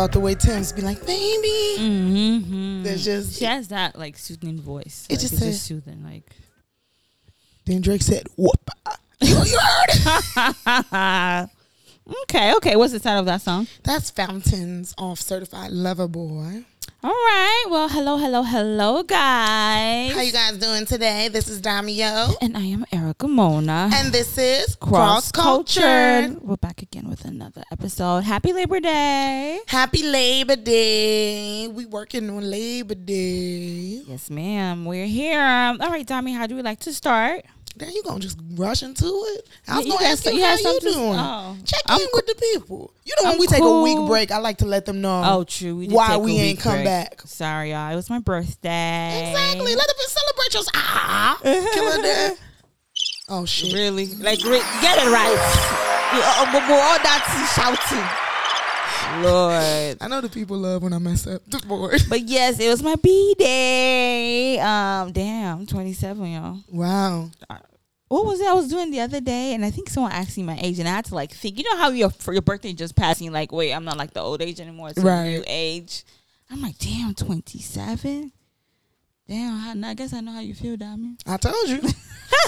about 0.00 0.12
the 0.12 0.20
way 0.20 0.34
Tems 0.34 0.72
be 0.72 0.80
like, 0.80 1.04
baby. 1.04 1.76
Mm-hmm. 1.78 2.82
There's 2.84 3.04
just 3.04 3.38
She 3.38 3.44
has 3.44 3.68
that 3.68 3.98
like 3.98 4.16
soothing 4.16 4.58
voice. 4.58 5.06
It 5.10 5.14
like, 5.14 5.20
just 5.20 5.34
it's 5.34 5.42
says- 5.42 5.54
just 5.56 5.66
soothing. 5.66 6.02
Like 6.02 6.24
then 7.66 7.82
Drake 7.82 8.00
said, 8.00 8.26
whoop. 8.36 8.70
You, 9.20 9.28
you 9.44 9.58
heard 9.58 9.90
it. 9.90 10.86
okay. 12.70 12.76
What's 12.76 12.92
the 12.92 13.00
title 13.00 13.20
of 13.20 13.26
that 13.26 13.42
song? 13.42 13.66
That's 13.82 14.10
Fountains 14.10 14.94
off 14.96 15.20
Certified 15.20 15.72
Lover 15.72 16.06
Boy. 16.06 16.64
All 17.02 17.10
right. 17.10 17.64
Well, 17.68 17.88
hello, 17.88 18.16
hello, 18.16 18.42
hello, 18.42 19.02
guys. 19.02 20.12
How 20.12 20.20
you 20.20 20.30
guys 20.32 20.58
doing 20.58 20.84
today? 20.86 21.28
This 21.28 21.48
is 21.48 21.60
Damio. 21.60 22.34
and 22.40 22.56
I 22.56 22.60
am 22.60 22.84
Erica 22.92 23.26
Mona. 23.26 23.90
And 23.92 24.12
this 24.12 24.38
is 24.38 24.76
Cross 24.76 25.32
Cross 25.32 25.32
Culture. 25.32 26.36
We're 26.42 26.56
back 26.58 26.82
again 26.82 27.08
with 27.08 27.24
another 27.24 27.64
episode. 27.72 28.20
Happy 28.24 28.52
Labor 28.52 28.80
Day. 28.80 29.60
Happy 29.66 30.02
Labor 30.04 30.56
Day. 30.56 31.66
We 31.68 31.86
working 31.86 32.30
on 32.30 32.48
Labor 32.48 32.94
Day. 32.94 34.02
Yes, 34.06 34.30
ma'am. 34.30 34.84
We're 34.84 35.06
here. 35.06 35.40
All 35.40 35.90
right, 35.90 36.06
Dami, 36.06 36.36
how 36.36 36.46
do 36.46 36.54
we 36.54 36.62
like 36.62 36.80
to 36.80 36.92
start? 36.92 37.44
Then 37.80 37.92
you 37.92 38.02
gonna 38.02 38.20
just 38.20 38.38
rush 38.54 38.82
into 38.82 39.06
it? 39.06 39.48
I 39.66 39.78
was 39.78 39.86
you 39.86 39.92
gonna 39.92 40.06
ask 40.06 40.24
you 40.26 40.32
you 40.32 40.44
how 40.44 40.52
you 40.52 40.58
something- 40.58 40.92
doing. 40.92 41.18
oh. 41.18 41.56
Check 41.64 41.80
I'm 41.86 42.00
in 42.00 42.06
with 42.12 42.26
the 42.26 42.34
people. 42.34 42.92
You 43.04 43.14
know 43.18 43.24
when 43.30 43.32
I'm 43.34 43.40
we 43.40 43.46
take 43.46 43.62
a 43.62 43.80
week 43.82 44.06
break, 44.06 44.30
I 44.30 44.38
like 44.38 44.58
to 44.58 44.66
let 44.66 44.84
them 44.86 45.00
know. 45.00 45.22
Oh, 45.24 45.44
true. 45.44 45.76
We 45.76 45.88
Why 45.88 46.16
we 46.18 46.36
ain't 46.36 46.60
come 46.60 46.74
break. 46.74 46.84
back. 46.84 47.22
Sorry, 47.24 47.70
y'all. 47.70 47.90
It 47.90 47.96
was 47.96 48.10
my 48.10 48.18
birthday. 48.18 49.30
Exactly. 49.30 49.74
Let 49.74 49.86
them 49.86 49.96
celebrate 50.06 50.54
your 50.54 50.62
ah. 50.74 51.38
Killer 51.42 52.02
day. 52.02 52.30
Oh 53.32 53.44
shit. 53.46 53.72
Really? 53.72 54.06
Like, 54.06 54.40
get 54.40 54.98
it 54.98 55.08
right. 55.08 55.36
Uh, 56.12 56.44
uh, 56.44 56.72
all 56.74 56.98
that 56.98 57.52
shouting. 57.54 59.22
Lord. 59.22 59.98
I 60.00 60.08
know 60.08 60.20
the 60.20 60.28
people 60.28 60.56
love 60.56 60.82
when 60.82 60.92
I 60.92 60.98
mess 60.98 61.26
up 61.28 61.42
the 61.46 61.58
board. 61.66 62.02
But 62.08 62.22
yes, 62.22 62.58
it 62.58 62.68
was 62.68 62.82
my 62.82 62.96
B 62.96 63.34
day. 63.38 64.58
Um, 64.58 65.12
damn, 65.12 65.60
I'm 65.60 65.66
27, 65.66 66.26
y'all. 66.26 66.58
Wow. 66.72 67.30
What 68.10 68.26
was 68.26 68.40
it 68.40 68.48
I 68.48 68.54
was 68.54 68.66
doing 68.68 68.90
the 68.90 68.98
other 69.00 69.20
day? 69.20 69.54
And 69.54 69.64
I 69.64 69.70
think 69.70 69.88
someone 69.88 70.10
asked 70.10 70.36
me 70.36 70.42
my 70.42 70.58
age, 70.60 70.80
and 70.80 70.88
I 70.88 70.92
had 70.92 71.04
to 71.06 71.14
like 71.14 71.30
think. 71.32 71.56
You 71.56 71.62
know 71.64 71.76
how 71.76 71.90
your 71.90 72.10
for 72.10 72.32
your 72.32 72.42
birthday 72.42 72.72
just 72.72 72.96
passing? 72.96 73.30
Like, 73.30 73.52
wait, 73.52 73.72
I'm 73.72 73.84
not 73.84 73.96
like 73.98 74.12
the 74.12 74.20
old 74.20 74.42
age 74.42 74.58
anymore. 74.60 74.88
It's 74.88 74.98
a 74.98 75.02
Right. 75.02 75.28
new 75.28 75.44
age. 75.46 76.04
I'm 76.50 76.60
like, 76.60 76.76
damn, 76.78 77.14
27. 77.14 78.32
Damn, 79.28 79.84
I, 79.84 79.90
I 79.90 79.94
guess 79.94 80.12
I 80.12 80.18
know 80.22 80.32
how 80.32 80.40
you 80.40 80.54
feel, 80.54 80.76
Diamond. 80.76 81.20
I 81.24 81.36
told 81.36 81.68
you. 81.68 81.80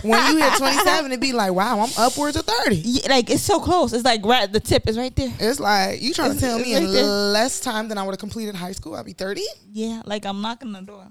when 0.02 0.32
you 0.32 0.42
hit 0.42 0.54
27, 0.58 1.12
it'd 1.12 1.20
be 1.20 1.32
like, 1.32 1.52
wow, 1.52 1.78
I'm 1.78 1.90
upwards 1.96 2.36
of 2.36 2.44
30. 2.44 2.74
Yeah, 2.84 3.08
like 3.08 3.30
it's 3.30 3.44
so 3.44 3.60
close. 3.60 3.92
It's 3.92 4.04
like 4.04 4.24
right. 4.26 4.52
The 4.52 4.58
tip 4.58 4.88
is 4.88 4.98
right 4.98 5.14
there. 5.14 5.32
It's 5.38 5.60
like 5.60 6.02
you 6.02 6.12
trying 6.12 6.34
to 6.34 6.40
tell 6.40 6.58
it's 6.58 6.66
me 6.66 6.74
in 6.74 6.92
there. 6.92 7.04
less 7.04 7.60
time 7.60 7.86
than 7.86 7.98
I 7.98 8.02
would 8.02 8.10
have 8.14 8.18
completed 8.18 8.56
high 8.56 8.72
school, 8.72 8.96
I'd 8.96 9.04
be 9.06 9.12
30? 9.12 9.42
Yeah, 9.70 10.02
like 10.06 10.26
I'm 10.26 10.42
knocking 10.42 10.72
the 10.72 10.80
door. 10.82 11.06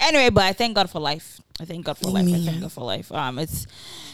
Anyway, 0.00 0.30
but 0.30 0.44
I 0.44 0.52
thank 0.52 0.74
God 0.74 0.88
for 0.90 1.00
life. 1.00 1.40
I 1.60 1.64
thank 1.64 1.84
God 1.84 1.98
for 1.98 2.08
life. 2.10 2.26
I 2.28 2.38
thank 2.38 2.60
God 2.60 2.72
for 2.72 2.84
life. 2.84 3.10
Um, 3.10 3.38
it's 3.38 3.66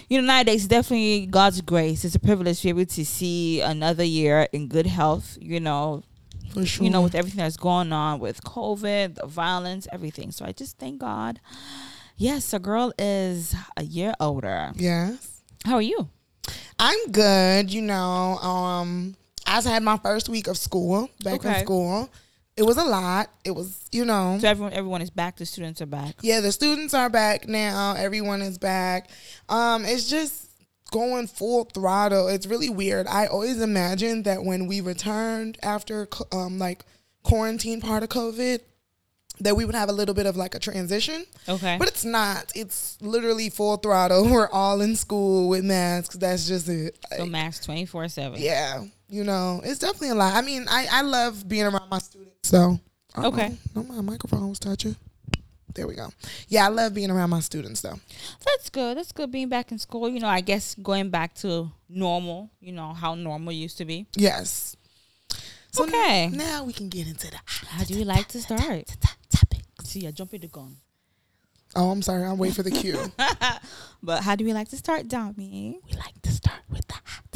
you 0.08 0.20
know 0.20 0.26
nowadays 0.26 0.64
it's 0.64 0.68
definitely 0.68 1.26
God's 1.26 1.60
grace. 1.60 2.04
It's 2.04 2.14
a 2.14 2.20
privilege 2.20 2.58
to 2.60 2.64
be 2.64 2.68
able 2.70 2.86
to 2.86 3.04
see 3.04 3.60
another 3.60 4.04
year 4.04 4.48
in 4.52 4.68
good 4.68 4.86
health. 4.86 5.36
You 5.40 5.60
know, 5.60 6.02
For 6.54 6.64
sure. 6.64 6.84
you 6.84 6.90
know 6.90 7.02
with 7.02 7.14
everything 7.14 7.38
that's 7.38 7.58
going 7.58 7.92
on 7.92 8.18
with 8.18 8.42
COVID, 8.44 9.16
the 9.16 9.26
violence, 9.26 9.86
everything. 9.92 10.30
So 10.30 10.46
I 10.46 10.52
just 10.52 10.78
thank 10.78 11.00
God. 11.00 11.38
Yes, 12.16 12.52
a 12.54 12.58
girl 12.58 12.92
is 12.98 13.54
a 13.76 13.82
year 13.84 14.14
older. 14.20 14.72
Yes. 14.76 15.42
How 15.66 15.74
are 15.74 15.82
you? 15.82 16.08
I'm 16.78 17.10
good. 17.10 17.72
You 17.72 17.82
know, 17.82 18.38
um, 18.38 19.16
I 19.46 19.56
just 19.56 19.66
had 19.68 19.82
my 19.82 19.98
first 19.98 20.28
week 20.28 20.46
of 20.46 20.56
school, 20.56 21.10
back 21.22 21.34
Okay. 21.44 21.58
in 21.58 21.64
school. 21.64 22.08
It 22.56 22.62
was 22.62 22.76
a 22.76 22.84
lot. 22.84 23.30
It 23.44 23.50
was, 23.50 23.88
you 23.90 24.04
know. 24.04 24.38
So 24.40 24.48
everyone, 24.48 24.72
everyone 24.72 25.02
is 25.02 25.10
back. 25.10 25.36
The 25.36 25.46
students 25.46 25.82
are 25.82 25.86
back. 25.86 26.14
Yeah, 26.22 26.40
the 26.40 26.52
students 26.52 26.94
are 26.94 27.10
back 27.10 27.48
now. 27.48 27.94
Everyone 27.96 28.42
is 28.42 28.58
back. 28.58 29.10
Um, 29.48 29.84
it's 29.84 30.08
just 30.08 30.50
going 30.92 31.26
full 31.26 31.64
throttle. 31.64 32.28
It's 32.28 32.46
really 32.46 32.68
weird. 32.68 33.08
I 33.08 33.26
always 33.26 33.60
imagined 33.60 34.24
that 34.26 34.44
when 34.44 34.66
we 34.68 34.80
returned 34.80 35.58
after 35.62 36.06
um 36.30 36.58
like 36.60 36.84
quarantine 37.24 37.80
part 37.80 38.04
of 38.04 38.08
COVID, 38.10 38.60
that 39.40 39.56
we 39.56 39.64
would 39.64 39.74
have 39.74 39.88
a 39.88 39.92
little 39.92 40.14
bit 40.14 40.26
of 40.26 40.36
like 40.36 40.54
a 40.54 40.60
transition. 40.60 41.26
Okay. 41.48 41.76
But 41.76 41.88
it's 41.88 42.04
not. 42.04 42.52
It's 42.54 42.96
literally 43.00 43.50
full 43.50 43.78
throttle. 43.78 44.28
We're 44.30 44.48
all 44.50 44.80
in 44.80 44.94
school 44.94 45.48
with 45.48 45.64
masks. 45.64 46.14
That's 46.14 46.46
just 46.46 46.68
it. 46.68 46.96
so 47.10 47.22
Like, 47.24 47.32
max 47.32 47.58
twenty 47.58 47.84
four 47.84 48.06
seven. 48.06 48.40
yeah, 48.40 48.84
you 49.08 49.24
know, 49.24 49.60
it's 49.64 49.78
definitely 49.78 50.10
a 50.10 50.14
lot. 50.14 50.34
I 50.34 50.42
mean, 50.42 50.66
I 50.68 50.86
I 50.90 51.02
love 51.02 51.48
being 51.48 51.64
around 51.64 51.88
my 51.90 51.98
students. 51.98 52.48
So 52.48 52.78
uh-oh. 53.16 53.28
Okay. 53.28 53.56
no, 53.74 53.82
my 53.84 54.00
microphone 54.00 54.48
was 54.48 54.58
touching. 54.58 54.96
There 55.74 55.88
we 55.88 55.94
go. 55.96 56.10
Yeah, 56.48 56.66
I 56.66 56.68
love 56.68 56.94
being 56.94 57.10
around 57.10 57.30
my 57.30 57.40
students 57.40 57.80
though. 57.80 57.98
That's 58.44 58.70
good. 58.70 58.96
That's 58.96 59.10
good 59.12 59.32
being 59.32 59.48
back 59.48 59.72
in 59.72 59.78
school. 59.78 60.08
You 60.08 60.20
know, 60.20 60.28
I 60.28 60.40
guess 60.40 60.74
going 60.76 61.10
back 61.10 61.34
to 61.36 61.70
normal, 61.88 62.50
you 62.60 62.72
know, 62.72 62.92
how 62.92 63.14
normal 63.16 63.52
used 63.52 63.78
to 63.78 63.84
be. 63.84 64.06
Yes. 64.16 64.76
So 65.72 65.84
Okay. 65.84 66.28
Now 66.32 66.62
we 66.62 66.72
can 66.72 66.88
get 66.88 67.08
into 67.08 67.28
the 67.28 67.38
How 67.46 67.82
do 67.82 67.94
you 67.94 68.04
like 68.04 68.28
to 68.28 68.40
start? 68.40 68.94
topic. 69.28 69.62
See, 69.82 70.06
I 70.06 70.12
jumping 70.12 70.40
the 70.42 70.46
gun. 70.46 70.76
Oh, 71.74 71.90
I'm 71.90 72.02
sorry. 72.02 72.24
I'll 72.24 72.36
wait 72.36 72.54
for 72.54 72.62
the 72.62 72.70
cue. 72.70 73.12
But 74.02 74.22
how 74.22 74.36
do 74.36 74.44
we 74.44 74.52
like 74.52 74.68
to 74.68 74.76
start, 74.76 75.08
Dami? 75.08 75.80
we 75.84 75.92
like 75.96 76.20
to 76.22 76.30
start 76.30 76.60
with 76.70 76.86
the. 76.86 77.33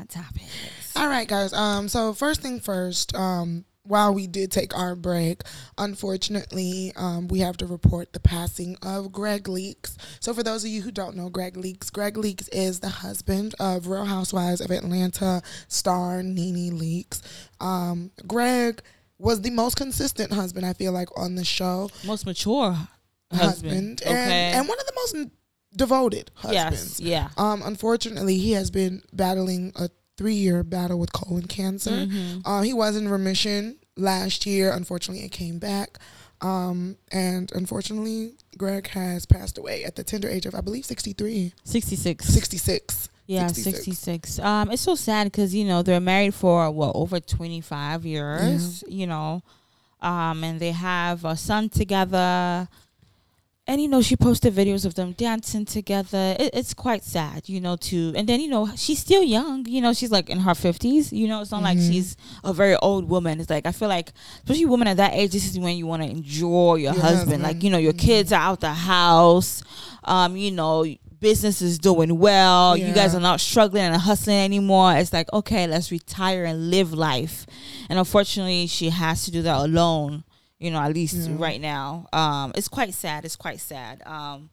Hot 0.00 0.08
topics. 0.08 0.96
All 0.96 1.08
right, 1.08 1.28
guys. 1.28 1.52
Um, 1.52 1.86
so 1.86 2.14
first 2.14 2.40
thing 2.40 2.58
first, 2.58 3.14
um, 3.14 3.66
while 3.82 4.14
we 4.14 4.26
did 4.26 4.50
take 4.50 4.74
our 4.74 4.96
break, 4.96 5.42
unfortunately, 5.76 6.94
um, 6.96 7.28
we 7.28 7.40
have 7.40 7.58
to 7.58 7.66
report 7.66 8.14
the 8.14 8.20
passing 8.20 8.78
of 8.80 9.12
Gregg 9.12 9.44
Leakes. 9.44 9.98
So 10.18 10.32
for 10.32 10.42
those 10.42 10.64
of 10.64 10.70
you 10.70 10.80
who 10.80 10.90
don't 10.90 11.16
know 11.16 11.28
Gregg 11.28 11.54
Leakes, 11.54 11.92
Gregg 11.92 12.14
Leakes 12.14 12.48
is 12.50 12.80
the 12.80 12.88
husband 12.88 13.54
of 13.60 13.88
Real 13.88 14.06
Housewives 14.06 14.62
of 14.62 14.70
Atlanta 14.70 15.42
star 15.68 16.22
Nene 16.22 16.78
Leakes. 16.78 17.20
Um, 17.60 18.10
Gregg 18.26 18.80
was 19.18 19.42
the 19.42 19.50
most 19.50 19.76
consistent 19.76 20.32
husband 20.32 20.64
I 20.64 20.72
feel 20.72 20.92
like 20.92 21.10
on 21.14 21.34
the 21.34 21.44
show. 21.44 21.90
Most 22.06 22.24
mature 22.24 22.72
husband, 23.30 23.40
husband. 23.40 23.76
and, 23.76 24.02
okay. 24.02 24.52
and 24.54 24.66
one 24.66 24.80
of 24.80 24.86
the 24.86 24.92
most 24.96 25.30
devoted 25.74 26.30
husbands. 26.34 27.00
yes. 27.00 27.00
Yeah. 27.00 27.28
Um, 27.36 27.62
unfortunately, 27.64 28.38
he 28.38 28.52
has 28.52 28.70
been 28.70 29.02
battling 29.12 29.72
a 29.76 29.88
three-year 30.16 30.62
battle 30.64 30.98
with 30.98 31.12
colon 31.12 31.46
cancer. 31.46 31.90
Mhm. 32.06 32.42
Uh, 32.44 32.62
he 32.62 32.72
was 32.74 32.96
in 32.96 33.08
remission 33.08 33.76
last 33.96 34.44
year. 34.46 34.72
Unfortunately, 34.72 35.24
it 35.24 35.32
came 35.32 35.58
back. 35.58 35.98
Um, 36.42 36.96
and 37.12 37.52
unfortunately, 37.52 38.32
Gregg 38.56 38.88
has 38.88 39.26
passed 39.26 39.58
away 39.58 39.84
at 39.84 39.96
the 39.96 40.02
tender 40.04 40.28
age 40.28 40.46
of, 40.46 40.54
I 40.54 40.60
believe, 40.62 40.84
63, 40.86 41.52
66. 41.64 42.26
66. 42.26 43.08
Yeah, 43.26 43.46
66. 43.46 43.84
66. 43.84 44.38
Um, 44.40 44.70
it's 44.70 44.82
so 44.82 44.94
sad 44.94 45.24
because, 45.24 45.54
you 45.54 45.64
know, 45.64 45.82
they're 45.82 46.00
married 46.00 46.34
for, 46.34 46.70
what, 46.70 46.92
over 46.96 47.20
25 47.20 48.04
years, 48.04 48.82
you 48.88 49.06
know, 49.06 49.42
um, 50.00 50.42
and 50.42 50.58
they 50.58 50.72
have 50.72 51.24
a 51.24 51.36
son 51.36 51.68
together. 51.68 52.68
And 53.70 53.80
you 53.80 53.86
know 53.86 54.02
she 54.02 54.16
posted 54.16 54.52
videos 54.52 54.84
of 54.84 54.96
them 54.96 55.12
dancing 55.12 55.64
together. 55.64 56.34
It, 56.40 56.50
it's 56.54 56.74
quite 56.74 57.04
sad 57.04 57.48
you 57.48 57.60
know 57.60 57.76
to 57.76 58.12
and 58.16 58.28
then 58.28 58.40
you 58.40 58.48
know 58.48 58.68
she's 58.74 58.98
still 58.98 59.22
young 59.22 59.64
you 59.66 59.80
know 59.80 59.92
she's 59.92 60.10
like 60.10 60.28
in 60.28 60.40
her 60.40 60.52
50s 60.52 61.12
you 61.12 61.28
know 61.28 61.40
it's 61.40 61.52
not 61.52 61.62
like 61.62 61.78
she's 61.78 62.16
a 62.42 62.52
very 62.52 62.74
old 62.76 63.08
woman. 63.08 63.38
It's 63.40 63.48
like 63.48 63.66
i 63.66 63.72
feel 63.72 63.88
like 63.88 64.12
especially 64.42 64.66
women 64.66 64.88
at 64.88 64.96
that 64.96 65.14
age 65.14 65.30
this 65.30 65.48
is 65.48 65.56
when 65.56 65.76
you 65.76 65.86
want 65.86 66.02
to 66.02 66.10
enjoy 66.10 66.74
your, 66.74 66.94
Your 66.94 67.00
husband. 67.00 67.44
like 67.44 67.62
you 67.62 67.70
know 67.70 67.78
your 67.78 67.92
kids 67.92 68.32
are 68.32 68.40
out 68.42 68.60
the 68.60 68.74
house. 68.74 69.62
Um 70.02 70.36
you 70.36 70.50
know 70.50 70.84
business 71.20 71.60
is 71.62 71.78
doing 71.78 72.18
well. 72.18 72.76
You 72.76 72.92
guys 72.94 73.14
are 73.14 73.20
not 73.20 73.40
struggling 73.40 73.82
and 73.84 73.94
hustling 73.94 74.38
anymore. 74.38 74.94
It's 74.96 75.12
like 75.12 75.32
okay 75.32 75.68
let's 75.68 75.92
retire 75.92 76.44
and 76.44 76.70
live 76.70 76.92
life. 76.92 77.46
And 77.88 78.00
unfortunately 78.00 78.66
she 78.66 78.90
has 78.90 79.24
to 79.26 79.30
do 79.30 79.42
that 79.42 79.58
alone 79.60 80.24
you 80.60 80.70
know 80.70 80.78
at 80.78 80.92
least 80.94 81.14
Yeah. 81.16 81.34
right 81.38 81.60
now. 81.60 82.06
Um 82.12 82.52
it's 82.54 82.68
quite 82.68 82.94
sad 82.94 83.24
it's 83.24 83.36
quite 83.36 83.60
sad. 83.60 84.02
Um 84.06 84.50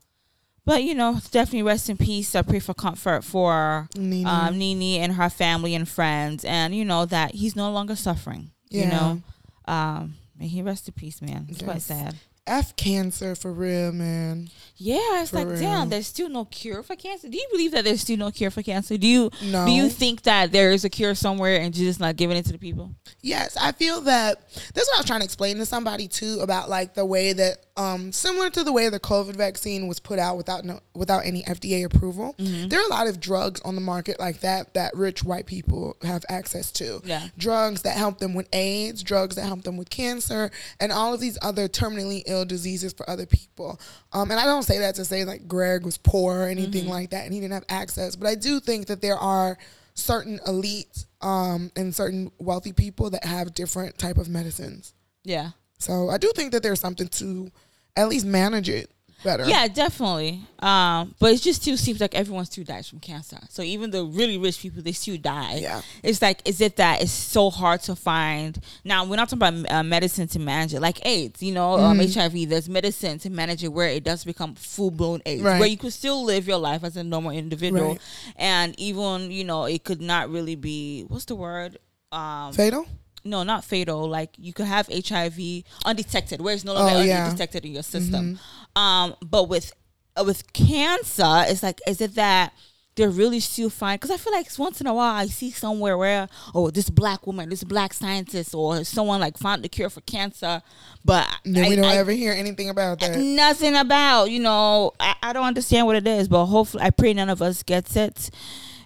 but 0.66 0.84
you 0.84 0.96
know 0.96 1.20
definitely 1.32 1.64
rest 1.64 1.90
in 1.90 1.98
peace. 1.98 2.34
I 2.36 2.42
pray 2.42 2.60
for 2.60 2.74
comfort 2.74 3.24
for 3.24 3.88
Nene. 3.96 4.26
um 4.26 4.58
nene 4.58 5.02
and 5.04 5.14
her 5.14 5.30
family 5.30 5.76
and 5.76 5.88
friends. 5.88 6.44
And 6.46 6.74
you 6.76 6.84
know 6.86 7.06
that 7.06 7.36
he's 7.36 7.56
no 7.56 7.72
longer 7.72 7.96
suffering 7.96 8.52
you 8.70 8.86
know. 8.88 9.22
Um 9.66 10.16
may 10.40 10.48
he 10.48 10.62
rest 10.62 10.88
in 10.88 10.94
peace 10.94 11.22
man. 11.22 11.46
It's 11.50 11.62
quite 11.62 11.82
sad 11.82 12.16
F 12.48 12.76
cancer 12.76 13.36
for 13.36 13.52
real, 13.52 13.92
man. 13.92 14.50
yeah 14.78 15.22
it's 15.22 15.32
For 15.32 15.38
like 15.38 15.48
real. 15.48 15.60
damn 15.60 15.90
there's 15.90 16.08
still 16.08 16.30
no 16.30 16.46
cure 16.46 16.82
for 16.84 16.96
cancer 16.96 17.28
do 17.28 17.38
you 17.38 17.48
believe 17.52 17.72
that 17.72 17.84
there's 17.84 18.02
still 18.02 18.18
no 18.18 18.32
cure 18.32 18.50
for 18.52 18.62
cancer 18.64 18.98
do 18.98 19.08
you 19.08 19.30
No. 19.44 19.66
do 19.66 19.72
you 19.72 19.90
think 19.90 20.22
that 20.24 20.52
there 20.52 20.72
is 20.72 20.86
a 20.86 20.90
cure 20.90 21.14
somewhere 21.16 21.60
and 21.60 21.76
you're 21.76 21.90
just 21.90 22.00
not 22.00 22.16
giving 22.16 22.38
it 22.38 22.46
to 22.46 22.52
the 22.54 22.58
people 22.58 22.92
Yes, 23.22 23.58
I 23.60 23.72
feel 23.74 24.02
that 24.02 24.40
that's 24.74 24.88
what 24.88 24.96
I 24.96 25.00
was 25.00 25.06
trying 25.06 25.20
to 25.22 25.26
explain 25.26 25.58
to 25.58 25.66
somebody 25.66 26.08
too 26.08 26.40
about 26.42 26.70
like 26.70 26.94
the 26.94 27.06
way 27.06 27.34
that 27.34 27.66
um 27.78 28.12
similar 28.12 28.50
to 28.50 28.64
the 28.64 28.72
way 28.74 28.90
the 28.90 29.00
COVID 29.00 29.36
vaccine 29.36 29.88
was 29.88 30.00
put 30.00 30.20
out 30.20 30.36
without 30.38 30.66
no 30.66 30.80
without 30.96 31.26
any 31.26 31.44
FDA 31.44 31.86
approval. 31.86 32.36
Mm-hmm. 32.40 32.68
There 32.70 32.80
are 32.82 32.86
a 32.86 32.90
lot 32.90 33.08
of 33.08 33.20
drugs 33.20 33.62
on 33.62 33.76
the 33.76 33.82
market 33.82 34.20
like 34.20 34.40
that 34.42 34.74
that 34.74 34.96
rich 34.96 35.24
white 35.24 35.46
people 35.46 35.96
have 36.02 36.26
access 36.30 36.72
to. 36.74 37.02
Yeah. 37.06 37.28
Drugs 37.38 37.84
that 37.84 37.96
help 37.96 38.20
them 38.20 38.34
with 38.34 38.50
AIDS, 38.54 39.04
drugs 39.04 39.36
that 39.36 39.44
help 39.46 39.62
them 39.64 39.78
with 39.78 39.90
cancer, 39.90 40.50
and 40.80 40.92
all 40.92 41.14
of 41.14 41.20
these 41.20 41.38
other 41.42 41.68
terminally 41.68 42.24
ill 42.26 42.46
diseases 42.46 42.94
for 42.94 43.08
other 43.10 43.26
people. 43.26 43.80
Um, 44.12 44.32
and 44.32 44.40
I 44.40 44.46
don't 44.46 44.64
say 44.64 44.80
that 44.80 44.96
to 44.96 45.06
say 45.06 45.24
like 45.26 45.48
Gregg 45.48 45.86
was 45.86 45.98
poor 45.98 46.40
or 46.42 46.48
anything 46.48 46.84
Mm-hmm. 46.84 46.90
like 46.90 47.10
that 47.12 47.26
and 47.26 47.34
he 47.34 47.40
didn't 47.40 47.54
have 47.54 47.66
access, 47.70 48.16
but 48.16 48.28
I 48.28 48.36
do 48.36 48.60
think 48.60 48.88
that 48.88 49.02
there 49.02 49.18
are 49.18 49.58
certain 49.94 50.40
elites 50.48 51.06
um, 51.22 51.72
and 51.76 51.94
certain 51.96 52.32
wealthy 52.40 52.72
people 52.74 53.10
that 53.12 53.24
have 53.26 53.54
different 53.54 53.98
type 53.98 54.18
of 54.18 54.28
medicines. 54.30 54.94
yeah 55.24 55.52
So 55.80 56.10
I 56.10 56.18
do 56.18 56.32
think 56.36 56.52
that 56.52 56.62
there's 56.64 56.80
something 56.80 57.08
to 57.08 57.52
at 57.98 58.08
least 58.08 58.26
manage 58.26 58.70
it 58.70 58.90
better. 59.24 59.46
Yeah, 59.48 59.68
definitely. 59.68 60.42
Um, 60.60 61.16
but 61.20 61.34
it 61.34 61.42
just 61.42 61.62
still 61.64 61.76
seems 61.76 62.00
like 62.00 62.14
everyone 62.16 62.46
still 62.46 62.64
dies 62.64 62.88
from 62.88 63.00
cancer. 63.00 63.38
So 63.50 63.62
even 63.64 63.90
the 63.92 64.06
really 64.06 64.38
rich 64.38 64.60
people, 64.60 64.82
they 64.84 64.92
still 64.92 65.18
die. 65.18 65.56
Yeah. 65.58 65.82
It's 66.04 66.22
like, 66.22 66.48
is 66.48 66.62
it 66.62 66.76
that 66.78 67.02
it's 67.02 67.12
so 67.12 67.50
hard 67.50 67.82
to 67.84 67.96
find? 67.96 68.60
Now 68.84 69.06
we're 69.06 69.16
not 69.16 69.30
talking 69.30 69.60
about 69.60 69.72
uh, 69.72 69.84
medicine 69.84 70.28
to 70.30 70.40
manage 70.40 70.74
it, 70.76 70.80
like 70.82 71.04
AIDS. 71.06 71.42
You 71.42 71.54
know, 71.54 71.74
um, 71.74 71.98
Mm-hmm. 71.98 72.20
HIV. 72.38 72.50
There's 72.50 72.70
medicine 72.70 73.18
to 73.20 73.30
manage 73.32 73.64
it 73.64 73.70
where 73.74 73.90
it 73.90 74.04
does 74.04 74.24
become 74.24 74.54
full 74.56 74.92
blown 74.92 75.22
AIDS, 75.26 75.42
Right. 75.42 75.60
where 75.60 75.68
you 75.68 75.78
could 75.78 75.94
still 75.94 76.24
live 76.24 76.48
your 76.48 76.60
life 76.60 76.84
as 76.84 76.96
a 76.96 77.04
normal 77.04 77.32
individual, 77.32 77.90
Right. 77.94 78.00
and 78.36 78.80
even 78.80 79.32
you 79.32 79.44
know 79.44 79.66
it 79.66 79.84
could 79.84 80.02
not 80.02 80.30
really 80.30 80.56
be 80.56 81.04
what's 81.08 81.26
the 81.26 81.36
word. 81.36 81.80
Um, 82.12 82.54
Fatal? 82.54 82.86
No, 83.24 83.44
not 83.44 83.64
fatal. 83.64 84.08
Like 84.10 84.32
you 84.38 84.54
could 84.54 84.66
have 84.68 84.88
HIV 84.88 85.64
undetected, 85.86 86.42
where 86.42 86.54
it's 86.54 86.64
no 86.66 86.74
longer 86.74 86.98
Oh, 87.00 87.02
yeah. 87.02 87.26
undetected 87.26 87.66
in 87.66 87.74
your 87.74 87.84
system. 87.84 88.40
Um, 88.76 89.16
but 89.26 89.50
with 89.50 89.74
uh, 90.20 90.24
with 90.26 90.52
cancer, 90.54 91.44
it's 91.48 91.64
like, 91.64 91.80
is 91.88 92.02
it 92.02 92.16
that 92.16 92.54
they're 92.96 93.10
really 93.10 93.40
still 93.40 93.70
fine? 93.70 93.96
Because 93.96 94.10
I 94.10 94.18
feel 94.18 94.34
like 94.34 94.48
once 94.58 94.82
in 94.82 94.88
a 94.88 94.94
while 94.94 95.14
I 95.14 95.28
see 95.28 95.52
somewhere 95.52 95.96
where 95.98 96.28
oh, 96.56 96.72
this 96.72 96.90
black 96.90 97.28
woman, 97.28 97.50
this 97.50 97.64
black 97.64 97.94
scientist, 97.94 98.56
or 98.56 98.84
someone 98.84 99.20
like 99.20 99.38
found 99.38 99.64
the 99.64 99.70
cure 99.70 99.90
for 99.92 100.02
cancer, 100.02 100.62
but 101.06 101.28
Then 101.46 101.66
I- 101.66 101.70
we 101.70 101.76
don't 101.76 101.86
I- 101.86 101.98
ever 101.98 102.12
hear 102.12 102.34
anything 102.34 102.70
about 102.70 103.00
that. 103.02 103.18
nothing 103.20 103.76
about 103.76 104.32
you 104.32 104.40
know 104.40 104.94
I, 105.00 105.14
I 105.22 105.34
don't 105.34 105.46
understand 105.46 105.86
what 105.86 105.96
it 105.96 106.08
is 106.08 106.28
but 106.28 106.46
hopefully 106.48 106.84
i 106.84 106.90
pray 106.90 107.14
none 107.14 107.30
of 107.30 107.42
us 107.42 107.62
gets 107.64 107.96
it 107.96 108.30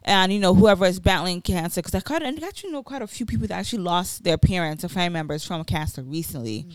and 0.04 0.34
you 0.34 0.40
know 0.40 0.54
whoever 0.54 0.86
is 0.86 1.00
battling 1.00 1.42
cancer 1.42 1.82
because 1.82 1.94
i 1.96 2.00
quite 2.00 2.24
actually 2.44 2.72
know 2.72 2.84
quite 2.84 3.02
a 3.02 3.08
few 3.08 3.26
people 3.26 3.48
that 3.48 3.60
actually 3.60 3.84
lost 3.84 4.24
their 4.24 4.38
parents 4.38 4.84
or 4.84 4.90
family 4.90 5.14
members 5.14 5.46
from 5.46 5.64
cancer 5.64 6.02
recently. 6.04 6.68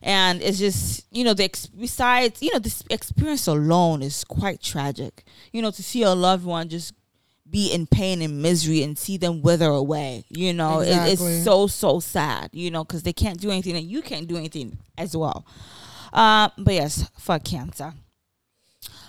And 0.00 0.40
it's 0.42 0.58
just 0.58 1.06
you 1.10 1.24
know 1.24 1.34
the 1.34 1.44
ex- 1.44 1.66
besides 1.66 2.40
you 2.40 2.50
know 2.52 2.60
this 2.60 2.84
experience 2.88 3.48
alone 3.48 4.02
is 4.02 4.22
quite 4.22 4.62
tragic. 4.62 5.24
You 5.52 5.60
know 5.60 5.72
to 5.72 5.82
see 5.82 6.02
a 6.02 6.14
loved 6.14 6.44
one 6.44 6.68
just 6.68 6.94
be 7.50 7.72
in 7.72 7.86
pain 7.86 8.22
and 8.22 8.40
misery 8.40 8.82
and 8.82 8.96
see 8.98 9.16
them 9.16 9.40
wither 9.40 9.70
away 9.70 10.22
you 10.28 10.52
know 10.52 10.80
it, 10.80 10.90
it's 10.90 11.44
so 11.44 11.66
so 11.66 11.98
sad 11.98 12.50
you 12.52 12.70
know 12.70 12.84
because 12.84 13.02
they 13.04 13.12
can't 13.12 13.40
do 13.40 13.50
anything 13.50 13.74
and 13.74 13.86
you 13.86 14.02
can't 14.02 14.28
do 14.28 14.36
anything 14.36 14.78
as 14.96 15.16
well. 15.16 15.44
Uh, 16.12 16.48
but 16.56 16.74
yes, 16.74 17.08
fuck 17.18 17.44
cancer. 17.44 17.92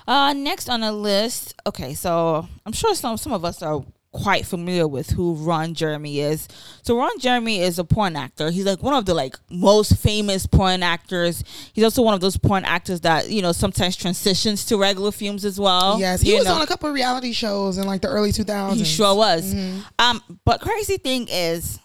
Uh, 0.08 0.34
next 0.34 0.70
on 0.70 0.82
the 0.82 0.92
list, 0.92 1.56
okay, 1.68 1.94
so 1.94 2.48
I'm 2.66 2.74
sure 2.74 2.96
some 2.96 3.18
some 3.18 3.34
of 3.34 3.46
us 3.46 3.62
are 3.62 3.84
quite 4.12 4.46
familiar 4.46 4.88
with 4.88 5.12
who 5.12 5.36
Ron 5.36 5.74
Jeremy 5.74 6.20
is. 6.20 6.48
So 6.82 6.98
Ron 6.98 7.20
Jeremy 7.20 7.62
is 7.62 7.78
a 7.78 7.84
porn 7.84 8.16
actor. 8.16 8.50
He's 8.50 8.66
like 8.66 8.82
one 8.82 8.94
of 8.94 9.06
the 9.06 9.14
like 9.14 9.38
most 9.50 9.98
famous 9.98 10.48
porn 10.48 10.82
actors. 10.82 11.44
He's 11.74 11.84
also 11.84 12.02
one 12.02 12.14
of 12.14 12.22
those 12.22 12.38
porn 12.38 12.66
actors 12.66 13.02
that 13.02 13.30
you 13.30 13.42
know 13.42 13.52
sometimes 13.52 13.96
transitions 13.96 14.66
to 14.66 14.78
regular 14.78 15.12
films 15.12 15.46
as 15.46 15.60
well. 15.60 16.00
yes, 16.00 16.22
he 16.22 16.32
you 16.32 16.38
was 16.38 16.46
know. 16.46 16.56
on 16.56 16.62
a 16.62 16.68
couple 16.68 16.90
of 16.90 16.96
reality 16.96 17.34
shows 17.34 17.78
in 17.78 17.86
like 17.86 18.02
the 18.02 18.08
early 18.08 18.32
2000s. 18.32 18.76
He 18.78 18.86
sure 18.86 19.16
was. 19.16 19.54
Mm-hmm. 19.54 19.82
Um, 20.00 20.40
but 20.46 20.62
crazy 20.62 20.98
thing 20.98 21.28
is, 21.30 21.80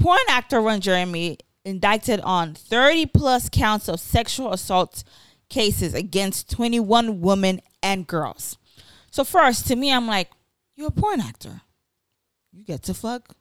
porn 0.00 0.18
actor 0.28 0.60
Ron 0.60 0.80
Jeremy 0.80 1.38
indicted 1.64 2.20
on 2.20 2.54
30 2.54 3.06
plus 3.06 3.50
counts 3.50 3.88
of 3.88 4.00
sexual 4.00 4.52
assault 4.52 5.04
cases 5.48 5.94
against 5.94 6.50
21 6.50 7.20
women 7.20 7.60
and 7.82 8.06
girls. 8.06 8.58
So 9.10 9.24
first, 9.24 9.66
to 9.68 9.76
me, 9.76 9.92
I'm 9.92 10.06
like, 10.06 10.30
you're 10.76 10.88
a 10.88 10.92
porn 10.92 11.20
actor. 11.20 11.62
You 12.52 12.64
get 12.64 12.82
to 12.84 12.94
fuck 12.94 13.34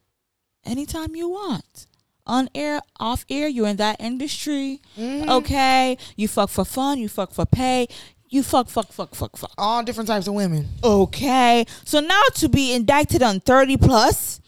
anytime 0.65 1.15
you 1.15 1.29
want. 1.29 1.87
On 2.25 2.49
air, 2.53 2.81
off 2.99 3.25
air, 3.29 3.47
you're 3.47 3.67
in 3.67 3.77
that 3.77 4.01
industry. 4.01 4.81
Mm-hmm. 4.97 5.29
Okay. 5.29 5.97
You 6.15 6.27
fuck 6.27 6.49
for 6.49 6.65
fun, 6.65 6.99
you 6.99 7.07
fuck 7.07 7.31
for 7.31 7.45
pay. 7.45 7.87
You 8.29 8.43
fuck, 8.43 8.67
fuck, 8.67 8.91
fuck, 8.91 9.15
fuck, 9.15 9.37
fuck. 9.37 9.51
All 9.57 9.81
different 9.83 10.09
types 10.09 10.27
of 10.27 10.33
women. 10.33 10.67
Okay. 10.83 11.65
So 11.85 12.01
now 12.01 12.21
to 12.35 12.49
be 12.49 12.73
indicted 12.73 13.23
on 13.23 13.39
30 13.39 13.77
plus, 13.77 14.41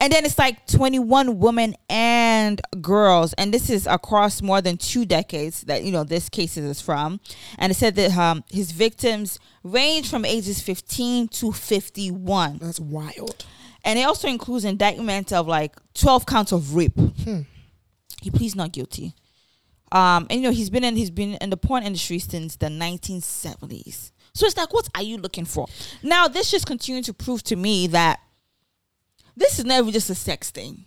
and 0.00 0.12
then 0.12 0.24
it's 0.24 0.38
like 0.38 0.66
21 0.66 1.38
women 1.38 1.74
and 1.88 2.60
girls. 2.80 3.32
And 3.34 3.52
this 3.52 3.70
is 3.70 3.86
across 3.86 4.42
more 4.42 4.60
than 4.60 4.76
two 4.76 5.04
decades 5.04 5.62
that, 5.62 5.84
you 5.84 5.92
know, 5.92 6.04
this 6.04 6.28
case 6.28 6.56
is 6.56 6.80
from. 6.80 7.20
And 7.58 7.70
it 7.70 7.74
said 7.74 7.94
that 7.96 8.16
um, 8.16 8.44
his 8.50 8.72
victims 8.72 9.38
range 9.62 10.10
from 10.10 10.24
ages 10.24 10.60
15 10.60 11.28
to 11.28 11.52
51. 11.52 12.58
That's 12.58 12.80
wild. 12.80 13.46
And 13.84 13.98
it 13.98 14.02
also 14.02 14.28
includes 14.28 14.64
indictment 14.64 15.32
of 15.32 15.46
like 15.46 15.76
12 15.94 16.26
counts 16.26 16.52
of 16.52 16.74
rape. 16.74 16.98
He 18.22 18.30
pleads 18.30 18.54
not 18.54 18.72
guilty. 18.72 19.14
Um, 19.92 20.26
and 20.30 20.40
you 20.40 20.48
know, 20.48 20.50
he's 20.50 20.70
been 20.70 20.82
in 20.82 20.96
he's 20.96 21.10
been 21.10 21.34
in 21.34 21.50
the 21.50 21.56
porn 21.56 21.84
industry 21.84 22.18
since 22.18 22.56
the 22.56 22.66
1970s. 22.66 24.10
So 24.32 24.46
it's 24.46 24.56
like, 24.56 24.72
what 24.74 24.88
are 24.96 25.02
you 25.02 25.18
looking 25.18 25.44
for? 25.44 25.68
Now, 26.02 26.26
this 26.26 26.50
just 26.50 26.66
continues 26.66 27.06
to 27.06 27.14
prove 27.14 27.44
to 27.44 27.54
me 27.54 27.86
that 27.88 28.18
this 29.36 29.58
is 29.58 29.64
never 29.64 29.90
just 29.90 30.10
a 30.10 30.14
sex 30.14 30.50
thing. 30.50 30.84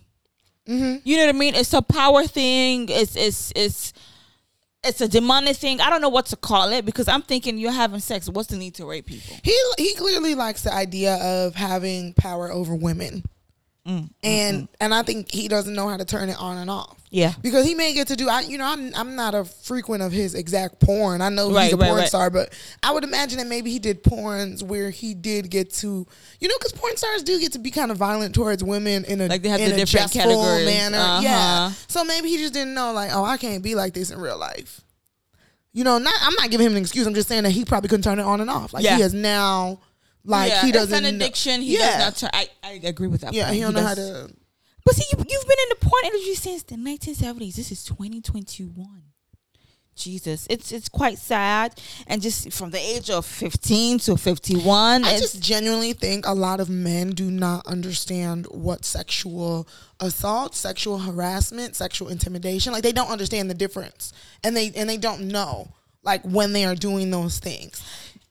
Mm-hmm. 0.68 0.96
You 1.04 1.16
know 1.16 1.26
what 1.26 1.34
I 1.34 1.38
mean? 1.38 1.54
It's 1.54 1.72
a 1.72 1.82
power 1.82 2.26
thing. 2.26 2.88
It's 2.90 3.16
it's 3.16 3.52
it's 3.56 3.92
it's 4.84 5.00
a 5.00 5.08
demonic 5.08 5.56
thing. 5.56 5.80
I 5.80 5.90
don't 5.90 6.00
know 6.00 6.08
what 6.08 6.26
to 6.26 6.36
call 6.36 6.70
it 6.70 6.84
because 6.84 7.08
I'm 7.08 7.22
thinking 7.22 7.58
you're 7.58 7.72
having 7.72 8.00
sex. 8.00 8.28
What's 8.28 8.48
the 8.48 8.56
need 8.56 8.74
to 8.74 8.86
rape 8.86 9.06
people? 9.06 9.36
He 9.42 9.58
he 9.78 9.94
clearly 9.94 10.34
likes 10.34 10.62
the 10.62 10.72
idea 10.72 11.14
of 11.16 11.54
having 11.54 12.14
power 12.14 12.52
over 12.52 12.74
women. 12.74 13.24
Mm, 13.86 14.00
mm 14.00 14.10
and 14.22 14.62
mm. 14.64 14.68
and 14.80 14.94
I 14.94 15.02
think 15.02 15.30
he 15.32 15.48
doesn't 15.48 15.74
know 15.74 15.88
how 15.88 15.96
to 15.96 16.04
turn 16.04 16.28
it 16.28 16.38
on 16.38 16.58
and 16.58 16.70
off. 16.70 16.97
Yeah. 17.10 17.32
Because 17.40 17.64
he 17.66 17.74
may 17.74 17.94
get 17.94 18.08
to 18.08 18.16
do 18.16 18.28
I 18.28 18.40
you 18.42 18.58
know 18.58 18.66
I'm 18.66 18.94
I'm 18.94 19.16
not 19.16 19.34
a 19.34 19.44
frequent 19.44 20.02
of 20.02 20.12
his 20.12 20.34
exact 20.34 20.78
porn. 20.80 21.22
I 21.22 21.30
know 21.30 21.50
Right, 21.50 21.64
he's 21.64 21.72
a 21.72 21.76
right, 21.78 21.86
porn 21.88 22.00
right. 22.00 22.08
star, 22.08 22.28
but 22.28 22.52
I 22.82 22.92
would 22.92 23.02
imagine 23.04 23.38
that 23.38 23.46
maybe 23.46 23.70
he 23.70 23.78
did 23.78 24.04
porns 24.04 24.62
where 24.62 24.90
he 24.90 25.14
did 25.14 25.48
get 25.50 25.72
to 25.74 26.06
you 26.40 26.48
know 26.48 26.56
cuz 26.58 26.72
porn 26.72 26.96
stars 26.98 27.22
do 27.22 27.40
get 27.40 27.52
to 27.52 27.58
be 27.58 27.70
kind 27.70 27.90
of 27.90 27.96
violent 27.96 28.34
towards 28.34 28.62
women 28.62 29.04
in 29.06 29.20
a 29.22 29.26
Like 29.26 29.42
they 29.42 29.48
have 29.48 29.60
in 29.60 29.70
the 29.70 29.74
a 29.74 29.78
different 29.78 30.12
categories. 30.12 30.66
manner. 30.66 30.98
Uh-huh. 30.98 31.20
Yeah. 31.22 31.72
So 31.88 32.04
maybe 32.04 32.28
he 32.28 32.36
just 32.36 32.52
didn't 32.52 32.74
know 32.74 32.92
like 32.92 33.10
oh 33.14 33.24
I 33.24 33.38
can't 33.38 33.62
be 33.62 33.74
like 33.74 33.94
this 33.94 34.10
in 34.10 34.20
real 34.20 34.36
life. 34.38 34.82
You 35.72 35.84
know, 35.84 35.98
not 35.98 36.14
I'm 36.20 36.34
not 36.34 36.50
giving 36.50 36.66
him 36.66 36.72
an 36.76 36.82
excuse. 36.82 37.06
I'm 37.06 37.14
just 37.14 37.28
saying 37.28 37.44
that 37.44 37.50
he 37.52 37.64
probably 37.64 37.88
couldn't 37.88 38.02
turn 38.04 38.18
it 38.18 38.22
on 38.24 38.40
and 38.40 38.50
off. 38.50 38.72
Like 38.72 38.84
Yeah. 38.84 38.96
he 38.96 39.02
has 39.02 39.14
now 39.14 39.80
like 40.24 40.50
yeah, 40.50 40.62
he 40.66 40.72
doesn't 40.72 40.92
It's 41.04 41.08
an 41.08 41.14
addiction. 41.14 41.62
He 41.62 41.78
yeah. 41.78 42.10
does 42.10 42.22
not. 42.22 42.30
Try, 42.32 42.48
I 42.64 42.68
I 42.68 42.80
agree 42.88 43.06
with 43.08 43.22
that. 43.22 43.32
Yeah, 43.32 43.44
point. 43.46 43.54
he 43.54 43.60
don't 43.62 43.72
know 43.74 43.82
how 43.82 43.94
to 43.94 44.30
But 44.84 44.94
see, 44.94 45.04
you, 45.12 45.18
you've 45.18 45.46
been 45.46 45.58
in 45.64 45.68
the 45.70 45.76
porn 45.86 46.04
industry 46.06 46.34
since 46.34 46.62
the 46.62 46.76
1970s. 46.76 47.54
This 47.54 47.70
is 47.72 47.84
2021. 47.84 49.02
Jesus, 49.98 50.46
it's 50.48 50.70
it's 50.70 50.88
quite 50.88 51.18
sad, 51.18 51.78
and 52.06 52.22
just 52.22 52.52
from 52.52 52.70
the 52.70 52.78
age 52.78 53.10
of 53.10 53.26
fifteen 53.26 53.98
to 53.98 54.16
fifty 54.16 54.54
one, 54.56 55.04
I 55.04 55.18
just 55.18 55.42
genuinely 55.42 55.92
think 55.92 56.24
a 56.24 56.32
lot 56.34 56.60
of 56.60 56.70
men 56.70 57.10
do 57.10 57.30
not 57.30 57.66
understand 57.66 58.46
what 58.46 58.84
sexual 58.84 59.66
assault, 59.98 60.54
sexual 60.54 60.98
harassment, 60.98 61.74
sexual 61.74 62.08
intimidation, 62.08 62.72
like 62.72 62.84
they 62.84 62.92
don't 62.92 63.10
understand 63.10 63.50
the 63.50 63.54
difference. 63.54 64.12
And 64.44 64.56
they 64.56 64.70
and 64.76 64.88
they 64.88 64.98
don't 64.98 65.22
know 65.26 65.72
like 66.04 66.22
when 66.22 66.52
they 66.52 66.64
are 66.64 66.76
doing 66.76 67.10
those 67.10 67.40
things. 67.40 67.82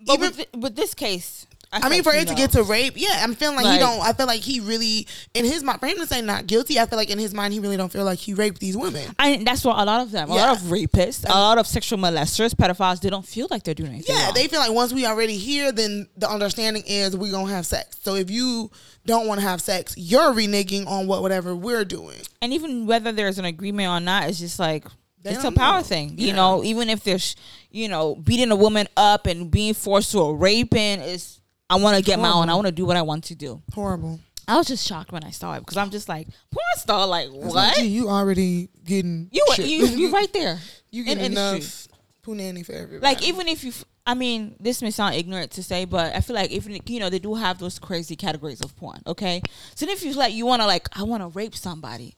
but 0.06 0.13
Even 0.13 0.38
with, 0.38 0.48
with 0.56 0.75
this 0.77 0.94
case, 0.94 1.46
I 1.72 1.82
feel 1.82 1.90
mean, 1.90 2.04
for 2.04 2.14
it 2.14 2.28
to 2.30 2.36
get 2.36 2.52
to 2.52 2.64
rape, 2.64 2.94
yeah, 2.96 3.20
I'm 3.24 3.34
feeling 3.36 3.58
like, 3.58 3.66
he 3.74 3.78
don't. 3.78 4.00
I 4.02 4.14
feel 4.14 4.26
like 4.26 4.42
he 4.42 4.60
really, 4.62 5.06
in 5.34 5.44
his 5.44 5.64
mind, 5.64 5.80
for 5.82 5.88
him 5.88 5.98
to 5.98 6.08
say 6.08 6.22
not 6.22 6.48
guilty, 6.48 6.80
I 6.80 6.86
feel 6.86 6.98
like 6.98 7.10
in 7.10 7.20
his 7.20 7.34
mind 7.34 7.54
he 7.54 7.60
really 7.60 7.76
don't 7.76 7.92
feel 7.92 8.06
like 8.06 8.20
he 8.20 8.34
raped 8.34 8.60
these 8.62 8.78
women. 8.78 9.04
I 9.20 9.42
that's 9.44 9.66
what 9.66 9.78
a 9.78 9.84
lot 9.84 10.02
of 10.02 10.12
them, 10.12 10.32
a 10.32 10.36
Yeah. 10.36 10.48
lot 10.52 10.58
of 10.58 10.64
rapists, 10.64 11.26
a 11.26 11.32
um, 11.32 11.38
lot 11.40 11.58
of 11.58 11.68
sexual 11.68 12.00
molesters, 12.00 12.54
pedophiles, 12.56 13.02
they 13.02 13.10
don't 13.10 13.26
feel 13.26 13.48
like 13.52 13.64
they're 13.64 13.74
doing 13.74 13.92
anything. 13.92 14.16
Yeah, 14.16 14.26
wrong. 14.26 14.34
they 14.34 14.48
feel 14.48 14.60
like 14.60 14.72
once 14.72 14.94
we 14.94 15.06
already 15.06 15.38
here, 15.38 15.72
then 15.74 16.08
the 16.16 16.30
understanding 16.30 16.84
is 16.88 17.18
we 17.18 17.32
gonna 17.32 17.52
have 17.52 17.66
sex. 17.66 17.98
So 18.02 18.16
if 18.16 18.32
you 18.32 18.72
don't 19.06 19.28
want 19.28 19.42
to 19.42 19.46
have 19.48 19.60
sex, 19.62 19.94
you're 19.98 20.34
reneging 20.34 20.88
on 20.88 21.08
what 21.08 21.22
whatever 21.22 21.56
we're 21.56 21.86
doing. 21.86 22.18
and 22.42 22.54
even 22.54 22.88
whether 22.88 23.12
there's 23.12 23.40
an 23.40 23.46
agreement 23.46 23.90
or 23.90 24.00
not, 24.00 24.30
it's 24.30 24.40
just 24.40 24.58
like 24.60 24.86
They 25.22 25.32
it's 25.32 25.44
a 25.44 25.52
power 25.52 25.80
know. 25.80 25.84
thing. 25.84 26.18
You 26.18 26.28
Yeah. 26.28 26.36
know, 26.36 26.64
even 26.64 26.90
if 26.90 27.04
there's 27.04 27.36
you 27.72 27.90
know 27.90 28.16
beating 28.16 28.52
a 28.52 28.56
woman 28.56 28.88
up 28.96 29.28
and 29.28 29.52
being 29.52 29.74
forced 29.74 30.12
to 30.14 30.20
a 30.20 30.34
raping 30.34 31.02
is. 31.02 31.34
I 31.70 31.76
want 31.76 31.98
to 31.98 32.04
get 32.04 32.20
my 32.20 32.32
own. 32.32 32.50
I 32.50 32.56
want 32.56 32.68
to 32.68 32.72
do 32.72 32.86
what 32.86 32.98
I 32.98 33.02
want 33.02 33.26
to 33.26 33.36
do. 33.36 33.62
Horrible. 33.74 34.20
I 34.48 34.56
was 34.56 34.68
just 34.68 34.88
shocked 34.88 35.12
when 35.12 35.24
I 35.26 35.32
saw 35.32 35.56
it 35.56 35.60
because 35.60 35.76
I'm 35.76 35.90
just 35.90 36.08
like 36.08 36.28
porn 36.52 36.64
star. 36.78 37.06
Like 37.06 37.28
It's 37.28 37.54
like, 37.54 37.76
what? 37.76 37.76
gee, 37.78 37.88
you 37.88 38.08
already 38.10 38.70
getting 38.86 39.28
You 39.32 39.46
shit. 39.56 39.66
you 39.68 39.86
you 39.88 40.12
right 40.14 40.32
there. 40.32 40.60
you 40.92 41.02
in 41.02 41.08
getting 41.08 41.24
industry. 41.26 41.58
enough 41.58 41.88
punani 42.24 42.66
for 42.66 42.72
everybody. 42.72 43.02
Like 43.02 43.28
even 43.28 43.50
if 43.50 43.64
you, 43.66 43.74
I 44.06 44.14
mean, 44.14 44.56
this 44.62 44.82
may 44.82 44.92
sound 44.92 45.16
ignorant 45.16 45.52
to 45.52 45.64
say, 45.64 45.84
but 45.84 46.16
I 46.16 46.22
feel 46.22 46.36
like 46.36 46.52
even 46.52 46.80
you 46.86 47.00
know 47.02 47.10
they 47.10 47.20
do 47.20 47.36
have 47.36 47.60
those 47.60 47.78
crazy 47.80 48.16
categories 48.16 48.62
of 48.62 48.74
porn. 48.78 49.02
Okay, 49.06 49.42
so 49.76 49.86
if 49.90 50.04
you 50.06 50.14
like 50.14 50.34
you 50.34 50.46
want 50.46 50.62
to 50.62 50.66
like 50.66 50.88
I 50.98 51.04
want 51.04 51.24
to 51.24 51.28
rape 51.28 51.56
somebody, 51.56 52.16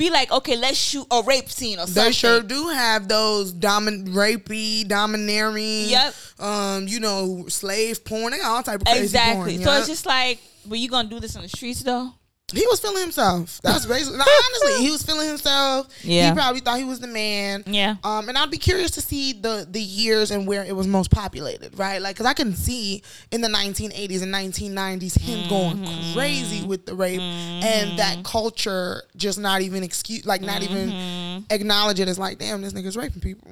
be 0.00 0.10
like 0.10 0.32
okay, 0.32 0.56
let's 0.56 0.76
shoot 0.78 1.06
a 1.10 1.22
rape 1.22 1.48
scene 1.48 1.78
or 1.78 1.86
something. 1.86 2.04
They 2.04 2.12
sure 2.12 2.40
do 2.42 2.68
have 2.68 3.06
those 3.06 3.52
domin 3.52 4.08
rapey, 4.08 4.86
domineering, 4.88 5.88
Yep. 5.90 6.14
um, 6.40 6.88
you 6.88 6.98
know, 7.00 7.44
slave 7.48 8.04
porn. 8.04 8.32
They 8.32 8.38
got 8.38 8.46
all 8.46 8.62
type 8.62 8.80
of 8.80 8.86
crazy 8.86 9.02
Exactly. 9.04 9.54
porn. 9.54 9.64
so 9.64 9.70
yeah. 9.72 9.78
it's 9.78 9.88
just 9.88 10.06
like, 10.06 10.40
but 10.66 10.78
you 10.78 10.88
gonna 10.88 11.08
do 11.08 11.20
this 11.20 11.36
on 11.36 11.42
the 11.42 11.48
streets 11.48 11.82
though? 11.82 12.12
He 12.52 12.66
was 12.68 12.80
feeling 12.80 13.02
himself. 13.02 13.60
That's 13.62 13.86
basically 13.86 14.18
no, 14.18 14.24
honestly, 14.24 14.84
he 14.84 14.90
was 14.90 15.02
feeling 15.02 15.28
himself. 15.28 15.88
Yeah. 16.02 16.28
He 16.30 16.34
probably 16.34 16.60
thought 16.60 16.78
he 16.78 16.84
was 16.84 17.00
the 17.00 17.06
man. 17.06 17.62
Yeah. 17.66 17.96
Um, 18.04 18.28
and 18.28 18.36
I'd 18.36 18.50
be 18.50 18.58
curious 18.58 18.90
to 18.92 19.00
see 19.00 19.32
the 19.32 19.66
the 19.68 19.80
years 19.80 20.30
and 20.30 20.46
where 20.46 20.64
it 20.64 20.74
was 20.74 20.86
most 20.86 21.10
populated, 21.10 21.78
right? 21.78 22.00
Like, 22.02 22.16
cause 22.16 22.26
I 22.26 22.32
can 22.34 22.54
see 22.54 23.02
in 23.30 23.40
the 23.40 23.48
1980s 23.48 24.22
and 24.22 24.34
1990s 24.34 25.18
him 25.18 25.48
going 25.48 25.76
Mm-hmm. 25.78 26.14
crazy 26.18 26.66
with 26.66 26.86
the 26.86 26.94
rape, 26.94 27.20
and 27.20 27.98
that 27.98 28.24
culture 28.24 29.02
just 29.16 29.38
not 29.38 29.62
even 29.62 29.82
excuse, 29.82 30.24
like 30.26 30.40
not 30.42 30.62
Mm-hmm. 30.62 30.74
even 30.90 31.44
acknowledge 31.50 32.00
it 32.00 32.08
as 32.08 32.18
like, 32.18 32.38
damn, 32.38 32.60
this 32.62 32.72
nigga's 32.72 32.96
raping 32.96 33.20
people. 33.20 33.50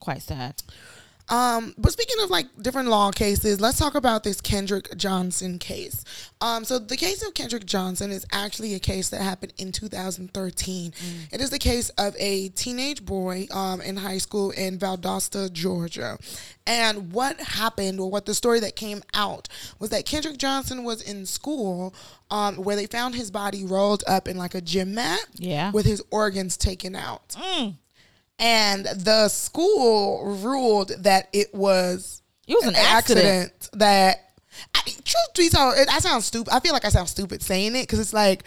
Quite 0.00 0.22
sad. 0.22 0.54
Um, 1.30 1.74
but 1.76 1.92
speaking 1.92 2.16
of 2.22 2.30
like 2.30 2.46
different 2.62 2.88
law 2.88 3.10
cases, 3.10 3.60
let's 3.60 3.78
talk 3.78 3.94
about 3.94 4.24
this 4.24 4.40
Kendrick 4.40 4.96
Johnson 4.96 5.58
case. 5.58 6.04
Um, 6.40 6.64
so 6.64 6.78
the 6.78 6.96
case 6.96 7.26
of 7.26 7.34
Kendrick 7.34 7.66
Johnson 7.66 8.10
is 8.10 8.24
actually 8.32 8.74
a 8.74 8.78
case 8.78 9.08
that 9.10 9.20
happened 9.20 9.52
in 9.58 9.72
2013. 9.72 10.92
It 11.32 11.40
is 11.40 11.50
the 11.50 11.58
case 11.58 11.90
of 11.90 12.14
a 12.18 12.48
teenage 12.50 13.04
boy 13.04 13.46
um, 13.50 13.80
in 13.80 13.96
high 13.96 14.18
school 14.18 14.50
in 14.52 14.78
Valdosta, 14.78 15.52
Georgia. 15.52 16.18
And 16.66 17.12
what 17.12 17.40
happened, 17.40 17.98
or 18.00 18.10
what 18.10 18.26
the 18.26 18.34
story 18.34 18.60
that 18.60 18.76
came 18.76 19.02
out, 19.14 19.48
was 19.78 19.90
that 19.90 20.04
Kendrick 20.06 20.36
Johnson 20.38 20.84
was 20.84 21.02
in 21.02 21.26
school 21.26 21.94
um, 22.30 22.56
where 22.56 22.76
they 22.76 22.86
found 22.86 23.14
his 23.14 23.30
body 23.30 23.64
rolled 23.64 24.04
up 24.06 24.28
in 24.28 24.36
like 24.36 24.54
a 24.54 24.60
gym 24.60 24.94
mat 24.94 25.20
Yeah. 25.36 25.70
with 25.72 25.86
his 25.86 26.02
organs 26.10 26.56
taken 26.56 26.94
out 26.94 27.34
and 28.38 28.84
the 28.86 29.28
school 29.28 30.24
ruled 30.42 30.90
that 31.00 31.28
it 31.32 31.54
was 31.54 32.22
It 32.46 32.54
was 32.54 32.66
an 32.66 32.76
accident. 32.76 33.68
that 33.74 34.24
I, 34.74 34.80
truth 34.84 35.34
be 35.36 35.48
told 35.48 35.74
it, 35.76 35.88
i 35.92 35.98
sound 36.00 36.24
stupid 36.24 36.52
i 36.52 36.60
feel 36.60 36.72
like 36.72 36.84
i 36.84 36.88
sound 36.88 37.08
stupid 37.08 37.42
saying 37.42 37.76
it 37.76 37.82
because 37.82 37.98
it's 38.00 38.12
like 38.12 38.44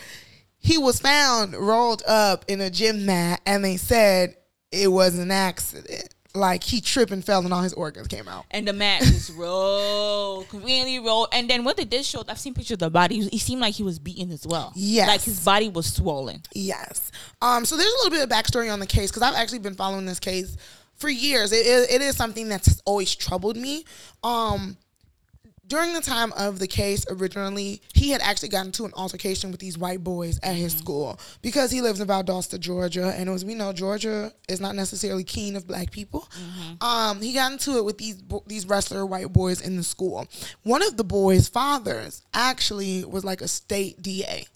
he 0.57 0.77
was 0.77 0.99
found 0.99 1.53
rolled 1.55 2.03
up 2.07 2.45
in 2.47 2.59
a 2.61 2.69
gym 2.69 3.05
mat 3.05 3.41
and 3.45 3.63
they 3.63 3.77
said 3.77 4.35
it 4.71 4.87
was 4.91 5.17
an 5.17 5.31
accident 5.31 6.13
like 6.33 6.63
he 6.63 6.81
tripped 6.81 7.11
and 7.11 7.23
fell 7.23 7.43
and 7.43 7.53
all 7.53 7.61
his 7.61 7.73
organs 7.73 8.07
came 8.07 8.27
out 8.27 8.45
And 8.51 8.67
the 8.67 8.73
mat 8.73 9.01
just 9.01 9.35
rolled, 9.35 10.47
conveniently 10.49 10.99
rolled. 10.99 11.27
And 11.31 11.49
then 11.49 11.63
what 11.63 11.77
they 11.77 11.85
did 11.85 12.05
show, 12.05 12.23
I've 12.27 12.39
seen 12.39 12.53
pictures 12.53 12.75
of 12.75 12.79
the 12.79 12.89
body. 12.89 13.21
He, 13.21 13.27
he 13.29 13.37
seemed 13.37 13.61
like 13.61 13.73
he 13.73 13.83
was 13.83 13.99
beaten 13.99 14.31
as 14.31 14.45
well. 14.47 14.71
Yes. 14.75 15.07
Like 15.07 15.21
his 15.21 15.43
body 15.43 15.69
was 15.69 15.93
swollen. 15.93 16.41
Yes. 16.53 17.11
Um. 17.41 17.65
So 17.65 17.75
there's 17.75 17.91
a 17.91 17.97
little 17.97 18.11
bit 18.11 18.23
of 18.23 18.29
backstory 18.29 18.71
on 18.71 18.79
the 18.79 18.87
case 18.87 19.11
because 19.11 19.23
I've 19.23 19.35
actually 19.35 19.59
been 19.59 19.75
following 19.75 20.05
this 20.05 20.19
case 20.19 20.55
for 20.95 21.09
years. 21.09 21.51
It, 21.51 21.65
it, 21.65 21.91
it 21.91 22.01
is 22.01 22.15
something 22.15 22.47
that's 22.47 22.81
always 22.85 23.13
troubled 23.15 23.57
me. 23.57 23.85
Um. 24.23 24.77
During 25.71 25.93
the 25.93 26.01
time 26.01 26.33
of 26.33 26.59
the 26.59 26.67
case, 26.67 27.05
originally, 27.09 27.81
he 27.93 28.09
had 28.09 28.19
actually 28.19 28.49
gotten 28.49 28.67
into 28.67 28.83
an 28.83 28.91
altercation 28.93 29.51
with 29.51 29.61
these 29.61 29.77
white 29.77 30.03
boys 30.03 30.37
at 30.43 30.57
his 30.57 30.73
school 30.73 31.17
because 31.41 31.71
he 31.71 31.79
lives 31.79 32.01
in 32.01 32.09
Valdosta, 32.09 32.59
Georgia, 32.59 33.15
and 33.17 33.29
as 33.29 33.45
we 33.45 33.55
know, 33.55 33.71
Georgia 33.71 34.33
is 34.49 34.59
not 34.59 34.75
necessarily 34.75 35.23
keen 35.23 35.55
of 35.55 35.65
black 35.65 35.89
people. 35.89 36.27
Um, 36.81 37.21
he 37.21 37.31
got 37.31 37.53
into 37.53 37.77
it 37.77 37.85
with 37.85 37.97
these 37.99 38.21
these 38.47 38.67
wrestler 38.67 39.05
white 39.05 39.31
boys 39.31 39.61
in 39.61 39.77
the 39.77 39.83
school. 39.83 40.27
One 40.63 40.83
of 40.83 40.97
the 40.97 41.05
boys' 41.05 41.47
fathers 41.47 42.21
actually 42.33 43.05
was 43.05 43.23
like 43.23 43.39
a 43.39 43.47
state 43.47 44.01
DA. 44.01 44.47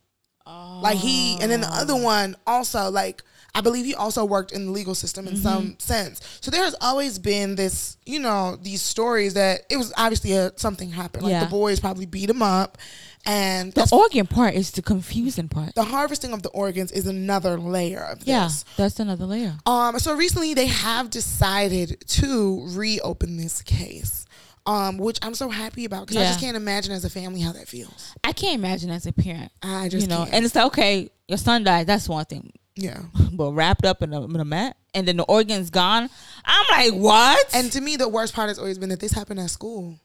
Like 0.45 0.98
he, 0.98 1.39
and 1.39 1.50
then 1.50 1.62
the 1.62 1.69
other 1.74 1.95
one 1.95 2.36
also 2.45 2.91
like 2.91 3.24
I 3.55 3.62
believe 3.62 3.85
he 3.85 3.95
also 3.95 4.25
worked 4.25 4.51
in 4.51 4.65
the 4.67 4.71
legal 4.71 4.93
system 4.93 5.27
in 5.27 5.38
some 5.38 5.77
sense. 5.79 6.21
So 6.41 6.51
there 6.51 6.63
has 6.63 6.75
always 6.81 7.17
been 7.17 7.55
this, 7.55 7.95
you 8.05 8.19
know, 8.19 8.57
these 8.62 8.81
stories 8.81 9.33
that 9.35 9.62
it 9.69 9.77
was 9.77 9.91
obviously 9.97 10.33
a, 10.33 10.51
something 10.57 10.91
happened. 10.91 11.24
Like 11.24 11.39
the 11.41 11.50
boys 11.50 11.79
probably 11.79 12.05
beat 12.05 12.29
him 12.29 12.41
up, 12.41 12.77
and 13.25 13.71
The 13.74 13.88
organ 13.91 14.27
part 14.27 14.53
is 14.55 14.71
the 14.71 14.81
confusing 14.81 15.47
part. 15.47 15.74
the 15.74 15.83
harvesting 15.85 16.33
of 16.33 16.43
the 16.43 16.50
organs 16.50 16.91
is 16.91 17.07
another 17.07 17.57
layer 17.57 18.03
of 18.03 18.19
this. 18.19 18.27
Yeah, 18.27 18.50
that's 18.77 19.00
another 19.00 19.25
layer. 19.25 19.55
Um, 19.65 19.97
so 20.00 20.13
recently 20.15 20.53
they 20.53 20.67
have 20.67 21.09
decided 21.09 22.03
to 22.07 22.67
reopen 22.71 23.38
this 23.38 23.62
case, 23.62 24.25
um, 24.65 24.97
which 24.97 25.17
I'm 25.21 25.33
so 25.33 25.50
happy 25.50 25.85
about 25.85 26.07
because 26.07 26.21
I 26.21 26.27
just 26.27 26.39
can't 26.41 26.57
imagine 26.57 26.91
as 26.91 27.05
a 27.05 27.09
family 27.09 27.39
how 27.39 27.53
that 27.53 27.67
feels. 27.67 28.13
I 28.24 28.33
can't 28.33 28.55
imagine 28.55 28.89
as 28.91 29.05
a 29.05 29.13
parent. 29.13 29.51
I 29.63 29.88
just 29.89 30.03
you 30.03 30.09
know, 30.09 30.24
can't. 30.24 30.33
and 30.33 30.45
it's 30.45 30.55
like 30.55 30.65
okay, 30.67 31.09
your 31.27 31.38
son 31.38 31.63
died. 31.63 31.88
That's 31.88 32.07
one 32.09 32.25
thing, 32.25 32.51
yeah. 32.75 33.00
but 33.34 33.51
wrapped 33.51 33.86
up 33.86 34.01
in 34.01 34.13
a, 34.13 34.24
in 34.24 34.36
a 34.39 34.46
mat, 34.46 34.77
and 34.94 35.08
then 35.08 35.17
the 35.17 35.24
organ's 35.24 35.70
gone. 35.70 36.10
I'm 36.46 36.65
like, 36.70 37.00
what? 37.00 37.53
And 37.55 37.72
to 37.74 37.82
me, 37.82 37.96
the 37.96 38.10
worst 38.10 38.34
part 38.34 38.50
has 38.50 38.60
always 38.60 38.77
been 38.77 38.89
that 38.89 39.00
this 39.00 39.12
happened 39.12 39.39
at 39.39 39.50
school. 39.50 40.00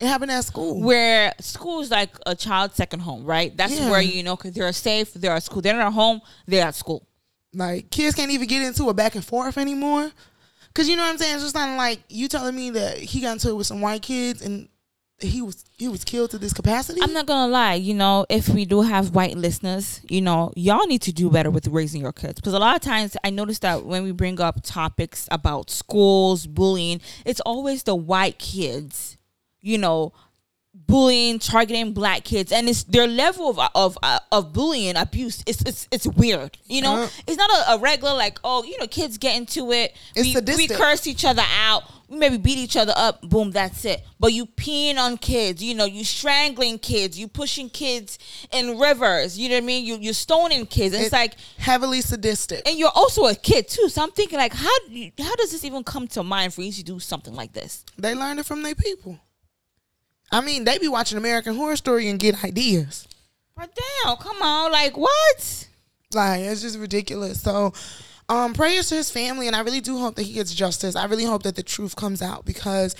It 0.00 0.06
happened 0.06 0.30
at 0.30 0.44
school. 0.46 0.80
where 0.80 1.34
school 1.40 1.80
is 1.82 1.90
like 1.90 2.08
a 2.24 2.34
child's 2.34 2.74
second 2.74 3.00
home, 3.00 3.24
right? 3.24 3.54
That's 3.54 3.78
Yeah. 3.78 3.90
where 3.90 4.00
you 4.00 4.22
know 4.22 4.34
because 4.34 4.52
they're 4.52 4.72
safe, 4.72 5.12
they're 5.12 5.32
at 5.32 5.42
school. 5.42 5.60
They're 5.60 5.74
not 5.76 5.88
at 5.88 5.92
home, 5.92 6.22
they're 6.46 6.64
at 6.66 6.74
school. 6.74 7.06
Like 7.52 7.90
kids 7.90 8.14
can't 8.14 8.30
even 8.30 8.48
get 8.48 8.62
into 8.62 8.88
a 8.88 8.94
back 8.94 9.14
and 9.14 9.22
forth 9.24 9.58
anymore. 9.58 10.10
Cause 10.72 10.88
you 10.88 10.96
know 10.96 11.02
what 11.02 11.10
I'm 11.10 11.18
saying? 11.18 11.34
It's 11.34 11.42
just 11.42 11.54
not 11.54 11.76
like 11.76 12.00
you 12.08 12.28
telling 12.28 12.56
me 12.56 12.70
that 12.70 12.96
he 12.96 13.20
got 13.20 13.32
into 13.32 13.50
it 13.50 13.56
with 13.56 13.66
some 13.66 13.82
white 13.82 14.00
kids 14.00 14.40
and 14.40 14.68
he 15.20 15.42
was 15.42 15.64
he 15.76 15.88
was 15.88 16.04
killed 16.04 16.30
to 16.30 16.38
this 16.38 16.52
capacity. 16.52 17.00
I'm 17.02 17.12
not 17.12 17.26
gonna 17.26 17.50
lie, 17.50 17.74
you 17.74 17.94
know, 17.94 18.26
if 18.28 18.48
we 18.48 18.64
do 18.64 18.82
have 18.82 19.14
white 19.14 19.36
listeners, 19.36 20.00
you 20.08 20.20
know, 20.20 20.52
y'all 20.56 20.86
need 20.86 21.02
to 21.02 21.12
do 21.12 21.30
better 21.30 21.50
with 21.50 21.66
raising 21.68 22.00
your 22.02 22.12
kids 22.12 22.34
because 22.34 22.54
a 22.54 22.58
lot 22.58 22.76
of 22.76 22.82
times 22.82 23.16
I 23.22 23.30
notice 23.30 23.58
that 23.60 23.84
when 23.84 24.02
we 24.02 24.12
bring 24.12 24.40
up 24.40 24.62
topics 24.62 25.28
about 25.30 25.70
schools, 25.70 26.46
bullying, 26.46 27.00
it's 27.24 27.40
always 27.40 27.82
the 27.82 27.94
white 27.94 28.38
kids, 28.38 29.18
you 29.60 29.78
know, 29.78 30.12
bullying, 30.90 31.38
targeting 31.38 31.92
black 31.92 32.24
kids, 32.24 32.52
and 32.52 32.68
it's 32.68 32.82
their 32.84 33.06
level 33.06 33.50
of 33.50 33.58
of 33.74 33.98
uh, 34.02 34.18
of 34.32 34.52
bullying, 34.52 34.96
abuse. 34.96 35.42
It's 35.46 35.62
it's 35.62 35.88
it's 35.90 36.06
weird, 36.06 36.58
you 36.66 36.82
know. 36.82 37.02
Yeah. 37.02 37.08
It's 37.28 37.36
not 37.36 37.50
a, 37.50 37.74
a 37.74 37.78
regular 37.78 38.14
like 38.14 38.38
oh, 38.44 38.64
you 38.64 38.76
know, 38.78 38.86
kids 38.86 39.18
get 39.18 39.36
into 39.36 39.72
it. 39.72 39.96
It's 40.14 40.34
we, 40.34 40.56
we 40.56 40.68
curse 40.68 41.06
each 41.06 41.24
other 41.24 41.44
out. 41.46 41.84
We 42.08 42.18
maybe 42.18 42.38
beat 42.38 42.58
each 42.58 42.76
other 42.76 42.92
up. 42.96 43.22
Boom, 43.22 43.52
that's 43.52 43.84
it. 43.84 44.02
But 44.18 44.32
you 44.32 44.44
peeing 44.46 44.98
on 44.98 45.16
kids, 45.16 45.62
you 45.62 45.76
know, 45.76 45.84
you 45.84 46.04
strangling 46.04 46.80
kids, 46.80 47.16
you 47.16 47.28
pushing 47.28 47.70
kids 47.70 48.18
in 48.52 48.80
rivers. 48.80 49.38
You 49.38 49.48
know 49.48 49.54
what 49.54 49.62
I 49.62 49.66
mean? 49.66 49.84
You 49.84 49.96
you 49.96 50.12
stoning 50.12 50.66
kids. 50.66 50.94
And 50.94 51.04
it's 51.04 51.12
like, 51.12 51.36
heavily 51.58 52.00
sadistic. 52.00 52.66
and 52.66 52.76
you're 52.76 52.90
also 52.94 53.26
a 53.26 53.34
kid 53.34 53.68
too. 53.68 53.88
So 53.88 54.02
I'm 54.02 54.10
thinking 54.10 54.38
like, 54.38 54.52
how 54.52 54.76
how 55.20 55.36
does 55.36 55.52
this 55.52 55.64
even 55.64 55.84
come 55.84 56.08
to 56.08 56.24
mind 56.24 56.52
for 56.52 56.62
you 56.62 56.72
to 56.72 56.82
do 56.82 56.98
something 56.98 57.34
like 57.34 57.52
this? 57.52 57.84
they 57.96 58.14
learned 58.14 58.40
it 58.40 58.46
from 58.46 58.62
their 58.62 58.74
people. 58.74 59.18
I 60.32 60.40
mean, 60.40 60.64
they 60.64 60.78
be 60.78 60.88
watching 60.88 61.18
American 61.18 61.56
Horror 61.56 61.76
Story 61.76 62.08
and 62.08 62.18
get 62.18 62.44
ideas. 62.44 63.06
But 63.56 63.70
damn, 64.04 64.16
come 64.16 64.40
on, 64.42 64.72
like 64.72 64.96
what? 64.96 65.68
Like 66.14 66.40
it's 66.40 66.62
just 66.62 66.78
ridiculous. 66.78 67.40
So, 67.42 67.72
um, 68.28 68.54
prayers 68.54 68.88
to 68.88 68.94
his 68.94 69.10
family, 69.10 69.46
and 69.48 69.56
I 69.56 69.60
really 69.60 69.80
do 69.80 69.98
hope 69.98 70.14
that 70.14 70.22
he 70.22 70.32
gets 70.32 70.54
justice. 70.54 70.96
I 70.96 71.06
really 71.06 71.24
hope 71.24 71.42
that 71.42 71.56
the 71.56 71.62
truth 71.62 71.96
comes 71.96 72.22
out 72.22 72.44
because 72.44 72.94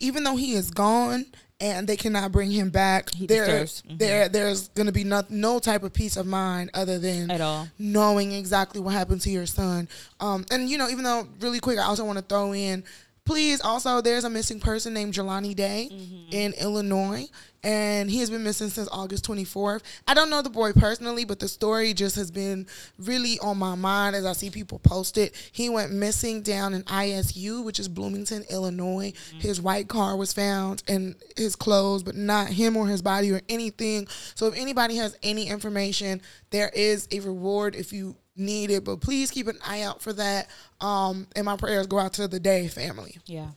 even 0.00 0.24
though 0.24 0.36
he 0.36 0.54
is 0.54 0.70
gone 0.70 1.26
and 1.60 1.86
they 1.88 1.96
cannot 1.96 2.32
bring 2.32 2.50
him 2.50 2.70
back, 2.70 3.12
He 3.14 3.26
there, 3.26 3.48
mhm. 3.64 3.98
there, 3.98 4.28
there's 4.28 4.68
going 4.68 4.86
to 4.86 4.92
be 4.92 5.04
no, 5.04 5.22
no 5.30 5.58
type 5.58 5.82
of 5.82 5.92
peace 5.92 6.16
of 6.16 6.26
mind 6.26 6.70
other 6.74 6.98
than 6.98 7.30
At 7.30 7.40
all. 7.40 7.66
knowing 7.78 8.32
exactly 8.32 8.80
what 8.80 8.92
happened 8.94 9.22
to 9.22 9.30
your 9.30 9.46
son. 9.46 9.88
Um, 10.20 10.44
and 10.50 10.68
you 10.68 10.76
know, 10.78 10.88
even 10.88 11.02
though 11.04 11.26
really 11.40 11.60
quick, 11.60 11.78
I 11.78 11.84
also 11.84 12.04
want 12.04 12.18
to 12.18 12.24
throw 12.24 12.52
in, 12.52 12.84
please, 13.26 13.60
also 13.60 14.00
there's 14.00 14.24
a 14.24 14.30
missing 14.30 14.60
person 14.60 14.94
named 14.94 15.12
Jelani 15.12 15.54
Day 15.54 15.88
Mm-hmm. 15.92 16.32
in 16.32 16.52
Illinois, 16.54 17.26
and 17.62 18.10
he 18.10 18.18
has 18.20 18.30
been 18.30 18.42
missing 18.44 18.68
since 18.68 18.88
August 18.90 19.26
24th. 19.28 19.82
I 20.08 20.14
don't 20.14 20.30
know 20.30 20.40
the 20.42 20.50
boy 20.50 20.72
personally, 20.72 21.24
but 21.24 21.38
the 21.40 21.48
story 21.48 21.92
just 21.94 22.16
has 22.16 22.30
been 22.30 22.66
really 22.98 23.38
on 23.40 23.58
my 23.58 23.74
mind 23.74 24.16
as 24.16 24.24
I 24.24 24.32
see 24.32 24.50
people 24.50 24.78
post 24.78 25.18
it. 25.18 25.34
He 25.52 25.68
went 25.68 25.92
missing 25.92 26.42
down 26.42 26.74
in 26.74 26.82
ISU, 26.84 27.64
which 27.64 27.78
is 27.78 27.88
Bloomington, 27.88 28.44
Illinois. 28.50 29.12
His 29.38 29.60
white 29.60 29.88
car 29.88 30.16
was 30.16 30.32
found 30.32 30.82
and 30.88 31.14
his 31.36 31.56
clothes, 31.56 32.02
but 32.02 32.14
not 32.16 32.48
him 32.48 32.76
or 32.76 32.86
his 32.86 33.02
body 33.02 33.30
or 33.32 33.40
anything. 33.48 34.06
So 34.34 34.46
if 34.46 34.56
anybody 34.56 34.96
has 34.96 35.16
any 35.22 35.48
information, 35.48 36.22
there 36.50 36.70
is 36.74 37.06
a 37.10 37.20
reward 37.20 37.74
if 37.76 37.92
you 37.92 38.16
need 38.36 38.70
it, 38.70 38.84
but 38.84 39.00
please 39.00 39.30
keep 39.30 39.46
an 39.48 39.58
eye 39.66 39.82
out 39.82 40.02
for 40.02 40.12
that. 40.12 40.48
Um, 40.80 41.26
and 41.34 41.44
my 41.44 41.56
prayers 41.56 41.86
go 41.86 41.98
out 41.98 42.12
to 42.14 42.28
the 42.28 42.40
Day 42.40 42.68
family. 42.68 43.18
Yeah. 43.26 43.48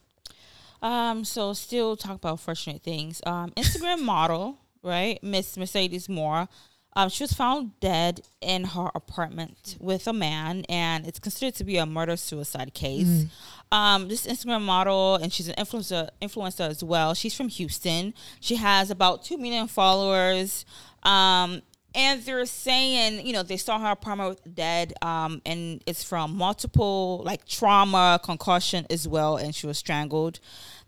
Um. 0.81 1.25
So 1.25 1.53
still 1.53 1.97
talk 1.97 2.15
about 2.15 2.39
fortunate 2.39 2.81
things. 2.83 3.21
Um. 3.25 3.51
Instagram 3.51 4.01
model, 4.03 4.57
right? 4.83 5.21
Miss 5.21 5.57
Mercedes 5.57 6.07
Morr. 6.07 6.47
Um. 6.95 7.09
She 7.09 7.23
was 7.23 7.33
found 7.33 7.77
dead 7.81 8.21
in 8.41 8.63
her 8.63 8.89
apartment 8.95 9.75
with 9.79 10.07
a 10.07 10.13
man, 10.13 10.63
and 10.69 11.05
it's 11.05 11.19
considered 11.19 11.55
to 11.55 11.63
be 11.63 11.77
a 11.77 11.85
murder 11.85 12.15
suicide 12.15 12.73
case. 12.73 13.25
Um. 13.71 14.07
This 14.07 14.25
Instagram 14.25 14.61
model, 14.61 15.15
and 15.15 15.33
she's 15.33 15.49
an 15.49 15.55
influencer 15.55 16.09
influencer 16.21 16.69
as 16.69 16.81
well. 16.81 17.13
She's 17.13 17.35
from 17.35 17.49
Houston. 17.49 18.13
She 18.39 18.55
has 18.55 18.89
about 18.89 19.25
two 19.25 19.37
million 19.37 19.67
followers. 19.67 20.65
Um. 21.03 21.61
And 21.95 22.21
they're 22.21 22.45
saying, 22.45 23.25
you 23.25 23.33
know, 23.33 23.41
they 23.41 23.57
saw 23.57 23.79
her 23.79 23.91
apartment 23.91 24.39
dead, 24.53 24.93
um, 25.01 25.41
and 25.45 25.81
it's 25.87 26.03
from 26.03 26.35
multiple 26.35 27.23
like 27.25 27.45
trauma, 27.47 28.19
concussion 28.23 28.85
as 28.89 29.07
well, 29.07 29.37
and 29.37 29.55
she 29.55 29.65
was 29.65 29.77
strangled. 29.77 30.39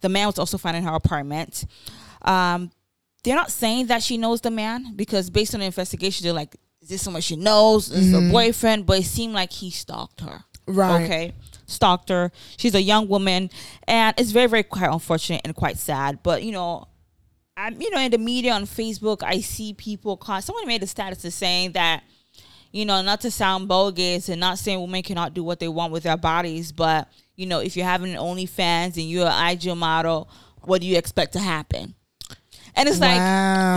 The 0.01 0.09
man 0.09 0.27
was 0.27 0.37
also 0.37 0.57
found 0.57 0.77
in 0.77 0.83
her 0.83 0.93
apartment. 0.93 1.65
Um, 2.21 2.71
they're 3.23 3.35
not 3.35 3.51
saying 3.51 3.87
that 3.87 4.03
she 4.03 4.17
knows 4.17 4.41
the 4.41 4.51
man 4.51 4.93
because 4.95 5.29
based 5.29 5.53
on 5.53 5.59
the 5.59 5.65
investigation, 5.65 6.23
they're 6.23 6.33
like, 6.33 6.55
is 6.81 6.89
this 6.89 7.01
someone 7.01 7.21
she 7.21 7.35
knows? 7.35 7.91
Is 7.91 8.11
her 8.11 8.31
boyfriend? 8.31 8.85
But 8.85 8.99
it 8.99 9.05
seemed 9.05 9.33
like 9.33 9.51
he 9.51 9.69
stalked 9.69 10.21
her. 10.21 10.43
Right. 10.67 11.03
Okay. 11.03 11.33
Stalked 11.67 12.09
her. 12.09 12.31
She's 12.57 12.75
a 12.75 12.81
young 12.81 13.07
woman, 13.07 13.49
and 13.87 14.15
it's 14.17 14.31
very, 14.31 14.47
very 14.47 14.63
quite 14.63 14.91
unfortunate 14.91 15.41
and 15.45 15.55
quite 15.55 15.77
sad. 15.77 16.23
But 16.23 16.43
you 16.43 16.51
know, 16.51 16.87
I'm, 17.57 17.81
you 17.81 17.89
know, 17.91 17.99
in 17.99 18.11
the 18.11 18.17
media 18.17 18.53
on 18.53 18.63
Facebook, 18.63 19.23
I 19.23 19.41
see 19.41 19.73
people. 19.73 20.17
Call, 20.17 20.41
someone 20.41 20.67
made 20.67 20.81
a 20.83 20.87
status 20.87 21.23
of 21.25 21.33
saying 21.33 21.73
that, 21.73 22.03
you 22.71 22.85
know, 22.85 23.01
not 23.01 23.21
to 23.21 23.31
sound 23.31 23.67
bogus 23.67 24.29
and 24.29 24.39
not 24.39 24.57
saying 24.57 24.79
women 24.79 25.03
cannot 25.03 25.33
do 25.33 25.43
what 25.43 25.59
they 25.59 25.67
want 25.67 25.91
with 25.91 26.03
their 26.03 26.17
bodies, 26.17 26.71
but 26.71 27.09
you 27.35 27.45
know, 27.45 27.59
if 27.59 27.75
you're 27.75 27.85
having 27.85 28.11
an 28.11 28.17
OnlyFans 28.17 28.95
and 28.97 29.09
you're 29.09 29.27
an 29.27 29.51
IG 29.51 29.75
model, 29.75 30.29
what 30.61 30.81
do 30.81 30.87
you 30.87 30.97
expect 30.97 31.33
to 31.33 31.39
happen? 31.39 31.95
And 32.75 32.87
it's 32.87 32.99
like, 32.99 33.17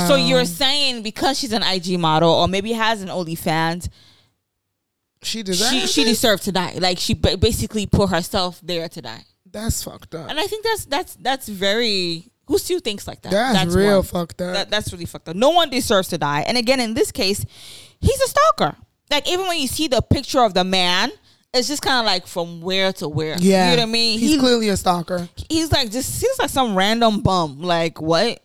so 0.07 0.15
you're 0.15 0.45
saying 0.45 1.03
because 1.03 1.39
she's 1.39 1.53
an 1.53 1.63
IG 1.65 1.99
model 1.99 2.31
or 2.31 2.47
maybe 2.47 2.73
has 2.73 3.03
an 3.03 3.09
OnlyFans, 3.09 3.89
She 5.23 5.43
deserves 5.43 5.73
she 5.73 5.87
she 5.87 6.05
deserved 6.05 6.45
to 6.45 6.53
die. 6.53 6.75
Like 6.79 6.99
she 6.99 7.15
basically 7.15 7.87
put 7.87 8.11
herself 8.11 8.61
there 8.63 8.89
to 8.89 9.03
die. 9.03 9.25
That's 9.51 9.83
fucked 9.83 10.15
up. 10.15 10.31
And 10.31 10.39
I 10.39 10.47
think 10.47 10.65
that's 10.65 10.85
that's 10.85 11.17
that's 11.17 11.49
very 11.49 12.31
who 12.47 12.59
still 12.59 12.79
thinks 12.81 13.07
like 13.07 13.23
that? 13.23 13.31
That's, 13.33 13.75
real 13.75 13.97
one. 13.97 14.03
fucked 14.03 14.41
up. 14.43 14.55
That, 14.55 14.71
that's 14.71 14.93
really 14.93 15.07
fucked 15.07 15.29
up. 15.29 15.37
No 15.37 15.51
one 15.51 15.71
deserves 15.71 16.09
to 16.09 16.19
die. 16.19 16.41
And 16.47 16.57
again, 16.59 16.81
in 16.81 16.95
this 16.95 17.11
case, 17.13 17.45
he's 18.01 18.21
a 18.21 18.29
stalker. 18.29 18.77
Like 19.11 19.29
even 19.29 19.47
when 19.47 19.59
you 19.59 19.69
see 19.69 19.89
the 19.89 20.03
picture 20.03 20.41
of 20.43 20.55
the 20.55 20.65
man, 20.65 21.11
it's 21.53 21.69
just 21.69 21.83
kind 21.83 22.01
of 22.01 22.05
like 22.07 22.27
from 22.27 22.61
where 22.61 22.93
to 22.95 23.09
where. 23.09 23.37
yeah. 23.39 23.71
you 23.71 23.77
know 23.77 23.83
what 23.83 23.89
I 23.89 23.93
mean. 23.93 24.19
He's 24.19 24.33
He- 24.33 24.39
clearly 24.39 24.69
a 24.69 24.77
stalker. 24.77 25.29
he's 25.49 25.71
like 25.73 25.91
just 25.91 26.21
he's 26.21 26.39
like 26.39 26.51
some 26.51 26.77
random 26.77 27.21
bum. 27.21 27.61
Like 27.63 28.01
what? 28.01 28.41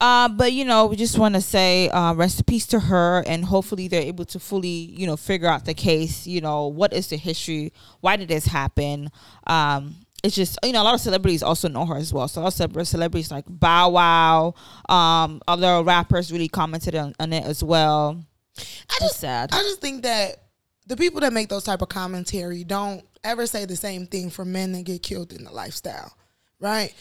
Uh, 0.00 0.28
but 0.28 0.52
you 0.52 0.64
know, 0.64 0.86
we 0.86 0.96
just 0.96 1.18
want 1.18 1.34
to 1.34 1.40
say 1.40 1.88
uh, 1.90 2.12
rest 2.14 2.38
in 2.38 2.44
peace 2.44 2.66
to 2.66 2.80
her, 2.80 3.22
and 3.26 3.44
hopefully 3.44 3.88
they're 3.88 4.02
able 4.02 4.24
to 4.26 4.38
fully, 4.40 4.68
you 4.68 5.06
know, 5.06 5.16
figure 5.16 5.48
out 5.48 5.64
the 5.64 5.72
case. 5.72 6.26
You 6.26 6.40
know, 6.40 6.66
what 6.66 6.92
is 6.92 7.08
the 7.08 7.16
history? 7.16 7.72
Why 8.00 8.16
did 8.16 8.28
this 8.28 8.44
happen? 8.46 9.10
Um, 9.46 9.94
it's 10.24 10.34
just 10.34 10.58
you 10.64 10.72
know 10.72 10.80
a 10.80 10.84
lot 10.84 10.94
of 10.94 11.00
celebrities 11.00 11.42
also 11.42 11.68
know 11.68 11.84
her 11.84 11.96
as 11.96 12.12
well. 12.12 12.26
So 12.28 12.40
a 12.40 12.44
lot 12.44 12.58
of 12.58 12.88
celebrities 12.88 13.30
like 13.30 13.44
Bow 13.46 13.90
Wow, 13.90 14.54
um, 14.88 15.42
other 15.46 15.82
rappers 15.84 16.32
really 16.32 16.48
commented 16.48 16.94
on, 16.94 17.14
on 17.20 17.32
it 17.32 17.44
as 17.44 17.62
well. 17.62 18.24
I 18.58 18.98
just, 19.00 19.20
sad. 19.20 19.50
I 19.52 19.58
just 19.58 19.80
think 19.82 20.02
that 20.04 20.36
the 20.86 20.96
people 20.96 21.20
that 21.20 21.32
make 21.32 21.50
those 21.50 21.64
type 21.64 21.82
of 21.82 21.90
commentary 21.90 22.64
don't 22.64 23.04
ever 23.22 23.46
say 23.46 23.66
the 23.66 23.76
same 23.76 24.06
thing 24.06 24.30
for 24.30 24.44
men 24.46 24.72
that 24.72 24.84
get 24.84 25.02
killed 25.02 25.32
in 25.32 25.44
the 25.44 25.50
lifestyle, 25.52 26.16
right? 26.58 26.94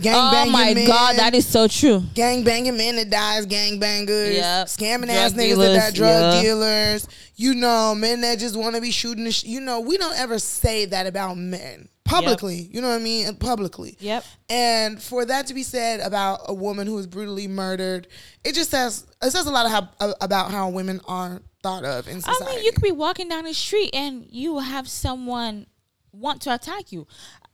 Gang 0.00 0.14
oh 0.16 0.50
my 0.50 0.74
men, 0.74 0.86
god, 0.86 1.16
that 1.16 1.34
is 1.34 1.46
so 1.46 1.66
true. 1.66 2.04
gang 2.14 2.44
banging 2.44 2.76
men 2.76 2.94
that 2.94 3.10
dies, 3.10 3.46
gang 3.46 3.80
bangers, 3.80 4.36
Yep. 4.36 4.66
scamming 4.68 5.06
Drug 5.06 5.16
ass 5.16 5.32
niggas 5.32 5.36
dealers, 5.36 5.76
that 5.76 5.94
die, 5.94 5.96
drug 5.96 6.34
yeah. 6.34 6.42
dealers. 6.42 7.08
You 7.34 7.54
know, 7.54 7.94
men 7.96 8.20
that 8.20 8.38
just 8.38 8.56
want 8.56 8.76
to 8.76 8.80
be 8.82 8.90
shooting. 8.92 9.24
The 9.24 9.32
sh- 9.32 9.44
you 9.44 9.60
know, 9.60 9.80
we 9.80 9.96
don't 9.96 10.16
ever 10.18 10.38
say 10.38 10.84
that 10.86 11.06
about 11.08 11.36
men 11.38 11.88
publicly. 12.08 12.68
You 12.72 12.80
know 12.80 12.88
what 12.88 12.96
I 13.00 13.02
mean? 13.02 13.34
Publicly. 13.36 13.96
Yep. 14.00 14.24
And 14.48 15.02
for 15.02 15.24
that 15.24 15.46
to 15.48 15.54
be 15.54 15.62
said 15.62 16.00
about 16.00 16.40
a 16.46 16.54
woman 16.54 16.86
who 16.86 16.94
was 16.94 17.06
brutally 17.06 17.46
murdered, 17.48 18.08
it 18.44 18.54
just 18.54 18.70
says 18.70 19.06
it 19.22 19.30
says 19.30 19.46
a 19.46 19.50
lot 19.50 19.66
of 19.66 19.72
how, 19.72 20.14
about 20.20 20.50
how 20.50 20.68
women 20.68 21.00
are 21.06 21.40
thought 21.62 21.84
of 21.84 22.08
in 22.08 22.20
society. 22.20 22.44
I 22.44 22.54
mean, 22.56 22.64
you 22.64 22.72
could 22.72 22.82
be 22.82 22.92
walking 22.92 23.28
down 23.28 23.44
the 23.44 23.54
street 23.54 23.90
and 23.94 24.26
you 24.30 24.52
will 24.52 24.60
have 24.60 24.88
someone 24.88 25.66
want 26.12 26.42
to 26.42 26.54
attack 26.54 26.92
you. 26.92 27.06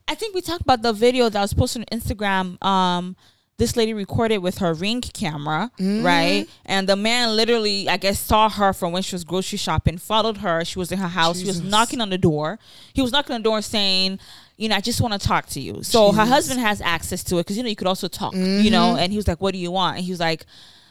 I 0.06 0.14
think 0.14 0.34
we 0.34 0.40
talked 0.42 0.60
about 0.62 0.82
the 0.82 0.92
video 0.92 1.28
that 1.28 1.40
was 1.40 1.54
posted 1.54 1.86
on 1.90 1.98
Instagram. 1.98 2.62
Um, 2.64 3.16
this 3.56 3.76
lady 3.76 3.94
recorded 3.94 4.38
with 4.38 4.58
her 4.58 4.74
ring 4.74 5.00
camera, 5.00 5.70
Mm-hmm. 5.78 6.04
right? 6.04 6.46
And 6.66 6.88
the 6.88 6.96
man 6.96 7.36
literally, 7.36 7.88
I 7.88 7.96
guess, 7.96 8.18
saw 8.18 8.48
her 8.50 8.72
from 8.72 8.90
when 8.92 9.02
she 9.02 9.14
was 9.14 9.22
grocery 9.24 9.58
shopping, 9.58 9.96
followed 9.96 10.38
her. 10.38 10.64
She 10.64 10.78
was 10.78 10.90
in 10.90 10.98
her 10.98 11.08
house. 11.08 11.38
He 11.38 11.46
was 11.46 11.62
knocking 11.62 12.00
on 12.00 12.10
the 12.10 12.18
door. 12.18 12.58
He 12.92 13.00
was 13.00 13.12
knocking 13.12 13.32
on 13.34 13.40
the 13.42 13.44
door 13.44 13.62
saying, 13.62 14.18
you 14.56 14.68
know, 14.68 14.76
I 14.76 14.80
just 14.80 15.00
want 15.00 15.12
to 15.20 15.26
talk 15.28 15.46
to 15.46 15.60
you. 15.60 15.82
So 15.82 16.12
her 16.12 16.24
husband 16.24 16.60
has 16.60 16.80
access 16.80 17.24
to 17.24 17.36
it 17.38 17.40
because, 17.40 17.56
you 17.56 17.62
know, 17.62 17.68
you 17.68 17.76
could 17.76 17.88
also 17.88 18.08
talk, 18.08 18.34
you 18.34 18.40
Mm-hmm. 18.40 18.70
know? 18.70 18.96
And 18.96 19.10
he 19.12 19.16
was 19.16 19.26
like, 19.28 19.40
what 19.40 19.52
do 19.52 19.58
you 19.58 19.70
want? 19.70 19.96
And 19.96 20.04
he 20.04 20.10
was 20.12 20.20
like, 20.20 20.46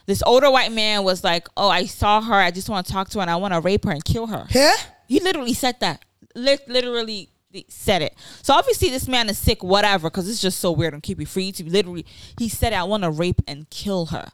this 0.06 0.22
older 0.26 0.50
white 0.50 0.70
man 0.72 1.02
was 1.02 1.24
like, 1.24 1.48
oh, 1.56 1.68
I 1.70 1.86
saw 1.86 2.20
her. 2.20 2.34
I 2.34 2.50
just 2.50 2.68
want 2.68 2.86
to 2.86 2.92
talk 2.92 3.08
to 3.10 3.18
her 3.18 3.22
and 3.22 3.30
I 3.30 3.36
want 3.36 3.54
to 3.54 3.60
rape 3.60 3.84
her 3.84 3.90
and 3.90 4.04
kill 4.04 4.26
her. 4.26 4.46
yeah. 4.50 4.74
He 5.08 5.20
literally 5.20 5.54
said 5.54 5.80
that. 5.80 6.04
Lit- 6.34 6.68
literally 6.68 7.30
said 7.68 8.02
it. 8.02 8.14
So 8.42 8.52
obviously 8.54 8.88
this 8.90 9.06
man 9.08 9.28
is 9.30 9.38
sick, 9.38 9.62
whatever, 9.62 10.10
because 10.10 10.28
it's 10.28 10.40
just 10.42 10.58
so 10.60 10.72
weird 10.72 10.92
and 10.92 11.02
keep 11.02 11.20
you 11.20 11.26
free 11.26 11.52
to 11.52 11.64
literally. 11.64 12.04
He 12.38 12.48
said, 12.48 12.72
"I 12.72 12.82
want 12.84 13.04
to 13.04 13.10
rape 13.10 13.40
and 13.46 13.68
kill 13.70 14.06
her," 14.06 14.28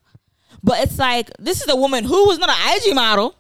but 0.62 0.80
it's 0.80 0.98
like 0.98 1.28
this 1.38 1.60
is 1.60 1.68
a 1.68 1.76
woman 1.76 2.04
who 2.04 2.26
was 2.26 2.38
not 2.38 2.48
an 2.48 2.56
IG 2.78 2.94
model. 2.94 3.36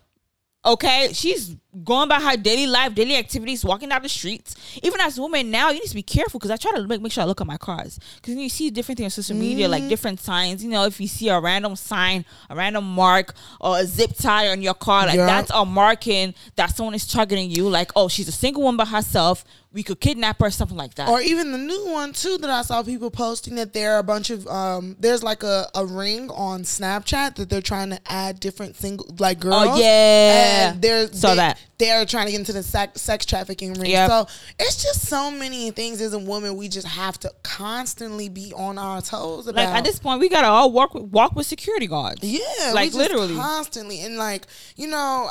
Okay, 0.62 1.08
she's 1.14 1.56
going 1.84 2.06
by 2.10 2.20
her 2.20 2.36
daily 2.36 2.66
life, 2.66 2.94
daily 2.94 3.16
activities, 3.16 3.64
walking 3.64 3.88
down 3.88 4.02
the 4.02 4.10
streets. 4.10 4.54
Even 4.82 5.00
as 5.00 5.16
a 5.16 5.22
woman 5.22 5.50
now, 5.50 5.70
you 5.70 5.80
need 5.80 5.88
to 5.88 5.94
be 5.94 6.02
careful 6.02 6.38
because 6.38 6.50
I 6.50 6.56
try 6.56 6.72
to 6.72 6.86
make, 6.86 7.00
make 7.00 7.12
sure 7.12 7.22
I 7.22 7.26
look 7.26 7.40
at 7.40 7.46
my 7.46 7.56
cars 7.56 7.98
because 8.16 8.34
you 8.34 8.48
see 8.50 8.68
different 8.68 8.98
things 8.98 9.16
on 9.16 9.22
social 9.22 9.40
media, 9.40 9.64
Mm-hmm. 9.64 9.72
like 9.72 9.88
different 9.88 10.20
signs. 10.20 10.62
You 10.62 10.68
know, 10.68 10.84
if 10.84 11.00
you 11.00 11.08
see 11.08 11.30
a 11.30 11.40
random 11.40 11.76
sign, 11.76 12.26
a 12.50 12.54
random 12.56 12.84
mark, 12.84 13.34
or 13.58 13.78
a 13.78 13.86
zip 13.86 14.10
tie 14.18 14.48
on 14.48 14.60
your 14.60 14.74
car, 14.74 15.06
like 15.06 15.16
Yeah. 15.16 15.24
that's 15.24 15.50
a 15.54 15.64
marking 15.64 16.34
that 16.56 16.76
someone 16.76 16.94
is 16.94 17.06
targeting 17.06 17.50
you. 17.50 17.66
Like, 17.70 17.90
oh, 17.96 18.08
she's 18.08 18.28
a 18.28 18.32
single 18.32 18.62
woman 18.62 18.76
by 18.76 18.84
herself. 18.84 19.44
We 19.72 19.84
could 19.84 20.00
kidnap 20.00 20.40
her, 20.40 20.46
or 20.46 20.50
something 20.50 20.76
like 20.76 20.94
that. 20.94 21.08
Or 21.08 21.20
even 21.20 21.52
the 21.52 21.58
new 21.58 21.86
one 21.90 22.12
too 22.12 22.38
that 22.38 22.50
I 22.50 22.62
saw 22.62 22.82
people 22.82 23.10
posting 23.10 23.54
that 23.54 23.72
there 23.72 23.94
are 23.94 23.98
a 23.98 24.02
bunch 24.02 24.30
of 24.30 24.46
um 24.48 24.96
there's 24.98 25.22
like 25.22 25.44
a, 25.44 25.68
a 25.74 25.86
ring 25.86 26.28
on 26.30 26.62
Snapchat 26.62 27.36
that 27.36 27.48
they're 27.48 27.62
trying 27.62 27.90
to 27.90 28.00
add 28.06 28.40
different 28.40 28.76
single 28.76 29.14
like 29.18 29.38
girls. 29.38 29.68
Oh, 29.68 29.80
yeah. 29.80 30.72
And 30.72 30.82
they're 30.82 31.06
Saw 31.12 31.30
they, 31.30 31.36
that. 31.36 31.64
they're 31.78 32.04
trying 32.04 32.26
to 32.26 32.32
get 32.32 32.40
into 32.40 32.52
the 32.52 32.64
sex, 32.64 33.00
sex 33.00 33.24
trafficking 33.24 33.74
ring. 33.74 33.92
Yep. 33.92 34.10
So 34.10 34.26
it's 34.58 34.82
just 34.82 35.06
so 35.06 35.30
many 35.30 35.70
things 35.70 36.00
as 36.00 36.14
a 36.14 36.18
woman 36.18 36.56
we 36.56 36.68
just 36.68 36.88
have 36.88 37.18
to 37.20 37.32
constantly 37.44 38.28
be 38.28 38.52
on 38.56 38.76
our 38.76 39.00
toes 39.00 39.46
about. 39.46 39.64
like 39.64 39.74
at 39.76 39.84
this 39.84 40.00
point, 40.00 40.20
we 40.20 40.28
gotta 40.28 40.48
all 40.48 40.72
walk 40.72 40.94
with, 40.94 41.04
walk 41.04 41.36
with 41.36 41.46
security 41.46 41.86
guards. 41.86 42.24
Yeah, 42.24 42.72
like 42.74 42.92
literally. 42.92 43.34
constantly, 43.36 44.00
and 44.00 44.16
like 44.16 44.46
you 44.74 44.88
know, 44.88 45.30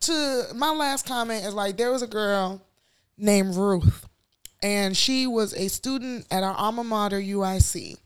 to 0.00 0.44
my 0.54 0.70
last 0.70 1.06
comment 1.06 1.44
is 1.44 1.52
like 1.54 1.76
there 1.76 1.92
was 1.92 2.02
a 2.02 2.06
girl 2.06 2.62
named 3.16 3.54
Ruth, 3.56 4.06
and 4.62 4.96
she 4.96 5.26
was 5.26 5.54
a 5.54 5.68
student 5.68 6.26
at 6.30 6.42
our 6.42 6.54
alma 6.54 6.84
mater 6.84 7.20
UIC, 7.20 7.96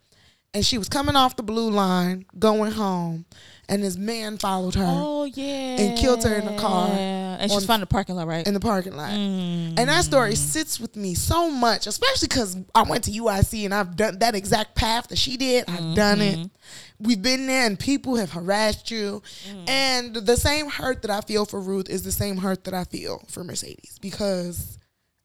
and 0.54 0.64
she 0.66 0.78
was 0.78 0.88
coming 0.88 1.16
off 1.16 1.36
the 1.36 1.42
blue 1.42 1.70
line, 1.70 2.24
going 2.38 2.72
home, 2.72 3.24
and 3.68 3.82
this 3.82 3.96
man 3.98 4.38
followed 4.38 4.74
her 4.76 4.84
Oh 4.86 5.24
yeah. 5.24 5.76
And 5.78 5.98
killed 5.98 6.24
her 6.24 6.34
in 6.34 6.46
the 6.46 6.56
car 6.56 6.88
And 6.88 7.52
she's 7.52 7.66
found 7.66 7.82
the 7.82 7.86
parking 7.86 8.16
lot, 8.16 8.26
right? 8.26 8.46
in 8.48 8.54
the 8.54 8.60
parking 8.60 8.96
lot. 8.96 9.10
Mm. 9.10 9.78
And 9.78 9.88
that 9.90 10.04
story 10.04 10.34
sits 10.36 10.80
with 10.80 10.96
me 10.96 11.12
so 11.14 11.50
much, 11.50 11.86
especially 11.86 12.28
because 12.28 12.56
I 12.74 12.82
went 12.84 13.04
to 13.04 13.10
UIC 13.10 13.66
and 13.66 13.74
I've 13.74 13.94
done 13.94 14.20
that 14.20 14.34
exact 14.34 14.74
path 14.74 15.08
that 15.08 15.18
she 15.18 15.36
did. 15.36 15.64
I've 15.68 15.94
done 15.94 16.18
Mm-hmm. 16.18 16.40
it. 16.44 16.50
We've 16.98 17.20
been 17.20 17.46
there 17.46 17.66
and 17.66 17.78
people 17.78 18.16
have 18.16 18.32
harassed 18.32 18.90
you. 18.90 19.22
Mm. 19.52 19.68
And 19.68 20.14
the 20.16 20.36
same 20.38 20.70
hurt 20.70 21.02
that 21.02 21.10
I 21.10 21.20
feel 21.20 21.44
for 21.44 21.60
Ruth 21.60 21.90
is 21.90 22.02
the 22.04 22.10
same 22.12 22.38
hurt 22.38 22.64
that 22.64 22.72
I 22.74 22.84
feel 22.84 23.22
for 23.28 23.44
Mercedes 23.44 23.98
because 24.00 24.77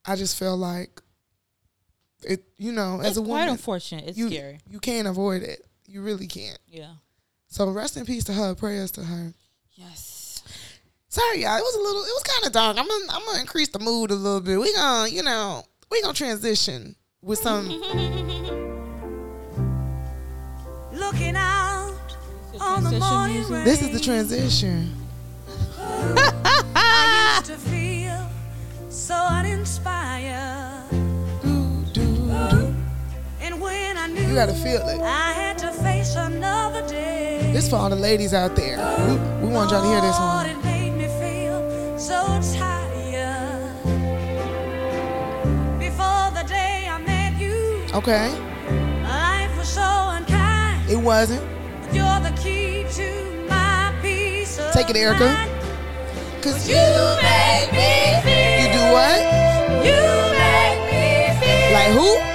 I 0.05 0.15
just 0.15 0.37
feel 0.37 0.57
like 0.57 1.01
it, 2.23 2.43
you 2.57 2.71
know, 2.71 2.99
it's 2.99 3.09
as 3.09 3.17
a 3.17 3.21
woman, 3.21 3.37
quite 3.37 3.49
unfortunate. 3.49 4.05
It's 4.07 4.17
you, 4.17 4.29
scary. 4.29 4.59
you 4.69 4.79
can't 4.79 5.07
avoid 5.07 5.43
it. 5.43 5.65
You 5.87 6.01
really 6.01 6.27
can't. 6.27 6.59
Yeah. 6.67 6.91
So 7.47 7.69
rest 7.69 7.97
in 7.97 8.05
peace 8.05 8.23
to 8.25 8.33
her. 8.33 8.55
Prayers 8.55 8.91
to 8.91 9.03
her. 9.03 9.33
Yes. 9.73 10.41
Sorry, 11.07 11.43
y'all. 11.43 11.57
It 11.57 11.61
was 11.61 11.75
a 11.75 11.81
little. 11.81 12.01
It 12.01 12.13
was 12.13 12.23
kind 12.23 12.45
of 12.47 12.51
dark. 12.51 12.77
I'm 12.77 12.87
gonna. 12.87 13.05
I'm 13.11 13.23
gonna 13.25 13.39
increase 13.39 13.69
the 13.69 13.79
mood 13.79 14.09
a 14.09 14.15
little 14.15 14.41
bit. 14.41 14.59
We 14.59 14.73
gonna, 14.73 15.09
you 15.09 15.21
know, 15.21 15.63
we 15.91 16.01
gonna 16.01 16.15
transition 16.15 16.95
with 17.21 17.39
some. 17.39 17.67
Looking 20.91 21.35
out 21.35 21.93
on 22.59 22.83
the 22.83 22.89
transition 22.89 22.99
morning 22.99 23.49
rain. 23.49 23.65
This 23.65 23.81
is 23.83 23.91
the 23.91 23.99
transition. 23.99 24.95
You 34.33 34.39
gotta 34.39 34.53
feel 34.55 34.81
it. 34.89 34.99
I 34.99 35.31
had 35.33 35.59
to 35.59 35.71
face 35.71 36.15
another 36.15 36.81
day. 36.87 37.51
This 37.53 37.69
for 37.69 37.75
all 37.75 37.87
the 37.91 37.95
ladies 37.95 38.33
out 38.33 38.55
there. 38.55 38.77
We, 39.07 39.45
we 39.47 39.53
want 39.53 39.69
y'all 39.69 39.83
to 39.83 39.87
hear 39.87 40.01
this 40.01 40.17
one. 40.17 40.47
Oh, 40.47 40.49
it 40.49 40.63
made 40.65 40.89
me 40.97 41.05
feel 41.21 41.99
so 41.99 42.17
tired. 42.57 43.77
Before 45.77 46.31
the 46.33 46.43
day 46.47 46.87
I 46.89 46.97
met 47.05 47.39
you, 47.39 47.85
Okay, 47.93 48.29
life 49.03 49.55
was 49.55 49.67
so 49.69 49.83
unkind. 50.17 50.89
it 50.89 50.97
wasn't. 50.97 51.43
But 51.83 51.93
you're 51.93 52.19
the 52.27 52.35
key 52.41 52.85
to 52.93 53.45
my 53.47 53.93
peace. 54.01 54.57
of 54.57 54.71
Take 54.73 54.89
it, 54.89 54.95
Erica. 54.95 55.25
mind. 55.25 55.51
Cause 56.41 56.67
You 56.67 56.75
make 57.21 57.71
me 57.71 58.17
feel. 58.25 58.57
you 58.61 58.67
do 58.73 58.83
what? 58.97 59.19
You 59.85 60.01
make 60.41 60.81
me 60.89 61.05
feel. 61.39 61.71
Like 61.77 61.91
who? 61.93 62.32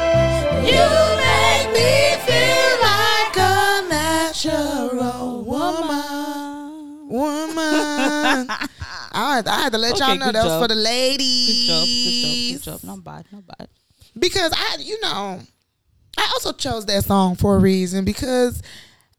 I 9.12 9.36
had, 9.36 9.48
I 9.48 9.60
had 9.60 9.72
to 9.72 9.78
let 9.78 9.98
y'all 9.98 10.14
know 10.16 10.26
good 10.26 10.34
that 10.36 10.44
was 10.44 10.62
for 10.62 10.68
the 10.68 10.74
Good 10.74 10.82
ladies. 10.82 11.66
job. 11.66 11.84
Good 11.84 12.22
job. 12.22 12.80
Good 12.80 12.80
job. 12.82 12.84
Not 12.96 13.04
bad. 13.04 13.24
Not 13.32 13.58
bad. 13.58 13.68
because 14.18 14.52
I, 14.56 14.76
you 14.80 15.00
know, 15.00 15.40
I 16.16 16.30
also 16.34 16.52
chose 16.52 16.86
that 16.86 17.04
song 17.04 17.36
for 17.36 17.56
a 17.56 17.58
reason 17.58 18.04
because, 18.04 18.62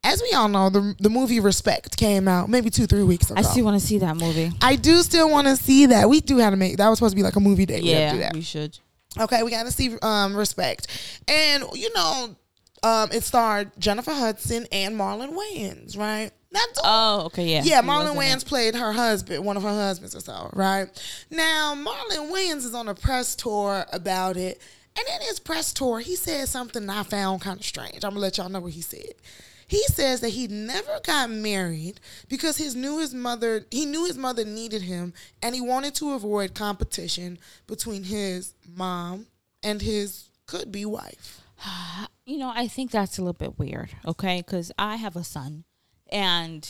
as 0.03 0.21
we 0.21 0.31
all 0.33 0.47
know, 0.49 0.69
the 0.69 0.95
the 0.99 1.09
movie 1.09 1.39
Respect 1.39 1.97
came 1.97 2.27
out 2.27 2.49
maybe 2.49 2.69
two 2.69 2.87
three 2.87 3.03
weeks 3.03 3.29
ago. 3.31 3.39
I 3.39 3.43
still 3.43 3.65
want 3.65 3.79
to 3.79 3.85
see 3.85 3.97
that 3.99 4.15
movie. 4.17 4.51
I 4.61 4.75
do 4.75 5.01
still 5.01 5.29
want 5.29 5.47
to 5.47 5.55
see 5.55 5.87
that. 5.87 6.09
We 6.09 6.19
do 6.21 6.37
have 6.37 6.51
to 6.53 6.57
make 6.57 6.77
that 6.77 6.87
was 6.89 6.99
supposed 6.99 7.13
to 7.13 7.15
be 7.15 7.23
like 7.23 7.35
a 7.35 7.39
movie 7.39 7.65
day. 7.65 7.81
We 7.81 7.89
have 7.89 8.11
to 8.11 8.15
do 8.17 8.19
Yeah, 8.21 8.27
that. 8.27 8.33
we 8.33 8.41
should. 8.41 8.77
Okay, 9.19 9.41
we 9.43 9.49
got 9.51 9.63
to 9.65 9.71
see 9.71 9.97
um, 10.03 10.35
Respect, 10.35 10.87
and 11.27 11.63
you 11.73 11.91
know, 11.93 12.35
um, 12.83 13.09
it 13.11 13.23
starred 13.23 13.71
Jennifer 13.79 14.11
Hudson 14.13 14.67
and 14.71 14.95
Marlon 14.95 15.35
Wayans, 15.35 15.97
right? 15.97 16.31
That's 16.51 16.79
Oh, 16.83 17.23
okay, 17.27 17.45
yeah. 17.45 17.61
yeah, 17.63 17.81
Marlon 17.81 18.15
Wayans 18.15 18.45
played 18.45 18.75
her 18.75 18.91
husband, 18.91 19.45
one 19.45 19.55
of 19.55 19.63
her 19.63 19.69
husbands 19.69 20.15
or 20.15 20.19
so, 20.19 20.49
right? 20.53 20.87
Now, 21.29 21.75
Marlon 21.75 22.31
Wayans 22.31 22.65
is 22.65 22.73
on 22.73 22.87
a 22.87 22.95
press 22.95 23.35
tour 23.35 23.85
about 23.93 24.35
it. 24.35 24.59
And 24.97 25.07
in 25.07 25.27
his 25.27 25.39
press 25.39 25.71
tour, 25.71 25.99
he 25.99 26.15
said 26.15 26.47
something 26.47 26.89
I 26.89 27.03
found 27.03 27.41
kind 27.41 27.59
of 27.59 27.65
strange. 27.65 28.03
I'm 28.03 28.11
going 28.11 28.15
to 28.15 28.19
let 28.19 28.37
y'all 28.37 28.49
know 28.49 28.59
what 28.59 28.73
he 28.73 28.81
said. 28.81 29.13
He 29.67 29.83
says 29.83 30.21
that 30.21 30.29
he 30.29 30.47
never 30.47 30.99
got 31.03 31.29
married 31.29 31.99
because 32.27 32.57
his 32.57 32.75
knew 32.75 32.97
his 32.97 33.13
mother 33.13 33.65
he 33.69 33.85
knew 33.85 34.05
his 34.05 34.17
mother 34.17 34.43
needed 34.43 34.81
him 34.81 35.13
and 35.43 35.53
he 35.53 35.61
wanted 35.61 35.93
to 35.95 36.13
avoid 36.13 36.55
competition 36.55 37.37
between 37.67 38.05
his 38.05 38.55
mom 38.67 39.27
and 39.61 39.83
his 39.83 40.29
could 40.47 40.71
be 40.71 40.85
wife. 40.85 41.41
you 42.25 42.39
know, 42.39 42.51
I 42.53 42.67
think 42.67 42.89
that's 42.89 43.19
a 43.19 43.21
little 43.21 43.33
bit 43.33 43.59
weird, 43.59 43.91
okay? 44.07 44.41
Because 44.43 44.71
I 44.79 44.95
have 44.95 45.15
a 45.15 45.23
son, 45.23 45.65
and 46.11 46.67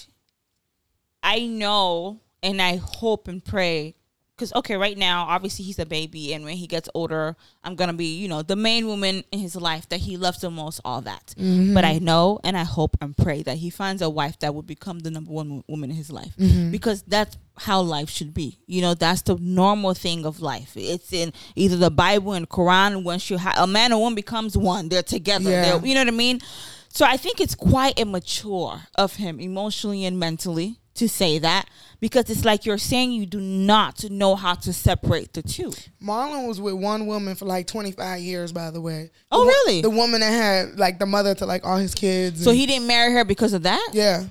I 1.24 1.46
know 1.46 2.20
and 2.42 2.62
I 2.62 2.78
hope 2.78 3.28
and 3.28 3.44
pray. 3.44 3.96
Because, 4.36 4.54
okay, 4.54 4.78
right 4.78 4.98
now, 4.98 5.26
obviously 5.26 5.66
he's 5.66 5.80
a 5.80 5.86
baby, 5.86 6.34
and 6.34 6.46
when 6.46 6.56
he 6.56 6.66
gets 6.66 6.88
older, 6.94 7.36
I'm 7.62 7.76
to 7.90 7.94
be, 7.94 8.16
you 8.18 8.30
know, 8.30 8.42
the 8.42 8.56
main 8.56 8.88
woman 8.88 9.26
in 9.34 9.40
his 9.40 9.54
life 9.54 9.90
that 9.90 10.00
he 10.00 10.16
loves 10.16 10.40
the 10.40 10.50
most, 10.50 10.80
all 10.86 11.02
that. 11.02 11.34
Mm-hmm. 11.38 11.74
But 11.74 11.84
I 11.84 12.00
know 12.00 12.40
and 12.46 12.56
I 12.56 12.64
hope 12.64 12.96
and 13.02 13.18
pray 13.18 13.44
that 13.44 13.58
he 13.58 13.70
finds 13.70 14.02
a 14.02 14.10
wife 14.10 14.40
that 14.40 14.56
will 14.56 14.62
become 14.62 15.00
the 15.00 15.12
number 15.12 15.30
one 15.30 15.56
wo- 15.56 15.64
woman 15.68 15.90
in 15.90 15.98
his 15.98 16.10
life. 16.10 16.34
Mm-hmm. 16.38 16.72
Because 16.72 17.02
that's 17.02 17.36
how 17.58 17.82
life 17.82 18.10
should 18.10 18.34
be. 18.34 18.60
You 18.66 18.82
know, 18.82 18.94
that's 18.94 19.24
the 19.24 19.36
normal 19.42 19.94
thing 19.94 20.26
of 20.26 20.40
life. 20.40 20.72
It's 20.78 21.12
in 21.12 21.34
either 21.58 21.76
the 21.76 21.92
Bible 21.92 22.32
and 22.32 22.48
Quran. 22.48 23.04
Once 23.04 23.30
you 23.30 23.38
have 23.40 23.58
a 23.58 23.68
man 23.68 23.92
and 23.92 24.00
woman 24.00 24.16
becomes 24.16 24.56
one, 24.58 24.88
they're 24.88 25.04
together. 25.04 25.50
Yeah. 25.50 25.64
They're- 25.80 25.86
you 25.86 25.94
know 25.96 26.00
what 26.00 26.08
I 26.08 26.12
mean? 26.12 26.40
So 26.90 27.06
I 27.06 27.18
think 27.18 27.40
it's 27.40 27.56
quite 27.56 27.98
immature 28.00 28.82
of 28.96 29.16
him 29.16 29.40
emotionally 29.40 30.06
and 30.06 30.20
mentally 30.20 30.80
to 30.96 31.08
say 31.08 31.40
that 31.40 31.70
because 32.02 32.30
it's 32.30 32.44
like 32.44 32.66
you're 32.66 32.78
saying 32.78 33.12
you 33.14 33.26
do 33.26 33.40
not 33.40 34.10
know 34.10 34.36
how 34.36 34.56
to 34.56 34.74
separate 34.74 35.32
the 35.34 35.42
two. 35.42 35.72
Marlon 36.04 36.48
was 36.48 36.60
with 36.60 36.74
one 36.74 37.06
woman 37.08 37.36
for 37.36 37.46
like 37.46 37.68
25 37.68 38.20
years, 38.20 38.52
by 38.52 38.72
the 38.72 38.82
way. 38.82 39.12
Oh, 39.32 39.44
The 39.44 39.48
really? 39.48 39.82
The 39.82 39.90
woman 39.92 40.20
that 40.22 40.32
had 40.32 40.80
like 40.80 41.00
the 41.00 41.06
mother 41.06 41.36
to 41.36 41.46
like 41.46 41.66
all 41.66 41.78
his 41.78 41.94
kids. 41.96 42.44
So 42.44 42.52
he 42.52 42.66
didn't 42.66 42.88
marry 42.88 43.14
her 43.14 43.24
because 43.24 43.54
of 43.54 43.64
that? 43.64 43.90
yeah. 43.94 44.26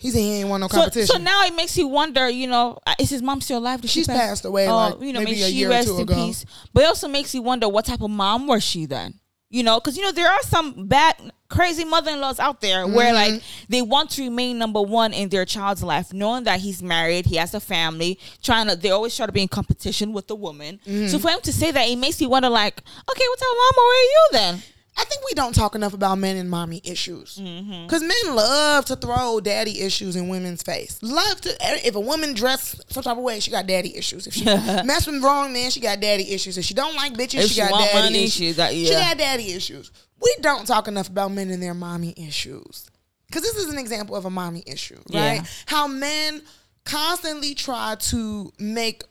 He 0.00 0.10
said 0.10 0.18
he 0.18 0.32
ain't 0.40 0.48
want 0.48 0.60
no 0.60 0.68
competition. 0.68 1.06
so 1.06 1.18
now 1.22 1.44
it 1.44 1.54
makes 1.54 1.78
you 1.78 1.86
wonder, 1.88 2.28
you 2.28 2.46
know, 2.46 2.78
uh, 2.86 2.94
is 2.98 3.08
his 3.10 3.22
mom 3.22 3.40
still 3.40 3.58
alive? 3.58 3.80
Did 3.80 3.90
she 3.90 4.00
She's 4.00 4.06
pass- 4.08 4.18
passed 4.18 4.44
away, 4.44 4.68
Oh, 4.68 4.74
like, 4.76 5.00
you 5.00 5.12
know, 5.12 5.20
maybe 5.20 5.32
may 5.32 5.42
a 5.42 5.46
she 5.46 5.52
year 5.54 5.70
or 5.72 5.82
two 5.82 5.94
in 5.96 6.00
ago. 6.02 6.14
peace. 6.14 6.44
But 6.74 6.82
it 6.82 6.86
also 6.86 7.08
makes 7.08 7.34
you 7.34 7.42
wonder 7.42 7.68
what 7.68 7.86
type 7.86 8.02
of 8.02 8.10
mom 8.10 8.46
was 8.46 8.62
she 8.64 8.86
then? 8.86 9.20
You 9.50 9.62
know, 9.62 9.78
because 9.80 9.96
you 9.96 10.02
know 10.02 10.10
there 10.12 10.28
are 10.28 10.42
some 10.42 10.88
bad, 10.88 11.14
crazy 11.54 11.84
mother-in-laws 11.84 12.38
out 12.40 12.60
there 12.60 12.86
where 12.86 13.12
Mm-hmm. 13.14 13.34
like 13.34 13.42
they 13.68 13.82
want 13.82 14.10
to 14.10 14.22
remain 14.22 14.58
number 14.58 14.82
one 14.82 15.12
in 15.12 15.28
their 15.28 15.44
child's 15.44 15.82
life, 15.82 16.12
knowing 16.12 16.44
that 16.44 16.60
he's 16.60 16.82
married, 16.82 17.26
he 17.26 17.36
has 17.36 17.54
a 17.54 17.60
family, 17.60 18.18
trying 18.42 18.68
to. 18.68 18.76
They 18.76 18.90
always 18.90 19.16
try 19.16 19.26
to 19.26 19.32
be 19.32 19.42
in 19.42 19.48
competition 19.48 20.12
with 20.12 20.26
the 20.26 20.34
woman. 20.36 20.80
Mm-hmm. 20.86 21.08
So 21.08 21.18
for 21.18 21.30
him 21.30 21.40
to 21.42 21.52
say 21.52 21.70
that, 21.70 21.82
it 21.88 21.96
makes 21.96 22.20
you 22.20 22.28
wonder, 22.28 22.48
like, 22.48 22.78
okay, 23.10 23.24
what 23.28 23.38
type 23.38 23.48
of 23.50 23.56
mama 23.56 23.86
were 23.86 23.94
you 23.94 24.28
then? 24.32 24.62
I 24.96 25.04
think 25.06 25.22
we 25.28 25.34
don't 25.34 25.52
talk 25.54 25.74
enough 25.74 25.92
about 25.92 26.18
men 26.18 26.36
and 26.36 26.48
mommy 26.48 26.80
issues. 26.84 27.36
Mm-hmm. 27.42 27.86
Because 27.86 28.00
men 28.02 28.36
love 28.36 28.84
to 28.84 28.94
throw 28.94 29.40
daddy 29.40 29.80
issues 29.80 30.14
in 30.14 30.28
women's 30.28 30.62
face. 30.62 31.00
Love 31.02 31.40
to, 31.40 31.50
if 31.84 31.96
a 31.96 32.00
woman 32.00 32.32
dress 32.32 32.80
some 32.90 33.02
type 33.02 33.16
of 33.16 33.24
way, 33.24 33.40
she 33.40 33.50
got 33.50 33.66
daddy 33.66 33.96
issues. 33.96 34.28
If 34.28 34.34
she 34.34 34.44
mess 34.84 35.06
with 35.08 35.20
wrong 35.20 35.52
man, 35.52 35.70
she 35.72 35.80
got 35.80 35.98
daddy 35.98 36.30
issues. 36.32 36.58
If 36.58 36.64
she 36.64 36.74
don't 36.74 36.94
like 36.94 37.12
bitches, 37.14 37.42
she, 37.42 37.48
she 37.48 37.60
got 37.60 37.72
daddy 37.72 37.98
money, 37.98 38.18
issues. 38.24 38.34
she 38.34 38.52
got- 38.54 38.70
She 38.72 38.90
got 38.90 39.18
daddy 39.18 39.52
issues. 39.52 39.90
We 40.24 40.34
don't 40.40 40.66
talk 40.66 40.88
enough 40.88 41.08
about 41.08 41.30
men 41.30 41.50
and 41.50 41.62
their 41.62 41.74
mommy 41.74 42.14
issues. 42.16 42.90
Because 43.26 43.42
this 43.42 43.56
is 43.56 43.72
an 43.72 43.78
example 43.78 44.16
of 44.16 44.24
a 44.24 44.30
mommy 44.30 44.62
issue, 44.66 44.98
right? 45.12 45.36
Yeah. 45.36 45.44
How 45.66 45.86
men 45.86 46.42
constantly 46.84 47.54
try 47.54 47.96
to 47.98 48.52
make 48.58 49.04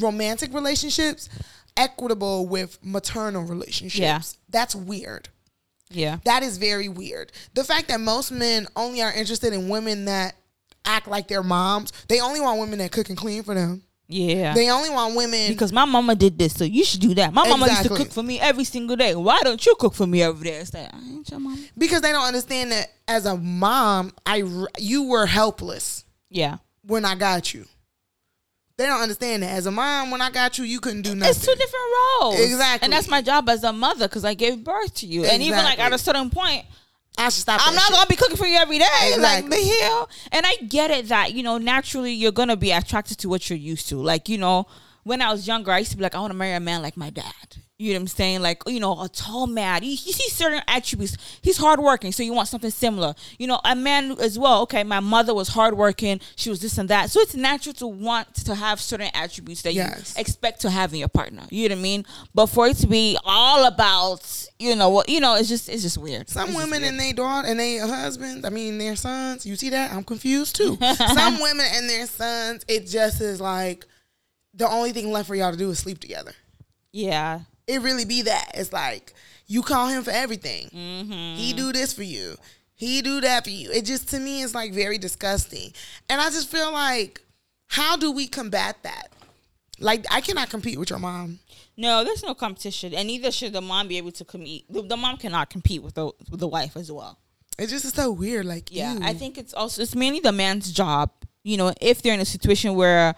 romantic 0.00 0.52
relationships 0.52 1.28
equitable 1.76 2.46
with 2.46 2.78
maternal 2.84 3.44
relationships. 3.44 3.98
Yeah. 3.98 4.20
That's 4.50 4.74
weird. 4.74 5.28
Yeah, 5.90 6.18
That 6.24 6.42
is 6.42 6.58
very 6.58 6.88
weird. 6.88 7.30
The 7.52 7.62
fact 7.62 7.88
that 7.88 8.00
most 8.00 8.32
men 8.32 8.66
only 8.74 9.00
are 9.02 9.12
interested 9.12 9.52
in 9.52 9.68
women 9.68 10.06
that 10.06 10.34
act 10.84 11.06
like 11.06 11.28
their 11.28 11.42
moms. 11.42 11.92
They 12.08 12.20
only 12.20 12.40
want 12.40 12.58
women 12.58 12.78
that 12.80 12.90
cook 12.90 13.10
and 13.10 13.18
clean 13.18 13.42
for 13.44 13.54
them. 13.54 13.82
Yeah. 14.08 14.54
They 14.54 14.70
only 14.70 14.90
want 14.90 15.16
women 15.16 15.48
because 15.52 15.72
my 15.72 15.84
mama 15.84 16.14
did 16.14 16.38
this, 16.38 16.54
so 16.54 16.64
you 16.64 16.84
should 16.84 17.00
do 17.00 17.14
that. 17.14 17.32
My 17.32 17.48
mama 17.48 17.66
used 17.68 17.82
to 17.84 17.88
cook 17.88 18.10
for 18.10 18.22
me 18.22 18.38
every 18.40 18.64
single 18.64 18.96
day. 18.96 19.14
Why 19.14 19.40
don't 19.42 19.64
you 19.64 19.74
cook 19.78 19.94
for 19.94 20.06
me 20.06 20.22
every 20.22 20.48
day? 20.50 20.56
It's 20.56 20.74
like, 20.74 20.92
I 20.94 20.98
ain't 20.98 21.30
your 21.30 21.40
mama. 21.40 21.56
because 21.76 22.02
they 22.02 22.12
don't 22.12 22.24
understand 22.26 22.72
that 22.72 22.92
as 23.08 23.26
a 23.26 23.36
mom, 23.36 24.12
I 24.26 24.44
you 24.78 25.04
were 25.04 25.26
helpless 25.26 26.04
Yeah. 26.30 26.58
when 26.82 27.04
I 27.04 27.14
got 27.14 27.54
you. 27.54 27.64
They 28.76 28.86
don't 28.86 29.00
understand 29.00 29.44
that 29.44 29.50
as 29.52 29.66
a 29.66 29.70
mom, 29.70 30.10
when 30.10 30.20
I 30.20 30.30
got 30.30 30.58
you, 30.58 30.64
you 30.64 30.80
couldn't 30.80 31.02
do 31.02 31.14
nothing. 31.14 31.30
It's 31.30 31.40
two 31.46 31.54
different 31.54 31.84
roles. 32.20 32.40
Exactly. 32.40 32.84
And 32.84 32.92
that's 32.92 33.08
my 33.08 33.22
job 33.22 33.48
as 33.48 33.62
a 33.62 33.72
mother 33.72 34.08
because 34.08 34.24
I 34.24 34.34
gave 34.34 34.64
birth 34.64 34.94
to 34.96 35.06
you. 35.06 35.24
And 35.24 35.42
even 35.42 35.62
like 35.62 35.78
at 35.78 35.92
a 35.92 35.98
certain 35.98 36.28
point, 36.28 36.64
I 37.16 37.24
should 37.28 37.42
stop. 37.42 37.60
I'm 37.64 37.74
not 37.74 37.84
shit. 37.84 37.94
gonna 37.94 38.06
be 38.06 38.16
cooking 38.16 38.36
for 38.36 38.46
you 38.46 38.56
every 38.56 38.78
day. 38.78 39.14
Like 39.18 39.48
the 39.48 39.76
hell. 39.80 40.08
And 40.32 40.44
I 40.44 40.56
get 40.68 40.90
it 40.90 41.08
that, 41.08 41.32
you 41.32 41.42
know, 41.42 41.58
naturally 41.58 42.12
you're 42.12 42.32
gonna 42.32 42.56
be 42.56 42.72
attracted 42.72 43.18
to 43.18 43.28
what 43.28 43.48
you're 43.48 43.58
used 43.58 43.88
to. 43.90 43.96
Like, 43.96 44.28
you 44.28 44.38
know, 44.38 44.66
when 45.04 45.22
I 45.22 45.30
was 45.30 45.46
younger, 45.46 45.70
I 45.70 45.78
used 45.78 45.92
to 45.92 45.96
be 45.96 46.02
like, 46.02 46.14
I 46.14 46.20
want 46.20 46.32
to 46.32 46.36
marry 46.36 46.54
a 46.54 46.60
man 46.60 46.82
like 46.82 46.96
my 46.96 47.10
dad. 47.10 47.58
You 47.76 47.92
know 47.92 47.96
what 47.98 48.02
I'm 48.02 48.06
saying? 48.06 48.40
Like, 48.40 48.62
you 48.68 48.78
know, 48.78 48.92
a 49.02 49.08
tall 49.08 49.48
man. 49.48 49.82
You, 49.82 49.90
you 49.90 49.96
see 49.96 50.28
certain 50.30 50.62
attributes. 50.68 51.16
He's 51.42 51.56
hardworking, 51.56 52.12
so 52.12 52.22
you 52.22 52.32
want 52.32 52.46
something 52.46 52.70
similar. 52.70 53.14
You 53.36 53.48
know, 53.48 53.58
a 53.64 53.74
man 53.74 54.12
as 54.20 54.38
well. 54.38 54.62
Okay, 54.62 54.84
my 54.84 55.00
mother 55.00 55.34
was 55.34 55.48
hardworking. 55.48 56.20
She 56.36 56.50
was 56.50 56.60
this 56.60 56.78
and 56.78 56.88
that. 56.90 57.10
So 57.10 57.18
it's 57.20 57.34
natural 57.34 57.72
to 57.74 57.88
want 57.88 58.32
to 58.46 58.54
have 58.54 58.80
certain 58.80 59.10
attributes 59.12 59.62
that 59.62 59.74
Yes. 59.74 60.14
you 60.16 60.20
expect 60.20 60.60
to 60.60 60.70
have 60.70 60.92
in 60.92 61.00
your 61.00 61.08
partner. 61.08 61.42
You 61.50 61.68
know 61.68 61.74
what 61.74 61.80
I 61.80 61.82
mean? 61.82 62.06
But 62.32 62.46
for 62.46 62.68
it 62.68 62.76
to 62.76 62.86
be 62.86 63.18
all 63.24 63.66
about, 63.66 64.46
you 64.60 64.76
know, 64.76 64.90
what 64.90 65.08
you 65.08 65.18
know, 65.18 65.34
it's 65.34 65.48
just 65.48 65.68
it's 65.68 65.82
just 65.82 65.98
weird. 65.98 66.28
Some 66.30 66.50
It's 66.50 66.56
women 66.56 66.82
weird. 66.82 66.92
and 66.92 67.00
their 67.00 67.12
daughter 67.12 67.48
and 67.48 67.58
their 67.58 67.88
husbands, 67.88 68.44
I 68.44 68.50
mean 68.50 68.78
their 68.78 68.94
sons. 68.94 69.44
You 69.44 69.56
see 69.56 69.70
that? 69.70 69.92
I'm 69.92 70.04
confused 70.04 70.54
too. 70.54 70.78
Some 70.94 71.40
women 71.42 71.66
and 71.72 71.90
their 71.90 72.06
sons, 72.06 72.64
it 72.68 72.86
just 72.86 73.20
is 73.20 73.40
like 73.40 73.84
the 74.54 74.68
only 74.70 74.92
thing 74.92 75.10
left 75.10 75.26
for 75.26 75.34
y'all 75.34 75.50
to 75.50 75.58
do 75.58 75.70
is 75.70 75.80
sleep 75.80 75.98
together. 75.98 76.34
yeah. 76.92 77.40
It 77.66 77.82
really 77.82 78.04
be 78.04 78.22
that. 78.22 78.52
It's 78.54 78.72
like 78.72 79.14
you 79.46 79.62
call 79.62 79.88
him 79.88 80.02
for 80.02 80.10
everything. 80.10 80.68
Mm-hmm. 80.68 81.36
He 81.36 81.52
do 81.52 81.72
this 81.72 81.92
for 81.92 82.02
you. 82.02 82.36
He 82.74 83.02
do 83.02 83.20
that 83.20 83.44
for 83.44 83.50
you. 83.50 83.70
It 83.70 83.84
just 83.84 84.08
to 84.10 84.18
me 84.18 84.42
is 84.42 84.54
like 84.54 84.72
very 84.72 84.98
disgusting. 84.98 85.72
And 86.08 86.20
I 86.20 86.30
just 86.30 86.50
feel 86.50 86.72
like 86.72 87.20
how 87.68 87.96
do 87.96 88.10
we 88.12 88.26
combat 88.26 88.76
that? 88.82 89.08
Like 89.80 90.04
I 90.10 90.20
cannot 90.20 90.50
compete 90.50 90.78
with 90.78 90.90
your 90.90 90.98
mom. 90.98 91.40
No, 91.76 92.04
there's 92.04 92.22
no 92.22 92.34
competition, 92.34 92.94
and 92.94 93.08
neither 93.08 93.32
should 93.32 93.52
the 93.52 93.60
mom 93.60 93.88
be 93.88 93.98
able 93.98 94.12
to 94.12 94.24
compete. 94.24 94.64
The, 94.72 94.82
the 94.82 94.96
mom 94.96 95.16
cannot 95.16 95.50
compete 95.50 95.82
with 95.82 95.94
the 95.94 96.12
with 96.30 96.38
the 96.38 96.46
wife 96.46 96.76
as 96.76 96.90
well. 96.92 97.18
It 97.58 97.68
just 97.68 97.84
is 97.84 97.92
so 97.92 98.10
weird. 98.12 98.46
Like 98.46 98.70
Yeah, 98.70 98.94
ew. 98.94 99.00
I 99.02 99.14
think 99.14 99.38
it's 99.38 99.52
also 99.52 99.82
it's 99.82 99.94
mainly 99.94 100.20
the 100.20 100.32
man's 100.32 100.72
job. 100.72 101.10
You 101.42 101.56
know, 101.56 101.74
if 101.80 102.00
they're 102.00 102.14
in 102.14 102.20
a 102.20 102.24
situation 102.24 102.74
where, 102.74 103.14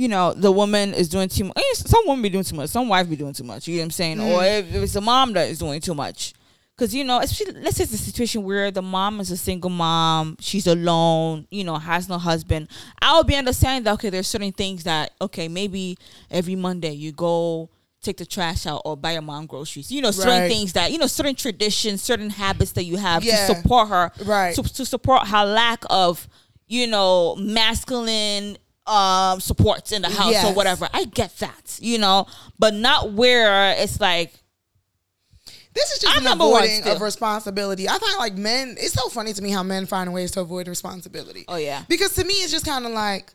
you 0.00 0.08
know, 0.08 0.32
the 0.32 0.50
woman 0.50 0.94
is 0.94 1.10
doing 1.10 1.28
too 1.28 1.44
much. 1.44 1.58
Eh, 1.58 1.74
some 1.74 2.04
women 2.06 2.22
be 2.22 2.30
doing 2.30 2.42
too 2.42 2.56
much. 2.56 2.70
Some 2.70 2.88
wife 2.88 3.06
be 3.06 3.16
doing 3.16 3.34
too 3.34 3.44
much. 3.44 3.68
You 3.68 3.74
know 3.74 3.80
what 3.80 3.84
I'm 3.84 3.90
saying? 3.90 4.18
Or 4.18 4.40
mm. 4.40 4.58
if, 4.60 4.74
if 4.74 4.82
it's 4.82 4.92
the 4.94 5.02
mom 5.02 5.34
that 5.34 5.50
is 5.50 5.58
doing 5.58 5.78
too 5.78 5.92
much. 5.92 6.32
Because 6.74 6.94
you 6.94 7.04
know, 7.04 7.20
especially 7.20 7.60
let's 7.60 7.76
say 7.76 7.84
it's 7.84 7.92
a 7.92 7.98
situation 7.98 8.42
where 8.42 8.70
the 8.70 8.80
mom 8.80 9.20
is 9.20 9.30
a 9.30 9.36
single 9.36 9.68
mom, 9.68 10.38
she's 10.40 10.66
alone, 10.66 11.46
you 11.50 11.64
know, 11.64 11.76
has 11.76 12.08
no 12.08 12.16
husband. 12.16 12.70
I 13.02 13.18
would 13.18 13.26
be 13.26 13.36
understanding 13.36 13.84
that 13.84 13.92
okay, 13.92 14.08
there's 14.08 14.26
certain 14.26 14.52
things 14.52 14.84
that 14.84 15.12
okay, 15.20 15.48
maybe 15.48 15.98
every 16.30 16.56
Monday 16.56 16.92
you 16.92 17.12
go 17.12 17.68
take 18.00 18.16
the 18.16 18.24
trash 18.24 18.64
out 18.64 18.80
or 18.86 18.96
buy 18.96 19.12
your 19.12 19.20
mom 19.20 19.44
groceries. 19.44 19.92
You 19.92 20.00
know, 20.00 20.12
certain 20.12 20.40
Right. 20.40 20.48
things 20.48 20.72
that 20.72 20.92
you 20.92 20.96
know, 20.96 21.08
certain 21.08 21.34
traditions, 21.34 22.00
certain 22.00 22.30
habits 22.30 22.72
that 22.72 22.84
you 22.84 22.96
have 22.96 23.22
Yeah. 23.22 23.46
to 23.46 23.54
support 23.54 23.88
her, 23.90 24.12
Right. 24.24 24.54
To, 24.54 24.62
to 24.62 24.86
support 24.86 25.28
her 25.28 25.44
lack 25.44 25.84
of, 25.90 26.26
you 26.66 26.86
know, 26.86 27.36
masculine 27.36 28.56
um 28.90 29.40
supports 29.40 29.92
in 29.92 30.02
the 30.02 30.10
house 30.10 30.44
or 30.44 30.52
whatever. 30.54 30.88
I 30.92 31.04
get 31.04 31.36
that, 31.38 31.78
you 31.80 31.98
know, 31.98 32.26
but 32.58 32.74
not 32.74 33.12
where 33.12 33.72
it's 33.78 34.00
like 34.00 34.32
This 35.72 35.92
is 35.92 35.98
just 36.00 36.16
I'm 36.16 36.26
an 36.26 36.32
avoiding 36.32 36.86
of 36.88 37.00
responsibility. 37.00 37.88
I 37.88 37.98
find 37.98 38.16
like 38.18 38.34
men, 38.34 38.76
it's 38.78 38.94
so 38.94 39.08
funny 39.08 39.32
to 39.32 39.42
me 39.42 39.50
how 39.50 39.62
men 39.62 39.86
find 39.86 40.12
ways 40.12 40.32
to 40.32 40.40
avoid 40.40 40.66
responsibility. 40.66 41.44
Oh, 41.46 41.56
yeah. 41.56 41.84
Because 41.88 42.14
to 42.14 42.24
me, 42.24 42.34
it's 42.34 42.50
just 42.50 42.66
kind 42.66 42.86
of 42.86 42.92
like, 42.92 43.32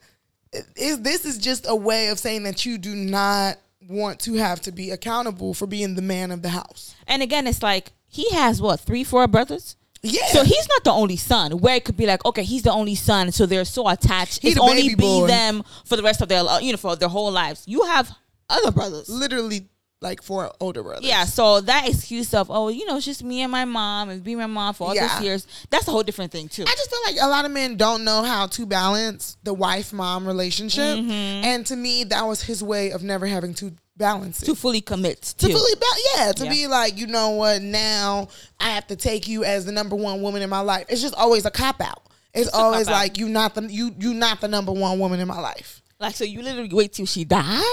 is 0.75 1.01
this 1.01 1.25
is 1.25 1.37
just 1.37 1.65
a 1.67 1.75
way 1.75 2.09
of 2.09 2.19
saying 2.19 2.43
that 2.43 2.65
you 2.65 2.77
do 2.77 2.93
not 2.95 3.57
want 3.87 4.19
to 4.21 4.33
have 4.33 4.59
to 4.61 4.71
be 4.71 4.91
accountable 4.91 5.53
for 5.53 5.67
being 5.67 5.95
the 5.95 6.01
man 6.01 6.31
of 6.31 6.41
the 6.41 6.49
house. 6.49 6.95
And 7.07 7.21
again, 7.21 7.47
it's 7.47 7.63
like 7.63 7.93
he 8.07 8.29
has 8.31 8.61
what 8.61 8.79
three, 8.81 9.03
four 9.03 9.27
brothers. 9.27 9.75
Yeah. 10.05 10.25
So 10.27 10.43
he's 10.43 10.67
not 10.69 10.83
the 10.83 10.91
only 10.91 11.17
son. 11.17 11.53
Where 11.59 11.75
it 11.75 11.83
could 11.85 11.97
be 11.97 12.05
like, 12.05 12.23
okay, 12.25 12.43
he's 12.43 12.63
the 12.63 12.71
only 12.71 12.95
son, 12.95 13.31
so 13.31 13.45
they're 13.45 13.65
so 13.65 13.87
attached. 13.87 14.41
He 14.41 14.49
it's 14.49 14.59
only 14.59 14.89
be 14.89 14.95
boy. 14.95 15.27
them 15.27 15.63
for 15.85 15.95
the 15.95 16.03
rest 16.03 16.21
of 16.21 16.29
their, 16.29 16.43
you 16.61 16.71
know, 16.71 16.77
for 16.77 16.95
their 16.95 17.09
whole 17.09 17.31
lives. 17.31 17.63
You 17.67 17.83
have 17.83 18.11
other 18.49 18.71
brothers. 18.71 19.09
literally 19.09 19.67
like 20.01 20.21
four 20.21 20.51
older 20.59 20.83
brothers. 20.83 21.05
Yeah, 21.05 21.23
so 21.25 21.61
that 21.61 21.87
excuse 21.89 22.33
of 22.33 22.51
oh, 22.51 22.67
you 22.67 22.85
know, 22.85 22.97
it's 22.97 23.05
just 23.05 23.23
me 23.23 23.41
and 23.41 23.51
my 23.51 23.65
mom 23.65 24.09
and 24.09 24.23
be 24.23 24.35
my 24.35 24.45
mom 24.45 24.73
for 24.75 24.89
all 24.89 24.95
Yeah. 24.95 25.07
those 25.07 25.23
years. 25.23 25.47
That's 25.71 25.87
a 25.87 25.91
whole 25.91 26.03
different 26.03 26.31
thing 26.31 26.47
too. 26.47 26.63
I 26.63 26.65
just 26.75 26.89
feel 26.91 26.99
like 27.07 27.15
a 27.21 27.27
lot 27.27 27.45
of 27.45 27.51
men 27.51 27.75
don't 27.75 28.03
know 28.03 28.21
how 28.21 28.45
to 28.47 28.65
balance 28.67 29.35
the 29.43 29.53
wife 29.53 29.93
mom 29.93 30.27
relationship. 30.27 30.99
Mm-hmm. 30.99 31.11
And 31.11 31.65
to 31.67 31.75
me, 31.75 32.03
that 32.05 32.23
was 32.27 32.43
his 32.43 32.61
way 32.61 32.91
of 32.91 33.01
never 33.03 33.25
having 33.25 33.53
to 33.55 33.71
balance 33.97 34.41
it. 34.43 34.45
to 34.45 34.55
fully 34.55 34.81
commit 34.81 35.21
to 35.21 35.47
to. 35.47 35.53
fully 35.53 35.75
ba- 35.75 35.85
yeah 36.17 36.31
to 36.31 36.43
Yeah. 36.45 36.49
be 36.49 36.67
like 36.67 36.97
you 36.97 37.07
know 37.07 37.29
what 37.31 37.61
now 37.61 38.27
i 38.59 38.69
have 38.71 38.85
to 38.87 38.95
take 38.95 39.27
you 39.27 39.43
as 39.43 39.65
the 39.65 39.71
number 39.71 39.95
one 39.95 40.21
woman 40.21 40.41
in 40.41 40.49
my 40.49 40.59
life 40.59 40.85
it's 40.89 41.01
just 41.01 41.15
always 41.15 41.45
a 41.45 41.51
cop 41.51 41.79
out 41.81 42.03
it's, 42.33 42.49
a 42.49 42.55
always 42.55 42.89
like 42.89 43.17
you 43.17 43.29
not 43.29 43.55
the 43.55 43.63
you 43.71 43.95
you 43.97 44.13
not 44.13 44.41
the 44.41 44.47
number 44.49 44.71
one 44.73 44.99
woman 44.99 45.19
in 45.19 45.27
my 45.27 45.39
life 45.39 45.81
like 45.99 46.13
so, 46.15 46.25
you 46.25 46.41
literally 46.41 46.69
wait 46.73 46.91
till 46.91 47.05
she 47.05 47.23
died. 47.23 47.63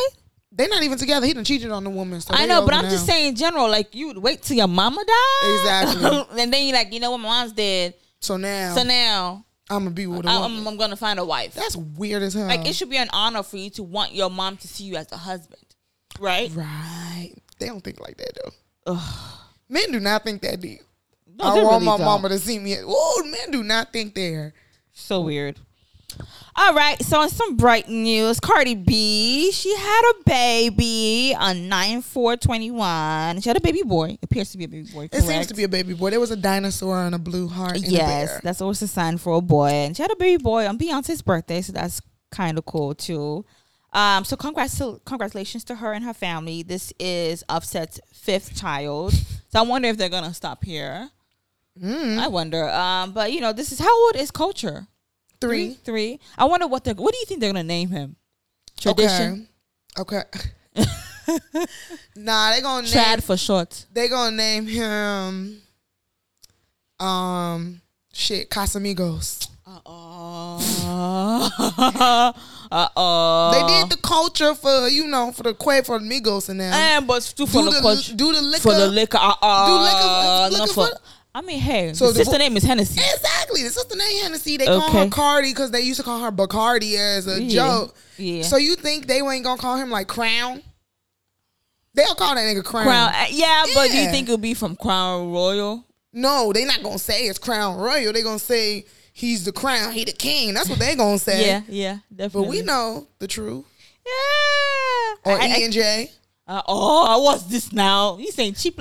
they're 0.53 0.69
not 0.69 0.85
even 0.85 0.97
together 0.97 1.27
he 1.27 1.33
done 1.35 1.43
cheated 1.45 1.73
on 1.73 1.83
the 1.83 1.91
woman 1.91 2.21
so 2.21 2.33
I 2.33 2.47
know, 2.47 2.65
but 2.65 2.73
I'm 2.73 2.85
just 2.89 3.05
saying 3.05 3.31
in 3.31 3.35
general. 3.35 3.69
Like 3.69 3.97
you 3.97 4.07
would 4.07 4.19
wait 4.19 4.43
till 4.43 4.57
your 4.57 4.69
mama 4.69 5.05
died, 5.05 5.51
Exactly. 5.91 6.27
and 6.41 6.53
then 6.53 6.65
you're 6.69 6.77
like, 6.77 6.93
you 6.93 7.01
know 7.01 7.11
what, 7.11 7.19
my 7.19 7.29
mom's 7.29 7.53
dead, 7.53 7.95
so 8.21 8.37
now 8.37 8.75
so 8.77 8.85
now 8.85 9.45
i'm 9.71 9.79
gonna 9.85 9.91
be 9.91 10.07
with 10.07 10.25
a 10.25 10.29
I'm, 10.29 10.67
I'm 10.67 10.77
gonna 10.77 10.95
find 10.97 11.19
a 11.19 11.25
wife. 11.25 11.55
that's 11.55 11.75
weird 11.77 12.23
as 12.23 12.35
hell 12.35 12.47
like 12.47 12.67
it 12.69 12.75
should 12.77 12.91
be 12.91 12.97
an 12.97 13.09
honor 13.13 13.43
for 13.43 13.57
you 13.57 13.71
to 13.71 13.83
want 13.83 14.15
your 14.15 14.31
mom 14.31 14.57
to 14.59 14.69
see 14.69 14.85
you 14.85 14.95
as 14.97 15.11
a 15.11 15.17
husband, 15.17 15.62
right? 16.23 16.51
right 16.55 17.33
they 17.59 17.67
don't 17.67 17.83
think 17.85 18.01
like 18.01 18.17
that 18.17 18.33
though 18.87 18.99
men 19.69 19.91
do 19.93 20.01
not 20.01 20.25
think 20.25 20.43
that 20.43 20.61
deep 20.61 20.81
No, 21.37 21.45
i 21.45 21.49
want 21.55 21.57
really 21.75 21.85
my 21.87 21.97
don't. 21.97 22.07
mama 22.07 22.29
to 22.31 22.39
see 22.39 22.59
me 22.59 22.77
oh 22.85 23.23
men 23.31 23.51
do 23.51 23.63
not 23.63 23.93
think 23.93 24.15
there 24.15 24.55
So 24.93 25.21
weird. 25.23 25.59
All 26.55 26.75
right, 26.75 27.03
so 27.03 27.23
in 27.23 27.31
some 27.31 27.57
bright 27.57 27.89
news, 27.89 28.39
Cardi 28.39 28.75
B, 28.75 29.51
she 29.53 29.75
had 29.75 30.03
a 30.11 30.15
baby 30.29 31.35
on 31.39 31.67
9 31.71 32.03
4 32.03 32.37
21. 32.37 33.41
She 33.41 33.49
had 33.49 33.57
a 33.57 33.61
baby 33.63 33.81
boy. 33.83 34.11
It 34.11 34.25
appears 34.25 34.51
to 34.53 34.59
be 34.59 34.65
a 34.65 34.69
baby 34.69 34.91
boy. 34.93 35.09
it 35.11 35.23
seems 35.23 35.47
to 35.47 35.55
be 35.55 35.63
a 35.63 35.69
baby 35.69 35.95
boy 35.95 36.11
there 36.11 36.21
was 36.21 36.31
a 36.31 36.37
dinosaur 36.37 36.99
and 37.07 37.15
a 37.15 37.19
blue 37.19 37.49
heart 37.49 37.79
Yes, 37.79 38.39
that's 38.43 38.61
always 38.61 38.83
a 38.83 38.87
sign 38.89 39.17
for 39.17 39.39
a 39.39 39.41
boy. 39.41 39.69
And 39.71 39.97
she 39.97 40.03
had 40.03 40.13
a 40.13 40.17
baby 40.17 40.43
boy 40.43 40.67
on 40.69 40.77
Beyonce's 40.77 41.23
birthday, 41.23 41.63
so 41.63 41.73
that's 41.73 42.03
kind 42.31 42.59
of 42.59 42.67
cool 42.67 42.95
too. 42.95 43.47
Um, 43.93 44.25
so 44.25 44.37
congrats 44.37 44.81
congratulations 45.05 45.65
to 45.65 45.75
her 45.77 45.93
and 45.93 46.05
her 46.05 46.15
family. 46.15 46.63
This 46.63 46.93
is 46.99 47.45
Offset's 47.49 48.01
fifth 48.13 48.59
child. 48.59 49.13
So 49.13 49.59
I 49.59 49.63
wonder 49.63 49.89
if 49.89 49.99
they're 49.99 50.09
gonna 50.09 50.33
stop 50.33 50.65
here. 50.65 51.11
Mm. 51.81 52.19
I 52.19 52.29
wonder. 52.29 52.69
Um, 52.69 53.13
but 53.13 53.33
you 53.33 53.41
know, 53.41 53.53
this 53.53 53.73
is 53.73 53.79
how 53.79 54.05
old 54.07 54.17
is 54.17 54.31
Kulture? 54.31 54.87
three 55.43 55.75
Three. 55.85 56.21
I 56.39 56.45
wonder 56.45 56.67
what 56.67 56.85
they 56.85 56.93
are 56.93 56.95
what 56.95 57.13
do 57.13 57.19
you 57.19 57.27
think 57.27 57.41
they're 57.41 57.51
gonna 57.53 57.63
name 57.65 57.91
him? 57.91 58.17
Tradition. 58.81 59.49
Okay. 59.99 60.19
Okay. 60.19 60.51
nah, 62.17 62.53
they 62.53 62.61
gonna 62.63 62.83
name 62.83 62.93
Chad 62.93 63.23
for 63.23 63.37
short. 63.37 63.85
they 63.93 64.09
gonna 64.09 64.37
name 64.37 64.67
him 64.67 65.61
um 66.99 67.81
shit 68.13 68.49
Casamigos. 68.49 69.49
Uh 69.67 69.81
oh. 69.87 70.63
uh 72.73 72.89
oh. 72.97 73.51
They 73.53 73.75
did 73.81 73.91
the 73.91 73.97
culture 74.03 74.55
for 74.55 74.89
you 74.89 75.07
know 75.07 75.31
for 75.33 75.43
the 75.45 75.55
Quay 75.55 75.83
for 75.83 75.99
the 75.99 76.05
Migos 76.05 76.49
and 76.49 76.59
them. 76.61 76.73
and 76.73 77.07
but 77.07 77.23
still 77.23 77.47
for 77.47 77.61
do 77.63 77.65
the, 77.67 77.71
the 77.73 77.81
culture. 77.81 78.15
do 78.15 78.33
the 78.33 78.41
liquor 78.43 78.63
for 78.63 78.75
the 78.75 78.87
liquor. 78.89 79.19
Uh, 79.21 79.35
uh, 79.43 79.67
Do 79.67 80.51
liquor- 80.51 80.59
liquor 80.61 80.73
for, 80.75 80.87
for- 80.89 80.99
I 81.35 81.41
mean, 81.41 81.61
hey, 81.61 81.95
So 81.95 82.09
the 82.09 82.13
the 82.13 82.19
sister 82.19 82.33
vo- 82.33 82.39
name 82.39 82.57
is 82.59 82.63
Hennessy. 82.63 83.01
Exactly. 83.01 83.63
The 83.63 83.71
sister 83.71 83.97
named 83.97 84.23
Hennessy. 84.23 84.59
They 84.59 84.67
call 84.67 84.91
her 84.91 85.09
Cardi 85.09 85.51
because 85.51 85.71
they 85.71 85.81
used 85.81 85.99
to 85.99 86.05
call 86.05 86.21
her 86.21 86.31
Bacardi 86.31 86.95
as 86.99 87.27
a 87.27 87.43
Yeah. 87.43 87.49
joke. 87.55 87.95
Yeah. 88.19 88.43
So 88.43 88.57
you 88.59 88.77
think 88.77 89.07
they 89.07 89.21
ain't 89.21 89.43
gonna 89.45 89.61
call 89.61 89.77
him 89.77 89.91
like 89.91 90.09
Crown? 90.09 90.63
They'll 91.95 92.15
call 92.15 92.35
that 92.35 92.41
nigga 92.43 92.65
Crown. 92.65 92.85
Crown, 92.85 93.09
uh, 93.15 93.27
yeah, 93.31 93.65
but 93.75 93.91
do 93.91 93.97
you 93.99 94.11
think 94.11 94.29
it'll 94.29 94.39
be 94.39 94.55
from 94.55 94.77
Crown 94.77 95.31
Royal? 95.31 95.85
No, 96.13 96.53
they 96.53 96.65
not 96.65 96.83
gonna 96.83 96.99
say 96.99 97.23
it's 97.25 97.39
Crown 97.39 97.77
Royal. 97.77 98.13
They 98.13 98.23
gonna 98.23 98.39
say 98.39 98.85
he's 99.13 99.45
the 99.45 99.53
crown, 99.53 99.93
he 99.93 100.05
the 100.05 100.13
king. 100.13 100.55
That's 100.55 100.69
what 100.69 100.79
they 100.79 100.95
gonna 100.97 101.19
say. 101.19 101.47
Yeah, 101.47 101.63
yeah, 101.69 101.99
definitely. 102.15 102.43
But 102.47 102.51
we 102.51 102.63
know 102.63 103.07
the 103.19 103.27
truth. 103.29 103.65
Yeah. 104.05 105.33
Or 105.33 105.39
I- 105.41 105.47
I- 105.47 105.57
E 105.59 105.65
and 105.65 105.73
J. 105.73 106.11
uh, 106.49 106.63
oh, 106.67 107.23
what's 107.23 107.45
this 107.45 107.73
now? 107.73 108.17
You 108.19 108.31
saying 108.33 108.55
cheap? 108.55 108.79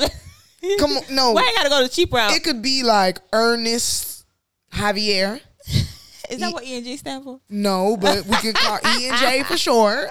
Come 0.79 0.91
on, 0.91 1.03
no. 1.11 1.31
Why 1.33 1.41
I 1.41 1.53
gotta 1.55 1.69
go 1.69 1.81
the 1.83 1.89
cheap 1.89 2.11
route? 2.13 2.33
It 2.33 2.43
could 2.43 2.61
be 2.61 2.83
like 2.83 3.19
Ernest 3.33 4.25
Javier. 4.73 5.39
Is 6.29 6.39
that 6.39 6.53
what 6.53 6.63
E 6.63 6.75
and 6.77 6.85
J 6.85 6.97
stand 6.97 7.23
for? 7.23 7.39
No, 7.49 7.97
but 7.97 8.25
we 8.25 8.35
could 8.37 8.55
call 8.55 8.77
E 8.97 9.07
and 9.09 9.17
J 9.17 9.43
for 9.43 9.57
sure. 9.57 10.09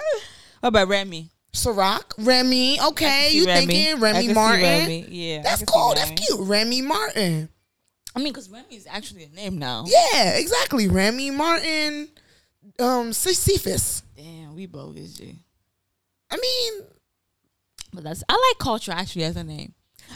What 0.59 0.69
about 0.69 0.87
Remy? 0.87 1.29
Ciroc, 1.53 2.13
Remy. 2.17 2.79
Okay, 2.79 3.31
you 3.33 3.45
Remy. 3.45 3.65
thinking 3.65 3.99
Remy 3.99 4.25
can 4.27 4.35
Martin? 4.35 4.61
Remy. 4.63 5.05
Yeah, 5.09 5.41
That's 5.41 5.57
can 5.57 5.65
cool. 5.65 5.93
That's 5.95 6.11
cute. 6.11 6.39
Remy 6.39 6.81
Martin. 6.83 7.49
I 8.15 8.19
mean, 8.19 8.33
because 8.33 8.49
Remy 8.49 8.75
is 8.75 8.87
actually 8.89 9.23
a 9.23 9.29
name 9.29 9.57
now. 9.57 9.85
Yeah, 9.87 10.31
exactly. 10.37 10.87
Remy 10.87 11.31
Martin. 11.31 12.09
Um, 12.79 13.13
Cephus. 13.13 14.03
Damn, 14.15 14.55
we 14.55 14.65
bogus, 14.65 15.13
G. 15.17 15.39
I 16.29 16.37
mean, 16.37 16.83
But 17.93 18.03
that's 18.03 18.23
I 18.29 18.33
like 18.33 18.59
culture 18.59 18.91
actually 18.91 19.23
as 19.25 19.35
a 19.35 19.43
name. 19.43 19.73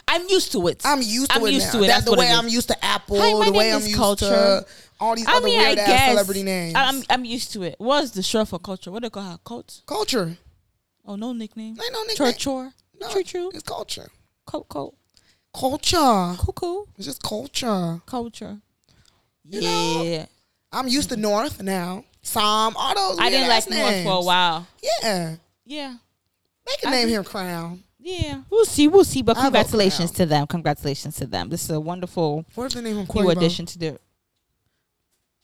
I'm 0.08 0.28
used 0.28 0.52
to 0.52 0.66
it. 0.68 0.82
I'm 0.84 1.00
used 1.00 1.30
to 1.30 1.36
I'm 1.38 1.46
it 1.46 1.52
used 1.54 1.66
now. 1.66 1.72
to 1.72 1.84
it. 1.84 1.86
That's, 1.88 2.04
That's 2.04 2.10
the 2.16 2.18
way. 2.20 2.30
I'm 2.30 2.48
used 2.48 2.68
to 2.68 2.84
Apple. 2.84 3.18
Hi, 3.20 3.32
my 3.32 3.46
the 3.46 3.52
way 3.52 3.72
I'm 3.72 3.80
used 3.80 3.94
Culture. 3.96 4.26
to 4.26 4.66
all 5.00 5.14
these 5.16 5.26
I 5.26 5.36
other 5.36 5.46
mean, 5.46 5.60
I 5.60 5.66
weird 5.68 5.78
ass 5.78 5.86
guess 5.88 6.10
celebrity 6.10 6.42
names. 6.42 6.74
I'm 6.76 7.02
I'm 7.08 7.24
used 7.24 7.52
to 7.54 7.62
it. 7.62 7.76
What's 7.78 8.10
the 8.10 8.22
short 8.22 8.48
for 8.48 8.58
culture? 8.58 8.90
What 8.90 9.02
do 9.02 9.06
they 9.06 9.10
call 9.10 9.22
her? 9.22 9.38
Cult? 9.44 9.80
Culture. 9.86 10.36
Oh, 11.06 11.16
no 11.16 11.32
nickname. 11.32 11.76
Ain't 11.82 11.92
no 11.92 12.02
nickname. 12.02 12.16
Church 12.32 12.38
chore. 12.38 12.72
No, 13.00 13.08
True, 13.10 13.22
true. 13.22 13.50
It's 13.54 13.62
culture. 13.62 14.08
Cool, 14.46 14.66
cool, 14.68 14.94
Culture. 15.58 16.36
cool, 16.38 16.52
cool. 16.54 16.88
It's 16.96 17.06
just 17.06 17.22
culture. 17.22 18.00
Culture. 18.06 18.58
You 19.48 19.60
know, 19.60 20.02
yeah. 20.04 20.26
I'm 20.72 20.88
used 20.88 21.08
to 21.10 21.16
North 21.16 21.62
now. 21.62 22.04
Psalm, 22.20 22.74
all 22.76 22.94
those. 22.94 23.18
I 23.20 23.30
didn't 23.30 23.48
like 23.48 23.58
ass 23.58 23.70
North 23.70 24.02
for 24.02 24.20
a 24.20 24.24
while. 24.24 24.66
Yeah. 25.02 25.36
Yeah. 25.64 25.94
They 26.66 26.72
can 26.80 26.92
I 26.92 26.96
name 26.96 27.08
do- 27.08 27.14
him 27.14 27.24
Crown. 27.24 27.82
Yeah. 27.98 28.42
We'll 28.50 28.64
see. 28.64 28.88
We'll 28.88 29.04
see. 29.04 29.22
But 29.22 29.36
I 29.38 29.42
congratulations 29.42 30.10
to 30.12 30.26
them. 30.26 30.46
Congratulations 30.46 31.16
to 31.16 31.26
them. 31.26 31.48
This 31.48 31.64
is 31.64 31.70
a 31.70 31.80
wonderful 31.80 32.44
What's 32.54 32.74
the 32.74 32.82
they 32.82 32.92
name 32.92 33.06
him 33.06 33.08
new 33.14 33.30
addition 33.30 33.66
to 33.66 33.78
the. 33.78 33.98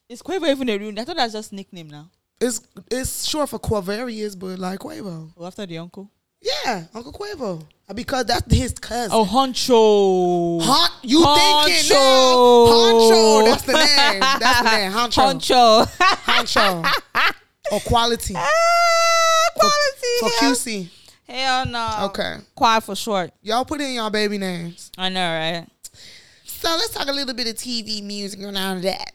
Is 0.08 0.22
Quavo 0.22 0.48
even 0.50 0.68
a 0.68 0.76
real? 0.76 0.98
I 0.98 1.04
thought 1.04 1.16
that's 1.16 1.32
just 1.32 1.52
nickname 1.52 1.88
now. 1.88 2.10
It's 2.40 2.60
it's 2.90 3.24
short 3.24 3.48
for 3.48 3.58
Quavarius, 3.58 4.38
but 4.38 4.58
like 4.58 4.80
Quavo. 4.80 5.30
Oh, 5.36 5.46
after 5.46 5.64
the 5.64 5.78
uncle. 5.78 6.10
Yeah, 6.42 6.84
Uncle 6.94 7.12
Quavo. 7.12 7.64
Uh, 7.88 7.94
Because 7.94 8.26
that's 8.26 8.52
his 8.52 8.72
cousin. 8.72 9.10
Oh, 9.12 9.24
Honcho. 9.24 10.60
Hon- 10.62 10.90
you 11.02 11.18
thinking 11.24 11.88
now? 11.90 11.96
Honcho. 11.96 12.72
Honcho. 12.72 13.44
That's 13.46 13.62
the 13.62 13.72
name. 13.72 14.20
That's 14.20 14.62
the 14.62 14.76
name. 14.76 14.92
Honcho. 14.92 15.86
Honcho. 15.86 16.82
Honcho. 16.84 17.34
or 17.72 17.80
quality. 17.80 18.34
ah, 18.36 19.50
quality. 19.54 20.18
for 20.20 20.28
hell. 20.40 20.52
QC. 20.52 20.88
Hell 21.28 21.66
no. 21.66 21.96
Okay. 22.06 22.36
Quad 22.54 22.82
for 22.84 22.96
short. 22.96 23.30
Y'all 23.42 23.64
put 23.64 23.80
in 23.80 23.94
y'all 23.94 24.10
baby 24.10 24.36
names. 24.38 24.90
I 24.98 25.08
know, 25.08 25.20
right? 25.20 25.66
So 26.44 26.68
let's 26.70 26.90
talk 26.90 27.08
a 27.08 27.12
little 27.12 27.34
bit 27.34 27.48
of 27.48 27.54
TV 27.54 28.02
music 28.02 28.40
and 28.40 28.56
all 28.58 28.76
of 28.76 28.82
that. 28.82 29.12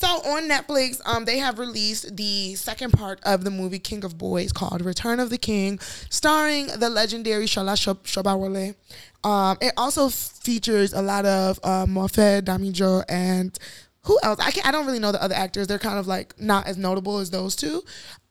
So 0.00 0.06
on 0.06 0.48
Netflix, 0.48 0.98
um, 1.04 1.26
they 1.26 1.36
have 1.36 1.58
released 1.58 2.16
the 2.16 2.54
second 2.54 2.92
part 2.92 3.20
of 3.22 3.44
the 3.44 3.50
movie 3.50 3.78
King 3.78 4.02
of 4.02 4.16
Boys 4.16 4.50
called 4.50 4.82
Return 4.82 5.20
of 5.20 5.28
the 5.28 5.36
King, 5.36 5.78
starring 6.08 6.68
the 6.68 6.88
legendary 6.88 7.44
Shola 7.44 7.74
Shob- 7.74 8.04
Shobawale. 8.04 8.76
Um, 9.22 9.58
it 9.60 9.74
also 9.76 10.08
features 10.08 10.94
a 10.94 11.02
lot 11.02 11.26
of 11.26 11.60
uh, 11.62 11.84
Mofe 11.84 12.40
Damijo 12.40 13.04
and 13.10 13.58
who 14.04 14.18
else? 14.22 14.40
I 14.40 14.50
can't, 14.52 14.66
I 14.66 14.70
don't 14.70 14.86
really 14.86 15.00
know 15.00 15.12
the 15.12 15.22
other 15.22 15.34
actors. 15.34 15.66
They're 15.66 15.78
kind 15.78 15.98
of 15.98 16.06
like 16.06 16.40
not 16.40 16.66
as 16.66 16.78
notable 16.78 17.18
as 17.18 17.28
those 17.28 17.54
two. 17.54 17.82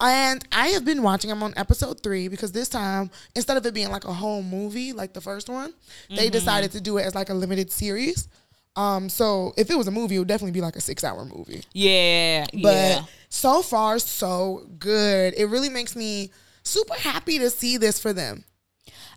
And 0.01 0.43
I 0.51 0.69
have 0.69 0.83
been 0.83 1.03
watching. 1.03 1.29
I'm 1.29 1.43
on 1.43 1.53
episode 1.55 2.01
three 2.01 2.29
because 2.29 2.51
this 2.51 2.69
time 2.69 3.11
instead 3.35 3.57
of 3.57 3.65
it 3.67 3.75
being 3.75 3.91
like 3.91 4.05
a 4.05 4.13
whole 4.13 4.41
movie 4.41 4.91
like 4.91 5.13
the 5.13 5.21
first 5.21 5.47
one, 5.49 5.75
they 6.09 6.31
decided 6.31 6.71
to 6.71 6.81
do 6.81 6.97
it 6.97 7.03
as 7.03 7.13
like 7.13 7.29
a 7.29 7.35
limited 7.35 7.71
series. 7.71 8.27
Um, 8.75 9.09
so 9.09 9.53
if 9.57 9.69
it 9.69 9.77
was 9.77 9.87
a 9.87 9.91
movie, 9.91 10.15
it 10.15 10.19
would 10.19 10.27
definitely 10.27 10.53
be 10.53 10.61
like 10.61 10.75
a 10.75 10.81
six 10.81 11.03
hour 11.03 11.25
movie. 11.25 11.63
Yeah. 11.73 12.45
But 12.53 12.75
yeah. 12.75 13.03
so 13.29 13.61
far, 13.61 13.99
so 13.99 14.67
good. 14.77 15.33
It 15.37 15.45
really 15.45 15.69
makes 15.69 15.95
me 15.95 16.31
super 16.63 16.93
happy 16.93 17.39
to 17.39 17.49
see 17.49 17.77
this 17.77 17.99
for 17.99 18.13
them. 18.13 18.45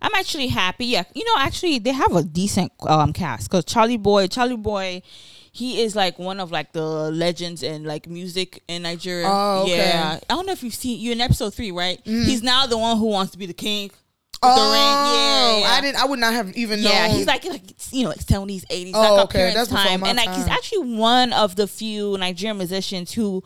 I'm 0.03 0.15
actually 0.17 0.49
happy. 0.49 0.87
Yeah, 0.87 1.05
you 1.15 1.25
know, 1.25 1.35
actually, 1.39 1.79
they 1.79 1.93
have 1.93 2.15
a 2.15 2.25
decent 2.25 2.73
um 2.81 3.13
cast 3.13 3.49
because 3.49 3.65
Charly 3.65 3.97
Boy, 3.97 4.27
Charly 4.27 4.57
Boy, 4.61 5.03
he 5.53 5.81
is 5.83 5.95
like 5.95 6.19
one 6.19 6.41
of 6.41 6.51
like 6.51 6.73
the 6.73 6.83
legends 6.83 7.63
in 7.63 7.85
like 7.85 8.09
music 8.09 8.65
in 8.67 8.83
Nigeria. 8.83 9.29
Oh, 9.31 9.63
okay. 9.63 9.73
Mm. 9.73 9.77
Yeah, 9.77 10.19
I 10.29 10.35
don't 10.35 10.47
know 10.47 10.53
if 10.53 10.63
you've 10.65 10.75
seen 10.75 10.99
you 10.99 11.13
in 11.13 11.21
episode 11.21 11.55
three, 11.55 11.71
right? 11.71 12.01
He's 12.05 12.43
now 12.43 12.67
the 12.67 12.77
one 12.77 12.99
who 12.99 13.07
wants 13.07 13.31
to 13.33 13.39
be 13.39 13.47
the 13.47 13.55
king. 13.55 13.93
Oh. 14.45 14.73
Yeah, 14.75 15.59
yeah. 15.59 15.77
I 15.77 15.81
didn't. 15.81 16.03
I 16.03 16.05
would 16.07 16.19
not 16.19 16.33
have 16.33 16.57
even 16.57 16.83
known. 16.83 16.93
Yeah, 16.93 17.09
he's 17.09 17.27
like 17.27 17.45
like 17.45 17.63
you 17.93 18.05
know 18.05 18.11
like 18.11 18.21
seventies, 18.21 18.65
eighties, 18.71 18.95
Oh, 18.97 19.15
like 19.15 19.25
okay. 19.27 19.53
That's 19.55 19.71
time, 19.71 20.03
and 20.05 20.17
like 20.17 20.35
he's 20.35 20.49
actually 20.49 20.97
one 20.97 21.33
of 21.33 21.57
the 21.57 21.67
few 21.69 22.17
Nigerian 22.19 22.57
musicians 22.59 23.13
who, 23.13 23.43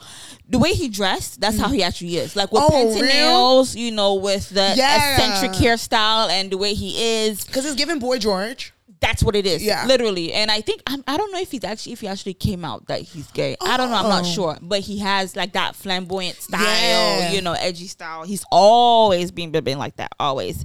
the 0.48 0.58
way 0.58 0.72
he 0.72 0.88
dressed, 0.88 1.40
that's 1.40 1.58
how 1.58 1.68
he 1.68 1.78
mm-hmm. 1.80 1.88
actually 1.88 2.16
is. 2.16 2.34
Like 2.36 2.50
with 2.52 2.62
Oh, 2.64 2.94
real? 2.94 3.04
nails, 3.04 3.76
you 3.76 3.90
know, 3.90 4.14
with 4.14 4.48
the 4.50 4.72
Yeah. 4.76 5.16
eccentric 5.16 5.52
hairstyle 5.52 6.30
and 6.30 6.50
the 6.50 6.58
way 6.58 6.74
he 6.74 7.24
is 7.26 7.44
because 7.44 7.66
it's 7.66 7.76
giving 7.76 7.98
Boy 7.98 8.18
George. 8.18 8.72
That's 9.06 9.22
what 9.22 9.36
it 9.36 9.46
is. 9.46 9.62
Yeah. 9.62 9.86
literally. 9.86 10.32
And 10.32 10.50
I 10.50 10.60
think 10.60 10.82
I'm, 10.86 11.02
I 11.06 11.16
don't 11.16 11.32
know 11.32 11.40
if 11.40 11.50
he's 11.50 11.64
actually 11.64 11.92
if 11.92 12.00
he 12.00 12.08
actually 12.08 12.34
came 12.34 12.64
out 12.64 12.86
that 12.88 13.00
he's 13.02 13.30
gay. 13.32 13.56
I 13.60 13.76
don't 13.76 13.90
know. 13.90 13.96
I'm 13.96 14.08
not 14.08 14.24
Oh. 14.24 14.28
sure, 14.36 14.58
but 14.60 14.80
he 14.80 14.98
has 14.98 15.36
like 15.36 15.52
that 15.52 15.76
flamboyant 15.76 16.36
style, 16.36 16.60
Yeah. 16.62 17.32
you 17.32 17.40
know, 17.40 17.52
edgy 17.52 17.86
style. 17.86 18.24
He's 18.24 18.44
always 18.50 19.30
been 19.30 19.50
been 19.52 19.78
like 19.78 19.96
that, 19.96 20.12
always. 20.20 20.64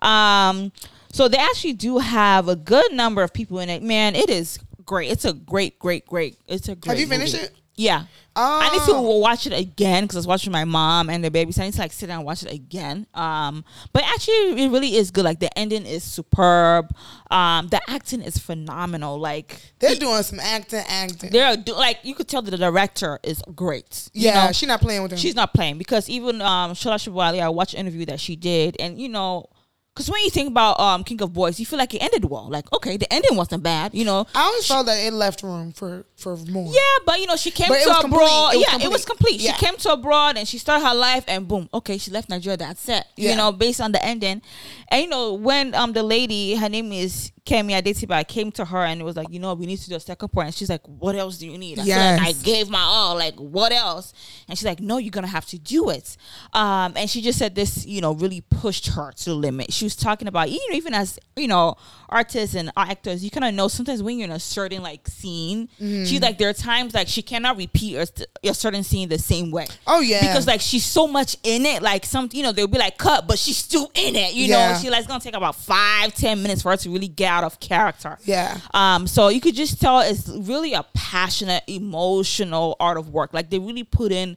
Um, 0.00 0.72
so 1.12 1.28
they 1.28 1.36
actually 1.38 1.74
do 1.74 1.98
have 1.98 2.48
a 2.48 2.56
good 2.56 2.92
number 2.92 3.22
of 3.22 3.32
people 3.32 3.58
in 3.58 3.68
it. 3.68 3.82
Man, 3.82 4.16
it 4.16 4.30
is 4.30 4.58
great. 4.84 5.10
It's 5.10 5.24
a 5.24 5.32
great, 5.34 5.78
great, 5.78 6.06
great. 6.06 6.38
It's 6.48 6.68
a 6.68 6.74
great. 6.74 6.92
Have 6.92 7.00
you 7.00 7.06
finished 7.06 7.34
it? 7.34 7.52
Yeah. 7.76 8.04
I 8.34 8.70
need 8.72 8.84
to 8.86 8.92
Oh. 8.96 9.18
watch 9.18 9.46
it 9.46 9.52
again 9.52 10.04
because 10.04 10.16
I 10.16 10.20
was 10.20 10.26
watching 10.26 10.52
my 10.52 10.64
mom 10.64 11.10
and 11.10 11.22
the 11.22 11.30
baby. 11.30 11.52
So 11.52 11.62
I 11.62 11.66
need 11.66 11.74
to 11.74 11.80
like 11.80 11.92
sit 11.92 12.06
down 12.06 12.18
and 12.18 12.26
watch 12.26 12.42
it 12.42 12.52
again. 12.52 13.06
Um, 13.14 13.64
but 13.92 14.02
actually, 14.04 14.62
it 14.64 14.70
really 14.70 14.96
is 14.96 15.10
good. 15.10 15.24
Like 15.24 15.40
the 15.40 15.56
ending 15.58 15.84
is 15.86 16.02
superb. 16.02 16.94
Um, 17.30 17.68
the 17.68 17.80
acting 17.90 18.22
is 18.22 18.38
phenomenal. 18.38 19.18
Like 19.18 19.60
They're 19.78 19.94
doing 19.96 20.22
some 20.22 20.40
acting, 20.40 20.82
acting. 20.88 21.30
they're 21.30 21.56
do- 21.56 21.74
like 21.74 21.98
you 22.02 22.14
could 22.14 22.28
tell 22.28 22.42
that 22.42 22.50
the 22.50 22.56
director 22.58 23.18
is 23.22 23.42
great. 23.54 24.08
you 24.12 24.26
yeah, 24.26 24.46
know? 24.46 24.52
she's 24.52 24.68
not 24.68 24.80
playing 24.80 25.02
with 25.02 25.10
them. 25.10 25.18
she's 25.18 25.34
not 25.34 25.52
playing 25.54 25.78
because 25.78 26.08
even 26.08 26.40
um 26.42 26.72
Shola 26.72 26.94
Shibwali, 26.96 27.40
I 27.42 27.48
watched 27.48 27.74
an 27.74 27.80
interview 27.80 28.06
that 28.06 28.20
she 28.20 28.36
did, 28.36 28.76
and 28.80 28.98
you 29.00 29.08
know. 29.08 29.46
Because 29.94 30.08
when 30.10 30.22
you 30.24 30.30
think 30.30 30.48
about 30.48 30.80
um, 30.80 31.04
King 31.04 31.20
of 31.20 31.34
Boys, 31.34 31.60
you 31.60 31.66
feel 31.66 31.78
like 31.78 31.92
it 31.92 32.02
ended 32.02 32.24
well. 32.24 32.48
Like, 32.48 32.72
okay, 32.72 32.96
the 32.96 33.12
ending 33.12 33.36
wasn't 33.36 33.62
bad, 33.62 33.94
you 33.94 34.06
know. 34.06 34.26
I 34.34 34.40
always 34.44 34.66
felt 34.66 34.86
that 34.86 34.98
it 35.04 35.12
left 35.12 35.42
room 35.42 35.72
for 35.72 36.06
for 36.16 36.34
more. 36.48 36.72
Yeah, 36.72 36.80
but 37.04 37.20
you 37.20 37.26
know, 37.26 37.36
she 37.36 37.50
came 37.50 37.68
But 37.68 37.82
to 37.82 37.90
abroad. 37.90 38.00
complete. 38.00 38.22
It 38.22 38.56
was 38.56 38.66
yeah, 38.80 38.86
it 38.86 38.90
was 38.90 39.04
complete. 39.04 39.28
complete. 39.32 39.40
Yeah. 39.42 39.52
She 39.56 39.66
came 39.66 39.76
to 39.76 39.92
abroad 39.92 40.38
and 40.38 40.48
she 40.48 40.56
started 40.56 40.86
her 40.86 40.94
life, 40.94 41.24
and 41.28 41.46
boom, 41.46 41.68
okay, 41.74 41.98
she 41.98 42.10
left 42.10 42.30
Nigeria. 42.30 42.56
That's 42.56 42.88
it. 42.88 43.04
Yeah. 43.16 43.32
You 43.32 43.36
know, 43.36 43.52
based 43.52 43.82
on 43.82 43.92
the 43.92 44.02
ending, 44.02 44.40
and 44.88 45.02
you 45.02 45.08
know, 45.08 45.34
when 45.34 45.74
um 45.74 45.92
the 45.92 46.02
lady, 46.02 46.54
her 46.54 46.70
name 46.70 46.90
is 46.92 47.30
Kemi 47.44 47.72
Adetiba, 47.72 47.74
I 47.76 47.80
did 47.80 47.96
see, 47.96 48.06
but 48.06 48.14
I 48.18 48.24
came 48.24 48.52
to 48.52 48.64
her 48.64 48.84
and 48.84 49.00
it 49.00 49.04
was 49.04 49.16
like, 49.16 49.26
you 49.28 49.40
know, 49.40 49.52
we 49.54 49.66
need 49.66 49.78
to 49.78 49.88
do 49.88 49.96
a 49.96 50.00
second 50.00 50.28
part, 50.28 50.46
and 50.46 50.54
she's 50.54 50.70
like, 50.70 50.82
what 50.86 51.16
else 51.16 51.38
do 51.38 51.48
you 51.48 51.58
need? 51.58 51.78
I 51.80 51.84
feel 51.84 51.96
like 51.96 52.20
I 52.20 52.32
gave 52.42 52.70
my 52.70 52.80
all. 52.80 53.16
Like, 53.16 53.34
what 53.34 53.72
else? 53.72 54.14
And 54.48 54.56
she's 54.56 54.64
like, 54.64 54.78
no, 54.80 54.98
you're 54.98 55.10
gonna 55.10 55.26
have 55.26 55.46
to 55.46 55.58
do 55.58 55.90
it. 55.90 56.16
Um, 56.52 56.92
and 56.96 57.10
she 57.10 57.20
just 57.20 57.38
said 57.40 57.54
this, 57.56 57.84
you 57.84 58.00
know, 58.00 58.12
really 58.14 58.42
pushed 58.42 58.86
her 58.88 59.10
to 59.10 59.24
the 59.24 59.34
limit. 59.34 59.72
She 59.72 59.84
was 59.84 59.96
talking 59.96 60.28
about, 60.28 60.50
you 60.50 60.60
know, 60.70 60.76
even 60.76 60.94
as 60.94 61.18
you 61.34 61.48
know, 61.48 61.76
artists 62.08 62.54
and 62.54 62.70
actors, 62.76 63.24
you 63.24 63.30
kind 63.30 63.44
of 63.44 63.54
know 63.54 63.66
sometimes 63.66 64.02
when 64.04 64.18
you're 64.18 64.26
in 64.28 64.32
a 64.32 64.38
certain 64.40 64.82
like 64.82 65.08
scene, 65.08 65.68
Mm-hmm. 65.80 66.04
she's 66.04 66.20
like, 66.20 66.38
there 66.38 66.48
are 66.48 66.52
times 66.54 66.94
like 66.94 67.08
she 67.08 67.22
cannot 67.22 67.56
repeat 67.56 67.96
a, 67.96 68.06
st- 68.06 68.28
a 68.44 68.54
certain 68.54 68.84
scene 68.84 69.08
the 69.08 69.18
same 69.18 69.50
way. 69.50 69.66
Oh, 69.86 70.00
yeah. 70.00 70.20
because 70.20 70.46
like 70.46 70.60
she's 70.60 70.84
so 70.84 71.08
much 71.08 71.36
in 71.42 71.66
it. 71.66 71.82
Like 71.82 72.04
some, 72.04 72.28
you 72.32 72.42
know, 72.44 72.52
they'll 72.52 72.66
be 72.68 72.78
like 72.78 72.98
cut, 72.98 73.26
but 73.26 73.38
she's 73.38 73.56
still 73.56 73.90
in 73.94 74.14
it. 74.14 74.34
You 74.34 74.46
Yeah. 74.46 74.72
know, 74.74 74.78
she 74.78 74.90
like 74.90 75.00
it's 75.00 75.08
gonna 75.08 75.20
take 75.20 75.34
about 75.34 75.56
five, 75.56 76.14
ten 76.14 76.40
minutes 76.42 76.62
for 76.62 76.70
her 76.70 76.76
to 76.76 76.90
really 76.90 77.08
get 77.08 77.31
out 77.32 77.44
of 77.44 77.58
character. 77.60 78.18
Yeah. 78.24 78.58
Um, 78.74 79.06
so 79.06 79.28
you 79.28 79.40
could 79.40 79.54
just 79.54 79.80
tell 79.80 80.00
it's 80.00 80.28
really 80.28 80.74
a 80.74 80.84
passionate, 80.94 81.64
emotional 81.66 82.76
art 82.78 82.98
of 82.98 83.08
work. 83.08 83.32
Like 83.32 83.48
they 83.50 83.58
really 83.58 83.84
put 83.84 84.12
in, 84.12 84.36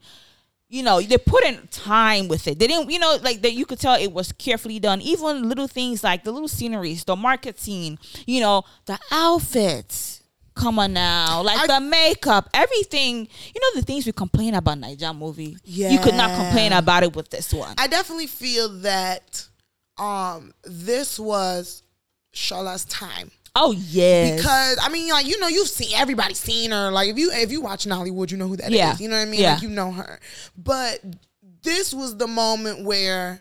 you 0.69 0.81
know, 0.81 1.01
they 1.01 1.17
put 1.17 1.43
in 1.45 1.67
time 1.71 2.27
with 2.27 2.47
it. 2.47 2.57
They 2.59 2.67
didn't, 2.67 2.89
you 2.89 2.99
know, 2.99 3.17
like 3.21 3.41
that. 3.43 3.53
You 3.53 3.65
could 3.65 3.79
tell 3.79 3.95
it 3.95 4.11
was 4.11 4.31
carefully 4.31 4.79
done. 4.79 5.01
Even 5.01 5.47
little 5.49 5.67
things 5.67 6.03
like 6.03 6.23
the 6.23 6.31
little 6.31 6.47
sceneries, 6.47 7.03
the 7.03 7.15
market 7.15 7.59
scene, 7.59 7.99
you 8.25 8.39
know, 8.41 8.63
the 8.85 8.97
outfits. 9.11 10.21
Come 10.55 10.79
on 10.79 10.93
now, 10.93 11.41
like 11.43 11.59
I- 11.59 11.67
the 11.67 11.81
makeup, 11.85 12.49
everything. 12.53 13.27
You 13.53 13.59
know 13.61 13.71
the 13.79 13.85
things 13.85 14.05
we 14.05 14.13
complain 14.13 14.53
about 14.53 14.77
Niger 14.79 15.13
movie. 15.13 15.57
yeah 15.65 15.89
you 15.89 15.99
could 15.99 16.13
not 16.15 16.31
complain 16.41 16.71
about 16.71 17.03
it 17.03 17.13
with 17.13 17.29
this 17.29 17.53
one. 17.53 17.75
I 17.77 17.87
definitely 17.87 18.27
feel 18.27 18.69
that 18.79 19.45
um 19.97 20.53
this 20.63 21.19
was 21.19 21.83
Shala's 22.35 22.85
time. 22.85 23.31
oh 23.55 23.71
yeah. 23.71 24.35
Because 24.35 24.77
I 24.81 24.89
mean, 24.89 25.09
like 25.09 25.25
you 25.25 25.39
know, 25.39 25.47
you've 25.47 25.69
seen 25.69 25.95
everybody's 25.95 26.39
seen 26.39 26.71
her. 26.71 26.91
Like 26.91 27.09
if 27.09 27.17
you 27.17 27.31
if 27.33 27.51
you 27.51 27.61
watch 27.61 27.85
Nollywood, 27.85 28.29
you 28.29 28.37
know 28.37 28.47
who 28.47 28.57
that 28.57 28.67
is. 28.71 28.77
Yeah. 28.77 28.95
You 28.99 29.07
know 29.09 29.15
what 29.15 29.21
I 29.27 29.31
mean? 29.31 29.41
Yeah. 29.41 29.53
Like 29.53 29.63
you 29.63 29.69
know 29.69 29.91
her. 29.91 30.19
But 30.57 30.99
this 31.63 31.93
was 31.93 32.17
the 32.17 32.27
moment 32.27 32.83
where 32.85 33.39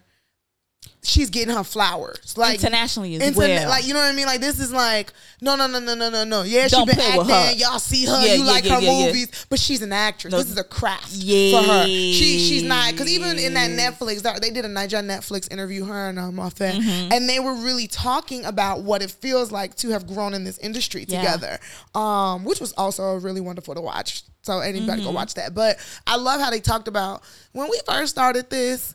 she's 1.02 1.28
getting 1.30 1.54
her 1.54 1.64
flowers. 1.64 2.36
Like 2.36 2.54
internationally 2.56 3.14
as 3.16 3.22
Interna- 3.22 3.36
well. 3.36 3.68
Like 3.68 3.86
you 3.86 3.92
know 3.94 4.00
what 4.00 4.08
I 4.10 4.12
mean? 4.14 4.26
Like 4.26 4.40
this 4.40 4.58
is 4.58 4.72
like 4.72 5.12
no 5.42 5.54
no 5.56 5.66
no 5.66 5.78
no 5.78 5.94
no 5.94 6.08
no 6.10 6.24
no. 6.24 6.42
Yeah, 6.42 6.64
she 6.68 6.76
Don't 6.76 6.86
been 6.88 6.98
acting. 6.98 7.58
Y'all 7.58 7.78
see 7.78 8.06
her. 8.06 8.24
Yeah, 8.26 8.34
you 8.34 8.44
yeah, 8.44 8.50
like 8.50 8.64
yeah, 8.64 8.74
her 8.76 8.80
yeah, 8.80 8.90
yeah. 9.00 9.06
movies, 9.06 9.46
but 9.50 9.58
she's 9.58 9.82
an 9.82 9.92
actress. 9.92 10.32
No. 10.32 10.38
This 10.38 10.50
is 10.50 10.58
a 10.58 10.64
craft 10.64 11.10
for 11.12 11.62
her. 11.62 11.86
She 11.86 12.38
she's 12.38 12.62
not 12.62 12.92
because 12.92 13.08
even 13.10 13.38
in 13.38 13.54
that 13.54 13.70
Netflix, 13.70 14.22
they 14.40 14.50
did 14.50 14.64
a 14.64 14.68
Niger 14.68 14.98
Netflix 14.98 15.50
interview 15.52 15.84
her 15.84 16.08
and 16.08 16.18
um, 16.18 16.36
Mofe, 16.36 16.54
Mm-hmm. 16.72 17.12
and 17.12 17.28
they 17.28 17.38
were 17.40 17.54
really 17.54 17.86
talking 17.86 18.44
about 18.44 18.82
what 18.82 19.02
it 19.02 19.10
feels 19.10 19.52
like 19.52 19.74
to 19.76 19.90
have 19.90 20.06
grown 20.06 20.32
in 20.34 20.44
this 20.44 20.58
industry 20.58 21.04
Yeah. 21.06 21.20
together, 21.20 21.58
um, 21.94 22.44
which 22.44 22.60
was 22.60 22.72
also 22.72 23.14
really 23.16 23.40
wonderful 23.40 23.74
to 23.74 23.80
watch. 23.80 24.22
So 24.42 24.60
anybody 24.60 25.00
Mm-hmm. 25.02 25.10
go 25.10 25.14
watch 25.14 25.34
that. 25.34 25.54
But 25.54 25.76
I 26.06 26.16
love 26.16 26.40
how 26.40 26.50
they 26.50 26.60
talked 26.60 26.88
about 26.88 27.22
when 27.52 27.68
we 27.70 27.80
first 27.86 28.12
started 28.12 28.48
this. 28.50 28.94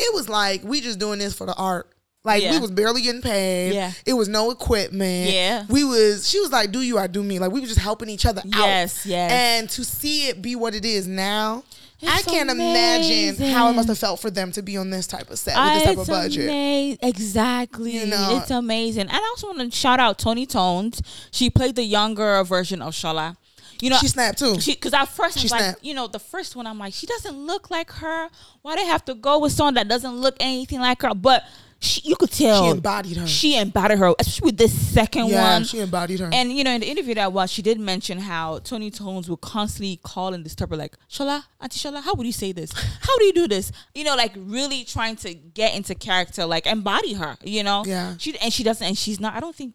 It 0.00 0.14
was 0.14 0.28
like 0.28 0.62
we 0.64 0.80
just 0.80 0.98
doing 0.98 1.18
this 1.18 1.34
for 1.34 1.46
the 1.46 1.54
art. 1.54 1.90
Like 2.22 2.42
we 2.42 2.58
was 2.58 2.70
barely 2.70 3.00
getting 3.00 3.22
paid. 3.22 3.72
Yeah. 3.72 3.92
It 4.04 4.12
was 4.12 4.28
no 4.28 4.50
equipment. 4.50 5.30
Yeah. 5.30 5.64
We 5.70 5.84
was 5.84 6.28
she 6.28 6.38
was 6.40 6.52
like, 6.52 6.70
Do 6.70 6.82
you, 6.82 6.98
I 6.98 7.06
do 7.06 7.22
me. 7.22 7.38
Like 7.38 7.50
we 7.50 7.60
were 7.60 7.66
just 7.66 7.78
helping 7.80 8.08
each 8.10 8.26
other 8.26 8.40
out. 8.40 8.66
Yes, 8.66 9.06
yes. 9.06 9.32
And 9.32 9.70
to 9.70 9.84
see 9.84 10.28
it 10.28 10.42
be 10.42 10.54
what 10.54 10.74
it 10.74 10.84
is 10.84 11.06
now, 11.06 11.64
I 12.06 12.20
can't 12.22 12.50
imagine 12.50 13.36
how 13.50 13.70
it 13.70 13.72
must 13.74 13.88
have 13.88 13.98
felt 13.98 14.20
for 14.20 14.30
them 14.30 14.52
to 14.52 14.62
be 14.62 14.76
on 14.76 14.90
this 14.90 15.06
type 15.06 15.30
of 15.30 15.38
set 15.38 15.56
with 15.56 15.74
this 15.74 15.82
type 15.84 15.98
of 15.98 16.06
budget. 16.06 16.48
ama- 16.50 16.98
exactly. 17.02 17.92
You 17.96 18.06
know. 18.06 18.38
it's 18.40 18.50
amazing. 18.50 19.02
And 19.02 19.12
I 19.12 19.26
also 19.30 19.46
want 19.48 19.58
to 19.72 19.76
shout 19.76 20.00
out 20.00 20.18
Toni 20.18 20.46
Tones. 20.46 21.02
She 21.30 21.48
played 21.50 21.76
the 21.76 21.84
younger 21.84 22.42
version 22.44 22.82
of 22.82 22.92
Shola. 22.94 23.36
You 23.80 23.90
know, 23.90 23.96
She 23.98 24.08
snapped 24.08 24.38
too. 24.38 24.56
because 24.66 24.92
at 24.94 25.06
first 25.06 25.38
She 25.38 25.44
was 25.46 25.52
like, 25.52 25.60
snapped. 25.62 25.84
you 25.84 25.94
know, 25.94 26.06
the 26.06 26.18
first 26.18 26.56
one 26.56 26.66
I'm 26.66 26.78
like, 26.78 26.92
she 26.94 27.06
doesn't 27.06 27.36
look 27.36 27.70
like 27.70 27.90
her. 27.92 28.28
Why 28.62 28.76
they 28.76 28.84
have 28.86 29.04
to 29.06 29.14
go 29.14 29.38
with 29.38 29.52
someone 29.52 29.74
that 29.74 29.88
doesn't 29.88 30.16
look 30.16 30.36
anything 30.40 30.80
like 30.80 31.02
her? 31.02 31.14
But 31.14 31.44
she, 31.82 32.02
you 32.04 32.14
could 32.16 32.30
tell 32.30 32.64
She 32.64 32.70
embodied 32.72 33.16
her. 33.16 33.26
She 33.26 33.56
embodied 33.58 33.98
her, 33.98 34.14
especially 34.18 34.44
with 34.48 34.58
this 34.58 34.92
second 34.92 35.28
yeah, 35.28 35.54
one. 35.54 35.64
she 35.64 35.78
embodied 35.78 36.20
her. 36.20 36.28
And 36.30 36.52
you 36.52 36.62
know, 36.62 36.72
in 36.72 36.82
the 36.82 36.86
interview 36.90 37.14
that 37.14 37.24
I 37.24 37.28
watched, 37.28 37.54
she 37.54 37.62
did 37.62 37.80
mention 37.80 38.18
how 38.18 38.58
Toni 38.58 38.90
Tones 38.90 39.30
would 39.30 39.40
constantly 39.40 39.98
call 40.02 40.34
and 40.34 40.44
disturb 40.44 40.68
her, 40.70 40.76
like, 40.76 40.94
Shola, 41.08 41.44
Auntie 41.58 41.78
Shola, 41.78 42.02
how 42.02 42.12
would 42.14 42.26
you 42.26 42.34
say 42.34 42.52
this? 42.52 42.70
How 42.72 43.16
do 43.16 43.24
you 43.24 43.32
do 43.32 43.48
this? 43.48 43.72
You 43.94 44.04
know, 44.04 44.14
like 44.14 44.32
really 44.36 44.84
trying 44.84 45.16
to 45.16 45.32
get 45.32 45.74
into 45.74 45.94
character, 45.94 46.44
like 46.44 46.66
embody 46.66 47.14
her, 47.14 47.38
you 47.42 47.62
know? 47.62 47.82
Yeah. 47.86 48.14
She 48.18 48.38
and 48.40 48.52
she 48.52 48.62
doesn't 48.62 48.86
and 48.86 48.98
she's 48.98 49.18
not 49.18 49.34
I 49.34 49.40
don't 49.40 49.56
think 49.56 49.72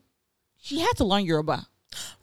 she 0.58 0.80
had 0.82 0.94
to 0.98 1.06
learn 1.06 1.26
Yoruba. 1.26 1.66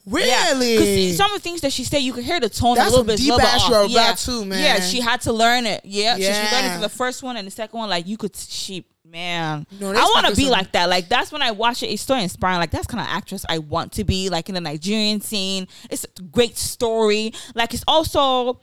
Really? 0.05 0.77
Because 0.77 1.17
some 1.17 1.31
of 1.31 1.37
the 1.37 1.43
things 1.43 1.61
that 1.61 1.71
she 1.73 1.83
said, 1.83 1.99
you 1.99 2.13
could 2.13 2.23
hear 2.23 2.39
the 2.39 2.49
tone 2.49 2.75
That's 2.75 2.87
a 2.87 2.91
little 2.91 3.05
bit. 3.05 3.17
deep 3.17 3.33
ass 3.33 3.69
off. 3.69 3.89
Yeah. 3.89 4.13
too, 4.13 4.45
man. 4.45 4.63
Yeah, 4.63 4.79
she 4.79 4.99
had 5.01 5.21
to 5.21 5.33
learn 5.33 5.65
it. 5.65 5.81
Yeah, 5.83 6.15
so 6.15 6.21
she 6.21 6.27
learned 6.27 6.33
it 6.43 6.51
Yeah. 6.69 6.75
for 6.75 6.81
the 6.81 6.89
first 6.89 7.23
one 7.23 7.37
and 7.37 7.47
the 7.47 7.51
second 7.51 7.77
one. 7.77 7.89
Like 7.89 8.07
you 8.07 8.17
could, 8.17 8.35
she 8.35 8.85
man, 9.05 9.67
No, 9.79 9.91
I 9.91 10.03
want 10.13 10.25
to 10.27 10.35
be 10.35 10.49
like 10.49 10.71
that. 10.71 10.89
Like 10.89 11.07
that's 11.07 11.31
when 11.31 11.41
I 11.41 11.51
watch 11.51 11.83
it. 11.83 11.87
It's 11.87 12.01
so 12.01 12.15
inspiring. 12.15 12.59
Like 12.59 12.71
that's 12.71 12.87
kind 12.87 13.01
of 13.01 13.07
actress 13.07 13.45
I 13.47 13.59
want 13.59 13.91
to 13.93 14.03
be. 14.03 14.29
Like 14.29 14.49
in 14.49 14.55
the 14.55 14.61
Nigerian 14.61 15.21
scene, 15.21 15.67
it's 15.89 16.03
a 16.17 16.21
great 16.23 16.57
story. 16.57 17.33
Like 17.55 17.73
it's 17.73 17.83
also. 17.87 18.59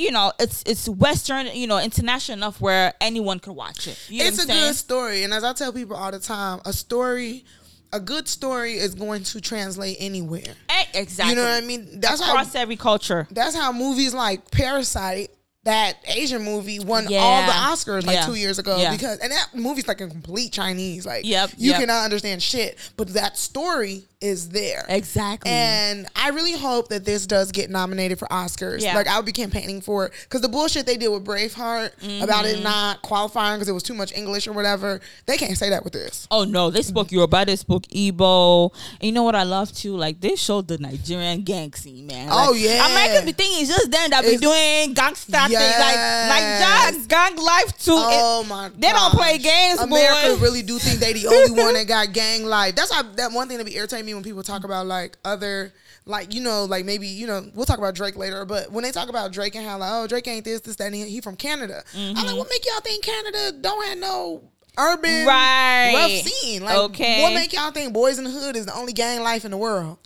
You 0.00 0.12
know, 0.12 0.32
it's 0.38 0.62
it's 0.64 0.88
Western, 0.88 1.48
you 1.48 1.66
know, 1.66 1.80
international 1.80 2.38
enough 2.38 2.60
where 2.60 2.94
anyone 3.00 3.40
could 3.40 3.54
watch 3.54 3.88
it. 3.88 3.98
You 4.08 4.22
it's 4.26 4.38
a 4.38 4.42
saying? 4.46 4.60
good 4.68 4.76
story. 4.76 5.24
And 5.24 5.34
as 5.34 5.42
I 5.42 5.52
tell 5.54 5.72
people 5.72 5.96
all 5.96 6.12
the 6.12 6.20
time, 6.20 6.60
a 6.64 6.72
story, 6.72 7.44
a 7.92 8.00
good 8.00 8.28
story 8.28 8.74
is 8.74 8.94
going 8.94 9.22
to 9.24 9.40
translate 9.40 9.96
anywhere. 10.00 10.42
Eh, 10.68 10.84
exactly. 10.94 11.30
You 11.34 11.36
know 11.40 11.48
what 11.48 11.62
I 11.62 11.66
mean? 11.66 12.00
That's 12.00 12.20
how 12.20 12.32
Across 12.32 12.54
every 12.54 12.76
culture. 12.76 13.26
that's 13.30 13.54
how 13.56 13.72
movies 13.72 14.12
like 14.14 14.50
Parasite, 14.50 15.30
that 15.64 15.96
Asian 16.06 16.42
movie, 16.42 16.78
won 16.80 17.06
all 17.14 17.42
the 17.46 17.52
Oscars 17.52 18.06
like 18.06 18.16
Yeah. 18.16 18.26
two 18.26 18.34
years 18.36 18.58
ago 18.58 18.76
Yeah. 18.78 18.92
because 18.92 19.18
and 19.18 19.32
that 19.32 19.48
movie's 19.54 19.86
like 19.88 20.00
a 20.00 20.06
complete 20.08 20.52
Chinese. 20.52 21.04
Like 21.04 21.24
Yep, 21.26 21.50
you 21.58 21.70
yep. 21.72 21.80
cannot 21.80 22.04
understand 22.04 22.42
shit, 22.42 22.78
but 22.96 23.08
that 23.14 23.36
story 23.36 24.04
is 24.20 24.48
there. 24.48 24.84
Exactly. 24.88 25.48
And 25.50 26.08
I 26.16 26.30
really 26.30 26.54
hope 26.56 26.88
that 26.88 27.04
this 27.04 27.24
does 27.24 27.52
get 27.52 27.70
nominated 27.70 28.18
for 28.18 28.26
Oscars. 28.28 28.82
Yeah. 28.82 28.96
Like 28.96 29.06
I 29.06 29.16
would 29.16 29.26
be 29.26 29.30
campaigning 29.32 29.80
for 29.80 30.06
it 30.06 30.12
because 30.24 30.40
the 30.40 30.48
bullshit 30.48 30.86
they 30.86 30.96
did 30.96 31.08
with 31.08 31.24
Braveheart 31.24 32.22
about 32.22 32.44
Mm-hmm. 32.44 32.58
it 32.58 32.62
not 32.64 33.00
qualifying 33.02 33.56
because 33.58 33.68
it 33.68 33.72
was 33.72 33.84
too 33.84 33.94
much 33.94 34.12
English 34.12 34.48
or 34.48 34.52
whatever, 34.52 35.00
they 35.26 35.36
can't 35.36 35.56
say 35.56 35.70
that 35.70 35.84
with 35.84 35.92
this. 35.92 36.26
Oh 36.32 36.42
no, 36.44 36.68
they 36.70 36.82
spoke 36.82 37.12
Yoruba, 37.12 37.44
they 37.44 37.54
spoke 37.56 37.84
Igbo. 37.84 38.72
And 38.94 39.02
you 39.02 39.12
know 39.12 39.22
what 39.22 39.36
I 39.36 39.44
love 39.44 39.70
too? 39.72 39.96
Like 39.96 40.20
they 40.20 40.34
showed 40.34 40.66
the 40.66 40.78
Nigerian 40.78 41.42
gang 41.42 41.72
scene, 41.74 42.06
man. 42.08 42.28
Oh, 42.32 42.50
Like, 42.50 42.60
yeah. 42.60 42.86
American 42.90 43.26
the 43.26 43.32
thing 43.32 43.52
is 43.62 43.68
just 43.68 43.88
them 43.90 44.10
that 44.10 44.22
be 44.22 44.30
It's- 44.34 44.40
doing 44.40 44.94
gangster 44.94 45.30
things. 45.30 45.52
Like 45.52 45.52
like 45.52 46.42
Yes. 46.48 47.06
that 47.06 47.08
gang 47.08 47.36
life 47.36 47.78
too. 47.78 47.92
Oh 47.96 48.40
It- 48.42 48.48
my! 48.48 48.70
They 48.76 48.90
don't 48.90 49.12
play 49.14 49.38
games, 49.38 49.78
America 49.78 50.34
boy. 50.34 50.42
really 50.42 50.62
do 50.62 50.78
think 50.80 50.98
they 50.98 51.12
the 51.12 51.28
only 51.28 51.62
one 51.62 51.74
that 51.74 51.86
got 51.86 52.12
gang 52.12 52.44
life. 52.44 52.74
That's 52.74 52.90
why 52.90 53.02
that 53.16 53.30
one 53.30 53.46
thing 53.46 53.58
that 53.58 53.64
be 53.64 53.76
irritating 53.76 54.07
me 54.08 54.14
when 54.14 54.22
people 54.24 54.42
talk 54.42 54.64
about 54.64 54.86
like 54.86 55.16
other 55.24 55.72
like 56.06 56.32
you 56.34 56.40
know 56.42 56.64
like 56.64 56.84
maybe 56.86 57.06
you 57.06 57.26
know 57.26 57.44
we'll 57.54 57.66
talk 57.66 57.78
about 57.78 57.94
Drake 57.94 58.16
later, 58.16 58.44
but 58.46 58.72
when 58.72 58.82
they 58.82 58.90
talk 58.90 59.08
about 59.10 59.30
Drake 59.32 59.54
and 59.54 59.64
how 59.66 59.76
like 59.78 59.90
oh 59.92 60.06
Drake 60.06 60.26
ain't 60.26 60.44
this 60.44 60.60
this 60.62 60.76
that 60.76 60.86
and 60.86 60.94
he, 60.94 61.04
he 61.04 61.20
from 61.20 61.36
Canada, 61.36 61.82
I'm 61.94 62.00
Mm-hmm. 62.00 62.26
like 62.26 62.36
what 62.38 62.48
make 62.50 62.64
y'all 62.66 62.80
think 62.80 63.04
Canada 63.04 63.52
don't 63.60 63.86
have 63.86 63.98
no 63.98 64.42
urban 64.78 65.26
Right. 65.26 65.92
rough 65.94 66.10
scene? 66.26 66.62
Like 66.64 66.78
Okay. 66.78 67.22
what 67.22 67.34
make 67.34 67.52
y'all 67.52 67.70
think 67.70 67.92
Boys 67.92 68.16
in 68.18 68.24
the 68.24 68.30
Hood 68.30 68.56
is 68.56 68.64
the 68.66 68.74
only 68.74 68.92
gang 68.94 69.22
life 69.22 69.44
in 69.44 69.50
the 69.50 69.58
world? 69.58 69.98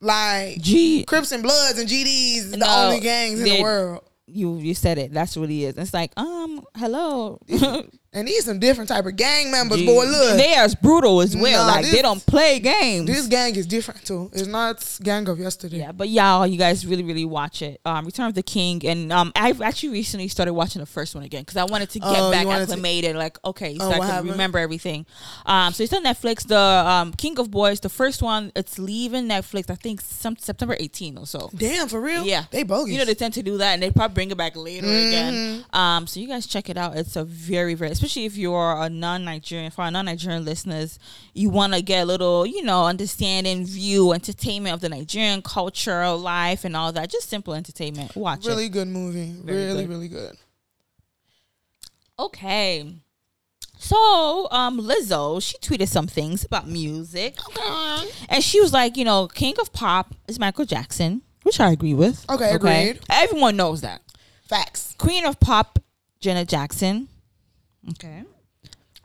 Like 0.00 0.60
G 0.60 1.04
Crips 1.04 1.32
and 1.32 1.42
Bloods 1.42 1.78
and 1.78 1.88
GDs 1.88 2.36
is 2.36 2.50
the 2.52 2.70
only 2.70 3.00
gangs 3.00 3.40
in 3.40 3.48
the 3.48 3.60
world. 3.62 4.04
you 4.26 4.56
you 4.58 4.74
said 4.74 4.96
it. 4.98 5.12
That's 5.12 5.36
what 5.36 5.50
he 5.50 5.64
is. 5.64 5.76
It's 5.76 5.92
like, 5.92 6.12
um, 6.16 6.64
hello. 6.76 7.40
And 8.12 8.26
these 8.26 8.44
some 8.44 8.58
different 8.58 8.88
type 8.88 9.06
of 9.06 9.14
gang 9.14 9.52
members, 9.52 9.78
G. 9.78 9.86
boy. 9.86 10.04
Look, 10.04 10.36
They 10.36 10.54
are 10.56 10.64
as 10.64 10.74
brutal 10.74 11.20
as 11.20 11.36
well. 11.36 11.64
Nah, 11.64 11.74
like 11.74 11.84
this- 11.84 11.92
they 11.94 12.02
don't 12.02 12.24
play 12.26 12.58
games. 12.58 13.06
This 13.06 13.28
gang 13.28 13.54
is 13.54 13.66
different 13.68 14.04
too. 14.04 14.28
It's 14.32 14.48
not 14.48 14.84
gang 15.00 15.28
of 15.28 15.38
yesterday. 15.38 15.78
Yeah, 15.78 15.92
but 15.92 16.08
y'all, 16.08 16.44
you 16.44 16.58
guys 16.58 16.84
really, 16.84 17.04
really 17.04 17.24
watch 17.24 17.62
it. 17.62 17.80
Um, 17.84 18.04
Return 18.04 18.26
of 18.26 18.34
the 18.34 18.42
King, 18.42 18.84
and 18.84 19.12
um, 19.12 19.30
I've 19.36 19.62
actually 19.62 19.90
recently 19.90 20.26
started 20.26 20.54
watching 20.54 20.80
the 20.80 20.86
first 20.86 21.14
one 21.14 21.22
again 21.22 21.42
because 21.42 21.56
I 21.56 21.62
wanted 21.66 21.90
to 21.90 22.00
get 22.00 22.08
Oh, 22.18 22.32
back 22.32 22.46
wanted 22.46 22.66
to- 22.66 22.72
acclimated. 22.72 23.14
Like, 23.14 23.38
okay, 23.44 23.78
so 23.78 23.84
Oh, 23.84 23.90
I 23.92 23.98
can 23.98 24.02
happened? 24.02 24.30
remember 24.32 24.58
everything. 24.58 25.06
Um, 25.46 25.72
so 25.72 25.84
it's 25.84 25.92
on 25.92 26.02
Netflix. 26.02 26.44
The 26.48 26.58
um, 26.58 27.12
King 27.12 27.38
of 27.38 27.48
Boys, 27.52 27.78
the 27.78 27.88
first 27.88 28.22
one, 28.22 28.50
it's 28.56 28.76
leaving 28.76 29.28
Netflix. 29.28 29.70
I 29.70 29.76
think 29.76 30.00
some 30.00 30.36
September 30.36 30.74
18 30.80 31.16
or 31.16 31.26
so. 31.28 31.48
Damn, 31.56 31.86
for 31.86 32.00
real? 32.00 32.24
Yeah, 32.24 32.46
They 32.50 32.64
bogus. 32.64 32.90
You 32.90 32.98
know 32.98 33.04
they 33.04 33.14
tend 33.14 33.34
to 33.34 33.42
do 33.44 33.58
that, 33.58 33.74
and 33.74 33.80
they 33.84 33.92
probably 33.92 34.14
bring 34.14 34.30
it 34.32 34.36
back 34.36 34.56
later 34.56 34.88
again. 34.88 35.32
Mm-hmm. 35.34 35.76
Um, 35.76 36.06
so 36.08 36.18
you 36.18 36.26
guys 36.26 36.48
check 36.48 36.68
it 36.68 36.76
out. 36.76 36.96
It's 36.96 37.14
a 37.14 37.22
very, 37.22 37.74
very, 37.74 37.94
especially 38.00 38.24
if 38.24 38.34
you're 38.38 38.76
a 38.80 38.88
non-Nigerian, 38.88 39.70
for 39.70 39.82
our 39.82 39.90
non-Nigerian 39.90 40.42
listeners, 40.42 40.98
you 41.34 41.50
want 41.50 41.74
to 41.74 41.82
get 41.82 42.02
a 42.02 42.06
little, 42.06 42.46
you 42.46 42.62
know, 42.62 42.86
understanding, 42.86 43.66
view, 43.66 44.12
entertainment 44.12 44.72
of 44.72 44.80
the 44.80 44.88
Nigerian 44.88 45.42
culture, 45.42 46.08
life, 46.12 46.64
and 46.64 46.74
all 46.74 46.92
that. 46.92 47.10
Just 47.10 47.28
simple 47.28 47.52
entertainment. 47.52 48.16
Watch 48.16 48.46
really 48.46 48.66
it. 48.66 48.70
good 48.70 48.88
movie. 48.88 49.34
Very 49.44 49.66
really, 49.66 49.82
good. 49.82 49.90
really 49.90 50.08
good. 50.08 50.36
Okay. 52.18 52.94
So, 53.78 54.48
um, 54.50 54.80
Lizzo, 54.80 55.42
she 55.42 55.58
tweeted 55.58 55.88
some 55.88 56.06
things 56.06 56.44
about 56.44 56.66
music, 56.68 57.36
Okay. 57.48 58.10
and 58.30 58.42
she 58.42 58.60
was 58.60 58.72
like, 58.72 58.96
you 58.96 59.04
know, 59.04 59.26
King 59.28 59.54
of 59.60 59.72
Pop 59.74 60.14
is 60.26 60.38
Michael 60.38 60.64
Jackson, 60.64 61.20
which 61.42 61.60
I 61.60 61.70
agree 61.72 61.94
with. 61.94 62.24
Okay, 62.30 62.50
agreed. 62.50 63.00
Everyone 63.10 63.56
knows 63.56 63.82
that. 63.82 64.00
Facts. 64.48 64.94
Queen 64.98 65.26
of 65.26 65.38
Pop, 65.38 65.78
Janet 66.20 66.48
Jackson. 66.48 67.08
Okay. 67.90 68.22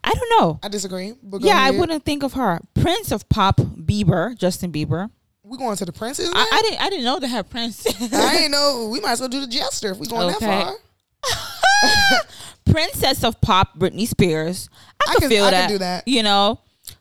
I 0.04 0.14
don't 0.14 0.30
know. 0.42 0.60
I 0.62 0.68
disagree. 0.68 1.14
But 1.24 1.40
go 1.40 1.48
Yeah, 1.48 1.58
I 1.58 1.70
ahead. 1.70 1.80
wouldn't 1.80 2.04
think 2.04 2.24
of 2.24 2.34
her. 2.34 2.60
Prince 2.76 3.12
of 3.12 3.28
Pop, 3.30 3.58
Bieber, 3.58 4.38
Justin 4.38 4.72
Bieber. 4.72 5.10
We 5.44 5.58
going 5.58 5.78
to 5.78 5.86
the 5.86 5.94
princes? 5.94 6.30
I, 6.34 6.48
I 6.52 6.62
didn't. 6.64 6.82
I 6.82 6.90
didn't 6.90 7.06
know 7.06 7.20
they 7.20 7.28
had 7.28 7.50
Prince. 7.50 7.86
I 7.88 8.34
didn't 8.34 8.52
know. 8.52 8.90
We 8.92 9.00
might 9.00 9.12
as 9.14 9.20
well 9.20 9.30
do 9.30 9.42
the 9.42 9.48
jester 9.48 9.92
if 9.92 9.98
we 10.00 10.08
going 10.08 10.34
Okay. 10.36 10.46
that 10.46 10.76
far. 11.24 12.20
princess 12.66 13.24
of 13.24 13.40
Pop, 13.42 13.78
Britney 13.78 14.08
Spears. 14.08 14.70
I, 15.00 15.06
I 15.10 15.14
could 15.14 15.22
can- 15.22 15.30
feel 15.30 15.46
I 15.46 15.52
can 15.52 15.70
do 15.70 15.78
that. 15.80 16.08
You 16.08 16.24
know, 16.24 16.60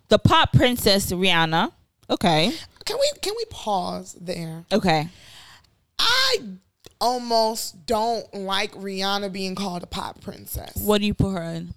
the 0.08 0.18
pop 0.18 0.52
princess 0.52 1.10
Rihanna. 1.12 1.72
Okay. 2.10 2.52
Can 2.84 2.96
we 3.00 3.10
can 3.22 3.32
we 3.36 3.44
pause 3.46 4.14
there? 4.20 4.64
Okay. 4.70 5.08
I 5.98 6.36
almost 7.04 7.84
don't 7.86 8.32
like 8.34 8.72
Rihanna 8.72 9.30
being 9.32 9.54
called 9.54 9.82
a 9.82 9.86
pop 9.86 10.20
princess. 10.22 10.76
What 10.76 11.00
do 11.00 11.06
you 11.06 11.14
put 11.14 11.32
her 11.32 11.42
in? 11.42 11.74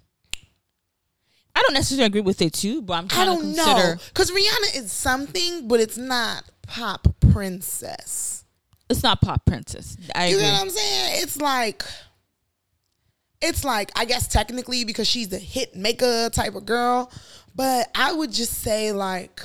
I 1.54 1.62
don't 1.62 1.74
necessarily 1.74 2.06
agree 2.06 2.20
with 2.22 2.40
it 2.40 2.52
too, 2.54 2.80
but 2.82 2.94
I'm 2.94 3.04
I 3.06 3.08
trying 3.08 3.26
don't 3.26 3.40
to 3.50 3.56
know 3.56 3.64
consider. 3.64 4.00
because 4.08 4.30
Rihanna 4.30 4.76
is 4.76 4.92
something, 4.92 5.68
but 5.68 5.80
it's 5.80 5.98
not 5.98 6.44
pop 6.62 7.08
princess. 7.32 8.44
It's 8.88 9.02
not 9.02 9.20
pop 9.20 9.44
princess. 9.44 9.96
I 10.14 10.28
You 10.28 10.36
agree. 10.36 10.46
know 10.46 10.52
what 10.54 10.62
I'm 10.62 10.70
saying? 10.70 11.22
It's 11.22 11.36
like, 11.40 11.82
it's 13.42 13.64
like 13.64 13.90
I 13.96 14.04
guess 14.06 14.28
technically 14.28 14.84
because 14.84 15.06
she's 15.06 15.32
a 15.32 15.38
hit 15.38 15.76
maker 15.76 16.30
type 16.30 16.54
of 16.54 16.64
girl, 16.64 17.10
but 17.54 17.88
I 17.94 18.12
would 18.12 18.32
just 18.32 18.54
say 18.54 18.92
like, 18.92 19.42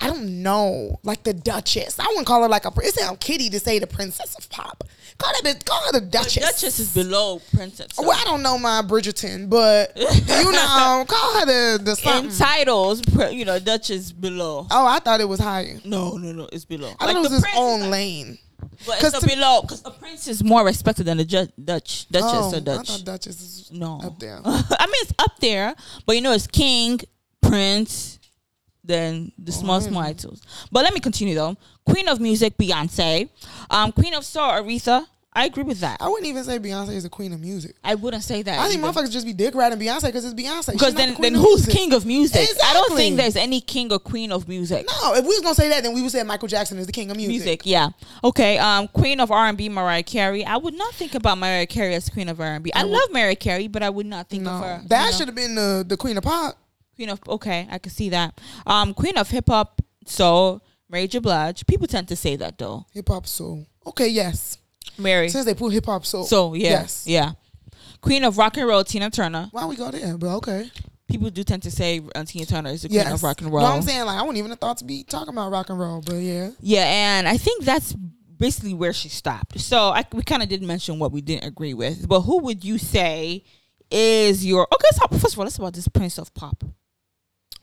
I 0.00 0.06
don't 0.06 0.42
know, 0.42 0.98
like 1.02 1.22
the 1.24 1.34
Duchess. 1.34 1.98
I 1.98 2.06
wouldn't 2.08 2.26
call 2.26 2.42
her 2.42 2.48
like 2.48 2.64
a. 2.64 2.72
It 2.82 2.94
sounds 2.94 3.18
kitty 3.20 3.50
to 3.50 3.60
say 3.60 3.78
the 3.78 3.86
princess 3.86 4.34
of 4.36 4.48
pop. 4.48 4.84
Call 5.18 5.32
her 5.34 5.42
the 5.52 5.62
call 5.64 5.80
her 5.86 5.92
the 5.92 6.00
Duchess. 6.00 6.42
Duchess 6.42 6.78
is 6.78 6.94
below 6.94 7.40
princess. 7.54 7.88
so- 7.92 8.02
Well, 8.02 8.18
I 8.18 8.24
don't 8.24 8.42
know 8.42 8.56
my 8.56 8.80
Bridgerton, 8.80 9.50
but 9.50 9.92
you 9.96 10.04
know, 10.52 11.04
call 11.06 11.40
her 11.40 11.44
the 11.46 11.80
the 11.84 12.18
in 12.18 12.30
titles, 12.30 13.02
you 13.34 13.44
know, 13.44 13.58
Duchess 13.58 14.12
below. 14.12 14.66
Oh, 14.70 14.86
I 14.86 15.00
thought 15.00 15.20
it 15.20 15.28
was 15.28 15.40
higher. 15.40 15.78
No, 15.84 16.16
no, 16.16 16.32
no, 16.32 16.48
it's 16.50 16.64
below. 16.64 16.92
I 16.98 17.06
thought 17.06 17.16
it 17.16 17.20
was 17.20 17.30
the 17.42 17.46
his 17.46 17.56
own 17.56 17.80
like- 17.82 17.90
lane. 17.90 18.38
but 18.86 18.98
'cause 19.00 19.12
it's 19.14 19.24
a 19.24 19.26
below 19.26 19.60
because 19.62 19.82
the 19.82 19.90
prince 19.90 20.26
is 20.28 20.42
more 20.42 20.64
respected 20.64 21.04
than 21.04 21.18
the 21.18 21.24
ju- 21.26 21.48
Dutch 21.62 22.06
Duchess 22.10 22.30
oh, 22.32 22.52
or 22.52 22.56
I 22.56 22.60
Dutch. 22.60 22.88
thought 22.88 23.04
Duchess 23.04 23.40
is 23.42 23.70
no, 23.72 24.00
up 24.02 24.18
there. 24.18 24.40
I 24.44 24.86
mean, 24.86 25.02
it's 25.02 25.12
up 25.18 25.38
there, 25.40 25.74
but 26.06 26.16
you 26.16 26.22
know, 26.22 26.32
it's 26.32 26.46
king, 26.46 27.00
prince, 27.42 28.18
then 28.90 29.32
the 29.38 29.52
small, 29.52 29.76
Oh, 29.76 29.80
small 29.80 30.02
titles. 30.02 30.42
But 30.70 30.84
let 30.84 30.92
me 30.92 31.00
continue 31.00 31.34
though. 31.34 31.56
Queen 31.86 32.08
of 32.08 32.20
music, 32.20 32.56
Beyonce. 32.58 33.28
Um, 33.70 33.92
Queen 33.92 34.14
of 34.14 34.24
soul, 34.24 34.50
Aretha. 34.50 35.06
I 35.32 35.44
agree 35.44 35.62
with 35.62 35.78
that. 35.78 35.98
I 36.02 36.08
wouldn't 36.08 36.26
even 36.26 36.42
say 36.42 36.58
Beyonce 36.58 36.88
is 36.92 37.04
the 37.04 37.08
queen 37.08 37.32
of 37.32 37.38
music. 37.40 37.76
I 37.84 37.94
wouldn't 37.94 38.24
say 38.24 38.42
that. 38.42 38.58
I 38.58 38.68
think 38.68 38.82
either. 38.82 38.92
motherfuckers 38.92 39.12
just 39.12 39.24
be 39.24 39.32
dick 39.32 39.54
riding 39.54 39.78
Beyonce 39.78 40.06
because 40.06 40.24
it's 40.24 40.34
Beyonce. 40.34 40.72
because 40.72 40.94
then, 40.94 41.14
the 41.14 41.20
then 41.22 41.34
who's 41.34 41.66
music. 41.68 41.72
king 41.72 41.92
of 41.92 42.04
music? 42.04 42.40
Exactly. 42.42 42.64
I 42.68 42.72
don't 42.72 42.96
think 42.96 43.16
there's 43.16 43.36
any 43.36 43.60
king 43.60 43.92
or 43.92 44.00
queen 44.00 44.32
of 44.32 44.48
music. 44.48 44.86
No, 44.88 45.14
if 45.14 45.22
we 45.22 45.28
was 45.28 45.40
gonna 45.40 45.54
say 45.54 45.68
that, 45.68 45.84
then 45.84 45.94
we 45.94 46.02
would 46.02 46.10
say 46.10 46.24
Michael 46.24 46.48
Jackson 46.48 46.78
is 46.78 46.86
the 46.86 46.92
king 46.92 47.12
of 47.12 47.16
music. 47.16 47.32
Music, 47.32 47.60
yeah. 47.64 47.90
Okay, 48.24 48.58
um, 48.58 48.88
Queen 48.88 49.20
of 49.20 49.30
R 49.30 49.46
and 49.46 49.56
B, 49.56 49.68
Mariah 49.68 50.02
Carey. 50.02 50.44
I 50.44 50.56
would 50.56 50.74
not 50.74 50.94
think 50.94 51.14
about 51.14 51.38
Mariah 51.38 51.66
Carey 51.66 51.94
as 51.94 52.10
Queen 52.10 52.28
of 52.28 52.40
R 52.40 52.54
and 52.54 52.64
B. 52.64 52.72
I 52.74 52.82
love 52.82 53.12
Mariah 53.12 53.36
Carey, 53.36 53.68
but 53.68 53.84
I 53.84 53.90
would 53.90 54.06
not 54.06 54.28
think 54.28 54.42
No, 54.42 54.50
of 54.50 54.64
her. 54.64 54.82
that 54.88 55.04
you 55.06 55.10
know, 55.12 55.16
should 55.16 55.28
have 55.28 55.36
been 55.36 55.54
the 55.54 55.84
the 55.86 55.96
queen 55.96 56.18
of 56.18 56.24
pop. 56.24 56.56
Queen 57.00 57.08
of. 57.08 57.20
Okay, 57.26 57.66
I 57.70 57.78
can 57.78 57.90
see 57.90 58.10
that. 58.10 58.38
Um, 58.66 58.92
Queen 58.92 59.16
of 59.16 59.30
Hip 59.30 59.46
Hop. 59.48 59.80
So 60.04 60.60
Mary 60.90 61.08
J. 61.08 61.18
Blige. 61.18 61.66
People 61.66 61.86
tend 61.86 62.08
to 62.08 62.16
say 62.16 62.36
that 62.36 62.58
though. 62.58 62.84
Hip 62.92 63.08
hop 63.08 63.26
soul. 63.26 63.66
Okay, 63.86 64.08
yes. 64.08 64.58
Mary. 64.98 65.30
Since 65.30 65.46
they 65.46 65.54
put 65.54 65.72
hip 65.72 65.86
hop 65.86 66.04
soul. 66.04 66.24
So 66.24 66.52
yeah, 66.54 66.70
Yes. 66.70 67.04
yeah. 67.06 67.32
Queen 68.02 68.22
of 68.24 68.36
Rock 68.36 68.56
and 68.58 68.66
Roll, 68.66 68.84
Tina 68.84 69.08
Turner. 69.08 69.48
Why 69.52 69.64
we 69.66 69.76
go 69.76 69.90
there? 69.90 70.18
But 70.18 70.36
okay. 70.38 70.70
People 71.08 71.30
do 71.30 71.42
tend 71.42 71.62
to 71.62 71.70
say 71.70 72.00
uh, 72.14 72.24
Tina 72.24 72.44
Turner 72.44 72.70
is 72.70 72.82
the 72.82 72.88
Queen 72.88 72.98
Yes. 73.00 73.12
of 73.14 73.22
Rock 73.22 73.40
and 73.40 73.50
roll. 73.52 73.62
No. 73.62 73.68
I'm 73.72 73.82
saying 73.82 74.04
like 74.04 74.18
I 74.18 74.22
wouldn't 74.22 74.38
even 74.38 74.50
have 74.50 74.58
thought 74.60 74.76
to 74.78 74.84
be 74.84 75.04
talking 75.04 75.32
about 75.32 75.50
rock 75.52 75.70
and 75.70 75.78
roll, 75.78 76.02
but 76.04 76.16
yeah. 76.16 76.50
Yeah, 76.60 76.84
and 76.84 77.26
I 77.28 77.36
think 77.38 77.64
that's 77.64 77.94
basically 78.36 78.74
where 78.74 78.92
she 78.92 79.08
stopped. 79.08 79.58
So 79.60 79.88
I, 79.88 80.04
we 80.12 80.22
kind 80.22 80.42
of 80.42 80.48
did 80.50 80.62
mention 80.62 80.98
what 80.98 81.12
we 81.12 81.20
didn't 81.22 81.44
agree 81.44 81.72
with, 81.74 82.06
but 82.08 82.22
who 82.22 82.38
would 82.40 82.62
you 82.64 82.76
say 82.78 83.44
is 83.90 84.44
your 84.44 84.66
okay? 84.72 84.88
So 84.92 85.18
first 85.18 85.34
of 85.34 85.38
all, 85.38 85.44
let's 85.44 85.58
about 85.58 85.74
this 85.74 85.88
Prince 85.88 86.18
of 86.18 86.32
Pop. 86.34 86.64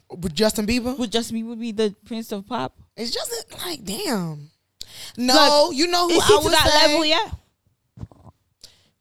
With 0.10 0.34
Justin 0.34 0.66
Bieber, 0.66 0.97
Would 0.97 1.12
Justin 1.12 1.38
Bieber 1.38 1.60
be 1.60 1.72
the 1.72 1.93
Prince 2.05 2.32
of 2.32 2.47
Pop? 2.47 2.76
it's 2.95 3.12
just 3.12 3.32
like 3.66 3.84
damn. 3.84 4.49
No, 5.18 5.72
you 5.72 5.88
know 5.88 6.08
who 6.08 6.20
I 6.20 6.39
would 6.43 6.53
that 6.53 6.68
say? 6.68 6.88
level 6.88 7.05
yet? 7.05 7.34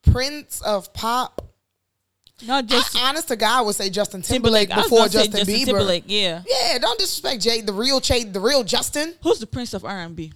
Prince 0.03 0.61
of 0.63 0.93
pop. 0.93 1.43
Not 2.47 2.67
just 2.67 2.95
I, 2.97 3.09
honest 3.09 3.29
to 3.29 3.37
God, 3.37 3.59
I 3.59 3.61
would 3.63 3.75
say 3.75 3.89
Justin 3.89 4.21
Timberlake, 4.23 4.69
Timberlake. 4.69 4.91
Before 4.91 5.09
say 5.09 5.27
Justin, 5.29 5.47
Bieber. 5.47 5.65
Timberlake. 5.65 6.05
Yeah. 6.07 6.43
Yeah, 6.47 6.79
don't 6.79 6.99
disrespect 6.99 7.41
Jay, 7.43 7.63
the 7.63 7.73
real 7.73 7.99
Jay, 8.01 8.25
the 8.25 8.41
real 8.41 8.63
Justin. 8.63 9.15
Who's 9.23 9.39
the 9.39 9.47
Prince 9.47 9.73
of 9.75 9.85
R 9.85 10.01
and 10.01 10.15
B? 10.15 10.33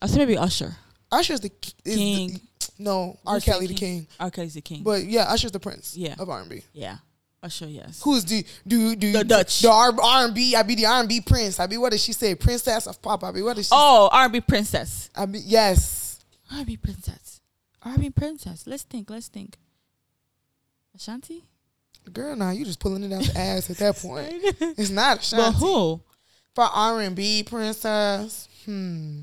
I 0.00 0.06
say 0.06 0.18
maybe 0.18 0.36
Usher. 0.38 0.76
Usher's 1.10 1.40
the 1.40 1.50
is 1.84 1.96
King. 1.96 2.28
The, 2.34 2.40
no, 2.78 3.18
R. 3.26 3.40
Kelly 3.40 3.66
the 3.66 3.74
king. 3.74 4.06
R. 4.18 4.30
Kelly's 4.30 4.54
the 4.54 4.60
king. 4.60 4.82
But 4.82 5.04
yeah, 5.04 5.24
Usher's 5.24 5.50
the 5.52 5.60
prince. 5.60 5.96
Yeah. 5.96 6.14
of 6.18 6.30
R 6.30 6.40
and 6.40 6.48
B. 6.48 6.62
yeah, 6.72 6.96
Usher. 7.42 7.66
Yes. 7.66 8.02
Who's 8.02 8.24
the 8.24 8.44
do 8.66 8.94
do 8.94 9.12
The 9.12 9.24
Dutch. 9.24 9.60
the 9.60 9.70
R 9.70 9.92
and 10.24 10.34
B? 10.34 10.54
I 10.54 10.62
be 10.62 10.74
the 10.74 10.86
R 10.86 11.00
and 11.00 11.08
B 11.08 11.20
prince. 11.20 11.58
I 11.58 11.66
be 11.66 11.78
what 11.78 11.92
did 11.92 12.00
she 12.00 12.12
say? 12.12 12.34
Princess 12.34 12.86
of 12.86 13.00
pop. 13.00 13.24
I 13.24 13.32
be 13.32 13.40
what 13.42 13.56
did 13.56 13.64
she? 13.64 13.70
Oh, 13.72 14.08
R 14.12 14.24
and 14.24 14.32
B 14.32 14.40
princess. 14.40 15.08
I 15.16 15.24
be 15.26 15.38
yes. 15.38 16.24
R 16.52 16.58
and 16.58 16.66
B 16.66 16.76
princess. 16.76 17.40
R 17.82 17.92
and 17.92 18.00
B 18.02 18.10
princess. 18.10 18.66
Let's 18.66 18.82
think. 18.82 19.08
Let's 19.08 19.28
think. 19.28 19.56
Ashanti. 20.94 21.44
Girl, 22.12 22.34
now 22.36 22.50
you 22.50 22.64
just 22.64 22.80
pulling 22.80 23.04
it 23.04 23.12
out 23.12 23.22
the 23.22 23.38
ass 23.38 23.70
at 23.70 23.76
that 23.78 23.96
point. 23.96 24.32
It's 24.78 24.90
not 24.90 25.32
a 25.32 25.36
But 25.36 25.52
who? 25.52 26.00
For 26.54 26.64
R 26.64 27.00
and 27.00 27.14
B 27.16 27.42
princess. 27.42 28.48
Hmm. 28.64 29.20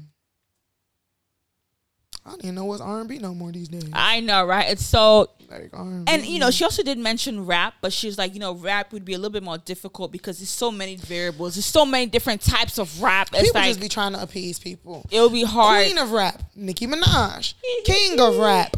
I 2.28 2.32
don't 2.32 2.44
even 2.44 2.56
know 2.56 2.66
what's 2.66 2.82
R 2.82 3.00
and 3.00 3.08
B 3.08 3.20
no 3.20 3.34
more 3.34 3.52
these 3.54 3.70
days. 3.70 3.90
I 3.94 4.20
know, 4.20 4.46
right? 4.46 4.70
It's 4.70 4.86
so 4.86 5.30
Like 5.50 5.70
R&B. 5.72 6.12
And 6.12 6.26
you 6.26 6.40
know, 6.40 6.52
she 6.52 6.66
also 6.66 6.84
did 6.84 6.98
mention 6.98 7.46
rap, 7.46 7.76
but 7.80 7.94
she's 7.94 8.18
like, 8.18 8.34
you 8.34 8.40
know, 8.42 8.54
rap 8.54 8.92
would 8.92 9.06
be 9.06 9.14
a 9.14 9.18
little 9.18 9.32
bit 9.32 9.44
more 9.44 9.58
difficult 9.58 10.12
because 10.12 10.40
there's 10.40 10.50
so 10.50 10.70
many 10.70 10.98
variables. 10.98 11.56
There's 11.56 11.66
so 11.66 11.86
many 11.86 12.06
different 12.06 12.42
types 12.42 12.78
of 12.80 13.02
rap. 13.02 13.30
It's 13.32 13.44
people 13.44 13.62
like 13.62 13.70
just 13.70 13.80
be 13.80 13.88
trying 13.88 14.12
to 14.12 14.22
appease 14.22 14.60
people. 14.60 15.06
it 15.10 15.22
would 15.22 15.32
be 15.32 15.44
hard. 15.46 15.86
Queen 15.86 15.98
of 15.98 16.12
rap, 16.12 16.44
Nicki 16.56 16.86
Minaj. 16.86 17.54
King 17.86 18.20
of 18.20 18.38
rap, 18.38 18.76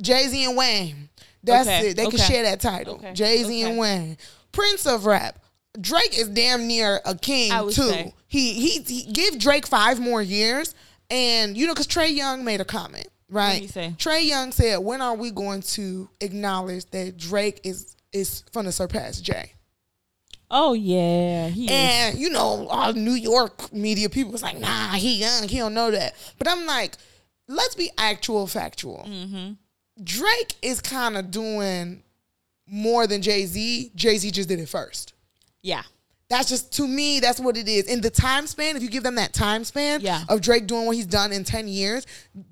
Jay 0.00 0.28
Z 0.28 0.44
and 0.44 0.56
Wayne. 0.56 1.08
That's 1.42 1.66
Okay, 1.68 1.88
it. 1.90 1.96
They 1.96 2.06
can 2.08 2.18
share 2.18 2.42
that 2.42 2.60
title. 2.60 2.96
Okay, 2.96 3.12
Jay 3.14 3.42
Z 3.42 3.62
and. 3.62 3.78
Wayne. 3.78 4.18
Prince 4.52 4.86
of 4.86 5.06
rap. 5.06 5.38
Drake 5.80 6.18
is 6.18 6.28
damn 6.28 6.66
near 6.66 7.00
a 7.04 7.14
king 7.14 7.50
too. 7.70 8.12
He, 8.28 8.54
he 8.54 8.80
he 8.82 9.12
give 9.12 9.38
Drake 9.38 9.66
five 9.66 10.00
more 10.00 10.22
years, 10.22 10.74
and 11.10 11.56
you 11.56 11.66
know, 11.66 11.74
because 11.74 11.86
Trae 11.86 12.14
Young 12.14 12.44
made 12.44 12.60
a 12.60 12.64
comment, 12.64 13.08
right? 13.28 13.54
did 13.54 13.62
he 13.62 13.68
say? 13.68 13.94
Trae 13.98 14.26
Young 14.26 14.52
said, 14.52 14.78
"When 14.78 15.00
are 15.00 15.14
we 15.14 15.30
going 15.30 15.62
to 15.62 16.08
acknowledge 16.20 16.86
that 16.90 17.16
Drake 17.16 17.60
is 17.64 17.96
is 18.12 18.42
going 18.52 18.66
to 18.66 18.72
surpass 18.72 19.20
Jay?" 19.20 19.52
oh 20.50 20.74
yeah, 20.74 21.48
he 21.48 21.64
is. 21.64 21.70
And 21.70 22.18
you 22.18 22.30
know, 22.30 22.68
all 22.68 22.92
New 22.92 23.12
York 23.12 23.72
media 23.72 24.08
people 24.08 24.32
was 24.32 24.42
like, 24.42 24.58
"Nah, 24.58 24.92
he 24.92 25.16
young, 25.16 25.48
he 25.48 25.58
don't 25.58 25.74
know 25.74 25.90
that." 25.90 26.14
But 26.38 26.48
I'm 26.48 26.66
like, 26.66 26.96
let's 27.48 27.74
be 27.74 27.90
actual 27.98 28.46
factual. 28.46 29.06
Mm-hmm. 29.08 29.52
Drake 30.02 30.54
is 30.62 30.80
kind 30.80 31.16
of 31.16 31.30
doing 31.30 32.02
more 32.66 33.06
than 33.06 33.22
Jay 33.22 33.46
Z. 33.46 33.92
Jay 33.94 34.18
Z 34.18 34.30
just 34.30 34.48
did 34.48 34.60
it 34.60 34.68
first. 34.68 35.14
Yeah, 35.62 35.82
That's 36.28 36.48
just 36.48 36.72
to 36.74 36.88
me. 36.88 37.20
That's 37.20 37.38
what 37.38 37.56
it 37.56 37.68
is. 37.68 37.86
In 37.86 38.00
the 38.00 38.10
time 38.10 38.48
span, 38.48 38.76
if 38.76 38.82
you 38.82 38.88
give 38.90 39.04
them 39.04 39.14
that 39.14 39.32
time 39.32 39.62
span 39.64 40.00
Yeah. 40.00 40.24
of 40.28 40.40
Drake 40.40 40.66
doing 40.66 40.86
what 40.86 40.96
he's 40.96 41.06
done 41.06 41.32
in 41.32 41.44
ten 41.44 41.68
years, 41.68 42.04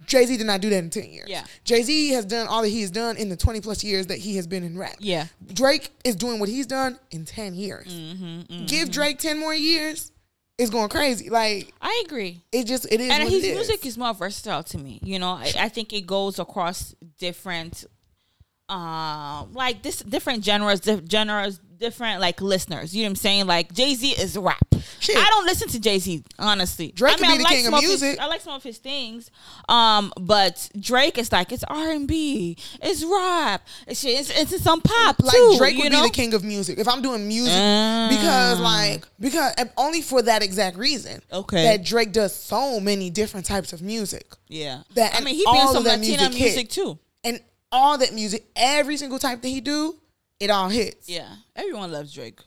Jay 0.07 0.25
Z 0.27 0.37
did 0.37 0.47
not 0.47 0.61
do 0.61 0.71
that 0.71 0.79
in 0.79 0.91
ten 0.91 1.11
years. 1.11 1.29
Yeah. 1.29 1.45
Jay 1.65 1.83
Z 1.83 2.11
has 2.11 2.25
done 2.25 2.47
all 2.47 2.63
that 2.63 2.69
he 2.69 2.83
has 2.83 2.93
done 2.93 3.17
in 3.17 3.29
the 3.31 3.37
twenty 3.37 3.61
plus 3.61 3.83
years 3.83 4.07
that 4.07 4.19
he 4.19 4.37
has 4.37 4.47
been 4.47 4.63
in 4.63 4.79
rap. 4.79 4.95
yeah. 5.01 5.27
Drake 5.53 5.91
is 6.05 6.15
doing 6.15 6.39
what 6.39 6.49
he's 6.49 6.67
done 6.67 6.99
in 7.11 7.25
10 7.25 7.55
years. 7.55 7.87
Mm-hmm, 7.89 8.67
Give 8.67 8.91
Drake 8.91 9.19
10 9.19 9.39
more 9.41 9.55
years, 9.55 10.13
it's 10.59 10.71
going 10.71 10.89
crazy. 10.89 11.29
Like, 11.31 11.73
I 11.83 12.03
agree. 12.07 12.43
it 12.53 12.65
just, 12.67 12.85
it 12.93 13.01
is 13.01 13.11
and 13.11 13.25
what 13.25 13.33
his 13.33 13.43
it 13.45 13.49
is. 13.49 13.55
music 13.57 13.87
is 13.87 13.99
more 13.99 14.15
versatile 14.15 14.63
to 14.65 14.79
me. 14.79 15.01
You 15.03 15.19
know, 15.19 15.31
I, 15.31 15.53
I 15.59 15.69
think 15.69 15.93
it 15.93 16.07
goes 16.07 16.39
across 16.39 16.95
different, 17.19 17.85
um, 18.69 19.53
like 19.53 19.83
this 19.83 19.99
different 19.99 20.45
genres, 20.45 20.81
diff- 20.81 21.03
genres, 21.11 21.61
different 21.79 22.21
like 22.21 22.41
listeners. 22.41 22.95
You 22.97 23.03
know 23.03 23.09
what 23.09 23.11
I'm 23.11 23.17
saying? 23.17 23.47
Like 23.47 23.73
Jay 23.75 23.95
Z 23.95 24.13
is 24.13 24.39
rap. 24.39 24.59
Shit. 25.01 25.17
I 25.19 25.25
don't 25.29 25.45
listen 25.45 25.69
to 25.69 25.81
Jay 25.81 25.99
Z 25.99 26.25
honestly. 26.39 26.91
Drake 26.93 27.17
I 27.19 27.21
mean, 27.21 27.31
be 27.31 27.35
I 27.35 27.37
the 27.39 27.43
like 27.45 27.53
king 27.53 27.67
of 27.67 27.73
some 27.75 27.81
his- 27.83 28.03
music. 28.03 28.21
I 28.21 28.27
like 28.27 28.41
some 28.41 28.55
of 28.55 28.63
his 28.63 28.79
things, 28.79 29.31
um, 29.69 30.13
but 30.19 30.71
Drake 30.81 31.19
is 31.19 31.31
like 31.31 31.53
it's 31.53 31.65
R 31.65 31.91
and 31.91 32.09
B, 32.09 32.57
it's 32.81 33.05
rap, 33.05 33.67
it's 33.87 34.03
it's, 34.05 34.31
it's 34.31 34.63
some 34.63 34.81
pop 34.81 35.21
like 35.23 35.35
too. 35.35 35.55
Drake 35.59 35.77
would 35.79 35.93
know? 35.93 36.03
be 36.03 36.09
the 36.09 36.15
king 36.15 36.33
of 36.33 36.43
music 36.43 36.79
if 36.79 36.89
I'm 36.89 37.03
doing 37.03 37.29
music 37.29 37.53
Mm. 37.53 38.09
because 38.11 38.61
like 38.61 39.05
because 39.21 39.53
only 39.77 40.01
for 40.01 40.23
that 40.23 40.43
exact 40.43 40.79
reason. 40.79 41.21
Okay. 41.31 41.65
That 41.65 41.85
Drake 41.85 42.13
does 42.13 42.35
so 42.35 42.81
many 42.81 43.11
different 43.11 43.45
types 43.47 43.73
of 43.75 43.83
music. 43.83 44.27
Yeah, 44.49 44.83
That- 44.95 45.15
I 45.17 45.21
mean 45.21 45.35
he 45.35 45.45
be 45.45 45.59
some 45.73 45.85
Latina 45.85 46.31
music 46.31 46.33
music, 46.41 46.69
too. 46.71 46.99
And 47.25 47.41
all 47.75 47.99
that 47.99 48.15
music, 48.15 48.47
every 48.55 48.97
single 48.97 49.19
type 49.19 49.43
that 49.43 49.49
he 49.49 49.61
do, 49.61 49.97
it 50.39 50.49
all 50.49 50.69
hits. 50.69 51.09
Yeah, 51.09 51.29
everyone 51.57 51.91
loves 51.93 52.15
Drake. 52.15 52.41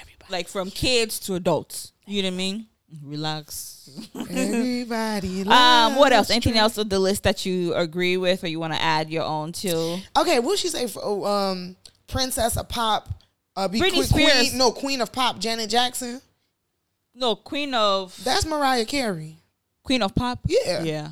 Everybody. 0.00 0.32
like 0.32 0.48
from 0.48 0.70
kids 0.70 1.18
to 1.20 1.34
adults. 1.34 1.92
You 2.06 2.22
know 2.22 2.28
what 2.28 2.34
I 2.34 2.36
mean? 2.36 2.66
Relax. 3.02 3.90
Everybody 4.14 5.42
um, 5.46 5.96
what 5.96 6.12
else? 6.12 6.30
Anything 6.30 6.52
Drake. 6.52 6.62
else 6.62 6.78
on 6.78 6.88
the 6.88 6.98
list 6.98 7.22
that 7.22 7.46
you 7.46 7.74
agree 7.74 8.16
with, 8.16 8.44
or 8.44 8.48
you 8.48 8.60
want 8.60 8.74
to 8.74 8.80
add 8.80 9.10
your 9.10 9.24
own 9.24 9.52
to? 9.52 9.98
Okay, 10.16 10.38
what 10.40 10.58
she 10.58 10.68
say 10.68 10.86
for 10.86 11.00
oh, 11.02 11.24
um 11.24 11.76
Princess 12.06 12.56
of 12.56 12.68
Pop? 12.68 13.08
Uh, 13.56 13.66
be 13.66 13.80
Britney 13.80 13.92
queen, 13.92 14.04
Spears. 14.04 14.32
queen, 14.32 14.58
no 14.58 14.70
Queen 14.70 15.00
of 15.00 15.10
Pop, 15.10 15.38
Janet 15.38 15.70
Jackson. 15.70 16.20
No, 17.14 17.34
Queen 17.34 17.74
of 17.74 18.16
That's 18.22 18.46
Mariah 18.46 18.84
Carey. 18.84 19.38
Queen 19.82 20.02
of 20.02 20.14
Pop. 20.14 20.38
Yeah. 20.46 20.82
yeah. 20.84 21.08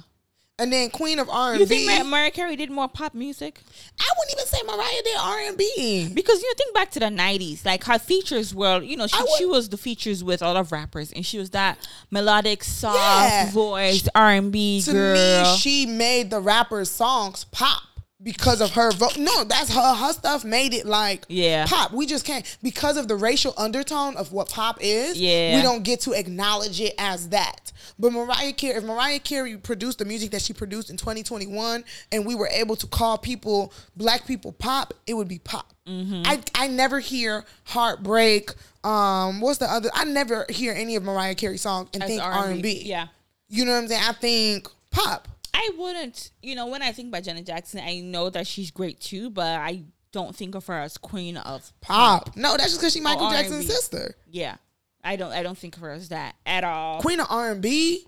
And 0.58 0.72
then 0.72 0.88
Queen 0.88 1.18
of 1.18 1.28
R 1.28 1.54
You 1.54 1.60
and 1.60 1.68
think 1.68 1.86
B. 1.86 1.94
Mar- 1.94 2.04
Mariah 2.04 2.30
Carey 2.30 2.56
did 2.56 2.70
more 2.70 2.88
pop 2.88 3.12
music? 3.12 3.60
I 4.00 4.08
wouldn't 4.18 4.38
even 4.38 4.46
say 4.46 4.58
Mariah 4.66 5.02
did 5.04 5.16
R 5.18 5.38
and 5.48 5.56
B. 5.58 6.10
Because 6.14 6.40
you 6.40 6.48
know, 6.48 6.54
think 6.56 6.74
back 6.74 6.90
to 6.92 6.98
the 7.00 7.06
'90s, 7.06 7.66
like 7.66 7.84
her 7.84 7.98
features 7.98 8.54
were, 8.54 8.80
you 8.80 8.96
know, 8.96 9.06
she, 9.06 9.20
would- 9.20 9.28
she 9.36 9.44
was 9.44 9.68
the 9.68 9.76
features 9.76 10.24
with 10.24 10.40
a 10.40 10.46
lot 10.46 10.56
of 10.56 10.72
rappers, 10.72 11.12
and 11.12 11.26
she 11.26 11.38
was 11.38 11.50
that 11.50 11.86
melodic, 12.10 12.64
soft 12.64 12.96
Yeah. 12.98 13.50
voice 13.50 14.08
R 14.14 14.30
and 14.30 14.50
B 14.50 14.80
To 14.82 14.92
girl. 14.92 15.14
me, 15.52 15.58
she 15.58 15.84
made 15.84 16.30
the 16.30 16.40
rappers' 16.40 16.90
songs 16.90 17.44
pop 17.52 17.82
because 18.26 18.60
of 18.60 18.72
her 18.72 18.90
vote. 18.90 19.16
No, 19.18 19.44
that's 19.44 19.72
her. 19.72 19.94
Her 19.94 20.12
stuff 20.12 20.44
made 20.44 20.74
it 20.74 20.84
like 20.84 21.24
Yeah. 21.28 21.64
pop. 21.64 21.92
We 21.92 22.06
just 22.06 22.24
can't 22.24 22.44
because 22.60 22.96
of 22.96 23.06
the 23.06 23.14
racial 23.14 23.54
undertone 23.56 24.16
of 24.16 24.32
what 24.32 24.48
pop 24.48 24.78
is. 24.80 25.16
Yeah. 25.16 25.56
we 25.56 25.62
don't 25.62 25.84
get 25.84 26.00
to 26.00 26.12
acknowledge 26.12 26.80
it 26.80 26.94
as 26.98 27.28
that. 27.28 27.70
But 28.00 28.12
Mariah 28.12 28.52
Carey, 28.52 28.78
if 28.78 28.82
Mariah 28.82 29.20
Carey 29.20 29.56
produced 29.56 29.98
the 29.98 30.04
music 30.04 30.32
that 30.32 30.42
she 30.42 30.52
produced 30.52 30.90
in 30.90 30.96
2021, 30.96 31.84
and 32.10 32.26
we 32.26 32.34
were 32.34 32.48
able 32.48 32.74
to 32.76 32.86
call 32.88 33.16
people 33.16 33.72
black 33.96 34.26
people 34.26 34.50
pop, 34.50 34.92
it 35.06 35.14
would 35.14 35.28
be 35.28 35.38
pop. 35.38 35.72
Mm-hmm. 35.86 36.22
I 36.26 36.40
I 36.56 36.66
never 36.66 36.98
hear 36.98 37.44
heartbreak. 37.62 38.50
Um, 38.82 39.40
what's 39.40 39.58
the 39.58 39.70
other? 39.70 39.88
I 39.94 40.04
never 40.04 40.46
hear 40.48 40.72
any 40.72 40.96
of 40.96 41.04
Mariah 41.04 41.36
Carey 41.36 41.58
songs 41.58 41.90
and 41.94 42.02
as 42.02 42.08
think 42.08 42.22
R 42.22 42.48
and 42.48 42.60
B. 42.60 42.82
Yeah. 42.84 43.06
You 43.48 43.64
know 43.64 43.70
what 43.72 43.82
I'm 43.84 43.88
saying? 43.88 44.02
I 44.04 44.12
think 44.14 44.68
pop. 44.90 45.28
I 45.58 45.70
wouldn't, 45.78 46.30
you 46.42 46.54
know, 46.54 46.66
when 46.66 46.82
I 46.82 46.92
think 46.92 47.08
about 47.08 47.22
Janet 47.24 47.46
Jackson, 47.46 47.80
I 47.82 48.00
know 48.00 48.28
that 48.30 48.46
she's 48.46 48.70
great 48.70 49.00
too, 49.00 49.30
but 49.30 49.58
I 49.58 49.84
don't 50.12 50.36
think 50.36 50.54
of 50.54 50.66
her 50.66 50.78
as 50.80 50.98
queen 50.98 51.36
of 51.38 51.72
Pop. 51.80 52.36
No, 52.36 52.50
that's 52.56 52.64
just 52.70 52.80
because 52.80 52.92
she's 52.92 53.02
Michael 53.02 53.26
Oh, 53.26 53.30
Jackson's 53.30 53.64
R&B. 53.64 53.66
sister. 53.68 54.14
Yeah, 54.30 54.56
I 55.02 55.16
don't. 55.16 55.32
I 55.32 55.42
don't 55.42 55.56
think 55.56 55.76
of 55.76 55.82
her 55.82 55.90
as 55.92 56.10
that 56.10 56.34
at 56.44 56.62
all. 56.64 57.00
Queen 57.00 57.20
of 57.20 57.26
R 57.30 57.52
and 57.52 57.62
B. 57.62 58.06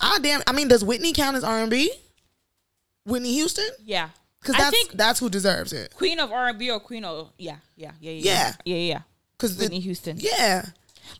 Ah 0.00 0.18
damn. 0.20 0.42
I 0.46 0.52
mean, 0.52 0.66
does 0.68 0.84
Whitney 0.84 1.12
count 1.12 1.36
as 1.36 1.44
R 1.44 1.58
and 1.60 1.70
B? 1.70 1.90
Whitney 3.04 3.32
Houston, 3.34 3.68
Yeah, 3.84 4.10
because 4.40 4.56
that's 4.56 4.70
think 4.70 4.92
that's 4.92 5.18
who 5.20 5.30
deserves 5.30 5.72
it. 5.72 5.94
Queen 5.94 6.18
of 6.20 6.30
R 6.30 6.48
and 6.48 6.58
B 6.58 6.70
or 6.70 6.78
Queen 6.80 7.04
of 7.04 7.32
yeah, 7.38 7.56
yeah, 7.76 7.92
yeah, 8.00 8.10
yeah, 8.12 8.20
Yeah. 8.22 8.52
yeah, 8.64 8.74
yeah. 8.76 8.92
yeah. 8.94 9.00
Because 9.36 9.56
Whitney 9.56 9.80
Houston. 9.80 10.18
yeah, 10.20 10.66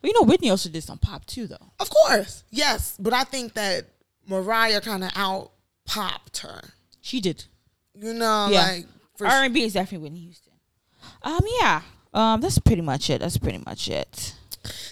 But 0.03 0.09
you 0.09 0.13
know, 0.21 0.27
Whitney 0.27 0.51
also 0.51 0.69
did 0.69 0.83
some 0.83 0.99
pop 0.99 1.25
too, 1.25 1.47
though. 1.47 1.57
of 1.81 1.89
course, 1.89 2.43
yes. 2.51 2.97
But 2.99 3.13
I 3.15 3.25
think 3.25 3.55
that 3.55 3.87
Mariah 4.27 4.81
kind 4.81 5.03
of 5.05 5.11
out 5.15 5.53
popped 5.89 6.39
her. 6.39 6.61
She 7.01 7.21
did. 7.21 7.45
You 7.95 8.15
know, 8.15 8.49
Yeah. 8.51 8.63
like 8.63 8.87
R 9.21 9.45
and 9.45 9.53
B 9.55 9.65
is 9.65 9.73
definitely 9.73 10.05
Whitney 10.05 10.21
Houston. 10.21 10.53
Um, 11.23 11.41
yeah. 11.61 11.83
Um, 12.15 12.41
that's 12.41 12.59
pretty 12.59 12.83
much 12.83 13.11
it. 13.11 13.21
That's 13.21 13.39
pretty 13.39 13.59
much 13.67 13.89
it. 13.89 14.35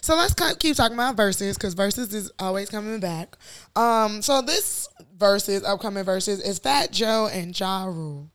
So 0.00 0.16
let's 0.16 0.34
keep 0.58 0.76
talking 0.76 0.96
about 0.96 1.16
verses 1.16 1.56
because 1.56 1.74
verses 1.74 2.12
is 2.14 2.32
always 2.38 2.68
coming 2.70 2.98
back. 3.00 3.36
Um, 3.74 4.22
so 4.22 4.40
this 4.42 4.88
verses, 5.16 5.62
upcoming 5.64 6.04
verses, 6.04 6.40
is 6.40 6.58
Fat 6.58 6.92
Joe 6.92 7.28
and 7.32 7.58
Ja 7.58 7.84
Rule. 7.84 8.30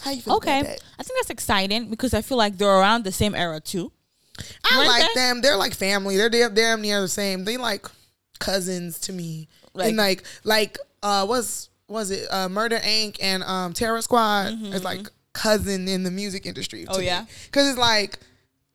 How 0.00 0.10
you 0.12 0.22
feel 0.22 0.34
Okay, 0.36 0.60
about 0.60 0.70
that? 0.70 0.82
I 0.98 1.02
think 1.02 1.18
that's 1.20 1.30
exciting 1.30 1.88
because 1.90 2.14
I 2.14 2.22
feel 2.22 2.38
like 2.38 2.56
they're 2.58 2.68
around 2.68 3.04
the 3.04 3.12
same 3.12 3.34
era 3.34 3.60
too. 3.60 3.92
I 4.64 4.76
Weren't 4.78 4.88
like 4.88 5.08
they? 5.14 5.20
them. 5.20 5.42
They're 5.42 5.56
like 5.56 5.74
family. 5.74 6.16
They're 6.16 6.30
damn, 6.30 6.54
damn 6.54 6.80
near 6.80 7.00
the 7.00 7.08
same. 7.08 7.44
They 7.44 7.56
like 7.56 7.86
cousins 8.40 8.98
to 9.00 9.12
me. 9.12 9.48
Like- 9.74 9.88
and 9.88 9.96
like 9.96 10.24
like 10.44 10.78
uh, 11.02 11.26
what's 11.26 11.70
was 11.88 12.10
it 12.10 12.26
uh, 12.30 12.48
Murder 12.48 12.78
Inc. 12.78 13.18
and 13.20 13.42
um, 13.42 13.72
Terror 13.72 14.00
Squad 14.02 14.52
is 14.62 14.82
like 14.82 15.08
cousin 15.32 15.88
in 15.88 16.02
the 16.04 16.10
music 16.10 16.46
industry. 16.46 16.82
Mm-hmm. 16.82 16.94
Oh, 16.94 17.00
yeah? 17.00 17.26
because 17.46 17.68
it's 17.68 17.78
like 17.78 18.18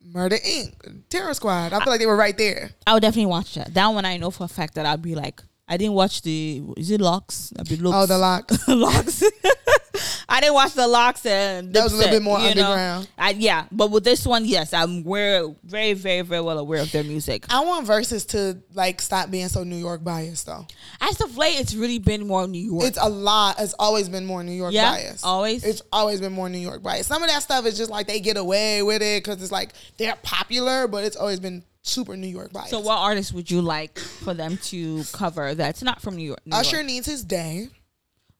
Murder 0.00 0.36
Inc. 0.36 1.08
Terror 1.08 1.34
Squad. 1.34 1.72
I 1.72 1.80
feel 1.80 1.92
like 1.92 2.00
they 2.00 2.06
were 2.06 2.16
right 2.16 2.36
there. 2.36 2.70
I 2.86 2.94
would 2.94 3.00
definitely 3.00 3.26
watch 3.26 3.54
that. 3.54 3.74
That 3.74 3.88
one 3.88 4.04
I 4.04 4.16
know 4.16 4.30
for 4.30 4.44
a 4.44 4.48
fact 4.48 4.74
that 4.74 4.86
I'd 4.86 5.02
be 5.02 5.14
like, 5.14 5.42
I 5.68 5.76
didn't 5.76 5.94
watch 5.94 6.22
the 6.22 6.62
is 6.76 6.90
it 6.90 7.00
LOX? 7.00 7.52
I'd 7.58 7.68
be 7.68 7.76
looks. 7.76 7.96
Oh, 7.96 8.06
the 8.06 8.18
lock. 8.18 8.50
LOX. 8.68 9.22
I 10.28 10.40
didn't 10.40 10.54
watch 10.54 10.72
the 10.74 10.86
LOX 10.86 11.24
and 11.24 11.72
That 11.74 11.84
was 11.84 11.92
a 11.92 11.96
little 11.96 12.12
bit 12.12 12.22
more 12.22 12.38
know? 12.38 12.44
underground. 12.46 13.08
I, 13.16 13.30
yeah, 13.30 13.66
but 13.72 13.90
with 13.90 14.04
this 14.04 14.26
one, 14.26 14.44
yes, 14.44 14.72
I'm 14.74 15.02
very, 15.04 15.54
very, 15.94 16.22
very 16.22 16.40
well 16.42 16.58
aware 16.58 16.80
of 16.82 16.92
their 16.92 17.04
music. 17.04 17.46
I 17.48 17.60
want 17.64 17.86
verses 17.86 18.24
to 18.26 18.58
like 18.74 19.00
stop 19.00 19.30
being 19.30 19.48
so 19.48 19.64
New 19.64 19.76
York 19.76 20.04
biased 20.04 20.46
though. 20.46 20.66
As 21.00 21.20
of 21.20 21.36
late, 21.36 21.58
it's 21.58 21.74
really 21.74 21.98
been 21.98 22.26
more 22.26 22.46
New 22.46 22.58
York. 22.64 22.84
It's 22.84 22.98
a 23.00 23.08
lot. 23.08 23.56
It's 23.58 23.74
always 23.78 24.08
been 24.08 24.26
more 24.26 24.42
New 24.44 24.52
York 24.52 24.72
Yeah, 24.74 24.90
biased. 24.92 25.24
always? 25.24 25.64
It's 25.64 25.82
always 25.92 26.20
been 26.20 26.32
more 26.32 26.48
New 26.48 26.58
York 26.58 26.82
biased. 26.82 27.08
Some 27.08 27.22
of 27.22 27.28
that 27.30 27.42
stuff 27.42 27.64
is 27.66 27.76
just 27.78 27.90
like 27.90 28.06
they 28.06 28.20
get 28.20 28.36
away 28.36 28.82
with 28.82 29.02
it 29.02 29.24
because 29.24 29.42
it's 29.42 29.52
like 29.52 29.72
they're 29.96 30.16
popular, 30.22 30.86
but 30.88 31.04
it's 31.04 31.16
always 31.16 31.40
been 31.40 31.64
super 31.82 32.16
New 32.16 32.26
York 32.28 32.52
biased. 32.52 32.70
so, 32.70 32.80
what 32.80 32.98
artists 32.98 33.32
would 33.32 33.50
you 33.50 33.62
like 33.62 33.98
for 33.98 34.34
them 34.34 34.58
to 34.64 35.02
cover 35.12 35.54
that's 35.54 35.82
not 35.82 36.02
from 36.02 36.16
New 36.16 36.24
York? 36.26 36.40
New 36.44 36.54
Usher 36.54 36.76
York? 36.76 36.86
needs 36.86 37.06
his 37.06 37.24
day. 37.24 37.68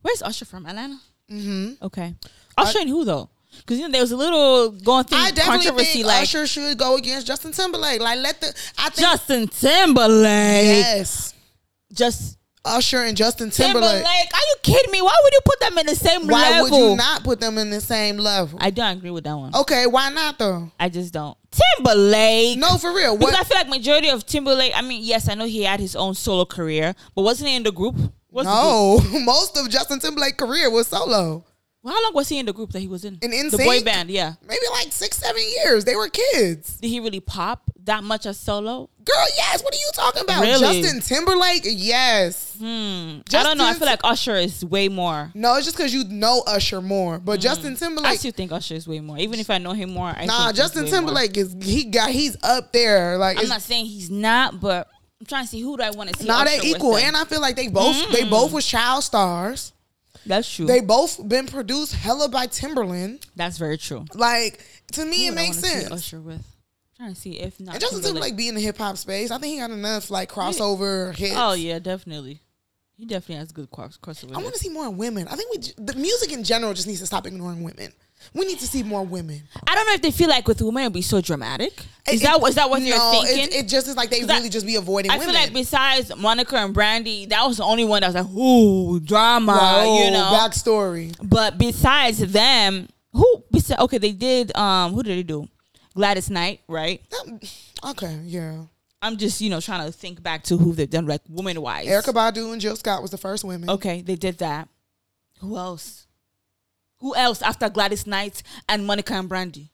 Where's 0.02 0.22
Usher 0.22 0.44
from? 0.44 0.66
Atlanta. 0.66 0.98
Mm-hmm. 1.30 1.84
Okay. 1.84 2.14
Usher 2.56 2.78
and 2.80 2.88
who 2.88 3.04
though? 3.04 3.28
Because 3.58 3.78
you 3.78 3.86
know 3.86 3.92
there 3.92 4.00
was 4.02 4.12
a 4.12 4.16
little 4.16 4.70
going 4.70 5.04
through 5.04 5.18
I 5.18 5.30
definitely 5.30 5.64
controversy 5.66 5.92
think 5.94 6.06
like 6.06 6.22
Usher 6.22 6.46
should 6.46 6.78
go 6.78 6.96
against 6.96 7.26
Justin 7.26 7.52
Timberlake. 7.52 8.00
Like 8.00 8.18
let 8.20 8.40
the 8.40 8.48
I 8.78 8.90
think 8.90 9.08
Justin 9.08 9.48
Timberlake. 9.48 10.84
yes, 10.84 11.34
Just 11.92 12.38
Usher 12.64 12.98
and 13.04 13.16
Justin 13.16 13.50
Timberlake. 13.50 13.90
Timberlake. 13.90 14.34
Are 14.34 14.46
you 14.48 14.54
kidding 14.62 14.92
me? 14.92 15.00
Why 15.02 15.16
would 15.22 15.32
you 15.32 15.40
put 15.44 15.60
them 15.60 15.78
in 15.78 15.86
the 15.86 15.94
same 15.94 16.26
Why 16.26 16.50
level? 16.60 16.70
would 16.70 16.90
you 16.90 16.96
not 16.96 17.24
put 17.24 17.40
them 17.40 17.56
in 17.58 17.70
the 17.70 17.80
same 17.80 18.18
level? 18.18 18.58
I 18.60 18.70
don't 18.70 18.98
agree 18.98 19.10
with 19.10 19.24
that 19.24 19.34
one. 19.36 19.54
okay, 19.54 19.86
why 19.86 20.10
not 20.10 20.38
though? 20.38 20.70
I 20.78 20.88
just 20.88 21.12
don't. 21.12 21.36
Timberlake. 21.50 22.58
No, 22.58 22.76
for 22.76 22.94
real. 22.94 23.16
Because 23.16 23.34
I 23.34 23.44
feel 23.44 23.56
like 23.58 23.68
majority 23.68 24.10
of 24.10 24.26
Timberlake. 24.26 24.72
I 24.74 24.82
mean, 24.82 25.02
yes, 25.02 25.28
I 25.28 25.34
know 25.34 25.46
he 25.46 25.62
had 25.64 25.80
his 25.80 25.96
own 25.96 26.14
solo 26.14 26.44
career, 26.44 26.94
but 27.14 27.22
wasn't 27.22 27.48
he 27.48 27.56
in 27.56 27.62
the 27.62 27.72
group? 27.72 27.96
Group- 28.44 29.12
No, 29.12 29.20
most 29.24 29.56
of 29.56 29.68
Justin 29.68 30.00
Timberlake's 30.00 30.36
career 30.36 30.70
was 30.70 30.86
solo. 30.88 31.44
Well, 31.82 31.94
how 31.94 32.02
long 32.02 32.12
was 32.14 32.28
he 32.28 32.38
in 32.38 32.46
the 32.46 32.52
group 32.52 32.72
that 32.72 32.80
he 32.80 32.88
was 32.88 33.04
in? 33.04 33.18
In 33.22 33.30
the 33.50 33.56
boy 33.56 33.82
band. 33.82 34.10
Yeah. 34.10 34.34
Maybe 34.46 34.60
like 34.72 34.92
six, 34.92 35.16
seven 35.16 35.40
years. 35.62 35.84
They 35.84 35.94
were 35.94 36.08
kids. 36.08 36.76
Did 36.78 36.88
he 36.88 36.98
really 36.98 37.20
pop 37.20 37.70
that 37.84 38.02
much 38.02 38.26
as 38.26 38.38
solo? 38.38 38.90
Girl, 39.04 39.26
yes. 39.36 39.62
What 39.62 39.72
are 39.72 39.78
you 39.78 39.90
talking 39.94 40.22
about? 40.22 40.42
Really? 40.42 40.82
Justin 40.82 41.00
Timberlake? 41.00 41.62
Yes. 41.64 42.56
Hmm. 42.58 43.20
I 43.32 43.42
don't 43.44 43.58
know. 43.58 43.64
I 43.64 43.74
feel 43.74 43.86
like 43.86 44.00
Usher 44.02 44.34
is 44.34 44.64
way 44.64 44.88
more. 44.88 45.30
No, 45.34 45.54
it's 45.54 45.66
just 45.66 45.76
because 45.76 45.94
you 45.94 46.04
know 46.04 46.42
Usher 46.48 46.82
more. 46.82 47.20
But 47.20 47.38
Justin 47.38 47.76
Timberlake. 47.76 47.78
I 47.78 48.16
Timberlake, 48.16 48.18
still 48.18 48.32
think 48.32 48.52
Usher 48.52 48.74
is 48.74 48.88
way 48.88 48.98
more. 48.98 49.16
Even 49.16 49.38
if 49.38 49.48
I 49.48 49.58
know 49.58 49.72
him 49.72 49.90
more, 49.90 50.08
I 50.08 50.26
nah, 50.26 50.52
Justin 50.52 50.84
way 50.84 50.90
more. 50.90 50.98
Timberlake 50.98 51.36
is 51.36 51.56
he 51.62 51.84
got 51.84 52.10
he's 52.10 52.36
up 52.42 52.72
there. 52.72 53.16
Like 53.18 53.38
I'm 53.38 53.48
not 53.48 53.62
saying 53.62 53.86
he's 53.86 54.10
not, 54.10 54.60
but 54.60 54.88
I'm 55.20 55.26
trying 55.26 55.44
to 55.44 55.48
see 55.50 55.60
who 55.60 55.76
do 55.76 55.82
I 55.82 55.90
want 55.90 56.10
to 56.10 56.18
see. 56.20 56.26
nah, 56.28 56.44
they 56.44 56.60
equal. 56.62 56.96
And 56.96 57.16
I 57.16 57.24
feel 57.24 57.40
like 57.40 57.56
they 57.56 57.68
both 57.68 57.96
they 58.12 58.22
Mm. 58.22 58.30
both 58.30 58.52
was 58.52 58.64
child 58.66 59.02
stars. 59.04 59.72
That's 60.26 60.52
true. 60.52 60.66
They 60.66 60.80
both 60.80 61.26
been 61.28 61.46
produced 61.46 61.94
hella 61.94 62.28
by 62.28 62.46
Timbaland. 62.46 63.22
That's 63.34 63.58
very 63.58 63.78
true. 63.78 64.04
Like 64.14 64.64
to 64.92 65.04
me, 65.04 65.26
Who 65.26 65.32
it 65.32 65.34
makes 65.34 65.58
sense. 65.58 65.90
Usher 65.90 66.20
with. 66.20 66.36
I'm 67.00 67.04
trying 67.04 67.14
to 67.14 67.20
see 67.20 67.32
if 67.38 67.58
not. 67.60 67.74
And 67.76 67.80
Justin 67.80 68.02
Timberlake 68.02 68.36
be 68.36 68.48
in 68.48 68.54
the 68.54 68.60
hip 68.60 68.78
hop 68.78 68.96
space. 68.96 69.30
I 69.30 69.38
think 69.38 69.54
he 69.54 69.58
got 69.60 69.70
enough 69.70 70.10
like 70.10 70.30
crossover 70.30 71.14
hits. 71.16 71.34
Oh 71.36 71.52
yeah, 71.54 71.78
definitely. 71.78 72.40
He 72.96 73.04
definitely 73.06 73.36
has 73.36 73.52
good 73.52 73.70
cross 73.70 73.96
crossover. 73.96 74.34
I 74.36 74.42
want 74.42 74.54
to 74.54 74.58
see 74.60 74.68
more 74.70 74.90
women. 74.90 75.28
I 75.28 75.36
think 75.36 75.50
we 75.52 75.84
the 75.84 75.94
music 75.94 76.32
in 76.32 76.42
general 76.44 76.74
just 76.74 76.86
needs 76.88 77.00
to 77.00 77.06
stop 77.06 77.26
ignoring 77.26 77.62
women. 77.62 77.92
We 78.34 78.44
need 78.46 78.58
to 78.58 78.66
see 78.66 78.82
more 78.82 79.04
women. 79.04 79.42
I 79.66 79.74
don't 79.74 79.86
know 79.86 79.94
if 79.94 80.02
they 80.02 80.10
feel 80.10 80.28
like 80.28 80.46
with 80.46 80.60
women 80.60 80.82
it'd 80.82 80.92
be 80.92 81.02
so 81.02 81.20
dramatic. 81.20 81.72
Is 82.10 82.20
It- 82.20 82.24
that 82.24 82.40
is 82.48 82.54
that 82.56 82.68
what 82.68 82.80
no, 82.82 82.86
you're 82.88 83.10
thinking? 83.24 83.44
It, 83.44 83.54
it 83.64 83.68
just 83.68 83.88
is 83.88 83.96
like 83.96 84.10
they 84.10 84.20
'Cause 84.20 84.30
I- 84.30 84.36
really 84.36 84.48
just 84.50 84.66
be 84.66 84.74
avoiding 84.76 85.10
I 85.10 85.16
women. 85.18 85.34
feel 85.34 85.40
like 85.42 85.52
besides 85.52 86.14
Monica 86.16 86.56
and 86.56 86.74
Brandy, 86.74 87.26
that 87.26 87.46
was 87.46 87.56
the 87.58 87.64
only 87.64 87.84
one 87.84 88.02
that 88.02 88.12
was 88.12 88.16
like, 88.16 88.34
ooh, 88.36 89.00
drama, 89.00 89.52
Wow, 89.52 89.98
you 90.04 90.10
know. 90.10 90.30
backstory. 90.34 91.14
but 91.22 91.56
besides 91.58 92.18
them, 92.18 92.88
who 93.12 93.42
besides 93.50 93.80
okay, 93.82 93.98
they 93.98 94.12
did 94.12 94.54
um 94.56 94.92
who 94.92 95.02
did 95.02 95.16
they 95.18 95.22
do? 95.22 95.48
Gladys 95.94 96.28
Knight, 96.30 96.60
right? 96.68 97.02
Um, 97.26 97.40
Okay, 97.84 98.18
yeah. 98.24 98.62
I'm 99.00 99.16
just, 99.16 99.40
you 99.40 99.48
know, 99.48 99.60
trying 99.60 99.86
to 99.86 99.92
think 99.92 100.20
back 100.22 100.42
to 100.44 100.56
who 100.56 100.74
they've 100.74 100.90
done 100.90 101.06
like 101.06 101.22
woman 101.28 101.60
wise. 101.62 101.86
Erykah 101.86 102.12
Badu 102.12 102.52
and 102.52 102.60
Jill 102.60 102.74
Scott 102.74 103.00
was 103.00 103.12
the 103.12 103.16
first 103.18 103.44
women. 103.44 103.70
Okay, 103.70 104.02
they 104.02 104.16
did 104.16 104.38
that. 104.38 104.68
Who 105.40 105.56
else? 105.56 106.07
Who 107.00 107.14
else 107.14 107.42
after 107.42 107.68
Gladys 107.68 108.06
Knight 108.06 108.42
and 108.68 108.86
Monica 108.86 109.14
and 109.14 109.28
Brandy? 109.28 109.70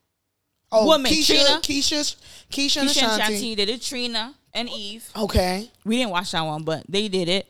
Oh, 0.70 0.88
women, 0.88 1.10
Keyshia, 1.12 1.26
Trina. 1.26 1.60
Keyshia, 1.60 2.16
Keyshia, 2.50 2.80
and 2.80 2.90
Keyshia 2.90 3.02
and 3.02 3.22
Shanti. 3.22 3.56
They 3.56 3.64
did 3.64 3.80
Trina 3.80 4.34
and 4.52 4.68
Eve. 4.68 5.08
Okay. 5.16 5.70
We 5.84 5.98
didn't 5.98 6.10
watch 6.10 6.32
that 6.32 6.42
one, 6.42 6.64
but 6.64 6.84
they 6.88 7.08
did 7.08 7.28
it. 7.28 7.46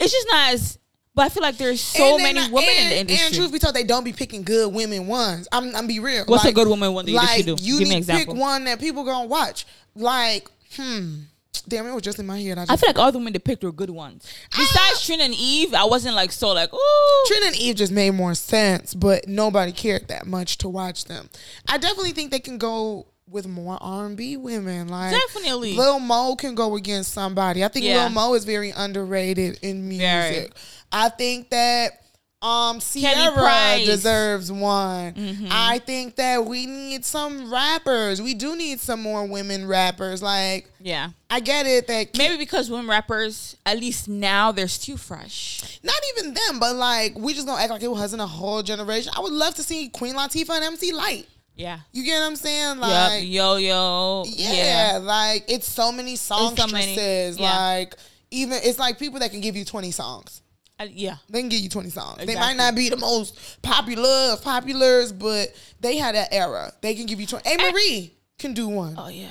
It's 0.00 0.12
just 0.12 0.26
not 0.30 0.54
as. 0.54 0.78
But 1.14 1.26
I 1.26 1.28
feel 1.30 1.42
like 1.42 1.56
there's 1.56 1.80
so 1.80 2.18
many 2.18 2.40
I- 2.40 2.50
women 2.50 2.68
and, 2.68 2.84
in 2.84 2.90
the 2.90 3.00
industry. 3.00 3.26
And 3.26 3.36
truth 3.36 3.52
be 3.52 3.58
told, 3.58 3.74
they 3.74 3.84
don't 3.84 4.04
be 4.04 4.12
picking 4.12 4.42
good 4.42 4.72
women 4.72 5.06
ones. 5.06 5.48
I'm, 5.50 5.74
I'm 5.74 5.86
be 5.86 5.98
real. 5.98 6.24
What's 6.26 6.44
a 6.44 6.52
good 6.52 6.68
woman 6.68 6.92
one 6.92 7.06
that 7.06 7.10
you 7.10 7.16
like, 7.16 7.44
do? 7.46 7.56
You 7.58 7.78
Give 7.78 7.88
me 7.88 8.00
need 8.00 8.08
an 8.10 8.18
to 8.18 8.26
pick 8.26 8.34
one 8.34 8.64
that 8.64 8.80
people 8.80 9.02
gonna 9.02 9.26
watch. 9.26 9.66
Like, 9.94 10.50
hmm. 10.76 11.20
Damn, 11.62 11.86
it 11.86 11.94
was 11.94 12.02
just 12.02 12.18
in 12.18 12.26
my 12.26 12.40
head. 12.40 12.58
I, 12.58 12.62
just, 12.62 12.72
I 12.72 12.76
feel 12.76 12.88
like 12.88 12.98
all 12.98 13.12
the 13.12 13.18
women 13.18 13.32
they 13.32 13.38
picked 13.38 13.64
were 13.64 13.72
good 13.72 13.90
ones. 13.90 14.26
Besides 14.50 15.04
Trina 15.04 15.24
and 15.24 15.34
Eve, 15.34 15.74
I 15.74 15.84
wasn't 15.84 16.14
like 16.14 16.32
so 16.32 16.52
like 16.52 16.72
ooh. 16.72 17.24
Trina 17.26 17.46
and 17.46 17.56
Eve 17.56 17.76
just 17.76 17.92
made 17.92 18.12
more 18.12 18.34
sense, 18.34 18.94
but 18.94 19.26
nobody 19.28 19.72
cared 19.72 20.08
that 20.08 20.26
much 20.26 20.58
to 20.58 20.68
watch 20.68 21.04
them. 21.04 21.28
I 21.68 21.78
definitely 21.78 22.12
think 22.12 22.30
they 22.30 22.40
can 22.40 22.58
go 22.58 23.06
with 23.28 23.46
more 23.46 23.78
R 23.80 24.06
and 24.06 24.16
B 24.16 24.36
women. 24.36 24.88
Like 24.88 25.12
Definitely. 25.12 25.74
Lil 25.74 25.98
Mo 25.98 26.36
can 26.36 26.54
go 26.54 26.76
against 26.76 27.12
somebody. 27.12 27.64
I 27.64 27.68
think 27.68 27.84
Yeah. 27.84 28.04
Lil 28.04 28.10
Mo 28.10 28.34
is 28.34 28.44
very 28.44 28.70
underrated 28.70 29.58
in 29.62 29.88
music. 29.88 30.04
Very. 30.06 30.48
I 30.92 31.08
think 31.08 31.50
that 31.50 32.02
um 32.42 32.80
Ciara. 32.80 33.32
Mm-hmm. 33.32 33.86
deserves 33.86 34.52
one. 34.52 35.48
I 35.50 35.78
think 35.78 36.16
that 36.16 36.44
we 36.44 36.66
need 36.66 37.04
some 37.04 37.50
rappers. 37.52 38.20
We 38.20 38.34
do 38.34 38.54
need 38.56 38.78
some 38.80 39.00
more 39.00 39.26
women 39.26 39.66
rappers. 39.66 40.22
Like 40.22 40.70
Yeah. 40.80 41.10
I 41.30 41.40
get 41.40 41.66
it 41.66 41.86
that 41.88 42.16
Maybe 42.16 42.36
because 42.36 42.70
women 42.70 42.88
rappers, 42.88 43.56
at 43.64 43.78
least 43.78 44.06
now, 44.08 44.52
they're 44.52 44.68
still 44.68 44.96
fresh. 44.98 45.80
not 45.82 45.96
even 46.16 46.34
them, 46.34 46.60
but 46.60 46.76
like 46.76 47.18
we 47.18 47.32
just 47.34 47.46
gonna 47.46 47.60
act 47.60 47.70
like 47.70 47.82
it 47.82 47.90
wasn't 47.90 48.20
a 48.22 48.26
whole 48.26 48.62
generation. 48.62 49.12
I 49.16 49.20
would 49.20 49.32
love 49.32 49.54
to 49.56 49.62
see 49.62 49.88
Queen 49.88 50.14
Latifah 50.14 50.56
and 50.56 50.64
MC 50.64 50.92
Lyte. 50.92 51.26
Yeah. 51.54 51.78
You 51.92 52.04
get 52.04 52.20
what 52.20 52.26
I'm 52.26 52.36
saying? 52.36 52.76
Yep. 52.76 52.78
Like 52.80 53.22
Yo 53.24 53.56
yo. 53.56 54.24
yeah, 54.28 54.92
Yeah. 54.92 54.98
like 54.98 55.44
it's 55.48 55.66
so 55.66 55.90
many 55.90 56.16
so 56.16 56.50
many, 56.70 56.94
yeah. 57.38 57.56
Like 57.58 57.94
even 58.30 58.58
it's 58.62 58.78
like 58.78 58.98
people 58.98 59.20
that 59.20 59.30
can 59.30 59.40
give 59.40 59.56
you 59.56 59.64
20 59.64 59.90
songs. 59.90 60.42
I- 60.78 60.84
yeah. 60.92 61.16
They 61.30 61.40
can 61.40 61.48
give 61.48 61.60
you 61.60 61.68
20 61.68 61.90
songs. 61.90 62.24
They 62.26 62.34
might 62.34 62.56
not 62.56 62.74
be 62.74 62.88
the 62.90 62.96
most 62.96 63.62
popular 63.62 64.32
of 64.32 64.42
populars, 64.42 65.16
but 65.18 65.54
they 65.80 65.96
had 65.96 66.14
that 66.14 66.28
era. 66.32 66.72
They 66.82 66.94
can 66.94 67.06
give 67.06 67.20
you 67.20 67.26
20. 67.26 67.48
Amerie 67.48 68.10
can 68.38 68.52
do 68.54 68.68
one. 68.68 68.94
Oh 68.98 69.08
yeah. 69.08 69.28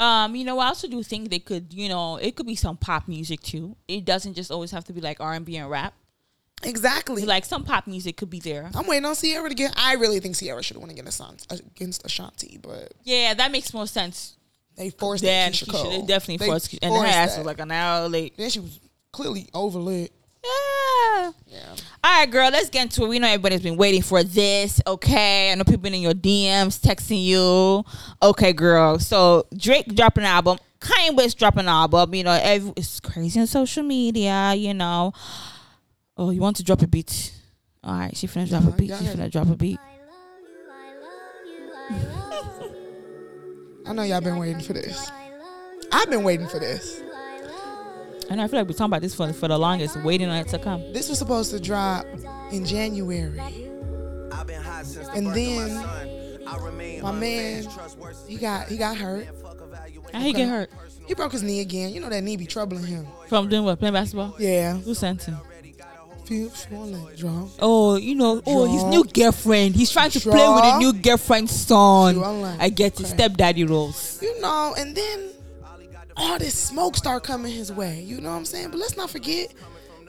Um, 0.00 0.36
you 0.36 0.44
know, 0.44 0.58
I 0.60 0.66
also 0.68 0.86
do 0.86 1.02
think 1.02 1.30
they 1.30 1.40
could, 1.40 1.72
you 1.72 1.88
know, 1.88 2.16
it 2.16 2.36
could 2.36 2.46
be 2.46 2.54
some 2.54 2.76
pop 2.76 3.08
music 3.08 3.40
too. 3.40 3.76
It 3.88 4.04
doesn't 4.04 4.34
just 4.34 4.50
always 4.50 4.70
have 4.70 4.84
to 4.84 4.92
be 4.92 5.00
like 5.00 5.20
R 5.20 5.32
and 5.34 5.44
B 5.44 5.56
and 5.56 5.68
rap. 5.68 5.92
Exactly. 6.62 7.24
Like 7.24 7.44
some 7.44 7.64
pop 7.64 7.86
music 7.86 8.16
could 8.16 8.30
be 8.30 8.40
there. 8.40 8.70
I'm 8.74 8.86
waiting 8.86 9.04
on 9.06 9.14
Ciara 9.16 9.48
to 9.48 9.54
get. 9.54 9.72
I 9.76 9.94
really 9.94 10.20
think 10.20 10.36
Ciara 10.36 10.62
should 10.62 10.76
have 10.76 10.82
won 10.82 10.90
against, 10.90 11.20
against 11.50 12.04
Ashanti, 12.04 12.58
but 12.62 12.92
Yeah, 13.04 13.34
that 13.34 13.50
makes 13.52 13.72
more 13.72 13.86
sense. 13.86 14.36
they 14.76 14.90
forced 14.90 15.24
that. 15.24 15.52
Keyshia 15.52 15.70
Cole. 15.70 15.90
they 15.90 16.06
definitely 16.06 16.36
They 16.38 16.46
forced, 16.46 16.72
and 16.82 16.92
her 16.92 16.98
forced 17.00 17.12
ass 17.12 17.36
was 17.38 17.46
like 17.46 17.60
an 17.60 17.70
hour 17.70 18.08
late. 18.08 18.36
Then 18.36 18.50
she 18.50 18.60
was 18.60 18.78
clearly 19.12 19.48
overlit. 19.54 20.10
Yeah. 20.44 21.32
Yeah. 21.46 21.76
All 22.04 22.20
right, 22.20 22.30
girl, 22.30 22.50
let's 22.50 22.70
get 22.70 22.82
into 22.84 23.04
it. 23.04 23.08
We 23.08 23.18
know 23.18 23.28
everybody's 23.28 23.62
been 23.62 23.76
waiting 23.76 24.02
for 24.02 24.22
this. 24.22 24.80
Okay, 24.86 25.50
I 25.50 25.54
know 25.54 25.64
people 25.64 25.80
been 25.82 25.94
in 25.94 26.02
your 26.02 26.14
DMs 26.14 26.80
texting 26.80 27.22
you. 27.24 27.84
Okay, 28.22 28.52
girl. 28.52 28.98
So 28.98 29.46
Drake 29.56 29.94
dropping 29.94 30.24
an 30.24 30.30
album. 30.30 30.58
Kanye 30.80 31.16
West 31.16 31.38
dropping 31.38 31.60
an 31.60 31.68
album. 31.68 32.14
You 32.14 32.24
know, 32.24 32.38
every, 32.40 32.72
it's 32.76 33.00
crazy 33.00 33.40
on 33.40 33.46
social 33.46 33.82
media. 33.82 34.54
You 34.54 34.74
know. 34.74 35.12
Oh, 36.16 36.30
you 36.30 36.40
want 36.40 36.56
to 36.56 36.64
drop 36.64 36.82
a 36.82 36.86
beat? 36.86 37.32
All 37.82 37.94
right, 37.98 38.16
she 38.16 38.26
finna 38.26 38.48
drop 38.48 38.64
a 38.64 38.68
oh, 38.68 38.72
beat. 38.72 38.88
She 38.88 38.92
ahead. 38.92 39.16
finna 39.16 39.30
drop 39.30 39.48
a 39.48 39.56
beat. 39.56 39.78
I 43.86 43.92
know 43.92 44.02
y'all 44.02 44.20
been 44.20 44.36
waiting 44.36 44.60
for 44.60 44.74
this. 44.74 45.10
I've 45.90 46.10
been 46.10 46.22
waiting 46.22 46.46
for 46.46 46.58
this. 46.58 47.02
And 48.30 48.40
I 48.40 48.46
feel 48.48 48.60
like 48.60 48.68
we're 48.68 48.74
talking 48.74 48.86
about 48.86 49.00
this 49.02 49.14
for 49.14 49.32
for 49.32 49.48
the 49.48 49.58
longest, 49.58 49.96
waiting 50.02 50.28
on 50.28 50.36
it 50.36 50.48
to 50.48 50.58
come. 50.58 50.80
This 50.92 51.08
was 51.08 51.18
supposed 51.18 51.50
to 51.52 51.60
drop 51.60 52.04
in 52.52 52.64
January. 52.64 53.38
And 55.14 55.28
then 55.34 55.84
my 57.02 57.12
man, 57.12 57.66
he 58.26 58.36
got 58.36 58.68
he 58.68 58.76
got 58.76 58.96
hurt. 58.96 59.26
How 60.12 60.20
he 60.20 60.32
get 60.32 60.48
hurt 60.48 60.70
He 61.06 61.14
broke 61.14 61.32
his 61.32 61.42
knee 61.42 61.60
again. 61.60 61.92
You 61.92 62.00
know 62.00 62.08
that 62.08 62.22
knee 62.22 62.36
be 62.36 62.46
troubling 62.46 62.84
him. 62.84 63.06
from 63.28 63.48
doing 63.48 63.64
what? 63.64 63.78
Playing 63.78 63.94
basketball? 63.94 64.34
Yeah. 64.38 64.74
Who 64.78 64.94
sent 64.94 65.22
him? 65.24 65.36
Feel 66.24 66.50
swollen, 66.50 67.06
draw. 67.16 67.48
Oh, 67.58 67.96
you 67.96 68.14
know, 68.14 68.42
oh, 68.46 68.70
his 68.70 68.84
new 68.84 69.02
girlfriend. 69.04 69.74
He's 69.74 69.90
trying 69.90 70.10
to 70.10 70.20
play 70.20 70.32
with 70.32 70.62
Sure. 70.64 70.76
a 70.76 70.78
new 70.78 70.92
girlfriend's 70.92 71.52
son. 71.52 72.16
Sure, 72.16 72.56
I 72.60 72.68
get 72.68 73.00
it. 73.00 73.06
okay. 73.06 73.14
Stepdaddy 73.14 73.64
roles. 73.64 74.18
You 74.22 74.38
know, 74.42 74.74
and 74.76 74.94
then 74.94 75.30
all 76.18 76.38
this 76.38 76.58
smoke 76.58 76.96
start 76.96 77.24
coming 77.24 77.52
his 77.52 77.72
way. 77.72 78.00
You 78.00 78.20
know 78.20 78.30
what 78.30 78.36
I'm 78.36 78.44
saying? 78.44 78.70
But 78.70 78.78
let's 78.80 78.96
not 78.96 79.10
forget, 79.10 79.54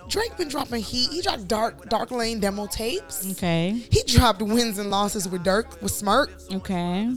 Drake 0.07 0.36
been 0.38 0.49
dropping 0.49 0.82
heat. 0.82 1.10
He 1.12 1.22
dropped 1.22 1.47
dark 1.47 1.88
dark 1.89 2.12
lane 2.12 2.39
demo 2.39 2.68
tapes. 2.68 3.30
Okay. 3.32 3.84
He 3.91 4.01
dropped 4.03 4.41
wins 4.41 4.80
and 4.80 4.89
losses 4.89 5.30
with 5.30 5.43
Durk 5.43 5.82
with 5.82 5.91
Smirk. 5.91 6.32
Okay. 6.51 7.14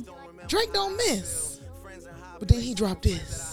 Drake 0.46 0.72
don't 0.72 0.96
miss. 0.96 1.60
But 2.38 2.48
then 2.48 2.60
he 2.60 2.74
dropped 2.74 3.02
this. 3.02 3.48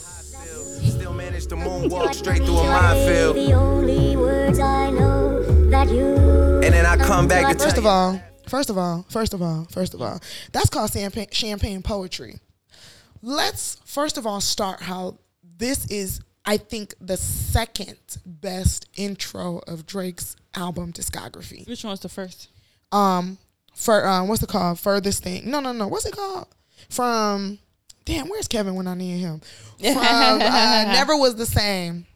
Still 0.90 1.14
manage 1.14 1.48
to 1.48 1.56
moonwalk 1.56 2.14
straight 2.14 2.44
through 2.44 2.58
a 2.58 2.64
minefield. 2.64 3.36
The 3.36 3.54
only 3.54 4.18
words 4.18 4.60
I 4.60 4.90
know 4.90 5.44
that 5.70 5.90
you. 5.90 6.16
And 6.64 6.74
then 6.74 6.86
I 6.86 6.98
come 6.98 7.28
back 7.28 7.58
to 7.58 7.64
First 7.64 7.78
of 7.78 7.86
all, 7.86 8.22
first 8.48 8.70
of 8.70 8.78
all, 8.78 9.06
first 9.10 9.34
of 9.34 9.42
all, 9.42 9.68
first 9.72 9.94
of 9.94 10.02
all, 10.02 10.20
that's 10.52 10.70
called 10.70 10.92
champagne, 10.92 11.28
champagne 11.32 11.82
poetry. 11.82 12.40
Let's 13.22 13.78
first 13.86 14.18
of 14.18 14.26
all 14.26 14.42
start 14.42 14.82
how 14.82 15.18
this 15.60 15.86
is, 15.88 16.22
I 16.46 16.58
think, 16.58 16.96
the 17.00 17.18
second 17.18 17.98
best 18.26 18.88
intro 18.98 19.62
of 19.68 19.86
Drake's 19.86 20.36
album 20.56 20.92
discography. 20.92 21.68
Which 21.68 21.84
one's 21.84 22.00
the 22.00 22.10
first? 22.10 22.50
Um, 22.92 23.38
for 23.76 24.06
um, 24.08 24.28
what's 24.28 24.42
it 24.42 24.50
called? 24.50 24.80
Furthest 24.80 25.24
thing? 25.24 25.50
No, 25.50 25.60
no, 25.60 25.72
no. 25.72 25.88
What's 25.88 26.06
it 26.06 26.16
called? 26.16 26.48
From 26.90 27.60
damn, 28.06 28.28
where's 28.28 28.48
Kevin 28.48 28.76
when 28.76 28.88
I 28.88 28.96
need 28.96 29.20
him? 29.20 29.42
From 29.80 29.98
uh, 29.98 30.84
Never 30.88 31.16
Was 31.16 31.36
the 31.36 31.46
Same. 31.46 32.08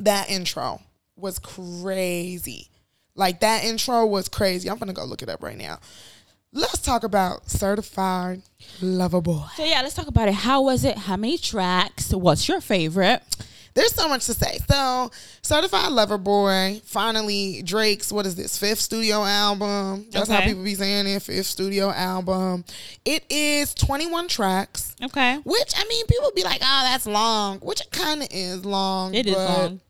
That 0.00 0.28
intro 0.30 0.80
was 1.16 1.38
crazy. 1.38 2.68
Like 3.14 3.40
that 3.40 3.64
intro 3.64 4.06
was 4.06 4.28
crazy. 4.28 4.68
I'm 4.68 4.78
gonna 4.78 4.92
go 4.92 5.04
look 5.04 5.22
it 5.22 5.28
up 5.28 5.42
right 5.42 5.58
now. 5.58 5.78
Let's 6.52 6.80
talk 6.80 7.04
about 7.04 7.48
Certified 7.48 8.42
Lover 8.82 9.20
Boy. 9.20 9.44
So 9.54 9.64
yeah, 9.64 9.82
let's 9.82 9.94
talk 9.94 10.08
about 10.08 10.28
it. 10.28 10.34
How 10.34 10.62
was 10.62 10.84
it? 10.84 10.98
How 10.98 11.16
many 11.16 11.38
tracks? 11.38 12.12
What's 12.12 12.48
your 12.48 12.60
favorite? 12.60 13.22
There's 13.74 13.94
so 13.94 14.08
much 14.08 14.26
to 14.26 14.34
say. 14.34 14.58
So, 14.68 15.12
Certified 15.42 15.92
Lover 15.92 16.18
Boy, 16.18 16.80
finally 16.84 17.62
Drake's 17.62 18.10
what 18.10 18.26
is 18.26 18.34
this 18.34 18.58
fifth 18.58 18.80
studio 18.80 19.22
album? 19.22 20.06
That's 20.10 20.28
how 20.28 20.40
people 20.40 20.64
be 20.64 20.74
saying 20.74 21.06
it. 21.06 21.22
Fifth 21.22 21.46
studio 21.46 21.90
album. 21.90 22.64
It 23.04 23.24
is 23.30 23.72
21 23.74 24.26
tracks. 24.26 24.96
Okay. 25.00 25.36
Which 25.44 25.72
I 25.76 25.84
mean, 25.84 26.04
people 26.06 26.32
be 26.34 26.42
like, 26.42 26.60
"Oh, 26.62 26.80
that's 26.82 27.06
long," 27.06 27.60
which 27.60 27.80
it 27.80 27.92
kind 27.92 28.22
of 28.22 28.28
is 28.32 28.64
long. 28.64 29.14
It 29.14 29.28
is 29.28 29.36
long. 29.36 29.80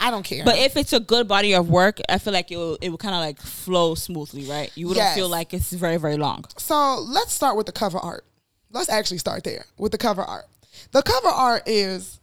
I 0.00 0.10
don't 0.10 0.22
care. 0.24 0.44
But 0.44 0.58
if 0.58 0.76
it's 0.76 0.92
a 0.92 1.00
good 1.00 1.28
body 1.28 1.54
of 1.54 1.70
work, 1.70 1.98
I 2.08 2.18
feel 2.18 2.32
like 2.32 2.50
it 2.50 2.56
will 2.56 2.76
it 2.80 2.90
will 2.90 2.98
kind 2.98 3.14
of 3.14 3.20
like 3.20 3.40
flow 3.40 3.94
smoothly, 3.94 4.44
right? 4.44 4.70
You 4.74 4.88
wouldn't 4.88 5.04
Yes. 5.04 5.14
feel 5.14 5.28
like 5.28 5.54
it's 5.54 5.72
very 5.72 5.96
very 5.96 6.16
long. 6.16 6.44
so 6.58 7.00
let's 7.00 7.32
start 7.32 7.56
with 7.56 7.66
the 7.66 7.72
cover 7.72 7.98
art. 7.98 8.24
Let's 8.70 8.88
actually 8.88 9.18
start 9.18 9.44
there 9.44 9.66
with 9.78 9.92
the 9.92 9.98
cover 9.98 10.22
art. 10.22 10.46
The 10.92 11.02
cover 11.02 11.28
art 11.28 11.62
is 11.66 12.20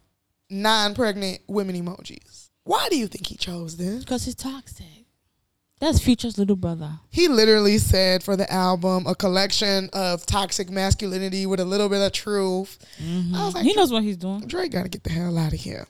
non-pregnant 0.50 1.40
women 1.48 1.74
emojis. 1.74 2.50
Why 2.64 2.88
do 2.90 2.96
you 2.96 3.06
think 3.08 3.26
he 3.26 3.36
chose 3.36 3.76
this? 3.76 4.04
Because 4.04 4.26
it's 4.28 4.42
toxic. 4.42 4.86
That's 5.80 5.98
Future's 5.98 6.38
little 6.38 6.54
brother. 6.54 7.00
He 7.10 7.26
literally 7.26 7.78
said 7.78 8.22
for 8.22 8.36
the 8.36 8.50
album, 8.52 9.04
a 9.08 9.16
collection 9.16 9.90
of 9.92 10.24
toxic 10.26 10.70
masculinity 10.70 11.44
with 11.44 11.58
a 11.58 11.64
little 11.64 11.88
bit 11.88 12.00
of 12.00 12.12
truth. 12.12 12.78
I 13.00 13.02
was 13.02 13.10
mm-hmm. 13.10 13.56
like, 13.56 13.64
He 13.64 13.74
knows 13.74 13.90
what 13.90 14.04
he's 14.04 14.16
doing. 14.16 14.46
Drake 14.46 14.70
got 14.70 14.84
to 14.84 14.88
get 14.88 15.02
the 15.02 15.10
hell 15.10 15.36
out 15.36 15.52
of 15.52 15.58
here. 15.58 15.88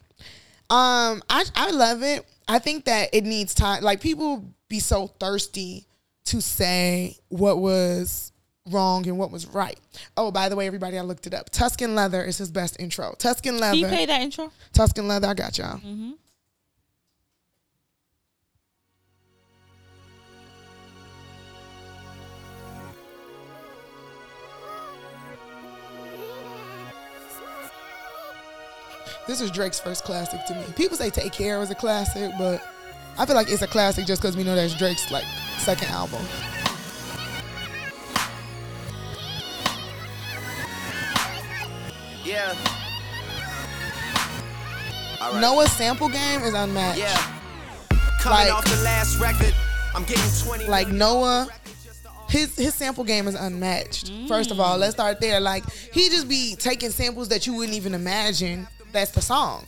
Um, 0.72 1.22
I 1.28 1.44
I 1.54 1.70
love 1.70 2.02
it. 2.02 2.24
I 2.48 2.58
think 2.58 2.86
that 2.86 3.10
it 3.12 3.24
needs 3.24 3.54
time. 3.54 3.82
Like 3.82 4.00
people 4.00 4.44
be 4.68 4.80
so 4.80 5.06
thirsty 5.06 5.86
to 6.24 6.40
say 6.40 7.16
what 7.28 7.58
was 7.58 8.32
wrong 8.70 9.06
and 9.06 9.18
what 9.18 9.30
was 9.30 9.46
right. 9.46 9.78
Oh, 10.16 10.30
by 10.30 10.48
the 10.48 10.56
way, 10.56 10.66
everybody, 10.66 10.96
I 10.98 11.02
looked 11.02 11.26
it 11.26 11.34
up. 11.34 11.50
Tuscan 11.50 11.94
Leather 11.94 12.22
is 12.24 12.38
his 12.38 12.50
best 12.50 12.80
intro. 12.80 13.14
Tuscan 13.18 13.58
Leather. 13.58 13.76
He 13.76 13.84
played 13.84 14.08
that 14.08 14.22
intro. 14.22 14.50
Tuscan 14.72 15.08
Leather. 15.08 15.28
I 15.28 15.34
got 15.34 15.58
y'all. 15.58 15.78
This 29.26 29.40
is 29.40 29.50
Drake's 29.50 29.78
first 29.78 30.04
classic 30.04 30.44
to 30.46 30.54
me. 30.54 30.62
People 30.76 30.96
say 30.96 31.10
Take 31.10 31.32
Care 31.32 31.58
was 31.58 31.70
a 31.70 31.74
classic, 31.74 32.32
but 32.38 32.62
I 33.18 33.26
feel 33.26 33.36
like 33.36 33.50
it's 33.50 33.62
a 33.62 33.66
classic 33.66 34.06
just 34.06 34.20
because 34.20 34.36
we 34.36 34.42
know 34.44 34.54
that's 34.56 34.74
Drake's 34.74 35.10
like 35.10 35.24
second 35.58 35.88
album. 35.90 36.22
Yeah. 42.24 42.54
Right. 45.20 45.40
Noah's 45.40 45.72
sample 45.72 46.08
game 46.08 46.42
is 46.42 46.54
unmatched. 46.54 46.98
Yeah. 46.98 47.16
Coming 48.20 48.38
Like- 48.48 48.52
off 48.52 48.64
the 48.64 48.76
last 48.82 49.18
record, 49.18 49.54
I'm 49.94 50.04
getting 50.04 50.30
20. 50.44 50.66
like 50.68 50.88
Noah, 50.88 51.48
his 52.28 52.56
his 52.56 52.74
sample 52.74 53.04
game 53.04 53.26
is 53.28 53.34
unmatched. 53.34 54.12
First 54.28 54.50
of 54.50 54.60
all, 54.60 54.78
let's 54.78 54.94
start 54.94 55.20
there. 55.20 55.40
Like 55.40 55.64
he 55.92 56.08
just 56.08 56.28
be 56.28 56.54
taking 56.56 56.90
samples 56.90 57.28
that 57.28 57.46
you 57.46 57.54
wouldn't 57.54 57.76
even 57.76 57.94
imagine. 57.94 58.66
That's 58.93 59.11
the 59.12 59.20
song. 59.22 59.66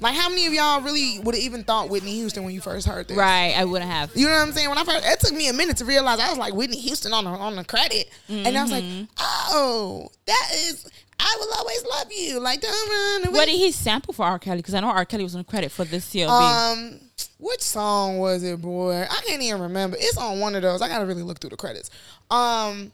Like 0.00 0.16
how 0.16 0.28
many 0.28 0.44
of 0.46 0.52
y'all 0.52 0.80
really 0.82 1.20
would 1.20 1.34
have 1.34 1.42
even 1.44 1.62
thought 1.64 1.88
Whitney 1.88 2.12
Houston 2.16 2.42
when 2.44 2.52
you 2.52 2.60
first 2.60 2.86
heard 2.86 3.06
this? 3.08 3.16
Right, 3.16 3.54
I 3.56 3.64
wouldn't 3.64 3.90
have. 3.90 4.10
You 4.14 4.26
know 4.26 4.32
what 4.32 4.40
I'm 4.42 4.52
saying? 4.52 4.68
When 4.68 4.76
I 4.76 4.84
first, 4.84 5.06
it 5.06 5.20
took 5.20 5.32
me 5.32 5.48
a 5.48 5.52
minute 5.52 5.76
to 5.78 5.84
realize 5.84 6.18
I 6.18 6.28
was 6.30 6.38
like 6.38 6.52
Whitney 6.52 6.78
Houston 6.80 7.12
on 7.12 7.24
the 7.24 7.30
on 7.30 7.54
the 7.56 7.64
credit, 7.64 8.10
and 8.28 8.56
I 8.58 8.62
was 8.62 8.70
like, 8.72 8.82
Mm-hmm. 8.84 9.04
oh, 9.16 10.08
that 10.26 10.48
is. 10.52 10.90
I 11.18 11.36
will 11.38 11.54
always 11.58 11.84
love 11.86 12.06
you. 12.12 12.40
Like 12.40 12.60
don't 12.60 12.90
run 12.90 13.28
away. 13.28 13.38
What 13.38 13.46
did 13.46 13.56
he 13.56 13.70
sample 13.70 14.12
for 14.12 14.26
R. 14.26 14.38
Kelly? 14.38 14.58
Because 14.58 14.74
I 14.74 14.80
know 14.80 14.88
R. 14.88 15.04
Kelly 15.04 15.22
was 15.22 15.36
on 15.36 15.44
credit 15.44 15.70
for 15.70 15.84
this 15.84 16.12
CLB. 16.12 16.28
Um, 16.28 17.00
which 17.38 17.62
song 17.62 18.18
was 18.18 18.42
it, 18.42 18.60
boy? 18.60 19.06
I 19.08 19.20
can't 19.26 19.40
even 19.42 19.62
remember. 19.62 19.96
It's 19.98 20.18
on 20.18 20.40
one 20.40 20.54
of 20.56 20.62
those. 20.62 20.82
I 20.82 20.88
gotta 20.88 21.06
really 21.06 21.22
look 21.22 21.38
through 21.38 21.50
the 21.50 21.56
credits. 21.56 21.88
Um, 22.30 22.90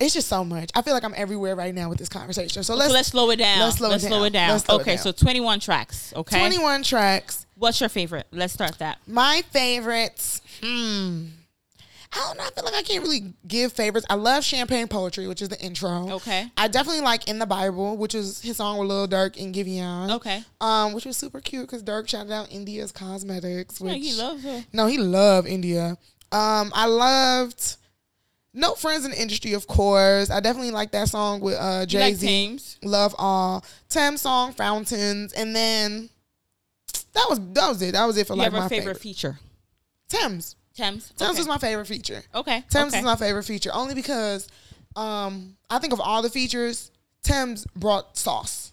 it's 0.00 0.14
just 0.14 0.28
so 0.28 0.44
much. 0.44 0.70
I 0.74 0.82
feel 0.82 0.94
like 0.94 1.04
I'm 1.04 1.14
everywhere 1.16 1.56
right 1.56 1.74
now 1.74 1.88
with 1.88 1.98
this 1.98 2.08
conversation. 2.08 2.62
So 2.62 2.74
let's, 2.74 2.90
so 2.90 2.94
let's 2.94 3.08
slow 3.08 3.30
it 3.30 3.36
down. 3.36 3.60
let's 3.60 3.76
slow 3.78 3.90
it 3.90 4.00
slow 4.00 4.10
down. 4.10 4.26
it 4.26 4.32
down. 4.32 4.50
Let's 4.50 4.64
slow 4.64 4.76
it 4.76 4.80
okay, 4.82 4.94
down. 4.96 5.04
so 5.04 5.12
21 5.12 5.60
tracks. 5.60 6.12
Okay. 6.14 6.38
21 6.38 6.82
tracks. 6.84 7.46
What's 7.56 7.80
your 7.80 7.88
favorite? 7.88 8.26
Let's 8.30 8.52
start 8.52 8.78
that. 8.78 8.98
My 9.06 9.42
favorites. 9.50 10.40
Hmm. 10.62 11.26
I 12.12 12.16
don't 12.20 12.38
know. 12.38 12.44
I 12.44 12.50
feel 12.50 12.64
like 12.64 12.74
I 12.74 12.82
can't 12.82 13.02
really 13.02 13.34
give 13.46 13.72
favorites. 13.72 14.06
I 14.08 14.14
love 14.14 14.42
Champagne 14.42 14.88
Poetry, 14.88 15.26
which 15.26 15.42
is 15.42 15.50
the 15.50 15.60
intro. 15.60 16.10
Okay. 16.12 16.50
I 16.56 16.68
definitely 16.68 17.02
like 17.02 17.28
In 17.28 17.38
the 17.38 17.46
Bible, 17.46 17.98
which 17.98 18.14
is 18.14 18.40
his 18.40 18.56
song 18.56 18.78
with 18.78 18.88
Lil 18.88 19.08
Durk 19.08 19.40
and 19.40 19.54
Giveon. 19.54 20.12
Okay. 20.12 20.42
Um, 20.60 20.94
which 20.94 21.04
was 21.04 21.18
super 21.18 21.40
cute 21.40 21.66
because 21.66 21.82
Durk 21.82 22.08
shouted 22.08 22.32
out 22.32 22.50
India's 22.50 22.92
Cosmetics. 22.92 23.80
Which 23.80 23.92
Yeah, 23.92 23.98
he 23.98 24.14
loves 24.14 24.42
her. 24.42 24.64
No, 24.72 24.86
he 24.86 24.96
loved 24.96 25.48
India. 25.48 25.98
Um, 26.32 26.72
I 26.74 26.86
loved 26.86 27.76
No 28.54 28.74
Friends 28.74 29.04
in 29.04 29.10
the 29.10 29.20
Industry, 29.20 29.52
of 29.52 29.66
course. 29.66 30.30
I 30.30 30.40
definitely 30.40 30.70
like 30.70 30.90
that 30.92 31.08
song 31.08 31.40
with 31.40 31.56
uh 31.58 31.86
Jay 31.86 32.00
like 32.00 32.14
Z. 32.16 32.26
Tems? 32.26 32.78
Love 32.82 33.14
all. 33.18 33.64
Tem 33.88 34.16
song 34.16 34.52
Fountains, 34.52 35.32
and 35.32 35.54
then 35.54 36.08
that 37.12 37.26
was 37.28 37.38
that 37.52 37.68
was 37.68 37.82
it. 37.82 37.92
That 37.92 38.06
was 38.06 38.16
it 38.16 38.26
for 38.26 38.34
You 38.34 38.40
like 38.40 38.52
my 38.52 38.68
favorite, 38.68 38.70
favorite. 38.70 38.98
feature? 39.00 39.38
Tems. 40.08 40.56
Tems. 40.74 41.12
Tems 41.16 41.32
okay. 41.32 41.40
is 41.40 41.46
my 41.46 41.58
favorite 41.58 41.86
feature. 41.86 42.22
Okay. 42.34 42.64
Tems 42.70 42.92
okay. 42.92 42.98
is 42.98 43.04
my 43.04 43.16
favorite 43.16 43.44
feature 43.44 43.70
only 43.72 43.94
because 43.94 44.48
um 44.96 45.56
I 45.68 45.78
think 45.78 45.92
of 45.92 46.00
all 46.00 46.22
the 46.22 46.30
features, 46.30 46.90
Tems 47.22 47.66
brought 47.76 48.16
sauce. 48.16 48.72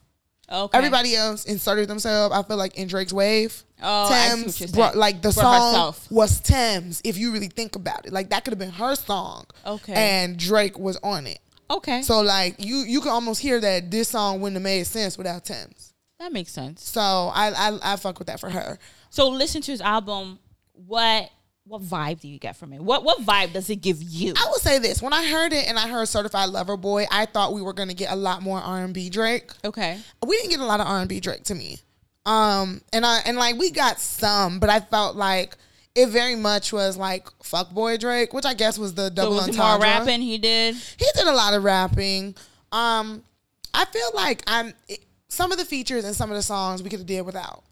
Okay. 0.49 0.78
Everybody 0.78 1.15
else 1.15 1.45
inserted 1.45 1.89
themselves. 1.89 2.34
I 2.34 2.43
feel 2.43 2.57
like 2.57 2.78
in 2.78 2.88
Drake's 2.88 3.11
wave. 3.11 3.64
Oh, 3.82 4.09
Tems 4.09 4.71
brought 4.71 4.95
like 4.95 5.21
the 5.21 5.32
For 5.34 5.41
song 5.41 5.71
herself. 5.73 6.11
was 6.11 6.39
Tems. 6.39 7.01
If 7.03 7.17
you 7.17 7.32
really 7.34 7.49
think 7.49 7.76
about 7.76 8.05
it, 8.05 8.13
like 8.13 8.30
that 8.30 8.43
could 8.45 8.51
have 8.51 8.59
been 8.59 8.71
her 8.71 8.95
song. 8.95 9.45
Okay. 9.65 9.93
and 9.93 10.38
Drake 10.38 10.80
was 10.80 10.97
on 11.03 11.28
it. 11.28 11.39
Okay. 11.69 12.01
So 12.03 12.21
like 12.21 12.55
you 12.63 12.78
you 12.78 13.01
can 13.01 13.09
almost 13.11 13.41
hear 13.41 13.59
that 13.59 13.91
this 13.91 14.09
song 14.09 14.39
wouldn't 14.39 14.55
have 14.55 14.63
made 14.63 14.86
sense 14.88 15.17
without 15.17 15.43
Tems. 15.45 15.93
that 16.19 16.32
makes 16.32 16.51
sense. 16.51 16.84
So 16.88 17.01
I 17.01 17.51
I, 17.51 17.93
I 17.93 17.95
fuck 17.97 18.17
with 18.19 18.28
that 18.28 18.39
for 18.39 18.49
her. 18.49 18.78
So 19.09 19.30
listen 19.30 19.61
to 19.63 19.71
his 19.71 19.82
album. 19.82 20.39
What 20.73 21.30
what 21.67 21.82
vibe 21.82 22.19
do 22.21 22.28
you 22.28 22.38
get 22.38 22.55
from 22.55 22.71
it? 22.73 22.82
What 22.82 23.03
what 23.03 23.19
vibe 23.26 23.53
does 23.53 23.69
it 23.71 23.78
give 23.78 24.01
you? 24.01 24.34
I 24.38 24.45
will 24.45 24.59
say 24.59 24.78
this: 24.78 25.01
when 25.01 25.13
I 25.13 25.26
heard 25.28 25.51
it 25.51 25.67
and 25.67 25.80
I 25.80 25.88
heard 25.88 26.07
"Certified 26.07 26.49
Lover 26.49 26.78
Boy," 26.78 27.07
I 27.11 27.26
thought 27.26 27.53
we 27.53 27.61
were 27.63 27.73
gonna 27.73 27.93
get 27.95 28.11
a 28.11 28.15
lot 28.15 28.41
more 28.43 28.59
R 28.59 28.84
and 28.84 28.93
B 28.93 29.09
Drake. 29.09 29.51
Okay. 29.63 29.99
We 30.26 30.38
didn't 30.38 30.51
get 30.51 30.59
a 30.59 30.65
lot 30.65 30.80
of 30.80 30.86
R 30.88 30.99
and 30.99 31.09
B 31.09 31.19
Drake 31.19 31.43
to 31.45 31.55
me, 31.55 31.80
um, 32.26 32.82
and 32.93 33.05
I 33.05 33.19
and 33.26 33.38
like 33.38 33.57
we 33.57 33.71
got 33.71 33.99
some, 33.99 34.59
but 34.59 34.69
I 34.69 34.80
felt 34.80 35.15
like 35.15 35.55
it 35.95 36.07
very 36.09 36.36
much 36.36 36.73
was 36.73 36.97
like 36.97 37.28
fuck 37.43 37.71
boy 37.71 37.97
Drake," 37.97 38.34
which 38.34 38.45
I 38.45 38.53
guess 38.53 38.78
was 38.78 38.93
the 38.95 39.07
So 39.09 39.15
double 39.15 39.36
was 39.36 39.47
it 39.49 39.55
more 39.57 39.65
entendre. 39.65 39.88
rapping 39.89 40.21
he 40.21 40.38
did? 40.38 40.76
He 40.76 41.05
did 41.15 41.28
a 41.28 41.32
lot 41.34 41.53
of 41.53 41.63
rapping. 41.63 42.36
Um, 42.71 43.23
I 43.73 43.86
feel 43.86 44.09
like 44.13 44.43
I'm 44.47 44.73
some 45.28 45.51
of 45.51 45.57
the 45.57 45.65
features 45.65 46.03
and 46.05 46.15
some 46.15 46.30
of 46.32 46.36
the 46.36 46.41
songs 46.43 46.82
we 46.84 46.89
could 46.89 46.99
have 46.99 47.07
did 47.07 47.21
without. 47.26 47.63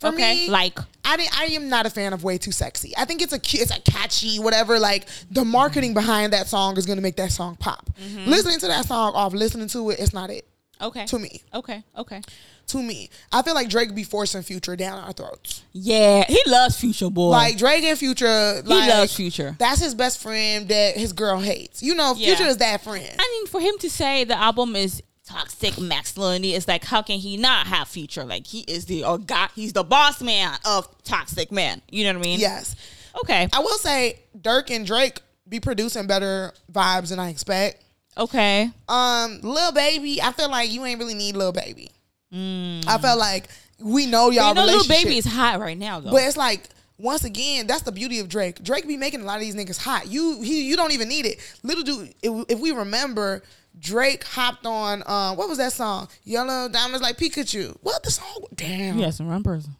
For 0.00 0.08
Okay, 0.08 0.46
me, 0.46 0.50
like? 0.50 0.76
I 1.04 1.16
didn't, 1.16 1.38
I 1.40 1.44
am 1.46 1.68
not 1.68 1.86
a 1.86 1.90
fan 1.90 2.12
of 2.12 2.24
"Way 2.24 2.36
Too 2.36 2.50
Sexy." 2.50 2.92
I 2.96 3.04
think 3.04 3.22
it's 3.22 3.32
a 3.32 3.38
cu- 3.38 3.58
it's 3.62 3.70
a 3.70 3.80
catchy 3.82 4.38
whatever. 4.40 4.78
Like 4.80 5.06
the 5.30 5.44
marketing 5.44 5.94
behind 5.94 6.32
that 6.32 6.48
song 6.48 6.76
is 6.76 6.86
gonna 6.86 7.00
make 7.00 7.16
that 7.16 7.30
song 7.30 7.54
pop. 7.56 7.88
Mm-hmm. 8.00 8.28
Listening 8.28 8.58
to 8.60 8.66
that 8.66 8.84
song 8.86 9.12
off 9.14 9.32
listening 9.32 9.68
to 9.68 9.90
it, 9.90 10.00
it's 10.00 10.12
not 10.12 10.30
it 10.30 10.44
Okay. 10.82 11.06
to 11.06 11.18
me. 11.18 11.42
Okay. 11.54 11.82
Okay. 11.96 12.20
To 12.68 12.82
me, 12.82 13.10
I 13.32 13.42
feel 13.42 13.54
like 13.54 13.68
Drake 13.68 13.94
be 13.94 14.04
forcing 14.04 14.42
Future 14.42 14.76
down 14.76 14.98
our 15.02 15.12
throats. 15.12 15.62
Yeah, 15.72 16.24
he 16.26 16.40
loves 16.46 16.76
Future 16.78 17.10
Boy. 17.10 17.28
Like 17.30 17.56
Drake 17.58 17.84
and 17.84 17.98
Future, 17.98 18.62
like, 18.64 18.88
loves 18.88 19.14
Future. 19.14 19.56
That's 19.58 19.80
his 19.80 19.94
best 19.94 20.22
friend 20.22 20.68
that 20.68 20.96
his 20.96 21.12
girl 21.12 21.38
hates. 21.40 21.82
You 21.82 21.94
know, 21.94 22.14
Yeah. 22.16 22.34
Future 22.34 22.48
is 22.48 22.58
that 22.58 22.82
friend. 22.82 23.08
I 23.18 23.28
mean, 23.38 23.46
for 23.48 23.60
him 23.60 23.76
to 23.78 23.90
say 23.90 24.24
the 24.24 24.38
album 24.38 24.76
is 24.76 25.02
toxic 25.26 25.78
masculinity, 25.80 26.54
is 26.54 26.66
like 26.68 26.84
how 26.84 27.02
can 27.02 27.18
he 27.18 27.36
not 27.36 27.66
have 27.66 27.88
Future? 27.88 28.24
Like 28.24 28.46
he 28.46 28.60
is 28.60 28.86
the 28.86 29.04
or 29.04 29.18
God, 29.18 29.50
he's 29.54 29.72
the 29.72 29.84
boss 29.84 30.22
man 30.22 30.56
of 30.64 30.88
Toxic 31.04 31.50
Man. 31.52 31.82
You 31.90 32.04
know 32.04 32.18
what 32.18 32.26
I 32.26 32.28
mean? 32.30 32.40
Yes. 32.40 32.76
Okay. 33.22 33.48
I 33.52 33.58
will 33.60 33.78
say 33.78 34.20
Durk 34.38 34.70
and 34.74 34.86
Drake 34.86 35.20
be 35.48 35.60
producing 35.60 36.06
better 36.06 36.52
vibes 36.72 37.10
than 37.10 37.18
I 37.18 37.28
expect. 37.28 37.82
Okay. 38.16 38.70
Um, 38.88 39.40
Lil 39.42 39.72
Baby, 39.72 40.20
I 40.22 40.32
feel 40.32 40.50
like 40.50 40.70
you 40.70 40.84
ain't 40.84 40.98
really 40.98 41.14
need 41.14 41.36
Lil 41.36 41.52
Baby. 41.52 41.90
I 42.34 42.98
felt 43.00 43.18
like 43.18 43.48
we 43.78 44.06
know 44.06 44.30
y'all 44.30 44.48
you 44.48 44.54
know, 44.54 44.64
Lil 44.64 44.86
Baby 44.88 45.18
is 45.18 45.26
hot 45.26 45.60
right 45.60 45.76
now 45.76 46.00
though. 46.00 46.10
but 46.10 46.22
it's 46.22 46.36
like 46.36 46.68
once 46.98 47.24
again, 47.24 47.66
that's 47.66 47.82
the 47.82 47.92
beauty 47.92 48.20
of 48.20 48.28
Drake. 48.28 48.62
Drake 48.62 48.86
be 48.86 48.96
making 48.96 49.20
a 49.22 49.24
lot 49.24 49.34
of 49.36 49.40
these 49.40 49.54
niggas 49.56 49.78
hot. 49.78 50.08
You 50.08 50.40
he 50.40 50.62
you 50.62 50.76
don't 50.76 50.92
even 50.92 51.08
need 51.08 51.26
it. 51.26 51.40
Little 51.62 51.82
dude, 51.84 52.14
if, 52.22 52.44
if 52.48 52.58
we 52.60 52.70
remember, 52.70 53.42
Drake 53.78 54.24
hopped 54.24 54.64
on 54.66 55.02
um 55.06 55.36
what 55.36 55.48
was 55.48 55.58
that 55.58 55.72
song? 55.72 56.08
Yellow 56.24 56.68
Diamonds 56.68 57.02
Like 57.02 57.16
Pikachu. 57.18 57.76
What 57.82 58.02
the 58.02 58.10
song? 58.10 58.46
Damn. 58.54 58.98
Yes, 58.98 59.20
and 59.20 59.28
run 59.28 59.42
person. 59.42 59.76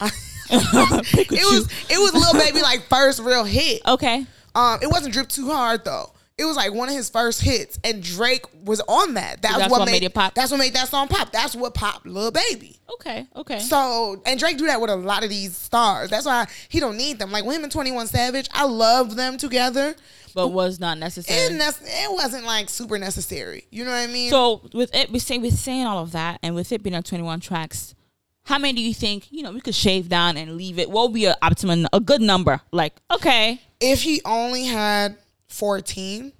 It 0.52 1.30
was 1.30 1.68
it 1.88 1.98
was 1.98 2.12
Lil 2.12 2.32
Baby 2.44 2.60
like 2.60 2.82
first 2.88 3.20
real 3.20 3.44
hit. 3.44 3.82
Okay. 3.86 4.26
Um, 4.54 4.80
it 4.82 4.88
wasn't 4.88 5.14
drip 5.14 5.28
too 5.28 5.48
hard 5.50 5.84
though. 5.84 6.12
It 6.40 6.44
was 6.46 6.56
like 6.56 6.72
one 6.72 6.88
of 6.88 6.94
his 6.94 7.10
first 7.10 7.42
hits, 7.42 7.78
and 7.84 8.02
Drake 8.02 8.44
was 8.64 8.80
on 8.88 9.14
that. 9.14 9.42
That's, 9.42 9.58
That's 9.58 9.70
what, 9.70 9.80
what 9.80 9.84
made, 9.86 9.92
made 9.92 10.02
it 10.04 10.14
pop? 10.14 10.34
That's 10.34 10.50
what 10.50 10.56
made 10.58 10.72
that 10.72 10.88
song 10.88 11.06
pop. 11.08 11.30
That's 11.32 11.54
what 11.54 11.74
popped 11.74 12.06
Lil 12.06 12.30
Baby. 12.30 12.78
Okay. 12.94 13.26
Okay. 13.36 13.58
So, 13.58 14.22
and 14.24 14.40
Drake 14.40 14.56
do 14.56 14.66
that 14.66 14.80
with 14.80 14.88
a 14.90 14.96
lot 14.96 15.22
of 15.22 15.28
these 15.28 15.54
stars. 15.54 16.08
That's 16.08 16.24
why 16.24 16.46
he 16.70 16.80
don't 16.80 16.96
need 16.96 17.18
them. 17.18 17.30
Like 17.30 17.44
with 17.44 17.56
him 17.56 17.64
and 17.64 17.70
Twenty 17.72 17.92
One 17.92 18.06
Savage, 18.06 18.48
I 18.52 18.64
love 18.64 19.16
them 19.16 19.36
together. 19.36 19.94
but 20.34 20.48
was 20.48 20.80
not 20.80 20.96
It, 20.96 21.00
necessary. 21.00 21.56
it 21.58 22.12
wasn't 22.12 22.44
like 22.46 22.70
super 22.70 22.98
necessary. 22.98 23.66
You 23.70 23.84
know 23.84 23.90
what 23.90 23.98
I 23.98 24.06
mean? 24.06 24.30
So 24.30 24.62
with 24.72 24.94
it, 24.94 25.10
with 25.12 25.22
saying 25.22 25.42
with 25.42 25.58
saying 25.58 25.86
all 25.86 25.98
of 26.02 26.12
that, 26.12 26.38
and 26.42 26.54
with 26.54 26.72
it 26.72 26.82
being 26.82 26.96
on 26.96 27.02
twenty 27.02 27.22
one 27.24 27.40
tracks, 27.40 27.94
how 28.44 28.58
many 28.58 28.72
do 28.72 28.80
you 28.80 28.94
think 28.94 29.28
you 29.30 29.42
know 29.42 29.52
we 29.52 29.60
could 29.60 29.74
shave 29.74 30.08
down 30.08 30.36
and 30.38 30.56
leave 30.56 30.78
it? 30.78 30.90
What 30.90 31.08
would 31.08 31.14
be 31.14 31.26
a 31.26 31.36
optimum, 31.42 31.86
a 31.92 32.00
good 32.00 32.22
number? 32.22 32.60
Like 32.72 32.94
okay, 33.10 33.60
if 33.78 34.02
he 34.02 34.22
only 34.24 34.64
had 34.64 35.16
fourteen, 35.50 36.32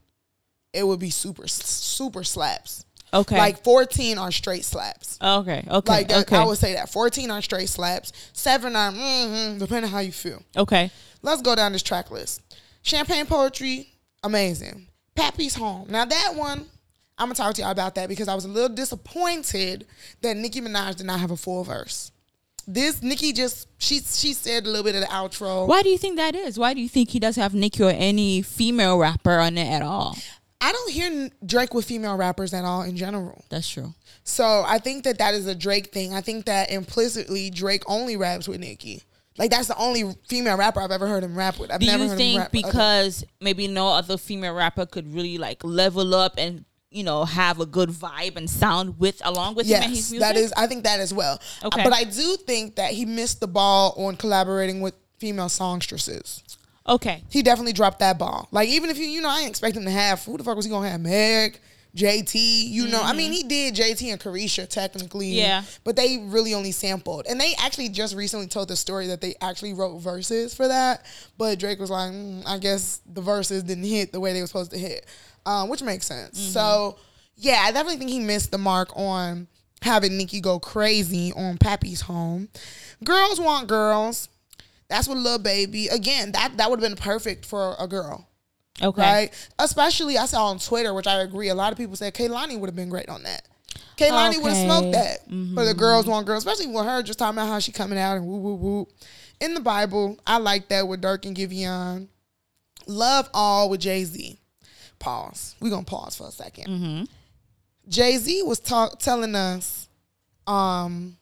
it 0.73 0.87
would 0.87 1.01
be 1.01 1.11
super 1.11 1.47
super 1.49 2.25
slaps. 2.25 2.85
okay, 3.13 3.37
Like 3.37 3.63
fourteen 3.65 4.19
are 4.19 4.31
straight 4.33 4.65
slaps. 4.65 5.19
okay, 5.21 5.65
okay, 5.69 5.93
Like 5.93 6.09
that, 6.09 6.23
okay, 6.27 6.37
I 6.37 6.45
would 6.45 6.59
say 6.59 6.75
that 6.75 6.89
fourteen 6.91 7.31
are 7.31 7.43
straight 7.43 7.69
slaps. 7.69 8.13
Seven 8.33 8.75
are 8.77 8.93
mm 8.93 9.59
depending 9.59 9.91
how 9.91 9.99
you 9.99 10.13
feel. 10.13 10.43
okay. 10.57 10.91
Let's 11.23 11.43
go 11.43 11.55
down 11.55 11.73
this 11.73 11.83
track 11.83 12.11
list. 12.11 12.41
Champagne 12.83 13.27
poetry, 13.27 13.93
amazing. 14.23 14.87
Papi's 15.15 15.55
home. 15.55 15.87
Now 15.91 16.07
that 16.07 16.33
one, 16.35 16.65
I'm 17.19 17.27
gonna 17.27 17.35
talk 17.35 17.55
to 17.57 17.63
y'all 17.63 17.71
about 17.73 17.95
that 17.97 18.09
because 18.09 18.27
I 18.29 18.35
was 18.35 18.47
a 18.47 18.49
little 18.49 18.75
disappointed 18.75 19.87
that 20.23 20.37
Nicki 20.39 20.63
Minaj 20.63 20.97
did 20.97 21.05
not 21.07 21.21
have 21.21 21.31
a 21.31 21.37
full 21.37 21.63
verse. 21.65 22.11
This 22.73 23.03
Nicki 23.03 23.33
just 23.33 23.67
she 23.79 23.99
she 24.01 24.33
said 24.33 24.65
a 24.65 24.69
little 24.69 24.85
bit 24.85 24.95
of 24.95 25.01
the 25.01 25.07
outro. 25.09 25.67
Why 25.67 25.83
do 25.83 25.89
you 25.89 25.99
think 25.99 26.17
that 26.17 26.37
is? 26.37 26.57
Why 26.59 26.73
do 26.73 26.81
you 26.81 26.89
think 26.89 27.11
he 27.11 27.19
doesn't 27.19 27.43
have 27.43 27.53
Nicki 27.53 27.83
or 27.83 27.91
any 27.91 28.43
female 28.43 28.97
rapper 28.97 29.39
on 29.39 29.59
it 29.59 29.67
at 29.69 29.83
all? 29.83 30.17
I 30.61 30.71
don't 30.73 30.91
hear 30.93 31.31
Drake 31.45 31.75
with 31.75 31.87
female 31.87 32.17
rappers 32.17 32.53
at 32.55 32.65
all 32.65 32.83
in 32.83 32.97
general. 32.97 33.45
That's 33.49 33.69
true. 33.69 33.95
So 34.25 34.63
I 34.67 34.79
think 34.79 35.05
that 35.05 35.19
that 35.19 35.35
is 35.35 35.47
a 35.47 35.55
Drake 35.55 35.91
thing. 35.93 36.15
I 36.15 36.21
think 36.21 36.45
that 36.47 36.71
implicitly 36.71 37.51
Drake 37.51 37.83
only 37.89 38.17
raps 38.17 38.47
with 38.47 38.61
Nicki. 38.61 39.03
Like 39.39 39.51
that's 39.51 39.69
the 39.69 39.77
only 39.77 40.05
female 40.29 40.57
rapper 40.57 40.81
I've 40.81 40.91
ever 40.91 41.09
heard 41.09 41.25
him 41.25 41.35
rap 41.37 41.59
with. 41.59 41.73
I've 41.73 41.81
Do 41.81 41.87
never 41.87 42.05
you 42.05 42.09
heard 42.11 42.13
him 42.13 42.19
think 42.19 42.39
rap 42.41 42.53
with 42.53 42.65
other- 42.65 42.73
because 42.73 43.25
maybe 43.41 43.67
no 43.69 43.89
other 43.89 44.17
female 44.19 44.55
rapper 44.55 44.87
could 44.87 45.13
really 45.13 45.39
like 45.39 45.65
level 45.65 46.15
up 46.15 46.35
and 46.37 46.65
you 46.91 47.05
know 47.05 47.25
have 47.25 47.61
a 47.61 47.67
good 47.67 47.89
vibe 47.91 48.37
and 48.37 48.49
sound 48.51 48.99
with 48.99 49.21
along 49.25 49.55
with 49.55 49.67
him 49.67 49.77
and 49.83 49.85
his 49.91 49.99
Yes, 49.99 50.11
music? 50.13 50.21
that 50.29 50.37
is. 50.37 50.53
I 50.57 50.67
think 50.67 50.85
that 50.85 51.01
as 51.01 51.15
well. 51.15 51.41
Okay. 51.65 51.83
but 51.85 51.93
I 51.93 52.05
do 52.05 52.37
think 52.37 52.77
that 52.77 52.93
he 52.93 53.05
missed 53.05 53.41
the 53.41 53.47
ball 53.49 53.95
on 53.97 54.17
collaborating 54.17 54.81
with 54.81 54.95
female 55.19 55.49
songstresses. 55.49 56.43
okay. 56.89 57.23
He 57.31 57.43
definitely 57.43 57.73
dropped 57.75 58.01
that 58.01 58.19
ball. 58.19 58.49
Like 58.51 58.69
even 58.69 58.91
if 58.91 58.99
you, 58.99 59.05
you 59.07 59.21
know, 59.21 59.29
I 59.29 59.37
didn't 59.39 59.51
expect 59.51 59.77
him 59.77 59.85
to 59.85 59.91
have. 59.91 60.25
Who 60.25 60.37
the 60.37 60.45
fuck 60.45 60.57
was 60.57 60.65
he 60.65 60.71
gonna 60.71 60.89
have? 60.89 61.01
Meg, 61.01 61.61
JT. 61.97 62.35
You 62.69 62.89
know, 62.89 63.01
I 63.03 63.13
mean, 63.13 63.33
he 63.33 63.43
did 63.43 63.75
JT 63.75 64.11
and 64.13 64.21
Caresha 64.21 64.69
technically. 64.69 65.27
Mm-hmm. 65.29 65.39
Yeah. 65.39 65.63
But 65.85 65.97
they 65.97 66.19
really 66.27 66.55
only 66.55 66.73
sampled, 66.73 67.27
and 67.29 67.41
they 67.41 67.55
actually 67.59 67.89
just 67.91 68.15
recently 68.17 68.47
told 68.47 68.69
the 68.69 68.77
story 68.77 69.07
that 69.09 69.21
they 69.21 69.35
actually 69.41 69.75
wrote 69.75 69.99
verses 69.99 70.55
for 70.55 70.67
that. 70.69 71.05
But 71.39 71.59
Drake 71.59 71.79
was 71.81 71.91
like, 71.91 72.13
mm, 72.13 72.43
I 72.47 72.59
guess 72.59 73.01
the 73.07 73.21
verses 73.21 73.63
didn't 73.63 73.85
hit 73.85 74.13
the 74.13 74.21
way 74.21 74.33
they 74.33 74.41
were 74.41 74.47
supposed 74.47 74.71
to 74.73 74.79
hit, 74.79 75.07
um, 75.47 75.69
which 75.69 75.83
makes 75.83 76.07
sense. 76.07 76.39
Mm-hmm. 76.41 76.53
So 76.53 76.99
yeah, 77.37 77.63
I 77.65 77.73
definitely 77.73 77.99
think 77.99 78.11
he 78.11 78.21
missed 78.21 78.51
the 78.51 78.59
mark 78.59 78.91
on 78.97 79.47
having 79.83 80.17
Nicki 80.19 80.41
go 80.41 80.59
crazy 80.59 81.33
on 81.33 81.57
Papi's 81.59 82.03
home. 82.03 82.49
Girls 83.05 83.41
want 83.41 83.69
girls. 83.69 84.29
That's 84.89 85.09
what 85.09 85.19
Lil 85.19 85.39
Baby. 85.39 85.89
Again, 85.89 86.33
that 86.33 86.57
that 86.57 86.69
would 86.71 86.81
have 86.83 86.89
been 86.91 87.03
perfect 87.03 87.47
for 87.47 87.77
a 87.79 87.87
girl, 87.87 88.29
Okay. 88.83 89.01
right? 89.01 89.49
Especially 89.59 90.19
I 90.19 90.27
saw 90.27 90.47
on 90.47 90.59
Twitter, 90.59 90.93
which 90.93 91.07
I 91.07 91.21
agree. 91.21 91.49
A 91.49 91.55
lot 91.55 91.73
of 91.73 91.79
people 91.79 91.97
said 91.97 92.13
Kehlani 92.13 92.59
would 92.59 92.69
have 92.69 92.77
been 92.77 92.91
great 92.91 93.09
on 93.09 93.23
that. 93.23 93.47
Kehlani 93.97 94.43
would 94.43 94.53
have 94.53 94.65
smoked 94.67 94.93
that 94.93 95.25
for 95.55 95.65
the 95.65 95.75
girls 95.75 96.07
want 96.07 96.27
girls, 96.27 96.45
especially 96.45 96.73
with 96.73 96.85
her 96.87 97.03
just 97.03 97.19
talking 97.19 97.39
about 97.39 97.49
how 97.49 97.59
she 97.59 97.71
coming 97.71 97.99
out 97.99 98.17
and 98.17 98.27
woo 98.27 98.39
woo 98.39 98.55
woo. 98.55 98.89
In 99.41 99.55
the 99.55 99.61
Bible, 99.61 100.19
I 100.27 100.39
like 100.39 100.69
that 100.69 100.89
with 100.89 101.03
Durk 101.03 101.25
and 101.25 101.37
Giveon. 101.37 102.09
Love 102.87 103.29
all 103.33 103.71
with 103.71 103.81
Jay 103.81 104.05
Z. 104.05 104.40
Pause. 105.01 105.57
We're 105.61 105.71
gonna 105.71 105.85
pause 105.85 106.17
for 106.17 106.29
a 106.29 106.31
2nd 106.31 107.09
Jay 107.89 108.17
Z 108.19 108.43
was 108.45 108.61
talk, 108.61 109.01
telling 109.01 109.35
us, 109.35 109.89
um, 110.47 111.17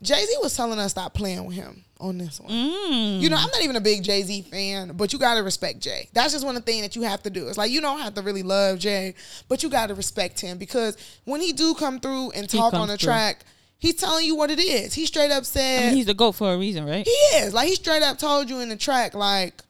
Jay 0.00 0.24
Z 0.24 0.36
was 0.40 0.56
telling 0.56 0.78
us 0.78 0.92
stop 0.92 1.12
playing 1.12 1.44
with 1.44 1.56
him 1.56 1.84
on 2.00 2.18
this 2.18 2.40
one. 2.40 2.50
Mm. 2.50 3.20
You 3.20 3.28
know, 3.28 3.36
I'm 3.36 3.50
not 3.50 3.62
even 3.62 3.76
a 3.76 3.80
big 3.80 4.02
Jay 4.02 4.22
Z 4.22 4.42
fan, 4.42 4.92
but 4.94 5.12
you 5.12 5.18
gotta 5.18 5.42
respect 5.42 5.80
Jay. 5.80 6.08
That's 6.12 6.32
just 6.32 6.44
one 6.44 6.56
of 6.56 6.64
the 6.64 6.70
things 6.70 6.82
that 6.82 6.96
you 6.96 7.02
have 7.02 7.22
to 7.24 7.30
do. 7.30 7.48
It's 7.48 7.58
like 7.58 7.70
you 7.70 7.80
don't 7.80 8.00
have 8.00 8.14
to 8.14 8.22
really 8.22 8.42
love 8.42 8.78
Jay, 8.78 9.14
but 9.48 9.62
you 9.62 9.68
gotta 9.68 9.94
respect 9.94 10.40
him 10.40 10.58
because 10.58 10.96
when 11.24 11.40
he 11.40 11.52
do 11.52 11.74
come 11.74 12.00
through 12.00 12.30
and 12.30 12.48
talk 12.48 12.72
on 12.74 12.88
the 12.88 12.96
through. 12.96 13.06
track, 13.06 13.44
he's 13.78 13.96
telling 13.96 14.24
you 14.24 14.36
what 14.36 14.50
it 14.50 14.60
is. 14.60 14.94
He 14.94 15.06
straight 15.06 15.30
up 15.30 15.42
I 15.42 15.46
said 15.46 15.86
mean, 15.88 15.96
he's 15.96 16.06
the 16.06 16.14
goat 16.14 16.32
for 16.32 16.54
a 16.54 16.58
reason, 16.58 16.86
right? 16.86 17.06
he 17.06 17.36
is. 17.38 17.52
Like 17.52 17.68
he 17.68 17.74
straight 17.74 18.02
up 18.02 18.18
told 18.18 18.48
you 18.48 18.60
in 18.60 18.68
the 18.68 18.76
track, 18.76 19.14
like, 19.14 19.62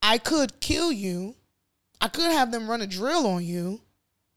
I 0.00 0.18
could 0.18 0.60
kill 0.60 0.92
you. 0.92 1.34
I 2.00 2.08
could 2.08 2.30
have 2.30 2.52
them 2.52 2.68
run 2.70 2.80
a 2.82 2.86
drill 2.86 3.26
on 3.26 3.44
you, 3.44 3.80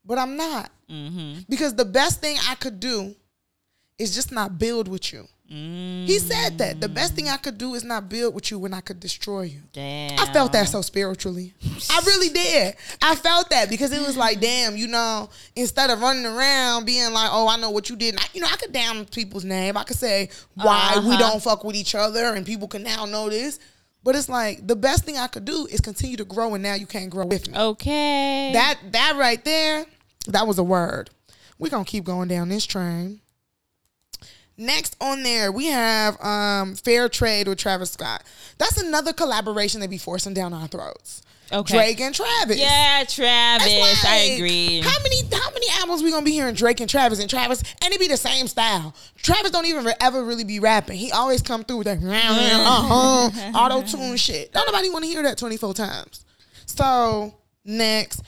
but 0.06 0.18
I'm 0.18 0.36
not. 0.38 0.72
Mm-hmm. 0.90 1.42
Because 1.50 1.76
the 1.76 1.86
best 1.86 2.20
thing 2.22 2.38
I 2.50 2.56
could 2.56 2.80
do 2.80 3.16
is 3.98 4.16
just 4.16 4.32
not 4.32 4.58
build 4.58 4.88
with 4.88 5.14
you. 5.14 5.28
He 5.54 6.18
said 6.18 6.60
that 6.60 6.80
the 6.80 6.88
best 6.88 7.14
thing 7.14 7.28
I 7.28 7.36
could 7.36 7.58
do 7.58 7.74
is 7.74 7.84
not 7.84 8.08
build 8.08 8.34
with 8.34 8.50
you 8.52 8.58
when 8.58 8.74
I 8.74 8.80
could 8.80 9.02
destroy 9.02 9.42
you. 9.42 9.60
Damn. 9.74 10.18
I 10.18 10.32
felt 10.32 10.54
that 10.54 10.70
so 10.70 10.82
spiritually. 10.82 11.54
I 11.90 12.02
really 12.06 12.30
did. 12.30 12.76
I 13.02 13.16
felt 13.16 13.50
that 13.50 13.70
because 13.70 13.92
it 13.92 14.00
was 14.00 14.16
like, 14.16 14.40
damn, 14.40 14.78
you 14.78 14.88
know, 14.88 15.30
instead 15.58 15.90
of 15.90 16.00
running 16.00 16.26
around 16.26 16.86
being 16.86 17.12
like, 17.12 17.30
oh, 17.34 17.50
I 17.50 17.58
know 17.58 17.70
what 17.70 17.90
you 17.90 17.98
did. 17.98 18.18
I, 18.18 18.24
you 18.34 18.40
know, 18.40 18.48
I 18.50 18.56
could 18.56 18.72
damn 18.72 19.04
people's 19.04 19.44
name. 19.44 19.76
I 19.76 19.84
could 19.84 19.98
say 19.98 20.30
why 20.56 20.94
we 21.04 21.10
Uh-huh. 21.16 21.18
don't 21.18 21.44
fuck 21.44 21.66
with 21.66 21.76
each 21.76 21.96
other, 21.96 22.34
and 22.34 22.46
people 22.46 22.70
can 22.70 22.84
now 22.84 23.04
know 23.06 23.30
this. 23.30 23.60
But 24.04 24.16
it's 24.16 24.30
like 24.30 24.66
the 24.66 24.76
best 24.76 25.04
thing 25.04 25.18
I 25.18 25.28
could 25.28 25.46
do 25.46 25.68
is 25.70 25.80
continue 25.80 26.18
to 26.18 26.26
grow, 26.26 26.54
and 26.54 26.64
now 26.64 26.74
you 26.74 26.88
can't 26.88 27.10
grow 27.10 27.26
with 27.26 27.50
me. 27.50 27.58
Okay. 27.58 28.52
That 28.54 28.80
that 28.92 29.16
right 29.18 29.44
there, 29.46 29.86
that 30.28 30.48
was 30.48 30.58
a 30.58 30.64
word. 30.64 31.10
We're 31.60 31.70
gonna 31.70 31.86
keep 31.86 32.04
going 32.04 32.28
down 32.28 32.50
this 32.50 32.66
train. 32.66 33.22
Next 34.58 34.96
on 35.00 35.24
there, 35.24 35.52
we 35.52 35.68
have 35.68 36.20
um, 36.24 36.76
Fair 36.76 37.10
Trade 37.10 37.48
with 37.48 37.58
Travis 37.58 37.92
Scott. 37.92 38.24
That's 38.58 38.82
another 38.82 39.14
collaboration 39.14 39.80
they 39.80 39.88
be 39.88 39.98
forcing 39.98 40.34
down 40.34 40.54
our 40.54 40.68
throats. 40.68 41.22
Okay. 41.54 41.74
Drake 41.76 42.02
and 42.02 42.16
Travis. 42.16 42.58
yeah, 42.58 43.04
Travis. 43.08 44.06
I 44.06 44.36
agree. 44.36 44.82
How 44.82 44.98
many 45.04 45.22
how 45.34 45.52
many 45.52 45.68
albums 45.80 46.02
we 46.04 46.12
gonna 46.12 46.26
be 46.26 46.32
hearing 46.32 46.56
Drake 46.56 46.80
and 46.80 46.90
Travis 46.90 47.20
and 47.20 47.30
Travis 47.30 47.62
and 47.84 47.94
it 47.94 48.00
be 48.00 48.08
the 48.08 48.18
same 48.18 48.48
style? 48.48 48.96
Travis 49.18 49.52
don't 49.52 49.66
even 49.66 49.84
re- 49.86 49.94
ever 50.00 50.24
really 50.24 50.44
be 50.44 50.60
rapping. 50.60 50.98
He 50.98 51.12
always 51.12 51.42
come 51.42 51.64
through 51.64 51.78
with 51.78 51.88
that 51.88 52.00
uh-huh, 52.02 53.52
auto 53.58 53.82
tune 53.86 54.16
shit. 54.18 54.52
Don't 54.54 54.66
nobody 54.66 54.90
want 54.90 55.04
to 55.04 55.10
hear 55.10 55.24
that 55.24 55.38
twenty 55.38 55.58
four 55.58 55.74
times. 55.74 56.26
So 56.66 57.36
next, 57.66 58.22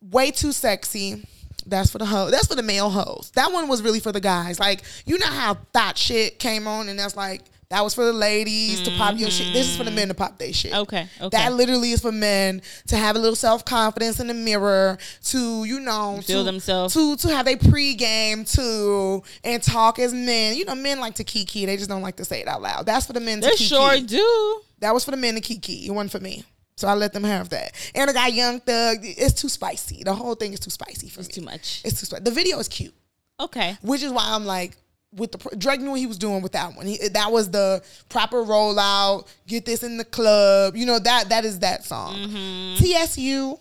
way 0.00 0.30
too 0.30 0.52
sexy. 0.52 1.24
That's 1.66 1.90
for 1.90 1.98
the 1.98 2.06
hoe. 2.06 2.30
That's 2.30 2.46
for 2.48 2.56
the 2.56 2.62
male 2.62 2.90
hoes. 2.90 3.30
That 3.34 3.52
one 3.52 3.68
was 3.68 3.82
really 3.82 4.00
for 4.00 4.12
the 4.12 4.20
guys. 4.20 4.58
Like 4.58 4.82
you 5.06 5.18
know 5.18 5.26
how 5.26 5.58
that 5.72 5.96
shit 5.98 6.38
came 6.38 6.66
on, 6.66 6.88
and 6.88 6.98
that's 6.98 7.16
like 7.16 7.42
that 7.72 7.82
was 7.82 7.94
for 7.94 8.04
the 8.04 8.12
ladies 8.12 8.82
to 8.82 8.90
pop 8.98 9.18
your 9.18 9.30
shit. 9.30 9.52
This 9.54 9.66
is 9.66 9.76
for 9.76 9.82
the 9.82 9.88
mm-hmm. 9.90 9.96
men 9.96 10.08
to 10.08 10.14
pop 10.14 10.36
their 10.36 10.52
shit. 10.52 10.74
Okay, 10.74 11.08
okay. 11.20 11.28
That 11.30 11.54
literally 11.54 11.92
is 11.92 12.02
for 12.02 12.12
men 12.12 12.60
to 12.88 12.96
have 12.98 13.16
a 13.16 13.18
little 13.18 13.34
self 13.34 13.64
confidence 13.64 14.20
in 14.20 14.26
the 14.26 14.34
mirror, 14.34 14.98
to 15.24 15.64
you 15.64 15.80
know, 15.80 16.20
Feel 16.22 16.40
to, 16.40 16.44
themselves. 16.44 16.92
to 16.92 17.16
to 17.16 17.28
have 17.34 17.46
a 17.46 17.56
pregame 17.56 18.46
to 18.56 19.22
and 19.42 19.62
talk 19.62 19.98
as 19.98 20.12
men. 20.12 20.54
You 20.54 20.66
know, 20.66 20.74
men 20.74 21.00
like 21.00 21.14
to 21.14 21.24
kiki. 21.24 21.64
They 21.64 21.78
just 21.78 21.88
don't 21.88 22.02
like 22.02 22.16
to 22.16 22.24
say 22.26 22.42
it 22.42 22.46
out 22.48 22.60
loud. 22.60 22.84
That's 22.84 23.06
for 23.06 23.14
the 23.14 23.20
men 23.20 23.40
to 23.40 23.46
They 23.46 23.52
kiki. 23.52 23.64
sure 23.64 23.98
do. 24.00 24.60
That 24.80 24.92
was 24.92 25.04
for 25.04 25.10
the 25.12 25.16
men 25.16 25.34
to 25.36 25.40
kiki. 25.40 25.86
It 25.86 25.90
wasn't 25.92 26.12
for 26.12 26.20
me. 26.20 26.44
So 26.76 26.88
I 26.88 26.94
let 26.94 27.12
them 27.14 27.24
have 27.24 27.48
that. 27.50 27.72
And 27.94 28.10
I 28.10 28.12
got 28.12 28.32
Young 28.34 28.60
Thug. 28.60 28.98
It's 29.02 29.40
too 29.40 29.48
spicy. 29.48 30.02
The 30.04 30.14
whole 30.14 30.34
thing 30.34 30.52
is 30.52 30.60
too 30.60 30.70
spicy 30.70 31.08
for 31.08 31.20
It's 31.20 31.28
me. 31.28 31.34
too 31.34 31.42
much. 31.42 31.80
It's 31.84 32.00
too 32.00 32.06
spicy. 32.06 32.24
The 32.24 32.30
video 32.30 32.58
is 32.58 32.68
cute, 32.68 32.94
Okay. 33.40 33.76
which 33.82 34.02
is 34.02 34.12
why 34.12 34.24
I'm 34.26 34.44
like, 34.44 34.76
with 35.14 35.32
the 35.32 35.56
Drake 35.56 35.80
knew 35.80 35.90
what 35.90 36.00
he 36.00 36.06
was 36.06 36.18
doing 36.18 36.42
with 36.42 36.52
that 36.52 36.74
one. 36.74 36.86
He, 36.86 37.08
that 37.08 37.30
was 37.30 37.50
the 37.50 37.82
proper 38.08 38.38
rollout. 38.38 39.28
Get 39.46 39.66
this 39.66 39.82
in 39.82 39.98
the 39.98 40.04
club. 40.04 40.76
You 40.76 40.86
know 40.86 40.98
that 40.98 41.28
that 41.28 41.44
is 41.44 41.58
that 41.60 41.84
song. 41.84 42.16
Mm-hmm. 42.16 43.04
TSU. 43.04 43.58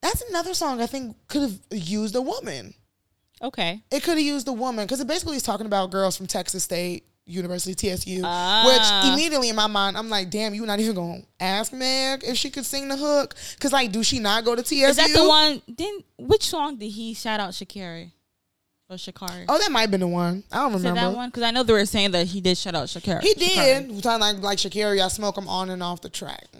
That's 0.00 0.22
another 0.28 0.54
song 0.54 0.80
I 0.80 0.86
think 0.86 1.16
could 1.28 1.42
have 1.42 1.58
used 1.70 2.14
a 2.14 2.22
woman. 2.22 2.74
Okay. 3.42 3.82
It 3.90 4.02
could 4.02 4.16
have 4.16 4.26
used 4.26 4.46
a 4.48 4.52
woman 4.52 4.84
because 4.84 5.00
it 5.00 5.06
basically 5.06 5.36
is 5.36 5.42
talking 5.42 5.66
about 5.66 5.90
girls 5.90 6.16
from 6.16 6.26
Texas 6.26 6.64
State 6.64 7.04
University, 7.26 7.74
TSU. 7.74 8.20
Ah. 8.22 8.64
Which 8.66 9.12
immediately 9.12 9.48
in 9.48 9.56
my 9.56 9.66
mind, 9.66 9.96
I'm 9.96 10.10
like, 10.10 10.30
damn, 10.30 10.54
you 10.54 10.64
not 10.66 10.78
even 10.78 10.94
gonna 10.94 11.22
ask 11.40 11.72
Meg 11.72 12.22
if 12.22 12.36
she 12.36 12.50
could 12.50 12.66
sing 12.66 12.88
the 12.88 12.96
hook? 12.96 13.34
Because 13.54 13.72
like, 13.72 13.92
do 13.92 14.02
she 14.02 14.18
not 14.18 14.44
go 14.44 14.54
to 14.54 14.62
TSU? 14.62 14.84
Is 14.84 14.96
that 14.96 15.10
the 15.12 15.26
one? 15.26 15.62
Then 15.66 16.04
which 16.18 16.44
song 16.44 16.76
did 16.76 16.90
he 16.90 17.14
shout 17.14 17.40
out 17.40 17.50
Shakari 17.50 18.12
or 18.90 18.96
Shakari? 18.96 19.46
Oh, 19.48 19.58
that 19.58 19.70
might 19.72 19.82
have 19.82 19.90
been 19.90 20.00
the 20.00 20.06
one. 20.08 20.44
I 20.52 20.58
don't 20.58 20.74
Is 20.74 20.84
it 20.84 20.88
remember. 20.88 21.10
that 21.10 21.16
one? 21.16 21.28
Because 21.30 21.42
I 21.42 21.50
know 21.50 21.62
they 21.62 21.72
were 21.72 21.86
saying 21.86 22.10
that 22.12 22.26
he 22.26 22.40
did 22.40 22.56
shout 22.58 22.74
out 22.74 22.86
Shakari. 22.88 23.22
He 23.22 23.34
did. 23.34 23.50
Shakari. 23.50 23.88
did. 23.94 24.02
Talking 24.02 24.20
like 24.20 24.38
like 24.42 24.58
Shakira, 24.58 25.00
I 25.02 25.08
smoke 25.08 25.38
him 25.38 25.48
on 25.48 25.70
and 25.70 25.82
off 25.82 26.00
the 26.02 26.08
track. 26.10 26.46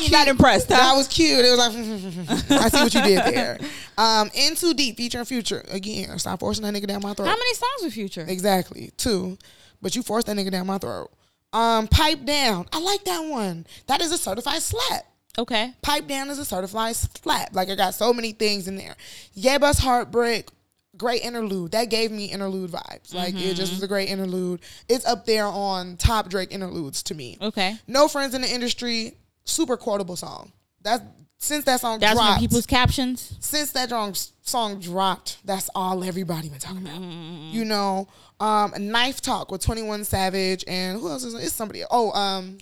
You're 0.00 0.10
not 0.10 0.28
impressed, 0.28 0.68
That 0.68 0.94
was 0.94 1.08
cute. 1.08 1.44
It 1.44 1.50
was 1.50 1.58
like, 1.58 1.72
I 2.62 2.68
see 2.68 2.80
what 2.82 2.94
you 2.94 3.02
did 3.02 3.34
there. 3.34 3.58
Um, 3.96 4.30
In 4.34 4.54
Too 4.54 4.74
Deep 4.74 4.96
featuring 4.96 5.24
Future 5.24 5.64
again. 5.68 6.18
Stop 6.18 6.40
forcing 6.40 6.64
that 6.64 6.74
nigga 6.74 6.86
down 6.86 7.00
my 7.02 7.14
throat. 7.14 7.26
How 7.28 7.34
many 7.36 7.54
songs 7.54 7.82
with 7.82 7.94
Future? 7.94 8.24
Exactly. 8.28 8.90
Two. 8.98 9.38
But 9.80 9.96
you 9.96 10.02
forced 10.02 10.26
that 10.26 10.36
nigga 10.36 10.50
down 10.50 10.66
my 10.66 10.78
throat. 10.78 11.10
Um, 11.52 11.86
Pipe 11.88 12.24
Down. 12.26 12.66
I 12.72 12.80
like 12.80 13.04
that 13.04 13.20
one. 13.20 13.66
That 13.86 14.02
is 14.02 14.12
a 14.12 14.18
certified 14.18 14.60
slap. 14.60 15.04
Okay. 15.38 15.72
Pipe 15.82 16.06
Down 16.06 16.30
is 16.30 16.38
a 16.38 16.44
certified 16.44 16.96
slap. 16.96 17.54
Like 17.54 17.68
I 17.68 17.74
got 17.74 17.94
so 17.94 18.12
many 18.12 18.32
things 18.32 18.68
in 18.68 18.76
there. 18.76 18.96
Yeah, 19.34 19.58
Yebba's 19.58 19.78
Heartbreak. 19.78 20.48
Great 20.96 21.22
interlude. 21.22 21.72
That 21.72 21.90
gave 21.90 22.10
me 22.10 22.26
interlude 22.26 22.70
vibes. 22.70 23.12
Like 23.12 23.34
it 23.34 23.54
just 23.54 23.72
was 23.72 23.82
a 23.82 23.88
great 23.88 24.08
interlude. 24.08 24.60
It's 24.88 25.04
up 25.04 25.26
there 25.26 25.44
on 25.44 25.98
top 25.98 26.30
Drake 26.30 26.50
interludes 26.52 27.02
to 27.04 27.14
me. 27.14 27.36
Okay. 27.42 27.76
No 27.86 28.08
friends 28.08 28.34
in 28.34 28.40
the 28.40 28.48
industry. 28.50 29.14
Super 29.44 29.76
quotable 29.76 30.16
song. 30.16 30.52
That's 30.80 31.02
since 31.38 31.64
that 31.66 31.80
song 31.80 31.98
That's 31.98 32.14
dropped. 32.14 32.40
people's 32.40 32.64
captions. 32.66 33.36
since 33.40 33.72
that 33.72 33.90
song, 33.90 34.14
song 34.42 34.80
dropped, 34.80 35.38
that's 35.44 35.68
all 35.74 36.02
everybody 36.02 36.48
been 36.48 36.58
talking 36.58 36.80
about. 36.80 37.00
Mm-hmm. 37.00 37.50
You 37.54 37.64
know, 37.66 38.08
um, 38.40 38.72
Knife 38.78 39.20
Talk 39.20 39.50
with 39.52 39.62
Twenty 39.62 39.82
One 39.82 40.04
Savage 40.04 40.64
and 40.66 40.98
who 40.98 41.08
else 41.08 41.24
is 41.24 41.34
it's 41.34 41.52
somebody? 41.52 41.84
Oh, 41.90 42.10
um, 42.12 42.56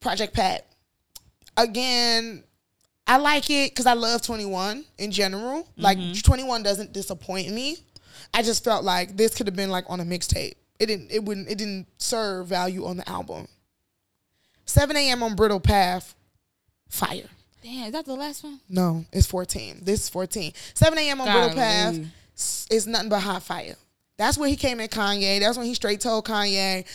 Project 0.00 0.32
Pat. 0.32 0.67
Again, 1.58 2.44
I 3.06 3.16
like 3.18 3.50
it 3.50 3.72
because 3.72 3.86
I 3.86 3.92
love 3.94 4.22
Twenty 4.22 4.46
One 4.46 4.84
in 4.96 5.10
general. 5.10 5.68
Like 5.76 5.98
Mm-hmm. 5.98 6.20
Twenty 6.22 6.44
One 6.44 6.62
doesn't 6.62 6.92
disappoint 6.92 7.50
me. 7.52 7.76
I 8.32 8.42
just 8.42 8.64
felt 8.64 8.84
like 8.84 9.16
this 9.16 9.34
could 9.34 9.46
have 9.46 9.56
been 9.56 9.70
like 9.70 9.84
on 9.88 10.00
a 10.00 10.04
mixtape. 10.04 10.54
It 10.78 10.86
didn't. 10.86 11.10
It 11.10 11.24
wouldn't. 11.24 11.48
It 11.50 11.58
didn't 11.58 11.86
serve 11.98 12.46
value 12.46 12.86
on 12.86 12.96
the 12.96 13.08
album. 13.08 13.48
Seven 14.66 14.96
a.m. 14.96 15.22
on 15.22 15.34
Bridle 15.34 15.60
Path. 15.60 16.14
Fire. 16.88 17.28
Damn, 17.62 17.86
is 17.86 17.92
that 17.92 18.06
the 18.06 18.14
last 18.14 18.44
one? 18.44 18.60
No, 18.68 19.04
it's 19.12 19.26
14. 19.26 19.80
This 19.82 20.02
is 20.04 20.08
14. 20.08 20.52
7 20.74 20.96
a.m. 20.98 21.20
on 21.20 21.26
Bridle 21.26 21.56
Path 21.56 21.94
Golly. 21.94 22.06
is 22.70 22.86
nothing 22.86 23.08
but 23.08 23.20
hot 23.20 23.42
fire. 23.42 23.74
That's 24.16 24.38
when 24.38 24.48
he 24.48 24.56
came 24.56 24.80
at 24.80 24.90
Kanye. 24.90 25.40
That's 25.40 25.58
when 25.58 25.66
he 25.66 25.74
straight 25.74 26.00
told 26.00 26.24
Kanye, 26.26 26.86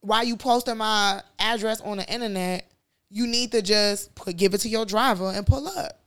why 0.00 0.22
you 0.22 0.36
posting 0.36 0.78
my 0.78 1.22
address 1.38 1.80
on 1.82 1.98
the 1.98 2.10
internet, 2.12 2.67
you 3.10 3.26
need 3.26 3.52
to 3.52 3.62
just 3.62 4.14
put, 4.14 4.36
give 4.36 4.54
it 4.54 4.58
to 4.58 4.68
your 4.68 4.84
driver 4.84 5.30
and 5.30 5.46
pull 5.46 5.66
up. 5.68 5.98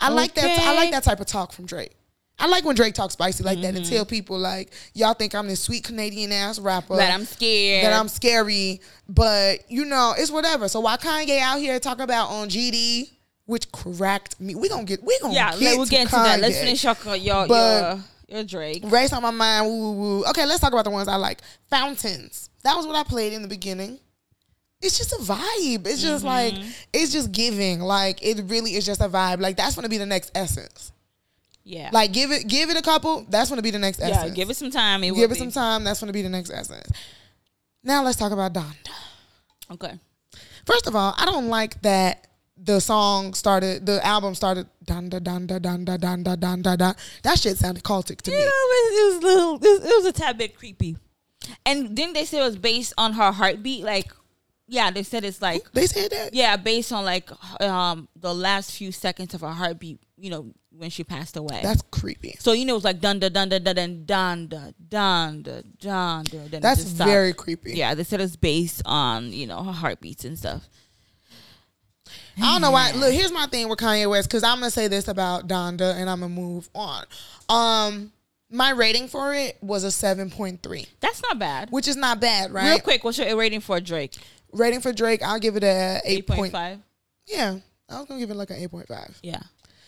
I 0.00 0.10
like 0.10 0.34
that. 0.34 0.58
I 0.60 0.74
like 0.74 0.90
that 0.92 1.02
type 1.02 1.20
of 1.20 1.26
talk 1.26 1.52
from 1.52 1.66
Drake. 1.66 1.94
I 2.40 2.46
like 2.46 2.64
when 2.64 2.76
Drake 2.76 2.94
talks 2.94 3.14
spicy 3.14 3.42
like 3.42 3.60
that 3.62 3.74
and 3.74 3.78
Mm-hmm. 3.84 3.92
tell 3.96 4.04
people 4.06 4.38
like, 4.38 4.72
y'all 4.94 5.12
think 5.14 5.34
I'm 5.34 5.48
this 5.48 5.60
sweet 5.60 5.82
Canadian 5.82 6.30
ass 6.30 6.60
rapper 6.60 6.94
That 6.96 7.12
I'm 7.12 7.24
scared. 7.24 7.84
that 7.84 7.92
I'm 7.98 8.06
scary, 8.06 8.80
but 9.08 9.68
you 9.68 9.84
know, 9.84 10.14
it's 10.16 10.30
whatever. 10.30 10.68
So 10.68 10.78
why 10.78 10.96
Kanye 10.98 11.40
out 11.40 11.58
here 11.58 11.80
talking 11.80 12.04
about 12.04 12.30
on 12.30 12.48
GD, 12.48 13.10
which 13.46 13.72
cracked 13.72 14.40
me. 14.40 14.54
We 14.54 14.68
gonna 14.68 14.84
get 14.84 15.02
we 15.02 15.18
gonna 15.18 15.34
yeah, 15.34 15.50
get 15.52 15.60
let, 15.62 15.76
we'll 15.78 15.86
to 15.86 15.90
get 15.90 16.00
into 16.02 16.12
that. 16.14 16.38
Let's 16.38 16.58
Kanye. 16.58 16.60
finish 16.60 16.84
your 16.84 17.16
your 17.16 17.48
But- 17.48 17.82
your, 18.28 18.36
your 18.36 18.44
Drake. 18.44 18.82
Race 18.86 19.12
on 19.12 19.22
my 19.22 19.32
mind. 19.32 19.66
Woo, 19.66 19.76
woo, 19.76 19.92
woo. 20.20 20.24
Okay, 20.26 20.46
let's 20.46 20.60
talk 20.60 20.72
about 20.72 20.84
the 20.84 20.90
ones 20.90 21.08
I 21.08 21.16
like. 21.16 21.40
Fountains. 21.70 22.50
That 22.62 22.76
was 22.76 22.86
what 22.86 22.94
I 22.94 23.02
played 23.02 23.32
in 23.32 23.42
the 23.42 23.48
beginning. 23.48 23.98
It's 24.80 24.96
just 24.96 25.12
a 25.12 25.16
vibe. 25.16 25.86
It's 25.86 26.00
just 26.02 26.24
like 26.24 26.54
Mm-hmm. 26.54 26.70
it's 26.92 27.12
just 27.12 27.32
giving. 27.32 27.80
Like 27.80 28.22
it 28.22 28.42
really 28.46 28.74
is 28.74 28.86
just 28.86 29.00
a 29.00 29.08
vibe. 29.08 29.40
Like 29.40 29.56
that's 29.56 29.74
gonna 29.74 29.88
be 29.88 29.98
the 29.98 30.06
next 30.06 30.30
essence. 30.34 30.92
Yeah. 31.64 31.90
Like 31.92 32.12
give 32.12 32.30
it 32.30 32.46
give 32.46 32.70
it 32.70 32.76
a 32.76 32.82
couple. 32.82 33.26
That's 33.28 33.50
gonna 33.50 33.62
be 33.62 33.70
the 33.72 33.78
next 33.78 33.98
yeah, 33.98 34.08
essence. 34.08 34.28
Yeah. 34.30 34.34
Give 34.34 34.50
it 34.50 34.54
some 34.56 34.70
time. 34.70 35.02
It 35.04 35.14
give 35.14 35.30
it 35.30 35.34
be. 35.34 35.38
some 35.40 35.50
time. 35.50 35.84
That's 35.84 36.00
gonna 36.00 36.12
be 36.12 36.22
the 36.22 36.28
next 36.28 36.50
essence. 36.50 36.88
Now 37.82 38.02
let's 38.04 38.16
talk 38.16 38.32
about 38.32 38.52
Donda. 38.54 38.90
Okay. 39.72 39.98
First 40.64 40.86
of 40.86 40.94
all, 40.96 41.14
I 41.16 41.24
don't 41.24 41.48
like 41.48 41.80
that 41.82 42.26
the 42.56 42.80
song 42.80 43.34
started, 43.34 43.86
the 43.86 44.04
album 44.04 44.34
started 44.34 44.66
danda 44.84 45.20
danda 45.20 45.60
danda 45.60 45.96
danda 45.98 46.36
danda 46.36 46.76
da. 46.76 46.92
That 47.22 47.38
shit 47.38 47.56
sounded 47.56 47.84
cultic 47.84 48.20
to 48.22 48.30
You 48.30 48.36
me. 48.38 48.44
know, 48.44 48.50
it, 48.50 48.92
it 48.92 49.04
was 49.06 49.16
a 49.16 49.26
little. 49.26 49.54
It 49.62 49.96
was 49.96 50.06
a 50.06 50.12
tad 50.12 50.38
bit 50.38 50.56
creepy. 50.56 50.96
And 51.64 51.94
didn't 51.96 52.14
they 52.14 52.24
say 52.24 52.40
it 52.40 52.44
was 52.44 52.56
based 52.56 52.92
on 52.98 53.12
her 53.14 53.30
heartbeat? 53.32 53.84
Like, 53.84 54.12
yeah, 54.68 54.90
they 54.90 55.02
said 55.02 55.24
it's 55.24 55.40
like 55.42 55.70
They 55.72 55.86
said 55.86 56.10
that. 56.12 56.34
yeah, 56.34 56.56
based 56.56 56.92
on 56.92 57.04
like 57.04 57.30
um 57.62 58.08
the 58.14 58.34
last 58.34 58.70
few 58.72 58.92
seconds 58.92 59.34
of 59.34 59.40
her 59.40 59.48
heartbeat. 59.50 59.98
You 60.20 60.30
know, 60.30 60.46
when 60.76 60.90
she 60.90 61.04
passed 61.04 61.36
away. 61.36 61.60
That's 61.62 61.82
creepy. 61.92 62.36
so 62.40 62.52
you 62.52 62.64
know 62.64 62.74
it 62.74 62.76
was 62.76 62.84
like 62.84 63.00
dun 63.00 63.18
dun 63.20 63.32
dun 63.32 63.48
dun 63.48 63.62
dun 63.62 63.74
dun 63.74 64.04
dun 64.04 64.46
dun 64.46 64.74
dun 64.88 65.42
dun 65.42 65.62
dun. 65.80 66.24
dun, 66.24 66.24
then 66.50 66.54
it 66.54 66.60
That's 66.62 66.84
stopped. 66.84 67.08
very 67.08 67.32
creepy. 67.32 67.72
Yeah, 67.74 67.94
they 67.94 68.02
said 68.04 68.20
it's 68.20 68.36
based 68.36 68.82
on 68.84 69.32
you 69.32 69.46
know 69.46 69.62
her 69.62 69.72
heartbeats 69.72 70.24
and 70.24 70.36
stuff. 70.38 70.68
I 72.40 72.52
don't 72.52 72.60
know 72.62 72.70
why. 72.70 72.92
Look, 72.92 73.12
here's 73.12 73.32
my 73.32 73.46
thing 73.46 73.68
with 73.68 73.78
Kanye 73.78 74.08
West 74.08 74.28
because 74.28 74.42
I'm 74.44 74.58
gonna 74.58 74.70
say 74.70 74.88
this 74.88 75.08
about 75.08 75.48
Donda 75.48 75.94
and 75.96 76.08
I'm 76.08 76.20
gonna 76.20 76.32
move 76.34 76.68
on. 76.74 77.04
Um, 77.48 78.12
my 78.50 78.70
rating 78.70 79.08
for 79.08 79.34
it 79.34 79.58
was 79.60 79.84
a 79.84 79.90
seven 79.90 80.30
point 80.30 80.62
three, 80.62 80.86
That's 81.00 81.20
not 81.22 81.38
bad. 81.38 81.70
which 81.70 81.86
is 81.88 81.96
not 81.96 82.20
bad, 82.20 82.52
right? 82.52 82.70
Real 82.70 82.78
quick, 82.80 83.04
what's 83.04 83.18
your 83.18 83.36
rating 83.36 83.60
for 83.60 83.80
Drake? 83.80 84.16
Rating 84.52 84.80
for 84.80 84.92
Drake, 84.92 85.22
I'll 85.22 85.38
give 85.38 85.56
it 85.56 85.64
a 85.64 85.66
8.5. 85.66 86.00
Eight 86.04 86.26
point 86.26 86.38
point. 86.38 86.52
five. 86.52 86.78
Yeah, 87.26 87.56
I 87.88 87.98
was 87.98 88.06
gonna 88.06 88.20
give 88.20 88.30
it 88.30 88.36
like 88.36 88.50
an 88.50 88.56
eight 88.56 88.70
point 88.70 88.88
five. 88.88 89.18
Yeah, 89.22 89.40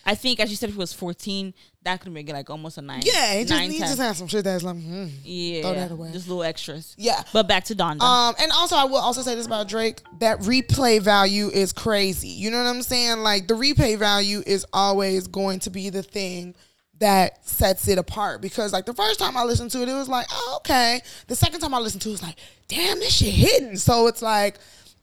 I 0.04 0.14
think, 0.14 0.40
as 0.40 0.50
you 0.50 0.56
said, 0.56 0.70
if 0.70 0.74
he 0.74 0.78
was 0.78 0.92
14, 0.92 1.52
that 1.82 2.00
could 2.00 2.12
make 2.12 2.28
it 2.28 2.32
like 2.32 2.48
almost 2.48 2.78
a 2.78 2.82
nine. 2.82 3.02
Yeah, 3.04 3.34
he 3.34 3.44
just, 3.44 3.60
10. 3.60 3.70
just 3.72 3.98
had 3.98 4.16
some 4.16 4.28
shit 4.28 4.44
that's 4.44 4.62
like, 4.62 4.76
hmm. 4.76 5.06
yeah, 5.22 5.62
throw 5.62 5.74
that 5.74 5.90
away. 5.90 6.12
just 6.12 6.26
little 6.26 6.42
extras. 6.42 6.94
Yeah. 6.98 7.22
But 7.32 7.46
back 7.48 7.64
to 7.64 7.74
Donda. 7.74 8.00
Um, 8.00 8.34
and 8.40 8.50
also 8.52 8.76
I 8.76 8.84
will 8.84 8.96
also 8.96 9.22
say 9.22 9.34
this 9.34 9.46
about 9.46 9.68
Drake: 9.68 10.02
that 10.18 10.40
replay 10.40 11.00
value 11.00 11.48
is 11.48 11.72
crazy. 11.72 12.28
You 12.28 12.50
know 12.50 12.58
what 12.58 12.68
I'm 12.68 12.82
saying? 12.82 13.18
Like 13.18 13.46
the 13.46 13.54
replay 13.54 13.98
value 13.98 14.42
is 14.46 14.66
always 14.72 15.26
going 15.26 15.60
to 15.60 15.70
be 15.70 15.90
the 15.90 16.02
thing 16.02 16.54
that 17.00 17.44
sets 17.46 17.88
it 17.88 17.98
apart. 17.98 18.40
Because 18.40 18.72
like 18.72 18.86
the 18.86 18.94
first 18.94 19.18
time 19.18 19.36
I 19.36 19.42
listened 19.44 19.70
to 19.72 19.82
it, 19.82 19.88
it 19.88 19.94
was 19.94 20.08
like, 20.08 20.26
oh, 20.30 20.54
okay. 20.60 21.00
The 21.26 21.34
second 21.34 21.60
time 21.60 21.74
I 21.74 21.78
listened 21.78 22.02
to 22.02 22.08
it, 22.08 22.12
it 22.12 22.14
was 22.14 22.22
like, 22.22 22.36
damn, 22.68 22.98
this 23.00 23.14
shit 23.16 23.34
hitting. 23.34 23.76
So 23.76 24.06
it's 24.06 24.22
like 24.22 24.58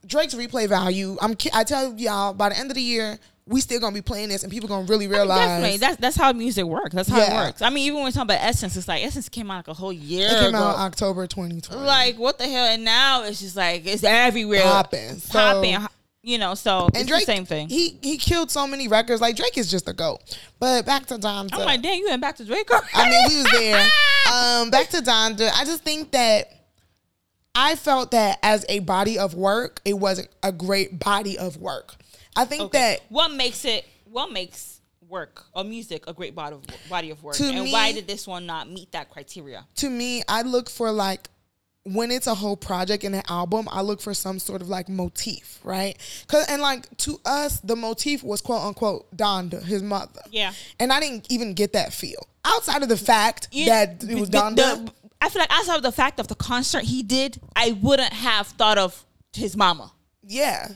Drake's 0.06 0.34
replay 0.34 0.68
value. 0.68 1.16
I'm 1.20 1.36
I 1.52 1.64
tell 1.64 1.92
y'all 1.98 2.32
by 2.32 2.48
the 2.50 2.58
end 2.58 2.70
of 2.70 2.76
the 2.76 2.82
year, 2.82 3.18
we 3.46 3.60
still 3.62 3.80
gonna 3.80 3.94
be 3.94 4.02
playing 4.02 4.28
this, 4.28 4.42
and 4.42 4.52
people 4.52 4.68
gonna 4.68 4.84
really 4.84 5.08
realize. 5.08 5.38
Definitely, 5.40 5.76
that's 5.78 5.96
that's 5.96 6.16
how 6.16 6.32
music 6.34 6.64
works. 6.66 6.94
That's 6.94 7.08
how 7.08 7.16
Yeah. 7.16 7.32
it 7.32 7.46
works. 7.46 7.62
I 7.62 7.70
mean, 7.70 7.84
even 7.86 7.96
when 7.96 8.04
we 8.04 8.12
talk 8.12 8.24
about 8.24 8.40
Essence, 8.42 8.76
it's 8.76 8.86
like 8.86 9.02
Essence 9.02 9.28
came 9.30 9.50
out 9.50 9.56
like 9.56 9.68
a 9.68 9.74
whole 9.74 9.92
year 9.92 10.26
it 10.26 10.38
came 10.38 10.48
ago. 10.50 10.58
out 10.58 10.76
October 10.76 11.26
2020. 11.26 11.80
like 11.82 12.18
what 12.18 12.38
the 12.38 12.44
hell? 12.46 12.66
And 12.66 12.84
now 12.84 13.24
it's 13.24 13.40
just 13.40 13.56
like 13.56 13.86
it's 13.86 14.04
everywhere, 14.04 14.62
Popping. 14.62 15.18
So- 15.18 15.32
popping. 15.38 15.78
You 16.22 16.36
know, 16.38 16.54
so 16.54 16.88
and 16.94 17.06
Drake, 17.06 17.26
the 17.26 17.32
same 17.32 17.44
thing. 17.46 17.68
He 17.68 17.98
he 18.02 18.16
killed 18.18 18.50
so 18.50 18.66
many 18.66 18.88
records. 18.88 19.20
Like 19.20 19.36
Drake 19.36 19.56
is 19.56 19.70
just 19.70 19.88
a 19.88 19.92
goat. 19.92 20.20
But 20.58 20.84
back 20.84 21.06
to 21.06 21.14
Donda. 21.14 21.50
I'm 21.52 21.64
like, 21.64 21.80
damn, 21.80 21.94
you 21.98 22.06
went 22.08 22.20
back 22.20 22.36
to 22.36 22.44
Drake. 22.44 22.68
I 22.72 23.08
mean, 23.08 23.24
we 23.28 23.36
was 23.42 23.52
there. 23.52 23.86
Um, 24.30 24.68
back 24.70 24.90
to 24.90 24.98
Donda. 24.98 25.50
I 25.54 25.64
just 25.64 25.82
think 25.84 26.10
that 26.10 26.52
I 27.54 27.76
felt 27.76 28.10
that 28.10 28.38
as 28.42 28.66
a 28.68 28.80
body 28.80 29.18
of 29.18 29.32
work, 29.34 29.80
it 29.86 29.94
wasn't 29.94 30.28
a 30.42 30.52
great 30.52 30.98
body 30.98 31.38
of 31.38 31.56
work. 31.56 31.94
I 32.36 32.44
think 32.44 32.64
Okay. 32.64 32.78
that 32.78 33.00
what 33.08 33.32
makes 33.32 33.64
it? 33.64 33.86
What 34.04 34.30
makes 34.30 34.80
work 35.08 35.46
or 35.54 35.64
music 35.64 36.04
a 36.06 36.12
great 36.12 36.34
body 36.34 36.56
of 36.56 36.62
body 36.90 37.08
of 37.10 37.22
work? 37.24 37.40
And 37.40 37.64
me- 37.64 37.72
why 37.72 37.92
did 37.92 38.06
this 38.06 38.26
one 38.26 38.44
not 38.44 38.68
meet 38.68 38.92
that 38.92 39.08
criteria? 39.08 39.66
to 39.76 39.88
me, 39.88 40.22
I 40.28 40.42
look 40.42 40.68
for 40.68 40.92
like 40.92 41.30
when 41.94 42.10
it's 42.10 42.26
a 42.26 42.34
whole 42.34 42.56
project 42.56 43.04
and 43.04 43.14
an 43.14 43.22
album, 43.28 43.68
I 43.70 43.80
look 43.82 44.00
for 44.00 44.14
some 44.14 44.38
sort 44.38 44.62
of 44.62 44.68
like 44.68 44.88
motif, 44.88 45.58
right? 45.64 45.96
Cause 46.28 46.46
and 46.48 46.60
like 46.62 46.94
to 46.98 47.20
us, 47.24 47.60
the 47.60 47.76
motif 47.76 48.22
was 48.22 48.40
quote 48.40 48.62
unquote 48.62 49.14
Donda, 49.16 49.62
his 49.62 49.82
mother. 49.82 50.20
Yeah. 50.30 50.52
And 50.80 50.92
I 50.92 51.00
didn't 51.00 51.26
even 51.30 51.54
get 51.54 51.72
that 51.72 51.92
feel. 51.92 52.26
Outside 52.44 52.82
of 52.82 52.88
the 52.88 52.96
fact 52.96 53.48
You- 53.52 53.66
that 53.66 54.02
it 54.04 54.14
was 54.18 54.30
Donda. 54.30 54.56
the- 54.86 54.92
I 55.20 55.28
feel 55.28 55.40
like 55.40 55.52
outside 55.52 55.76
of 55.76 55.82
the 55.82 55.92
fact 55.92 56.20
of 56.20 56.28
the 56.28 56.36
concert 56.36 56.84
he 56.84 57.02
did, 57.02 57.40
I 57.56 57.72
wouldn't 57.72 58.12
have 58.12 58.46
thought 58.48 58.78
of 58.78 59.04
his 59.32 59.56
mama. 59.56 59.92
yeah. 60.22 60.68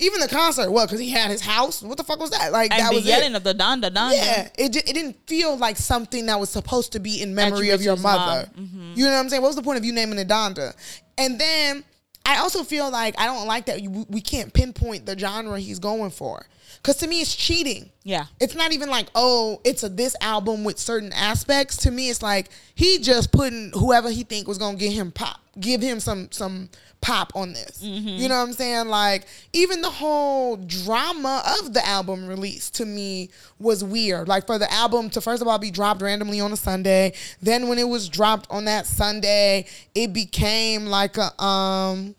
Even 0.00 0.18
the 0.20 0.28
concert, 0.28 0.70
well, 0.72 0.86
Because 0.86 0.98
he 1.00 1.10
had 1.10 1.30
his 1.30 1.40
house. 1.40 1.80
What 1.82 1.96
the 1.96 2.04
fuck 2.04 2.18
was 2.18 2.30
that? 2.30 2.50
Like 2.52 2.72
And 2.72 2.80
that 2.80 2.92
was 2.92 3.06
yelling 3.06 3.32
it. 3.32 3.36
of 3.36 3.44
the 3.44 3.54
Donda 3.54 3.90
Donda. 3.90 4.14
Yeah, 4.14 4.48
it, 4.58 4.74
it 4.74 4.86
didn't 4.94 5.16
feel 5.28 5.56
like 5.56 5.76
something 5.76 6.26
that 6.26 6.38
was 6.40 6.50
supposed 6.50 6.92
to 6.92 7.00
be 7.00 7.22
in 7.22 7.34
memory 7.34 7.70
of 7.70 7.80
your 7.82 7.96
mother. 7.96 8.48
You 8.56 9.04
know 9.04 9.12
what 9.12 9.18
I'm 9.18 9.28
saying? 9.28 9.42
What 9.42 9.48
was 9.48 9.56
the 9.56 9.62
point 9.62 9.78
of 9.78 9.84
you 9.84 9.92
naming 9.92 10.18
it 10.18 10.28
Donda? 10.28 10.74
And 11.16 11.40
then 11.40 11.84
I 12.26 12.38
also 12.38 12.64
feel 12.64 12.90
like 12.90 13.14
I 13.20 13.26
don't 13.26 13.46
like 13.46 13.66
that 13.66 13.82
you, 13.82 14.04
we 14.08 14.20
can't 14.20 14.52
pinpoint 14.52 15.06
the 15.06 15.16
genre 15.16 15.60
he's 15.60 15.78
going 15.78 16.10
for. 16.10 16.44
Because 16.84 16.96
to 16.98 17.06
me, 17.06 17.22
it's 17.22 17.34
cheating. 17.34 17.88
Yeah. 18.02 18.26
It's 18.38 18.54
not 18.54 18.72
even 18.72 18.90
like, 18.90 19.06
oh, 19.14 19.58
it's 19.64 19.82
a 19.82 19.88
this 19.88 20.14
album 20.20 20.64
with 20.64 20.78
certain 20.78 21.14
aspects. 21.14 21.78
To 21.78 21.90
me, 21.90 22.10
it's 22.10 22.20
like 22.20 22.50
he 22.74 22.98
just 22.98 23.32
putting 23.32 23.70
whoever 23.72 24.10
he 24.10 24.22
think 24.22 24.46
was 24.46 24.58
gonna 24.58 24.76
give 24.76 24.92
him 24.92 25.10
pop, 25.10 25.40
give 25.58 25.80
him 25.80 25.98
some 25.98 26.30
some 26.30 26.68
pop 27.00 27.32
on 27.34 27.54
this. 27.54 27.80
You 27.80 28.28
know 28.28 28.36
what 28.36 28.48
I'm 28.48 28.52
saying? 28.52 28.88
Like 28.88 29.26
even 29.54 29.80
the 29.80 29.88
whole 29.88 30.58
drama 30.58 31.42
of 31.58 31.72
the 31.72 31.86
album 31.88 32.26
release 32.26 32.68
to 32.72 32.84
me 32.84 33.30
was 33.58 33.82
weird. 33.82 34.28
Like 34.28 34.46
for 34.46 34.58
the 34.58 34.70
album 34.70 35.08
to 35.10 35.22
first 35.22 35.40
of 35.40 35.48
all 35.48 35.58
be 35.58 35.70
dropped 35.70 36.02
randomly 36.02 36.38
on 36.38 36.52
a 36.52 36.56
Sunday, 36.58 37.14
then 37.40 37.68
when 37.68 37.78
it 37.78 37.88
was 37.88 38.10
dropped 38.10 38.46
on 38.50 38.66
that 38.66 38.86
Sunday, 38.86 39.64
it 39.94 40.12
became 40.12 40.84
like 40.84 41.16
a 41.16 41.42
um 41.42 42.14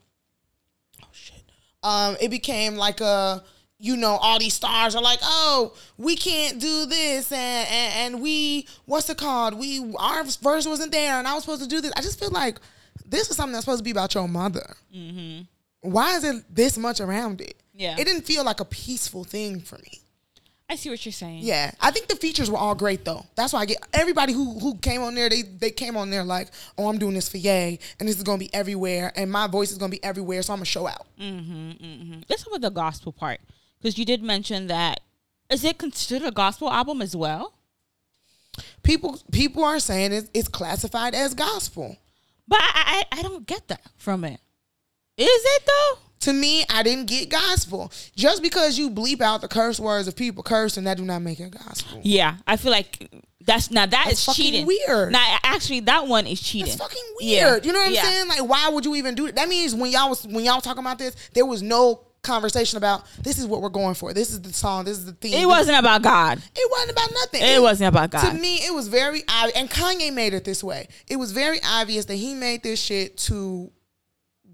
um, 1.83 2.17
it 2.19 2.29
became 2.29 2.77
like 2.77 2.99
a 2.99 3.43
you 3.79 3.97
know 3.97 4.17
all 4.21 4.39
these 4.39 4.53
stars 4.53 4.95
are 4.95 5.01
like 5.01 5.19
oh 5.23 5.73
we 5.97 6.15
can't 6.15 6.59
do 6.59 6.85
this. 6.85 7.31
And, 7.31 7.67
and 7.69 8.13
and 8.13 8.21
we 8.23 8.67
what's 8.85 9.09
it 9.09 9.17
called? 9.17 9.59
We 9.59 9.93
our 9.97 10.23
verse 10.23 10.65
wasn't 10.67 10.91
there 10.91 11.15
and 11.19 11.27
i 11.27 11.33
was 11.33 11.43
supposed 11.43 11.61
to 11.63 11.67
do 11.67 11.81
this. 11.81 11.91
I 11.95 12.01
just 12.01 12.19
feel 12.19 12.31
like 12.31 12.59
this 13.05 13.29
is 13.29 13.35
something 13.35 13.53
that's 13.53 13.65
supposed 13.65 13.79
to 13.79 13.83
be 13.83 13.91
about 13.91 14.13
your 14.15 14.27
mother. 14.27 14.75
Why 15.81 16.15
is 16.15 16.23
it 16.23 16.43
this 16.53 16.77
much 16.77 16.99
around 16.99 17.41
it? 17.41 17.55
Yeah. 17.73 17.95
it 17.99 18.05
didn't 18.05 18.23
feel 18.23 18.43
like 18.45 18.61
a 18.61 18.65
peaceful 18.65 19.23
thing 19.25 19.59
for 19.59 19.75
me. 19.79 19.99
I 20.69 20.77
see 20.77 20.89
what 20.89 21.05
you're 21.05 21.11
saying. 21.11 21.39
yeah. 21.43 21.71
I 21.79 21.91
think 21.91 22.07
the 22.07 22.15
features 22.15 22.49
were 22.49 22.57
all 22.57 22.73
great 22.73 23.05
though. 23.05 23.23
That's 23.35 23.53
why 23.53 23.59
i 23.59 23.65
get 23.65 23.77
everybody 23.93 24.33
who 24.33 24.57
who 24.59 24.77
came 24.77 25.03
on 25.03 25.13
there 25.13 25.29
they 25.29 25.41
they 25.43 25.69
came 25.71 25.95
on 25.97 26.09
there 26.09 26.23
like 26.23 26.47
oh 26.77 26.87
i'm 26.89 26.97
doing 26.97 27.13
this 27.13 27.29
for 27.29 27.37
yay 27.37 27.77
and 27.99 28.09
this 28.09 28.15
is 28.17 28.23
gonna 28.23 28.39
be 28.39 28.51
everywhere 28.53 29.11
and 29.15 29.29
my 29.31 29.45
voice 29.47 29.71
is 29.71 29.77
gonna 29.77 29.91
be 29.91 30.03
everywhere 30.03 30.41
so 30.41 30.53
i'm 30.53 30.57
gonna 30.59 30.65
show 30.65 30.87
out. 30.87 31.05
Hmm 31.19 31.39
hmm 31.39 31.71
hmm. 31.71 32.19
Let's 32.29 32.43
talk 32.43 32.53
about 32.55 32.61
the 32.61 32.71
gospel 32.71 33.11
part 33.11 33.41
because 33.85 33.99
you 33.99 34.05
did 34.05 34.23
mention 34.23 34.65
that. 34.65 34.99
Is 35.47 35.63
it 35.63 35.77
considered 35.77 36.27
a 36.27 36.31
gospel 36.31 36.71
album 36.71 37.03
as 37.03 37.15
well? 37.15 37.53
people 38.83 39.19
people 39.31 39.63
are 39.65 39.79
saying 39.79 40.13
it's, 40.13 40.29
it's 40.33 40.47
classified 40.47 41.13
as 41.13 41.33
gospel. 41.35 41.97
But 42.47 42.59
I, 42.61 43.03
I 43.11 43.19
I 43.19 43.21
don't 43.21 43.45
get 43.45 43.67
that 43.67 43.81
from 43.97 44.23
it. 44.23 44.39
Is 45.17 45.27
it 45.29 45.63
though? 45.67 45.99
To 46.21 46.33
me, 46.33 46.63
I 46.69 46.81
didn't 46.81 47.05
get 47.05 47.29
gospel. 47.29 47.91
Just 48.15 48.41
because 48.41 48.79
you 48.79 48.89
bleep 48.89 49.21
out 49.21 49.41
the 49.41 49.47
curse 49.47 49.79
words 49.79 50.07
of 50.07 50.15
people 50.15 50.41
cursing, 50.41 50.85
that 50.85 50.97
do 50.97 51.03
not 51.05 51.21
make 51.21 51.39
it 51.39 51.51
gospel. 51.51 51.99
Yeah, 52.03 52.37
I 52.47 52.57
feel 52.57 52.71
like 52.71 53.11
that's 53.45 53.69
now 53.69 53.85
that 53.85 54.05
That's 54.05 54.19
is 54.19 54.25
fucking 54.25 54.43
cheating. 54.45 54.65
weird. 54.65 55.11
Now 55.11 55.37
actually, 55.43 55.81
that 55.81 56.07
one 56.07 56.25
is 56.25 56.41
cheating. 56.41 56.67
It's 56.67 56.77
fucking 56.77 57.03
Yeah. 57.19 57.51
weird. 57.51 57.65
You 57.65 57.73
know 57.73 57.79
what 57.79 57.89
I'm 57.89 57.93
Yeah. 57.93 58.03
saying? 58.03 58.27
Like, 58.29 58.45
why 58.49 58.69
would 58.69 58.85
you 58.85 58.95
even 58.95 59.13
do 59.13 59.27
it? 59.27 59.35
That 59.35 59.47
means 59.47 59.75
when 59.75 59.91
y'all 59.91 60.09
was 60.09 60.25
when 60.25 60.43
y'all 60.43 60.61
talking 60.61 60.79
about 60.83 60.97
this, 60.97 61.15
there 61.33 61.45
was 61.45 61.61
no 61.61 62.04
conversation 62.25 62.77
about 62.77 63.05
this 63.21 63.37
is 63.37 63.47
what 63.47 63.61
we're 63.61 63.69
going 63.69 63.95
for. 63.95 64.13
This 64.13 64.31
is 64.31 64.41
the 64.41 64.51
song. 64.51 64.85
This 64.85 64.97
is 64.97 65.05
the 65.05 65.13
theme. 65.13 65.33
It 65.33 65.45
wasn't 65.47 65.77
about 65.77 66.01
God. 66.01 66.39
It 66.55 66.71
wasn't 66.71 66.91
about 66.91 67.09
nothing. 67.13 67.41
It 67.43 67.61
wasn't 67.61 67.87
about 67.89 68.11
God. 68.11 68.31
To 68.31 68.33
me, 68.37 68.57
it 68.57 68.73
was 68.73 68.87
very 68.87 69.23
obvious, 69.29 69.57
and 69.57 69.69
Kanye 69.69 70.13
made 70.13 70.33
it 70.33 70.43
this 70.43 70.63
way. 70.63 70.87
It 71.07 71.17
was 71.17 71.31
very 71.31 71.59
obvious 71.63 72.05
that 72.05 72.15
he 72.15 72.33
made 72.33 72.63
this 72.63 72.81
shit 72.81 73.17
to 73.29 73.71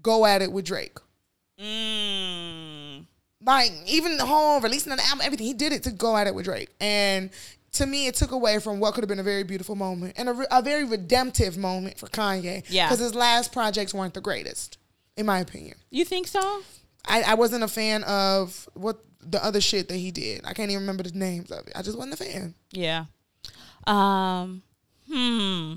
go 0.02 0.26
at 0.26 0.42
it 0.42 0.52
with 0.52 0.64
Drake. 0.64 0.98
Mm. 1.60 3.06
like 3.44 3.70
even 3.86 4.16
the 4.16 4.26
whole 4.26 4.60
releasing 4.60 4.90
of 4.90 4.98
the 4.98 5.04
album, 5.04 5.20
everything 5.24 5.46
he 5.46 5.54
did 5.54 5.72
it 5.72 5.84
to 5.84 5.92
go 5.92 6.16
at 6.16 6.26
it 6.26 6.34
with 6.34 6.46
Drake, 6.46 6.70
and 6.80 7.30
to 7.72 7.86
me, 7.86 8.06
it 8.06 8.14
took 8.14 8.32
away 8.32 8.58
from 8.58 8.80
what 8.80 8.94
could 8.94 9.02
have 9.02 9.08
been 9.08 9.20
a 9.20 9.24
very 9.24 9.44
beautiful 9.44 9.74
moment 9.74 10.14
and 10.16 10.28
a, 10.28 10.32
re- 10.32 10.46
a 10.50 10.60
very 10.60 10.84
redemptive 10.84 11.56
moment 11.56 11.98
for 11.98 12.06
Kanye. 12.06 12.64
Yeah. 12.68 12.86
because 12.86 12.98
his 12.98 13.14
last 13.14 13.52
projects 13.52 13.94
weren't 13.94 14.14
the 14.14 14.20
greatest, 14.20 14.78
in 15.16 15.26
my 15.26 15.38
opinion. 15.40 15.76
You 15.90 16.04
think 16.04 16.26
so? 16.26 16.62
I, 17.06 17.22
I 17.22 17.34
wasn't 17.34 17.64
a 17.64 17.68
fan 17.68 18.04
of 18.04 18.68
what 18.74 19.00
the 19.20 19.44
other 19.44 19.60
shit 19.60 19.88
that 19.88 19.96
he 19.96 20.10
did. 20.10 20.42
I 20.44 20.52
can't 20.52 20.70
even 20.70 20.82
remember 20.82 21.02
the 21.02 21.16
names 21.16 21.50
of 21.50 21.66
it. 21.66 21.72
I 21.74 21.82
just 21.82 21.96
wasn't 21.96 22.14
a 22.14 22.24
fan. 22.24 22.54
Yeah. 22.72 23.06
Um. 23.86 24.62
Hmm. 25.10 25.74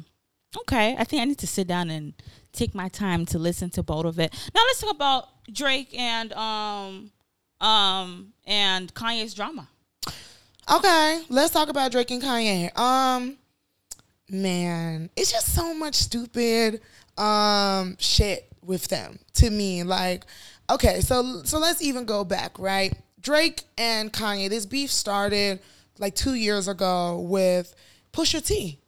Okay. 0.58 0.96
I 0.98 1.04
think 1.04 1.22
I 1.22 1.26
need 1.26 1.40
to 1.40 1.48
sit 1.48 1.68
down 1.68 1.90
and 1.90 2.14
take 2.54 2.74
my 2.74 2.88
time 2.90 3.26
to 3.28 3.40
listen 3.40 3.70
to 3.72 3.84
both 3.84 4.06
of 4.06 4.20
it. 4.20 4.34
Now 4.54 4.62
let's 4.62 4.82
talk 4.82 4.92
about 4.94 5.28
Drake 5.52 5.98
and 5.98 6.32
um 6.34 7.12
um 7.60 8.34
and 8.46 8.94
Kanye's 8.94 9.34
drama. 9.34 9.68
Okay, 10.72 11.22
let's 11.30 11.54
talk 11.54 11.70
about 11.70 11.92
Drake 11.92 12.10
and 12.10 12.24
Kanye. 12.24 12.76
Um, 12.78 13.38
man, 14.30 15.12
it's 15.16 15.32
just 15.32 15.54
so 15.54 15.76
much 15.76 15.94
stupid 15.96 16.82
um 17.18 17.96
shit 18.00 18.48
with 18.64 18.88
them 18.88 19.20
to 19.36 19.50
me. 19.52 19.84
Like, 19.84 20.24
okay, 20.70 21.02
so 21.02 21.42
so 21.44 21.60
let's 21.60 21.82
even 21.82 22.06
go 22.06 22.24
back, 22.24 22.58
right? 22.60 22.94
Drake 23.22 23.64
and 23.78 24.12
Kanye, 24.14 24.50
this 24.50 24.66
beef 24.66 24.92
started 24.92 25.60
like 25.98 26.16
two 26.16 26.34
years 26.36 26.68
ago 26.68 27.20
with 27.22 27.74
Pusha 28.14 28.46
T. 28.46 28.80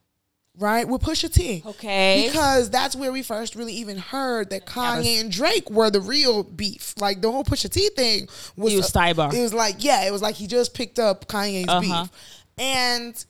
Right 0.60 0.88
with 0.88 1.02
Pusha 1.04 1.32
T, 1.32 1.62
Okay. 1.64 2.26
because 2.28 2.72
that's 2.72 2.96
where 2.96 3.12
we 3.12 3.22
first 3.22 3.56
really 3.56 3.74
even 3.74 4.00
heard 4.00 4.50
that 4.50 4.66
Kanye 4.66 5.22
and 5.22 5.32
Drake 5.32 5.70
were 5.70 5.92
the 5.92 6.02
real 6.02 6.42
beef. 6.42 6.96
Like 7.00 7.22
the 7.22 7.32
whole 7.32 7.44
Pusha 7.44 7.70
T 7.72 7.90
thing 7.96 8.28
was, 8.56 8.72
He 8.72 8.78
was 8.78 8.92
sidebar. 8.92 9.32
It 9.32 9.40
was 9.44 9.54
like, 9.54 9.84
yeah, 9.84 10.08
it 10.08 10.12
was 10.12 10.24
like 10.24 10.34
he 10.34 10.48
just 10.48 10.74
picked 10.74 10.98
up 10.98 11.28
Kanye's 11.28 11.68
Uh-huh. 11.70 11.82
beef. 12.04 12.12
And 12.58 13.26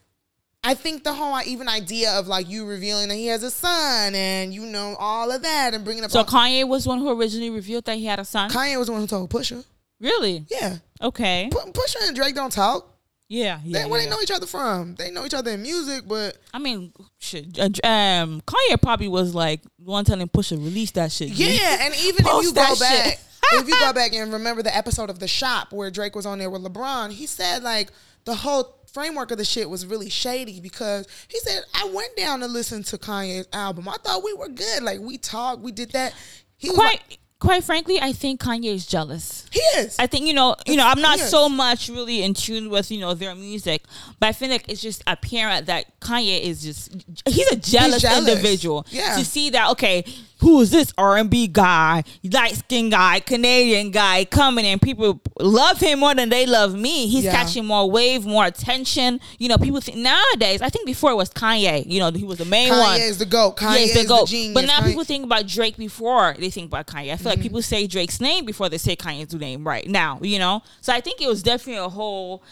I 0.63 0.73
think 0.73 1.03
the 1.03 1.13
whole 1.13 1.39
even 1.45 1.69
idea 1.69 2.11
of 2.11 2.27
like 2.27 2.49
you 2.49 2.65
revealing 2.65 3.07
that 3.09 3.15
he 3.15 3.27
has 3.27 3.41
a 3.43 3.51
son 3.51 4.13
and 4.15 4.53
you 4.53 4.65
know 4.65 4.95
all 4.99 5.31
of 5.31 5.41
that 5.43 5.73
and 5.73 5.85
bringing 5.85 6.03
up 6.03 6.11
So 6.11 6.19
all, 6.19 6.25
Kanye 6.25 6.67
was 6.67 6.85
one 6.85 6.99
who 6.99 7.09
originally 7.17 7.49
revealed 7.49 7.85
that 7.85 7.97
he 7.97 8.05
had 8.05 8.19
a 8.19 8.25
son. 8.25 8.49
Kanye 8.49 8.77
was 8.77 8.87
the 8.87 8.93
one 8.93 9.01
who 9.01 9.07
told 9.07 9.29
Pusha. 9.29 9.63
really? 10.01 10.45
Yeah, 10.49 10.77
Okay. 11.01 11.49
Pu- 11.51 11.71
Pusha 11.71 12.07
and 12.07 12.15
Drake 12.15 12.35
don't 12.35 12.51
talk. 12.51 12.93
Yeah. 13.29 13.59
They, 13.63 13.79
Yeah. 13.81 13.85
where 13.87 13.99
yeah. 14.01 14.05
they 14.05 14.09
know 14.15 14.21
each 14.21 14.31
other 14.31 14.45
from? 14.45 14.95
They 14.95 15.11
know 15.11 15.25
each 15.25 15.33
other 15.33 15.51
in 15.51 15.61
music, 15.61 16.03
but 16.07 16.37
I 16.53 16.59
mean, 16.59 16.91
shit. 17.19 17.57
uh, 17.59 17.65
Um, 17.87 18.41
Kanye 18.41 18.81
probably 18.81 19.07
was 19.09 19.33
like 19.35 19.61
the 19.63 19.69
one 19.91 20.05
telling 20.05 20.27
Pusha 20.27 20.51
release 20.57 20.91
that 20.91 21.11
shit. 21.11 21.29
yeah. 21.29 21.77
And 21.85 21.93
even 21.95 22.25
if 22.25 22.43
you 22.43 22.53
go 22.53 22.75
back, 22.79 23.19
if 23.53 23.67
you 23.67 23.79
go 23.79 23.93
back 23.93 24.13
and 24.13 24.33
remember 24.33 24.63
the 24.63 24.75
episode 24.75 25.09
of 25.09 25.19
The 25.19 25.27
Shop 25.27 25.71
where 25.71 25.91
Drake 25.91 26.15
was 26.15 26.25
on 26.25 26.39
there 26.39 26.49
with 26.49 26.63
LeBron, 26.63 27.11
he 27.11 27.25
said 27.27 27.63
like 27.63 27.91
the 28.25 28.35
whole 28.35 28.76
framework 28.97 29.29
of 29.29 29.37
the 29.37 29.45
shit 29.45 29.69
was 29.69 29.85
really 29.85 30.09
shady 30.09 30.59
because 30.59 31.07
he 31.27 31.37
said 31.41 31.61
I 31.75 31.85
went 31.93 32.15
down 32.15 32.39
to 32.39 32.47
listen 32.47 32.81
to 32.85 32.97
Kanye's 32.97 33.47
album. 33.53 33.87
I 33.87 33.97
thought 34.03 34.23
we 34.23 34.33
were 34.33 34.49
good. 34.49 34.81
Like 34.81 34.99
we 34.99 35.19
talked, 35.19 35.61
we 35.61 35.71
did 35.71 35.91
that. 35.91 36.15
He 36.57 36.69
was 36.69 36.77
Quite 36.77 37.01
like, 37.09 37.19
quite 37.39 37.63
frankly, 37.63 37.99
I 38.01 38.11
think 38.11 38.41
Kanye 38.41 38.73
is 38.73 38.87
jealous. 38.87 39.45
he 39.51 39.59
is. 39.79 39.95
I 39.99 40.07
think 40.07 40.25
you 40.25 40.33
know, 40.33 40.55
you 40.65 40.77
know, 40.77 40.87
I'm 40.87 40.99
not 40.99 41.19
so 41.19 41.47
much 41.47 41.89
really 41.89 42.23
in 42.23 42.33
tune 42.33 42.71
with 42.71 42.89
you 42.89 42.99
know 42.99 43.13
their 43.13 43.35
music, 43.35 43.83
but 44.19 44.29
I 44.29 44.31
feel 44.31 44.49
like 44.49 44.67
it's 44.67 44.81
just 44.81 45.03
apparent 45.05 45.67
that 45.67 45.99
Kanye 45.99 46.41
is 46.41 46.63
just 46.63 46.91
he's 47.27 47.51
a 47.51 47.55
jealous, 47.55 48.01
jealous. 48.01 48.27
individual. 48.27 48.87
Yeah. 48.89 49.15
To 49.17 49.23
see 49.23 49.51
that, 49.51 49.69
okay, 49.73 50.05
who 50.39 50.61
is 50.61 50.69
this 50.71 50.93
R 50.97 51.17
and 51.17 51.29
B 51.29 51.47
guy, 51.47 52.03
light 52.31 52.55
skinned 52.55 52.91
guy, 52.91 53.19
Canadian 53.19 53.91
guy 53.91 54.25
coming 54.25 54.65
in? 54.65 54.79
People 54.79 55.21
love 55.39 55.79
him 55.79 55.99
more 55.99 56.13
than 56.13 56.29
they 56.29 56.45
love 56.45 56.73
me. 56.75 57.07
He's 57.07 57.23
Yeah. 57.25 57.31
catching 57.31 57.65
more 57.65 57.89
wave, 57.89 58.25
more 58.25 58.45
attention. 58.45 59.19
You 59.39 59.49
know, 59.49 59.57
people 59.57 59.81
think 59.81 59.97
nowadays. 59.97 60.61
I 60.61 60.69
think 60.69 60.85
before 60.85 61.11
it 61.11 61.15
was 61.15 61.29
Kanye. 61.29 61.85
You 61.89 61.99
know, 61.99 62.11
he 62.11 62.23
was 62.23 62.37
the 62.37 62.45
main 62.45 62.71
Kanye 62.71 62.79
one. 62.79 62.99
Kanye 62.99 63.09
is 63.09 63.17
the 63.17 63.25
goat. 63.25 63.57
Kanye 63.57 63.85
is 63.85 63.93
the 63.93 64.05
goat. 64.05 64.27
genius. 64.29 64.53
But 64.53 64.65
now 64.65 64.79
Kanye- 64.79 64.87
people 64.87 65.03
think 65.03 65.23
about 65.25 65.47
Drake 65.47 65.77
before 65.77 66.35
they 66.39 66.49
think 66.49 66.67
about 66.67 66.87
Kanye. 66.87 67.11
I 67.13 67.15
feel 67.15 67.17
Mm-hmm. 67.17 67.27
like 67.29 67.41
people 67.41 67.61
say 67.61 67.87
Drake's 67.87 68.21
name 68.21 68.45
before 68.45 68.69
they 68.69 68.77
say 68.77 68.95
Kanye's 68.95 69.33
name 69.33 69.67
right 69.67 69.87
now, 69.87 70.19
you 70.21 70.39
know? 70.39 70.61
So 70.81 70.93
I 70.93 71.01
think 71.01 71.21
it 71.21 71.27
was 71.27 71.43
definitely 71.43 71.83
a 71.83 71.89
whole, 71.89 72.43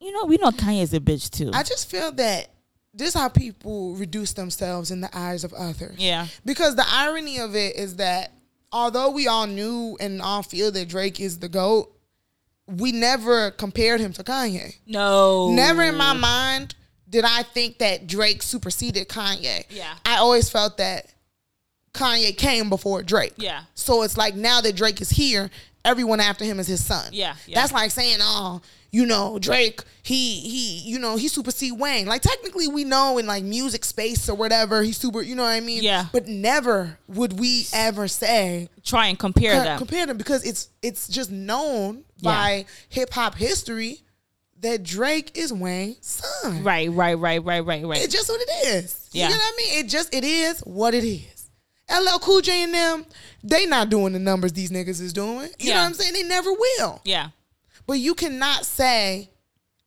you 0.00 0.12
know, 0.12 0.24
we 0.24 0.36
know 0.36 0.50
Kanye's 0.50 0.92
a 0.92 1.00
bitch 1.00 1.30
too. 1.30 1.50
I 1.54 1.62
just 1.62 1.88
feel 1.90 2.12
that 2.12 2.48
this 2.94 3.08
is 3.08 3.14
how 3.14 3.28
people 3.28 3.94
reduce 3.94 4.32
themselves 4.34 4.90
in 4.90 5.00
the 5.00 5.10
eyes 5.16 5.44
of 5.44 5.52
others. 5.54 5.96
Yeah. 5.98 6.26
Because 6.44 6.76
the 6.76 6.84
irony 6.86 7.38
of 7.38 7.56
it 7.56 7.76
is 7.76 7.96
that 7.96 8.32
although 8.70 9.10
we 9.10 9.26
all 9.26 9.46
knew 9.46 9.96
and 10.00 10.20
all 10.20 10.42
feel 10.42 10.70
that 10.72 10.88
Drake 10.88 11.20
is 11.20 11.38
the 11.38 11.48
GOAT, 11.48 11.90
we 12.66 12.92
never 12.92 13.50
compared 13.50 14.00
him 14.00 14.12
to 14.14 14.22
Kanye. 14.22 14.76
no. 14.86 15.50
Never 15.52 15.82
in 15.82 15.96
my 15.96 16.12
mind 16.12 16.74
did 17.08 17.24
I 17.24 17.42
think 17.42 17.78
that 17.78 18.06
Drake 18.06 18.42
superseded 18.42 19.08
Kanye. 19.08 19.64
Yeah. 19.68 19.92
I 20.06 20.16
always 20.16 20.48
felt 20.48 20.78
that 20.78 21.06
Kanye 21.92 22.36
came 22.36 22.70
before 22.70 23.02
Drake. 23.02 23.34
Yeah. 23.36 23.62
So 23.74 24.02
it's 24.02 24.16
like 24.16 24.34
now 24.34 24.60
that 24.62 24.76
Drake 24.76 25.00
is 25.00 25.10
here, 25.10 25.50
everyone 25.84 26.20
after 26.20 26.44
him 26.44 26.58
is 26.58 26.66
his 26.66 26.84
son. 26.84 27.06
Yeah, 27.12 27.34
yeah. 27.46 27.60
That's 27.60 27.72
like 27.72 27.90
saying, 27.90 28.18
oh, 28.20 28.62
you 28.92 29.06
know, 29.06 29.38
Drake, 29.40 29.80
he 30.02 30.38
he, 30.40 30.78
you 30.90 30.98
know, 30.98 31.16
he 31.16 31.26
supersede 31.26 31.78
Wayne. 31.78 32.06
Like 32.06 32.20
technically 32.22 32.68
we 32.68 32.84
know 32.84 33.16
in 33.18 33.26
like 33.26 33.42
music 33.42 33.84
space 33.86 34.28
or 34.28 34.36
whatever, 34.36 34.82
he's 34.82 34.98
super, 34.98 35.22
you 35.22 35.34
know 35.34 35.42
what 35.44 35.48
I 35.48 35.60
mean? 35.60 35.82
Yeah. 35.82 36.06
But 36.12 36.28
never 36.28 36.98
would 37.08 37.40
we 37.40 37.66
ever 37.72 38.06
say 38.06 38.68
Try 38.84 39.06
and 39.06 39.18
compare 39.18 39.54
co- 39.54 39.64
them. 39.64 39.78
compare 39.78 40.06
them 40.06 40.18
because 40.18 40.44
it's 40.44 40.68
it's 40.82 41.08
just 41.08 41.30
known 41.30 42.04
Yeah. 42.18 42.30
by 42.30 42.66
hip 42.90 43.10
hop 43.14 43.34
history 43.36 44.02
that 44.60 44.82
Drake 44.82 45.32
is 45.36 45.52
Wayne's 45.52 45.96
son. 46.06 46.62
right, 46.62 46.88
right, 46.90 47.14
right, 47.18 47.42
right, 47.42 47.64
right, 47.64 47.84
right. 47.86 48.02
It's 48.04 48.12
just 48.14 48.28
what 48.28 48.40
it 48.40 48.66
is. 48.84 49.08
Yeah. 49.12 49.24
You 49.28 49.30
know 49.34 49.38
what 49.38 49.54
I 49.54 49.56
mean? 49.56 49.84
It 49.84 49.88
just 49.88 50.14
it 50.14 50.22
is 50.24 50.60
what 50.60 50.92
it 50.94 51.04
is. 51.04 51.48
LL 51.90 52.18
Cool 52.20 52.40
J 52.42 52.62
and 52.62 52.72
them, 52.74 53.06
they 53.42 53.64
not 53.66 53.88
doing 53.90 54.12
the 54.12 54.18
numbers 54.18 54.52
these 54.52 54.70
niggas 54.70 55.00
is 55.00 55.12
doing. 55.14 55.48
You 55.58 55.70
know 55.70 55.76
what 55.80 55.86
I'm 55.86 55.94
saying? 55.94 56.12
They 56.12 56.22
never 56.22 56.50
will. 56.52 57.00
yeah. 57.04 57.28
But 57.86 57.94
you 57.94 58.14
cannot 58.14 58.64
say 58.66 59.30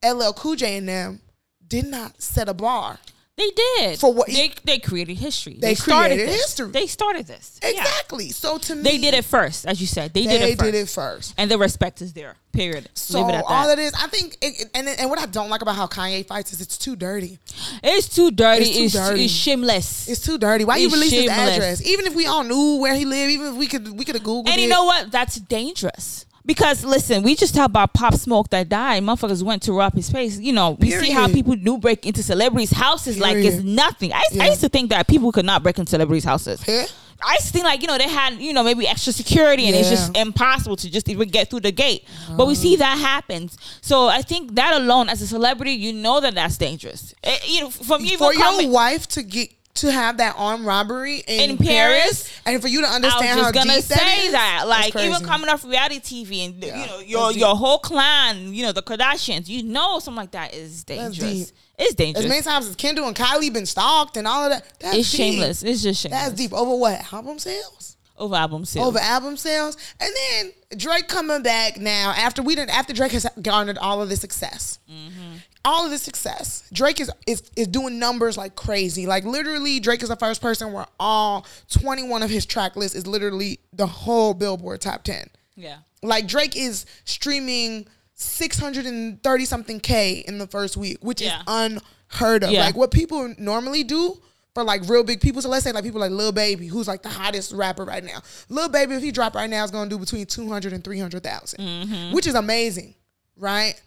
LL 0.03 0.31
Cool 0.33 0.55
J 0.55 0.77
and 0.77 0.87
them 0.89 1.21
did 1.67 1.87
not 1.87 2.21
set 2.21 2.47
a 2.49 2.53
bar. 2.53 2.99
They 3.37 3.51
did. 3.51 3.99
For 3.99 4.13
what- 4.13 4.27
they 4.27 4.53
they 4.63 4.79
created 4.79 5.17
history. 5.17 5.57
They 5.59 5.75
started 5.75 6.15
created 6.15 6.29
this. 6.29 6.41
history. 6.41 6.71
They 6.71 6.87
started 6.87 7.27
this. 7.27 7.59
Yeah. 7.61 7.71
Exactly. 7.71 8.29
So 8.29 8.57
to 8.59 8.75
me, 8.75 8.81
They 8.83 8.97
did 8.97 9.13
it 9.13 9.25
first, 9.25 9.65
as 9.65 9.81
you 9.81 9.87
said. 9.87 10.13
They, 10.13 10.25
They 10.25 10.37
did 10.37 10.41
it 10.51 10.57
first. 10.57 10.71
did 10.71 10.75
it 10.75 10.89
first. 10.89 11.33
And 11.37 11.51
the 11.51 11.57
respect 11.57 12.01
is 12.01 12.13
there. 12.13 12.37
Period. 12.53 12.87
So 12.93 13.19
Leave 13.19 13.29
it 13.29 13.35
at 13.35 13.43
that. 13.45 13.53
all 13.53 13.67
that 13.67 13.77
is, 13.77 13.93
I 13.93 14.07
think, 14.07 14.37
it, 14.41 14.61
it- 14.61 14.69
and 14.73 14.87
and 14.87 15.09
what 15.09 15.19
I 15.19 15.25
don't 15.25 15.49
like 15.49 15.61
about 15.61 15.75
how 15.75 15.85
Kanye 15.87 16.25
fights 16.25 16.53
is 16.53 16.61
it's 16.61 16.77
too 16.77 16.95
dirty. 16.95 17.37
it's 17.83 18.07
too 18.07 18.31
dirty. 18.31 18.67
It's 18.67 18.77
too 18.77 18.83
It's, 18.85 18.93
dirty. 18.93 19.25
it's 19.25 19.33
shameless. 19.33 20.07
It's 20.07 20.21
too 20.21 20.37
dirty. 20.37 20.63
Why 20.63 20.77
you 20.77 20.85
It's 20.87 20.95
release 20.95 21.11
his 21.11 21.29
address? 21.29 21.85
Even 21.85 22.05
if 22.05 22.15
we 22.15 22.27
all 22.27 22.45
knew 22.45 22.77
where 22.77 22.95
he 22.95 23.03
lived, 23.03 23.31
even 23.33 23.47
if 23.47 23.55
we 23.55 23.67
could 23.67 23.97
we 23.99 24.05
could 24.05 24.15
have 24.15 24.23
googled 24.23 24.47
And 24.47 24.59
it. 24.59 24.61
you 24.63 24.69
know 24.69 24.85
what? 24.85 25.11
That's 25.11 25.35
dangerous. 25.41 26.25
Because 26.45 26.85
listen, 26.85 27.23
we 27.23 27.35
just 27.35 27.55
talked 27.55 27.71
about 27.71 27.93
Pop 27.93 28.13
Smoke 28.13 28.49
that 28.51 28.69
died. 28.69 29.01
Motherfuckers 29.03 29.41
went 29.41 29.63
to 29.63 29.73
rob 29.73 29.93
his 29.93 30.09
face. 30.09 30.39
You 30.39 30.53
know, 30.53 30.77
we 30.79 30.91
see 30.91 31.11
how 31.11 31.27
people 31.27 31.55
do 31.55 31.77
break 31.77 32.05
into 32.05 32.21
celebrities' 32.21 32.71
houses 32.71 33.19
like 33.19 33.37
it's 33.37 33.63
nothing. 33.63 34.13
I, 34.13 34.23
I 34.39 34.49
used 34.49 34.61
to 34.61 34.69
think 34.69 34.91
that 34.91 35.07
people 35.07 35.31
could 35.31 35.45
not 35.45 35.63
break 35.63 35.79
into 35.79 35.89
celebrities' 35.89 36.23
houses. 36.23 36.63
Yeah. 36.67 36.85
I 37.23 37.33
used 37.35 37.47
to 37.47 37.53
think 37.53 37.65
like 37.65 37.81
you 37.81 37.87
know 37.87 37.97
they 37.97 38.09
had 38.09 38.35
you 38.39 38.53
know 38.53 38.61
maybe 38.63 38.87
extra 38.87 39.13
security 39.13 39.67
and 39.67 39.75
it's 39.75 39.89
just 39.89 40.15
impossible 40.17 40.75
to 40.75 40.91
just 40.91 41.07
even 41.09 41.29
get 41.29 41.49
through 41.49 41.61
the 41.61 41.71
gate. 41.71 42.05
But 42.35 42.47
we 42.47 42.55
see 42.55 42.75
that 42.75 42.97
happens. 42.99 43.57
So 43.81 44.07
I 44.07 44.21
think 44.21 44.55
that 44.55 44.75
alone, 44.75 45.09
as 45.09 45.21
a 45.21 45.27
celebrity, 45.27 45.71
you 45.71 45.93
know 45.93 46.19
that 46.19 46.35
that's 46.35 46.57
dangerous. 46.57 47.15
Eh, 47.23 47.37
you 47.47 47.61
know, 47.61 47.69
from 47.69 48.03
you 48.03 48.17
for 48.17 48.33
your 48.33 48.43
coming, 48.43 48.71
wife 48.71 49.07
to 49.09 49.23
get 49.23 49.49
to 49.75 49.91
have 49.91 50.17
that 50.17 50.35
armed 50.37 50.65
robbery 50.65 51.17
in, 51.27 51.51
In 51.51 51.57
Paris, 51.57 52.23
Paris? 52.23 52.41
and 52.45 52.61
for 52.61 52.67
you 52.67 52.81
to 52.81 52.87
I 52.87 52.95
understand 52.95 53.37
was 53.37 53.45
how 53.47 53.51
just 53.51 53.65
gonna 53.67 53.75
deep 53.75 53.83
say 53.83 53.95
that 53.95 54.23
is, 54.25 54.31
that, 54.31 54.63
like 54.67 54.95
even 54.95 55.21
coming 55.25 55.49
off 55.49 55.63
reality 55.65 55.99
TV 55.99 56.45
and 56.45 56.63
Yeah, 56.63 56.81
you 56.81 56.87
know 56.87 56.99
your 56.99 57.31
your 57.31 57.55
whole 57.55 57.79
clan, 57.79 58.53
you 58.53 58.63
know 58.63 58.71
the 58.71 58.81
Kardashians, 58.81 59.47
you 59.49 59.63
know 59.63 59.99
something 59.99 60.17
like 60.17 60.31
that 60.31 60.53
is 60.53 60.83
dangerous. 60.83 61.51
It's 61.77 61.93
dangerous. 61.93 62.23
as 62.23 62.29
many 62.29 62.41
times 62.41 62.67
as 62.67 62.75
Kendall 62.77 63.05
and 63.07 63.15
Kylie 63.15 63.51
been 63.51 63.65
stalked 63.65 64.15
and 64.15 64.25
all 64.25 64.45
of 64.45 64.51
that. 64.51 64.65
That's 64.79 64.97
it's 64.97 65.11
deep. 65.11 65.17
shameless. 65.17 65.61
It's 65.63 65.83
just 65.83 66.01
shameless. 66.01 66.21
That's 66.23 66.35
deep. 66.35 66.53
Over 66.53 66.75
what 66.75 67.13
album 67.13 67.37
sales? 67.37 67.97
Over 68.17 68.35
album 68.35 68.63
sales. 68.63 68.87
Over 68.87 68.99
album 68.99 69.35
sales, 69.35 69.75
and 69.99 70.09
then 70.15 70.79
Drake 70.79 71.09
coming 71.09 71.43
back 71.43 71.77
now 71.77 72.11
after 72.15 72.41
we 72.41 72.55
didn't 72.55 72.69
after 72.73 72.93
Drake 72.93 73.11
has 73.11 73.27
garnered 73.41 73.77
all 73.77 74.01
of 74.01 74.07
this 74.07 74.21
success. 74.21 74.79
Mm-hmm. 74.89 75.35
All 75.65 75.83
of 75.83 75.91
this 75.91 76.03
success, 76.03 76.63
Drake 76.71 76.99
is, 77.01 77.11
is 77.27 77.43
is 77.57 77.67
doing 77.67 77.97
numbers 77.99 78.37
like 78.37 78.55
crazy. 78.55 79.05
Like 79.07 79.25
literally, 79.25 79.79
Drake 79.79 80.03
is 80.03 80.09
the 80.09 80.15
first 80.15 80.41
person 80.41 80.71
where 80.71 80.85
all 80.99 81.45
twenty 81.69 82.03
one 82.07 82.21
of 82.23 82.29
his 82.29 82.45
track 82.45 82.75
list 82.75 82.95
is 82.95 83.05
literally 83.07 83.59
the 83.73 83.87
whole 83.87 84.33
Billboard 84.33 84.79
top 84.81 85.03
ten. 85.03 85.27
yeah. 85.55 85.77
Like 86.03 86.27
Drake 86.27 86.55
is 86.55 86.85
streaming 87.05 87.87
630 88.13 89.45
something 89.45 89.79
K 89.79 90.23
in 90.27 90.37
the 90.37 90.47
first 90.47 90.77
week, 90.77 90.97
which 91.01 91.21
Yeah. 91.21 91.39
is 91.39 91.43
unheard 91.47 92.43
of. 92.43 92.51
Yeah. 92.51 92.61
Like 92.65 92.75
what 92.75 92.91
people 92.91 93.33
normally 93.37 93.83
do 93.83 94.21
for 94.53 94.63
like 94.63 94.87
real 94.87 95.03
big 95.03 95.19
people. 95.19 95.41
So 95.41 95.49
let's 95.49 95.63
say 95.63 95.71
like 95.71 95.83
people 95.83 95.99
like 95.99 96.11
Lil 96.11 96.31
Baby, 96.31 96.67
who's 96.67 96.87
like 96.87 97.01
the 97.01 97.09
hottest 97.09 97.51
rapper 97.53 97.83
right 97.85 98.03
now. 98.03 98.19
Lil 98.49 98.69
Baby, 98.69 98.93
if 98.95 99.01
he 99.03 99.11
drop 99.11 99.35
right 99.35 99.49
now, 99.49 99.63
is 99.63 99.71
gonna 99.71 99.89
do 99.89 99.97
between 99.97 100.25
200 100.25 100.73
and 100.73 100.83
300,000, 100.83 101.59
Mm-hmm. 101.59 102.13
which 102.13 102.27
is 102.27 102.35
amazing, 102.35 102.93
right? 103.35 103.81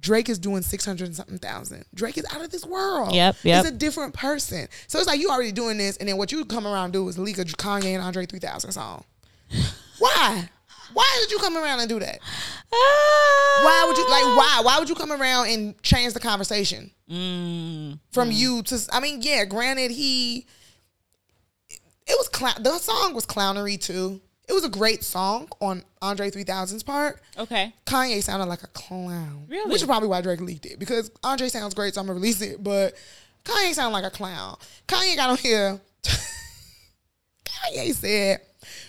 Drake 0.00 0.28
is 0.28 0.38
doing 0.38 0.62
600 0.62 1.06
and 1.06 1.16
something 1.16 1.38
thousand. 1.38 1.84
Drake 1.94 2.18
is 2.18 2.26
out 2.32 2.40
of 2.42 2.50
this 2.50 2.64
world. 2.64 3.12
Yep, 3.14 3.36
yep. 3.42 3.64
He's 3.64 3.72
a 3.72 3.76
different 3.76 4.14
person. 4.14 4.68
So 4.86 4.98
it's 4.98 5.08
like 5.08 5.20
you 5.20 5.28
already 5.30 5.52
doing 5.52 5.76
this, 5.78 5.96
and 5.96 6.08
then 6.08 6.16
what 6.16 6.30
you 6.32 6.44
come 6.44 6.66
around 6.66 6.84
and 6.84 6.92
do 6.92 7.08
is 7.08 7.18
leak 7.18 7.38
a 7.38 7.44
Kanye 7.44 7.94
and 7.94 8.02
Andre 8.02 8.26
3000 8.26 8.72
song. 8.72 9.04
Why? 9.98 10.48
Why 10.94 11.18
did 11.20 11.30
you 11.32 11.38
come 11.38 11.56
around 11.56 11.80
and 11.80 11.88
do 11.88 11.98
that? 11.98 12.18
Why 12.70 13.84
would 13.86 13.96
you 13.98 14.08
like 14.08 14.24
why? 14.36 14.60
Why 14.62 14.78
would 14.78 14.88
you 14.88 14.94
come 14.94 15.12
around 15.12 15.48
and 15.48 15.82
change 15.82 16.14
the 16.14 16.20
conversation 16.20 16.90
Mm. 17.10 17.98
from 18.10 18.30
you 18.30 18.62
to? 18.64 18.78
I 18.90 19.00
mean, 19.00 19.20
yeah. 19.20 19.44
Granted, 19.44 19.90
he 19.90 20.46
it 21.68 22.16
was 22.16 22.28
clown. 22.28 22.62
The 22.62 22.78
song 22.78 23.14
was 23.14 23.26
clownery 23.26 23.78
too. 23.78 24.20
It 24.48 24.54
was 24.54 24.64
a 24.64 24.68
great 24.70 25.04
song 25.04 25.48
on 25.60 25.84
Andre 26.00 26.30
3000's 26.30 26.82
part. 26.82 27.20
Okay. 27.36 27.74
Kanye 27.84 28.22
sounded 28.22 28.46
like 28.46 28.62
a 28.62 28.68
clown. 28.68 29.44
Really? 29.48 29.70
Which 29.70 29.82
is 29.82 29.86
probably 29.86 30.08
why 30.08 30.22
Drake 30.22 30.40
leaked 30.40 30.64
it. 30.64 30.78
Because 30.78 31.10
Andre 31.22 31.48
sounds 31.48 31.74
great, 31.74 31.94
so 31.94 32.00
I'm 32.00 32.06
gonna 32.06 32.18
release 32.18 32.40
it. 32.40 32.62
But 32.64 32.94
Kanye 33.44 33.74
sounded 33.74 33.92
like 33.92 34.04
a 34.04 34.10
clown. 34.10 34.56
Kanye 34.86 35.16
got 35.16 35.30
on 35.30 35.36
here. 35.36 35.78
Kanye 37.44 37.94
said, 37.94 38.40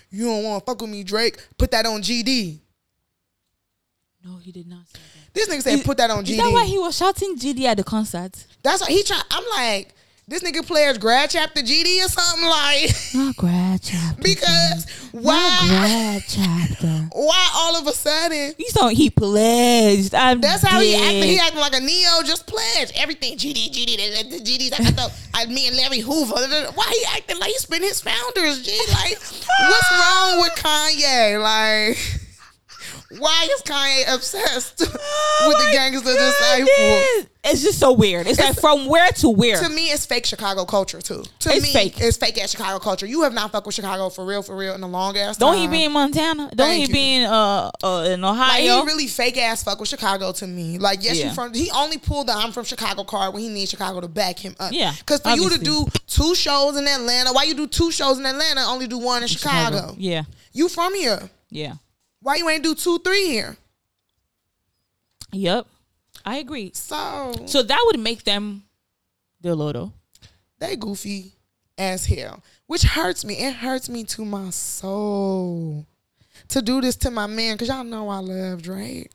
You 0.10 0.26
don't 0.26 0.44
wanna 0.46 0.62
fuck 0.62 0.82
with 0.82 0.90
me, 0.90 1.04
Drake. 1.04 1.46
Put 1.58 1.72
that 1.72 1.86
on 1.86 2.02
GD. 2.02 2.60
No, 4.24 4.38
he 4.38 4.52
did 4.52 4.68
not 4.68 4.88
say 4.88 5.00
that. 5.00 5.34
This 5.34 5.48
nigga 5.48 5.62
said, 5.62 5.86
put 5.86 5.98
that 5.98 6.10
on 6.10 6.24
GD." 6.26 6.32
Is 6.32 6.38
that 6.38 6.52
why 6.52 6.66
he 6.66 6.78
was 6.78 6.96
shouting 6.96 7.38
GD 7.38 7.64
at 7.64 7.78
the 7.78 7.84
concert? 7.84 8.46
That's 8.64 8.82
why 8.82 8.88
he 8.88 9.04
trying. 9.04 9.22
I'm 9.32 9.44
like, 9.52 9.94
this 10.30 10.44
nigga 10.44 10.66
players 10.66 10.98
grad 11.00 11.30
chapter 11.32 11.62
GD 11.62 12.06
or 12.06 12.08
something 12.08 12.48
like 12.48 12.92
Not 13.16 13.36
grad 13.36 13.82
chapter. 13.82 14.22
because 14.22 14.86
why 15.12 15.66
grad 15.68 16.24
chapter. 16.28 17.10
why 17.14 17.50
all 17.56 17.76
of 17.76 17.88
a 17.88 17.92
sudden 17.94 18.54
You 18.58 18.68
saw 18.70 18.90
he 18.90 19.10
pledged. 19.10 20.14
I'm 20.14 20.40
that's 20.40 20.62
how 20.62 20.80
he 20.80 20.92
dead. 20.92 21.04
acting. 21.16 21.24
He 21.24 21.40
acting 21.40 21.60
like 21.60 21.76
a 21.76 21.80
neo, 21.80 22.22
just 22.24 22.46
pledged 22.46 22.92
everything. 22.96 23.38
GD, 23.38 23.72
GD, 23.72 24.30
the, 24.30 24.40
GDs. 24.40 24.74
I 24.80 24.92
thought 24.92 25.12
I, 25.34 25.46
me 25.48 25.68
and 25.68 25.76
Larry 25.76 26.00
Hoover. 26.00 26.36
Why 26.76 26.86
he 26.92 27.06
acting 27.18 27.40
like 27.40 27.50
he 27.50 27.58
spent 27.58 27.84
his 27.84 28.00
founders? 28.00 28.62
G, 28.62 28.78
like 28.94 29.18
what's 29.20 29.92
wrong 29.92 30.42
with 30.42 30.52
Kanye? 30.56 31.42
Like 31.42 31.98
Why 33.18 33.48
is 33.56 33.62
Kanye 33.64 34.14
obsessed 34.16 34.80
with 34.82 34.90
Oh 34.96 35.66
the 35.66 35.72
gangster 35.74 36.14
disciple? 36.14 37.32
It's 37.44 37.64
just 37.64 37.80
so 37.80 37.94
weird. 37.94 38.28
It's, 38.28 38.38
like 38.40 38.60
from 38.60 38.86
where 38.86 39.10
to 39.14 39.30
where. 39.30 39.60
To 39.64 39.70
me, 39.70 39.88
it's 39.88 40.06
fake 40.06 40.26
Chicago 40.28 40.66
culture 40.66 41.02
too. 41.02 41.24
To 41.40 41.50
It's 41.50 41.64
me, 41.66 41.74
fake. 41.74 42.00
it's 42.02 42.18
fake 42.18 42.38
ass 42.40 42.52
Chicago 42.52 42.78
culture. 42.78 43.08
You 43.08 43.24
have 43.24 43.34
not 43.34 43.52
fucked 43.52 43.66
with 43.66 43.74
Chicago 43.74 44.10
for 44.10 44.26
real, 44.26 44.44
for 44.44 44.56
real 44.56 44.76
in 44.76 44.84
a 44.84 44.88
long 44.88 45.18
ass 45.18 45.38
time. 45.38 45.48
Don't 45.48 45.56
time. 45.56 45.72
he 45.72 45.78
be 45.80 45.86
in 45.86 45.92
Montana? 45.94 46.50
Don't 46.54 46.58
Thank 46.68 46.82
he 46.84 46.88
you. 46.88 46.94
be 46.94 47.16
in 47.16 47.26
uh, 47.26 47.72
uh 47.84 48.04
in 48.10 48.22
Like 48.22 48.32
Ohio? 48.32 48.82
he 48.82 48.86
really 48.86 49.08
fake 49.08 49.38
ass 49.38 49.64
fuck 49.64 49.80
with 49.80 49.90
Chicago 49.90 50.32
to 50.34 50.46
me. 50.46 50.78
Like 50.78 51.04
yes, 51.04 51.18
Yeah. 51.18 51.30
you 51.30 51.34
from. 51.34 51.54
He 51.54 51.72
only 51.72 51.98
pulled 51.98 52.28
the 52.28 52.34
I'm 52.34 52.52
from 52.52 52.66
Chicago 52.66 53.04
card 53.06 53.34
when 53.34 53.42
he 53.42 53.50
needs 53.50 53.72
Chicago 53.72 54.02
to 54.02 54.08
back 54.08 54.38
him 54.38 54.56
up. 54.60 54.72
Yeah, 54.72 54.94
because 55.00 55.22
for 55.22 55.30
you 55.32 55.50
to 55.50 55.58
do 55.58 55.88
two 56.06 56.36
shows 56.36 56.78
in 56.78 56.86
Atlanta, 56.88 57.32
why 57.34 57.44
you 57.44 57.56
do 57.56 57.66
two 57.66 57.90
shows 57.92 58.20
in 58.20 58.26
Atlanta, 58.28 58.62
only 58.68 58.86
do 58.86 59.00
one 59.00 59.24
in 59.24 59.28
Chicago? 59.30 59.96
Yeah, 59.98 60.24
You 60.54 60.70
from 60.70 60.94
here? 60.94 61.30
yeah, 61.50 61.76
Why 62.30 62.36
you 62.36 62.48
ain't 62.48 62.62
do 62.64 62.76
two, 62.76 63.00
three 63.00 63.26
here? 63.26 63.58
yep. 65.32 65.66
I 66.24 66.36
agree. 66.36 66.70
So, 66.76 67.34
So 67.48 67.64
that 67.64 67.84
would 67.88 68.00
make 68.00 68.24
them 68.24 68.66
the 69.42 69.56
Loto. 69.56 69.94
they 70.60 70.76
goofy 70.76 71.32
as 71.76 72.06
hell, 72.06 72.44
which 72.68 72.84
hurts 72.84 73.26
me. 73.26 73.34
It 73.40 73.56
hurts 73.56 73.90
me 73.90 74.04
to 74.04 74.26
my 74.26 74.52
soul 74.52 75.88
to 76.50 76.62
do 76.62 76.82
this 76.82 76.96
to 76.98 77.10
my 77.10 77.26
man 77.26 77.56
because 77.56 77.70
y'all 77.70 77.84
know 77.84 78.10
I 78.10 78.20
love 78.20 78.62
Drake. 78.62 79.12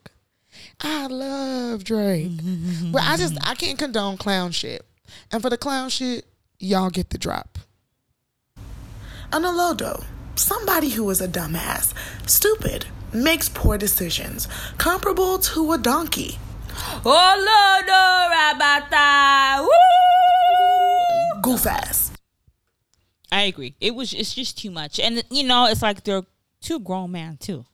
I 0.80 1.06
love 1.06 1.84
Drake, 1.84 2.32
but 2.90 3.02
I 3.02 3.16
just 3.16 3.38
I 3.46 3.54
can't 3.54 3.78
condone 3.78 4.16
clown 4.16 4.50
shit. 4.50 4.84
And 5.30 5.40
for 5.40 5.50
the 5.50 5.56
clown 5.56 5.88
shit, 5.88 6.24
y'all 6.58 6.90
get 6.90 7.10
the 7.10 7.18
drop. 7.18 7.60
An 9.32 9.44
Olodo, 9.44 10.02
somebody 10.34 10.88
who 10.88 11.08
is 11.10 11.20
a 11.20 11.28
dumbass, 11.28 11.94
stupid, 12.28 12.86
makes 13.14 13.48
poor 13.48 13.78
decisions, 13.78 14.48
comparable 14.76 15.38
to 15.38 15.72
a 15.72 15.78
donkey. 15.78 16.38
Oh 17.04 17.34
Lodo 17.46 18.30
Rabata. 18.34 19.62
Woo! 19.62 21.40
Goof 21.42 21.66
ass. 21.66 22.12
I 23.30 23.42
agree. 23.42 23.74
It 23.80 23.94
was. 23.94 24.12
It's 24.12 24.34
just 24.34 24.58
too 24.58 24.70
much, 24.70 24.98
and 25.00 25.22
you 25.30 25.44
know, 25.44 25.66
it's 25.66 25.82
like 25.82 26.04
they're 26.04 26.22
two 26.60 26.80
grown 26.80 27.12
men 27.12 27.36
too. 27.36 27.64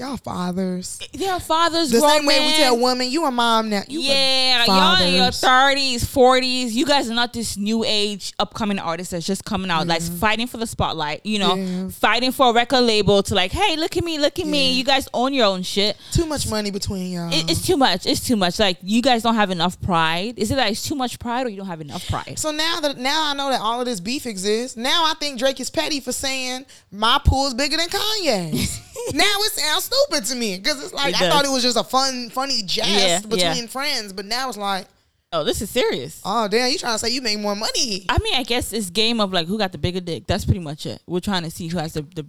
Y'all 0.00 0.16
fathers. 0.16 0.98
Eh, 1.02 1.06
They're 1.18 1.38
fathers. 1.38 1.90
The 1.90 2.00
same 2.00 2.24
way 2.24 2.40
we 2.40 2.52
tell 2.54 2.78
women, 2.80 3.10
you 3.10 3.26
a 3.26 3.30
mom 3.30 3.68
now. 3.68 3.82
You 3.86 4.00
yeah, 4.00 4.64
y'all 4.64 5.02
in 5.06 5.12
your 5.14 5.30
thirties, 5.30 6.06
forties. 6.06 6.74
You 6.74 6.86
guys 6.86 7.10
are 7.10 7.14
not 7.14 7.34
this 7.34 7.58
new 7.58 7.84
age 7.86 8.32
upcoming 8.38 8.78
artist 8.78 9.10
that's 9.10 9.26
just 9.26 9.44
coming 9.44 9.70
out, 9.70 9.86
like 9.86 10.00
fighting 10.00 10.46
for 10.46 10.56
the 10.56 10.66
spotlight. 10.66 11.26
You 11.26 11.40
know, 11.40 11.54
Yeah. 11.54 11.88
fighting 11.90 12.32
for 12.32 12.48
a 12.48 12.52
record 12.54 12.80
label 12.80 13.22
to 13.24 13.34
like, 13.34 13.52
hey, 13.52 13.76
look 13.76 13.98
at 13.98 14.02
me, 14.02 14.18
look 14.18 14.38
at 14.38 14.46
me. 14.46 14.72
You 14.72 14.84
guys 14.84 15.06
own 15.12 15.34
your 15.34 15.44
own 15.44 15.62
shit. 15.62 15.98
Too 16.12 16.24
much 16.24 16.48
money 16.48 16.70
between 16.70 17.12
y'all. 17.12 17.30
It, 17.30 17.50
it's 17.50 17.66
too 17.66 17.76
much. 17.76 18.06
It's 18.06 18.26
too 18.26 18.36
much. 18.36 18.58
Like 18.58 18.78
you 18.82 19.02
guys 19.02 19.22
don't 19.22 19.34
have 19.34 19.50
enough 19.50 19.78
pride. 19.82 20.38
Is 20.38 20.50
it 20.50 20.56
like 20.56 20.72
it's 20.72 20.82
too 20.82 20.94
much 20.94 21.18
pride, 21.18 21.44
or 21.44 21.50
you 21.50 21.58
don't 21.58 21.66
have 21.66 21.82
enough 21.82 22.08
pride? 22.08 22.38
so 22.38 22.52
now 22.52 22.80
that 22.80 22.96
now 22.96 23.30
I 23.30 23.34
know 23.34 23.50
that 23.50 23.60
all 23.60 23.80
of 23.80 23.84
this 23.86 24.00
beef 24.00 24.24
exists. 24.24 24.78
Now 24.78 25.04
I 25.04 25.12
think 25.20 25.38
Drake 25.38 25.60
is 25.60 25.68
petty 25.68 26.00
for 26.00 26.12
saying 26.12 26.64
my 26.90 27.20
pool 27.22 27.48
is 27.48 27.52
bigger 27.54 27.76
than 27.76 27.88
Kanye's. 27.90 28.80
now 29.12 29.24
it 29.40 29.52
sounds 29.52 29.89
stupid 29.90 30.24
to 30.26 30.34
me 30.36 30.56
because 30.58 30.82
it's 30.82 30.92
like 30.94 31.14
It 31.14 31.22
I 31.22 31.30
thought 31.30 31.44
it 31.44 31.50
was 31.50 31.62
just 31.62 31.76
a 31.76 31.84
fun, 31.84 32.30
funny 32.30 32.62
jest 32.62 32.88
Yeah, 32.88 33.20
between 33.20 33.40
yeah. 33.64 33.66
friends, 33.66 34.12
but 34.12 34.24
now 34.26 34.48
it's 34.48 34.58
like, 34.58 34.86
Oh, 35.32 35.44
this 35.44 35.62
is 35.62 35.70
serious. 35.70 36.20
oh 36.24 36.48
damn, 36.48 36.70
you 36.70 36.78
trying 36.78 36.94
to 36.94 36.98
say 36.98 37.10
you 37.10 37.22
make 37.22 37.38
more 37.38 37.54
money? 37.54 38.04
I 38.08 38.18
mean, 38.18 38.34
I 38.34 38.42
guess 38.42 38.72
it's 38.72 38.90
game 38.90 39.20
of 39.20 39.32
like 39.32 39.46
who 39.46 39.58
got 39.58 39.70
the 39.72 39.78
bigger 39.78 40.00
dick. 40.00 40.26
That's 40.26 40.44
pretty 40.44 40.60
much 40.60 40.86
it. 40.86 41.00
We're 41.06 41.20
trying 41.20 41.44
to 41.44 41.50
see 41.50 41.68
who 41.68 41.78
has 41.78 41.92
the 41.94 42.02
the. 42.02 42.26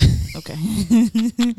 Okay, 0.36 0.54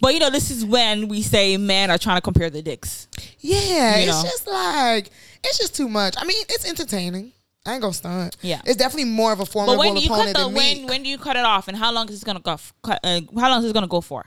but 0.00 0.14
you 0.14 0.18
know, 0.20 0.30
this 0.30 0.50
is 0.50 0.64
when 0.64 1.08
we 1.08 1.20
say 1.20 1.56
men 1.58 1.90
are 1.90 1.98
trying 1.98 2.16
to 2.16 2.20
compare 2.22 2.48
the 2.48 2.62
dicks. 2.62 3.06
Yeah, 3.40 3.98
You 3.98 4.08
it's 4.08 4.22
know. 4.24 4.28
just 4.30 4.46
like 4.46 5.10
it's 5.44 5.58
just 5.58 5.74
too 5.76 5.88
much. 5.88 6.14
I 6.16 6.24
mean, 6.24 6.42
it's 6.48 6.66
entertaining. 6.66 7.32
I 7.66 7.74
ain't 7.74 7.82
gonna 7.82 7.92
stunt. 7.94 8.36
Yeah. 8.42 8.60
it's 8.64 8.76
definitely 8.76 9.10
more 9.10 9.32
of 9.32 9.40
a 9.40 9.42
But 9.44 9.52
formidable 9.52 9.78
when 9.78 9.94
do 9.94 10.00
you 10.00 10.08
cut 10.08 10.14
opponent 10.28 10.36
the 10.38 10.44
than 10.44 10.54
when 10.54 10.76
me. 10.78 10.84
when 10.86 11.02
do 11.02 11.08
you 11.10 11.18
cut 11.18 11.36
it 11.36 11.44
off, 11.44 11.68
and 11.68 11.76
how 11.76 11.92
long 11.92 12.08
is 12.08 12.14
this 12.14 12.24
gonna 12.24 12.40
go? 12.40 12.52
f- 12.52 12.72
Cut, 12.82 12.98
uh, 13.04 13.20
how 13.38 13.48
long 13.50 13.58
is 13.58 13.64
this 13.64 13.72
gonna 13.72 13.86
go 13.88 14.00
for? 14.00 14.24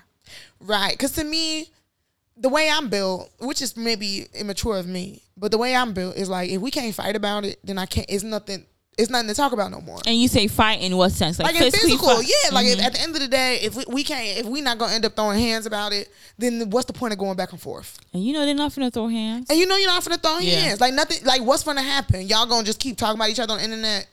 Right. 0.60 0.92
Because 0.92 1.12
to 1.14 1.24
me, 1.24 1.70
the 2.36 2.50
way 2.50 2.70
I'm 2.70 2.90
built, 2.90 3.30
which 3.40 3.62
is 3.62 3.76
maybe 3.76 4.28
immature 4.34 4.78
of 4.78 4.88
me, 4.88 5.24
but 5.36 5.52
the 5.52 5.58
way 5.58 5.76
I'm 5.76 5.94
built 5.94 6.16
is 6.16 6.30
like 6.30 6.50
if 6.50 6.62
we 6.62 6.72
can't 6.72 6.94
fight 6.94 7.16
about 7.16 7.46
it, 7.46 7.60
then 7.64 7.78
I 7.78 7.86
can't. 7.86 8.06
It's 8.10 8.24
nothing. 8.24 8.66
It's 8.98 9.12
nothing 9.12 9.28
to 9.28 9.36
talk 9.36 9.52
about 9.52 9.70
no 9.70 9.80
more. 9.80 10.00
And 10.08 10.20
you 10.20 10.28
say 10.28 10.48
fight 10.48 10.82
in 10.82 10.98
what 10.98 11.12
sense? 11.12 11.38
Like 11.38 11.56
physically 11.56 11.90
physical, 11.92 12.16
fight? 12.16 12.26
yeah. 12.28 12.50
Like 12.56 12.66
Mhm. 12.66 12.74
if, 12.74 12.84
at 12.84 12.94
the 12.94 13.02
end 13.02 13.16
of 13.16 13.22
the 13.22 13.28
day, 13.28 13.60
if 13.62 13.76
we, 13.76 13.84
we 13.90 14.04
can't, 14.04 14.40
if 14.40 14.46
we 14.48 14.60
not 14.62 14.80
gonna 14.80 14.94
end 14.94 15.06
up 15.06 15.16
throwing 15.16 15.40
hands 15.40 15.68
about 15.68 15.94
it, 15.94 16.10
then 16.40 16.72
what's 16.72 16.88
the 16.88 16.94
point 16.94 17.14
of 17.14 17.20
going 17.20 17.36
back 17.38 17.52
and 17.52 17.62
forth? 17.62 18.00
and 18.14 18.24
you 18.24 18.34
know 18.34 18.44
they're 18.44 18.56
not 18.56 18.74
gonna 18.76 18.90
throw 18.90 19.08
hands. 19.08 19.52
And 19.52 19.60
you 19.60 19.68
know 19.68 19.78
you're 19.78 19.88
not 19.92 20.04
gonna 20.04 20.18
throw 20.18 20.40
Yeah. 20.40 20.62
hands. 20.62 20.82
Like 20.82 20.96
nothing. 20.96 21.24
Like 21.26 21.44
what's 21.44 21.64
gonna 21.64 21.84
happen? 21.84 22.28
Y'all 22.28 22.48
gonna 22.48 22.64
just 22.66 22.80
keep 22.80 22.98
talking 22.98 23.20
about 23.20 23.30
each 23.30 23.40
other 23.40 23.54
on 23.54 23.60
the 23.60 23.66
internet? 23.66 24.08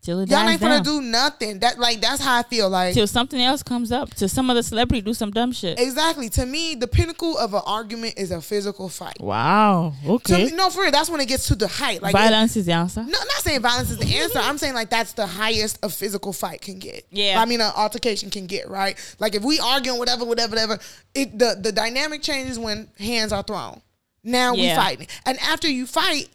Till 0.00 0.20
it 0.20 0.30
Y'all 0.30 0.48
ain't 0.48 0.60
gonna 0.60 0.80
do 0.82 1.00
nothing. 1.02 1.58
That 1.58 1.78
like 1.78 2.00
that's 2.00 2.22
how 2.22 2.38
I 2.38 2.42
feel. 2.44 2.70
Like 2.70 2.94
Till 2.94 3.06
something 3.06 3.40
else 3.40 3.62
comes 3.62 3.90
up. 3.90 4.14
Till 4.14 4.28
some 4.28 4.48
other 4.48 4.62
celebrity 4.62 5.00
do 5.02 5.12
some 5.12 5.30
dumb 5.32 5.52
shit. 5.52 5.78
exactly. 5.78 6.28
To 6.30 6.46
me, 6.46 6.76
the 6.76 6.86
pinnacle 6.86 7.36
of 7.36 7.52
an 7.52 7.62
argument 7.66 8.14
is 8.16 8.30
a 8.30 8.40
physical 8.40 8.88
fight. 8.88 9.16
Wow. 9.20 9.92
Okay. 10.06 10.46
me, 10.46 10.52
no, 10.52 10.70
for 10.70 10.82
real, 10.82 10.92
that's 10.92 11.10
when 11.10 11.20
it 11.20 11.26
gets 11.28 11.48
to 11.48 11.56
the 11.56 11.66
height. 11.68 12.00
Like 12.00 12.12
Violence 12.12 12.56
is 12.56 12.66
the 12.66 12.72
answer. 12.72 13.00
No, 13.00 13.06
I'm 13.20 13.26
not 13.26 13.42
saying 13.42 13.60
violence 13.60 13.90
is 13.90 13.98
the 13.98 14.16
answer. 14.16 14.38
I'm 14.38 14.56
saying 14.56 14.74
like 14.74 14.88
that's 14.88 15.12
the 15.14 15.26
highest 15.26 15.78
a 15.82 15.88
physical 15.88 16.32
fight 16.32 16.60
can 16.60 16.78
get. 16.78 17.04
Yeah. 17.10 17.40
I 17.40 17.44
mean, 17.44 17.60
an 17.60 17.72
altercation 17.76 18.30
can 18.30 18.46
get 18.46 18.70
right. 18.70 18.96
Like 19.18 19.34
if 19.34 19.42
we 19.42 19.58
arguing 19.58 19.98
whatever, 19.98 20.24
whatever, 20.24 20.50
whatever, 20.50 20.78
it 21.14 21.38
the 21.38 21.58
the 21.60 21.72
dynamic 21.72 22.22
changes 22.22 22.58
when 22.58 22.88
hands 22.98 23.32
are 23.32 23.42
thrown. 23.42 23.82
Now 24.24 24.52
we 24.54 24.62
Yeah. 24.66 24.76
fighting, 24.76 25.06
and 25.26 25.38
after 25.38 25.68
you 25.68 25.86
fight, 25.86 26.28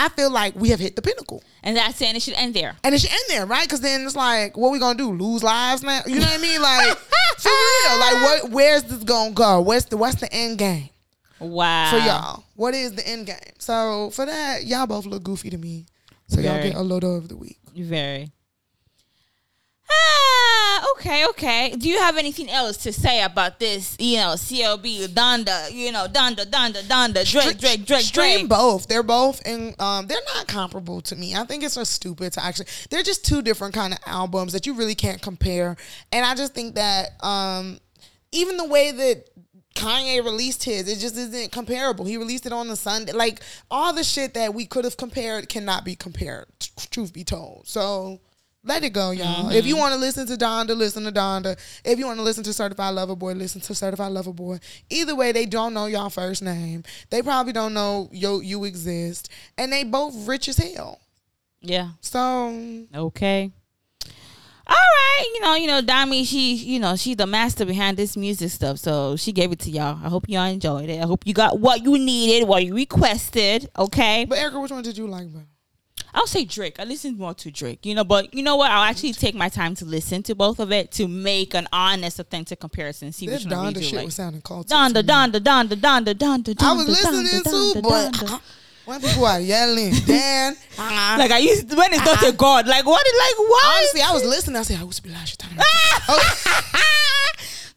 I 0.00 0.08
feel 0.08 0.30
like 0.30 0.54
we 0.56 0.70
have 0.70 0.80
hit 0.80 0.96
the 0.96 1.02
pinnacle, 1.02 1.42
And 1.62 1.76
that's 1.76 1.96
saying 1.96 2.16
it 2.16 2.22
should 2.22 2.34
end 2.34 2.54
there. 2.54 2.74
and 2.82 2.94
it 2.94 3.00
should 3.00 3.10
end 3.10 3.24
there, 3.28 3.44
right? 3.46 3.64
Because 3.64 3.80
then 3.82 4.04
it's 4.06 4.16
like, 4.16 4.56
what 4.56 4.72
we 4.72 4.78
gonna 4.78 4.96
do? 4.96 5.12
Lose 5.12 5.42
lives 5.42 5.82
now? 5.82 6.00
You 6.06 6.16
know 6.16 6.26
what 6.26 6.38
I 6.38 6.42
mean? 6.42 6.60
Like 6.62 6.96
for 7.38 7.50
real, 7.50 7.98
like 7.98 8.14
what? 8.22 8.50
Where's 8.50 8.82
this 8.84 9.04
gonna 9.04 9.32
go? 9.32 9.60
What's 9.60 9.84
the 9.86 9.96
what's 9.96 10.20
the 10.20 10.32
end 10.32 10.58
game? 10.58 10.88
Wow. 11.38 11.90
for 11.90 11.98
y'all. 11.98 12.44
What 12.54 12.74
is 12.74 12.92
the 12.92 13.06
end 13.06 13.26
game? 13.26 13.36
So 13.58 14.10
for 14.10 14.26
that, 14.26 14.64
y'all 14.66 14.86
both 14.86 15.06
look 15.06 15.22
goofy 15.22 15.50
to 15.50 15.58
me. 15.58 15.86
So 16.28 16.40
y'all 16.40 16.62
get 16.62 16.74
a 16.74 16.78
Lodo 16.78 17.16
of 17.16 17.28
the 17.28 17.36
week. 17.36 17.58
Very. 17.76 18.30
Ah, 19.92 20.86
okay, 20.92 21.26
okay. 21.28 21.74
Do 21.76 21.88
you 21.88 21.98
have 21.98 22.16
anything 22.16 22.48
else 22.50 22.76
to 22.78 22.92
say 22.92 23.22
about 23.22 23.58
this? 23.58 23.96
You 23.98 24.16
know, 24.18 24.34
CLB, 24.34 25.08
Donda, 25.08 25.72
you 25.72 25.90
know, 25.92 26.06
Donda, 26.06 26.44
Donda, 26.44 26.82
Donda, 26.82 27.28
Drake, 27.30 27.58
Drake, 27.58 27.84
Drake, 27.86 28.04
Stream 28.04 28.38
Drake. 28.40 28.48
both. 28.48 28.86
They're 28.86 29.02
both 29.02 29.42
and 29.46 29.74
um 29.80 30.06
they're 30.06 30.18
not 30.34 30.46
comparable 30.46 31.00
to 31.02 31.16
me. 31.16 31.34
I 31.34 31.44
think 31.44 31.64
it's 31.64 31.74
just 31.74 31.92
stupid 31.92 32.32
to 32.34 32.44
actually 32.44 32.66
they're 32.90 33.02
just 33.02 33.24
two 33.24 33.42
different 33.42 33.74
kind 33.74 33.92
of 33.92 33.98
albums 34.06 34.52
that 34.52 34.66
you 34.66 34.74
really 34.74 34.94
can't 34.94 35.20
compare. 35.20 35.76
And 36.12 36.24
I 36.24 36.34
just 36.34 36.54
think 36.54 36.74
that 36.76 37.10
um 37.24 37.78
even 38.32 38.56
the 38.56 38.66
way 38.66 38.92
that 38.92 39.28
Kanye 39.74 40.22
released 40.22 40.64
his, 40.64 40.88
it 40.88 40.98
just 40.98 41.16
isn't 41.16 41.52
comparable. 41.52 42.04
He 42.04 42.16
released 42.16 42.44
it 42.44 42.52
on 42.52 42.68
the 42.68 42.76
Sunday. 42.76 43.12
Like 43.12 43.40
all 43.70 43.92
the 43.92 44.04
shit 44.04 44.34
that 44.34 44.52
we 44.52 44.66
could 44.66 44.84
have 44.84 44.96
compared 44.96 45.48
cannot 45.48 45.84
be 45.84 45.94
compared, 45.94 46.46
truth 46.90 47.12
be 47.12 47.24
told. 47.24 47.66
So 47.66 48.20
let 48.62 48.84
it 48.84 48.90
go, 48.90 49.10
y'all. 49.10 49.48
If 49.50 49.56
Mm-hmm. 49.56 49.66
you 49.68 49.76
want 49.76 49.94
to 49.94 49.98
listen 50.00 50.26
to 50.26 50.34
Donda, 50.34 50.76
listen 50.76 51.04
to 51.04 51.12
Donda. 51.12 51.58
If 51.84 51.98
you 51.98 52.06
want 52.06 52.18
to 52.18 52.22
listen 52.22 52.44
to 52.44 52.52
Certified 52.52 52.94
Lover 52.94 53.16
Boy, 53.16 53.32
listen 53.32 53.60
to 53.62 53.74
Certified 53.74 54.12
Lover 54.12 54.32
Boy. 54.32 54.58
Either 54.90 55.14
way, 55.16 55.32
they 55.32 55.46
don't 55.46 55.72
know 55.74 55.86
y'all 55.86 56.10
first 56.10 56.42
name. 56.42 56.82
They 57.10 57.22
probably 57.22 57.52
don't 57.52 57.72
know 57.74 58.08
yo 58.12 58.40
you 58.40 58.64
exist, 58.64 59.30
and 59.56 59.72
they 59.72 59.84
both 59.84 60.14
rich 60.28 60.48
as 60.48 60.58
hell. 60.58 61.00
Yeah. 61.62 61.90
So 62.00 62.84
Okay. 62.94 63.50
All 64.66 64.76
right, 64.76 65.24
you 65.34 65.40
know, 65.40 65.54
you 65.56 65.66
know, 65.66 65.82
Dami, 65.82 66.24
she, 66.24 66.54
you 66.54 66.78
know, 66.78 66.94
she's 66.94 67.16
the 67.16 67.26
master 67.26 67.64
behind 67.64 67.96
this 67.96 68.16
music 68.16 68.50
stuff, 68.52 68.78
so 68.78 69.16
she 69.16 69.32
gave 69.32 69.50
it 69.50 69.58
to 69.60 69.70
y'all. 69.70 69.98
I 70.04 70.08
hope 70.08 70.26
y'all 70.28 70.44
enjoyed 70.46 70.88
it. 70.88 71.02
I 71.02 71.06
hope 71.06 71.26
you 71.26 71.34
got 71.34 71.58
what 71.58 71.82
you 71.82 71.98
needed, 71.98 72.46
what 72.46 72.64
you 72.64 72.76
requested. 72.76 73.68
Okay, 73.76 74.26
But 74.28 74.38
Erica, 74.38 74.60
which 74.60 74.70
one 74.70 74.84
did 74.84 74.96
you 74.96 75.08
like 75.08 75.32
better? 75.32 75.46
I'll 76.14 76.26
say 76.26 76.44
Drake. 76.44 76.76
I 76.78 76.84
listened 76.84 77.18
more 77.18 77.34
to 77.34 77.50
Drake, 77.50 77.84
you 77.86 77.94
know, 77.94 78.04
but 78.04 78.32
you 78.34 78.42
know 78.42 78.56
what? 78.56 78.70
I'll 78.70 78.84
actually 78.84 79.12
take 79.12 79.34
my 79.34 79.48
time 79.48 79.74
to 79.76 79.84
listen 79.84 80.22
to 80.24 80.34
both 80.34 80.58
of 80.58 80.72
it 80.72 80.90
to 80.92 81.08
make 81.08 81.54
an 81.54 81.68
honest, 81.72 82.18
authentic 82.18 82.60
comparison. 82.60 83.12
See 83.12 83.28
which 83.28 83.46
one 83.46 83.68
we 83.68 83.72
do 83.74 83.82
shit 83.82 83.96
like. 83.96 84.06
was 84.06 84.14
sounding 84.16 84.42
culty. 84.42 84.68
Donda. 84.68 85.02
Donda, 85.02 85.40
Donda, 85.40 85.74
Donda, 85.74 86.14
Donda, 86.14 86.54
Donda. 86.54 86.62
I 86.62 86.72
was 86.72 86.88
listening 86.88 87.42
to, 87.44 87.82
but 87.82 88.12
Donda. 88.12 88.40
when 88.84 89.00
people 89.00 89.24
are 89.24 89.40
yelling, 89.40 89.92
Dan, 90.06 90.56
uh, 90.78 91.16
like 91.18 91.30
I 91.30 91.38
used 91.38 91.70
to, 91.70 91.76
when 91.76 91.92
it's 91.92 92.04
not 92.04 92.20
to 92.20 92.32
God. 92.32 92.66
Like 92.66 92.86
what? 92.86 93.04
Like 93.06 93.38
what? 93.48 93.64
honestly, 93.76 94.02
I 94.02 94.12
was 94.12 94.24
listening. 94.24 94.56
I 94.56 94.62
said, 94.62 94.80
I 94.80 94.84
was 94.84 95.00
be 95.00 95.10
like, 95.10 95.18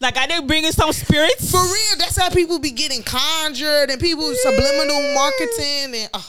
like 0.00 0.16
I 0.16 0.26
didn't 0.26 0.46
bring 0.46 0.64
in 0.64 0.72
some 0.72 0.92
spirits. 0.92 1.50
For 1.50 1.62
real, 1.62 1.98
that's 1.98 2.16
how 2.16 2.30
people 2.30 2.58
be 2.58 2.72
getting 2.72 3.02
conjured 3.02 3.90
and 3.90 4.00
people 4.00 4.32
subliminal 4.34 5.14
marketing 5.14 5.94
and 5.94 6.10
uh, 6.12 6.20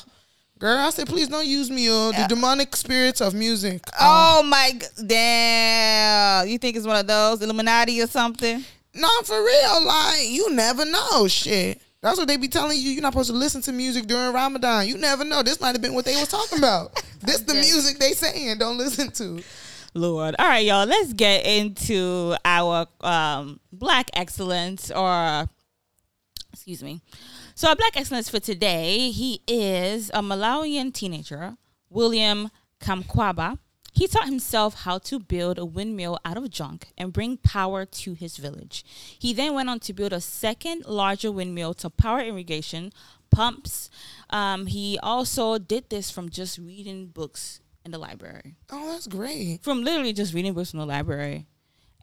girl, 0.59 0.77
I 0.77 0.89
said, 0.89 1.07
please 1.07 1.27
don't 1.27 1.45
use 1.45 1.69
me 1.69 1.89
or 1.89 2.11
the 2.13 2.25
demonic 2.29 2.75
spirits 2.75 3.21
of 3.21 3.33
music. 3.33 3.81
Uh, 3.99 4.37
Oh 4.37 4.43
my 4.43 4.71
damn! 5.05 6.47
You 6.47 6.57
think 6.57 6.75
it's 6.77 6.85
one 6.87 6.97
of 6.97 7.07
those 7.07 7.41
Illuminati 7.41 8.01
or 8.01 8.07
something? 8.07 8.63
No, 8.93 9.09
for 9.23 9.37
real. 9.43 9.85
Like 9.85 10.27
you 10.27 10.51
never 10.53 10.85
know. 10.85 11.27
Shit. 11.27 11.81
That's 12.01 12.17
what 12.19 12.27
they 12.27 12.37
be 12.37 12.47
telling 12.47 12.77
you. 12.77 12.91
You're 12.91 13.01
not 13.01 13.13
supposed 13.13 13.31
to 13.31 13.35
listen 13.35 13.61
to 13.63 13.71
music 13.71 14.05
during 14.05 14.31
Ramadan. 14.31 14.87
You 14.87 14.97
never 14.97 15.23
know. 15.25 15.41
This 15.41 15.59
might 15.59 15.71
have 15.71 15.81
been 15.81 15.95
what 15.95 16.05
they 16.05 16.15
was 16.15 16.27
talking 16.27 16.59
about. 16.59 16.93
this 17.21 17.41
the 17.41 17.55
music 17.55 17.97
they 17.97 18.11
saying. 18.11 18.59
Don't 18.59 18.77
listen 18.77 19.09
to. 19.11 19.41
Lord. 19.95 20.35
All 20.37 20.45
right, 20.47 20.63
y'all. 20.65 20.85
Let's 20.85 21.13
get 21.13 21.45
into 21.45 22.35
our 22.45 22.85
um, 23.01 23.59
Black 23.71 24.09
excellence, 24.13 24.91
or 24.91 25.47
excuse 26.53 26.83
me. 26.83 27.01
So, 27.57 27.69
our 27.69 27.75
Black 27.75 27.95
excellence 27.95 28.27
for 28.29 28.39
today, 28.41 29.11
he 29.11 29.41
is 29.47 30.09
a 30.13 30.21
Malawian 30.21 30.93
teenager, 30.93 31.55
William 31.89 32.49
Kamkwamba. 32.81 33.59
He 33.93 34.07
taught 34.07 34.25
himself 34.25 34.81
how 34.83 34.97
to 34.99 35.19
build 35.19 35.57
a 35.57 35.63
windmill 35.63 36.19
out 36.25 36.35
of 36.35 36.49
junk 36.49 36.87
and 36.97 37.13
bring 37.13 37.37
power 37.37 37.85
to 37.85 38.13
his 38.13 38.35
village. 38.35 38.83
He 39.17 39.31
then 39.31 39.53
went 39.53 39.69
on 39.69 39.79
to 39.81 39.93
build 39.93 40.11
a 40.11 40.19
second 40.19 40.83
larger 40.85 41.31
windmill 41.31 41.73
to 41.75 41.89
power 41.89 42.19
irrigation, 42.19 42.91
pumps. 43.31 43.89
Um, 44.29 44.65
he 44.65 44.99
also 45.01 45.57
did 45.57 45.89
this 45.89 46.11
from 46.11 46.27
just 46.29 46.57
reading 46.57 47.07
books 47.07 47.61
in 47.85 47.91
the 47.91 47.97
library 47.97 48.55
Oh, 48.69 48.91
that's 48.91 49.07
great. 49.07 49.63
from 49.63 49.81
literally 49.83 50.11
just 50.11 50.33
reading 50.33 50.53
books 50.53 50.73
in 50.73 50.79
the 50.79 50.85
library 50.85 51.45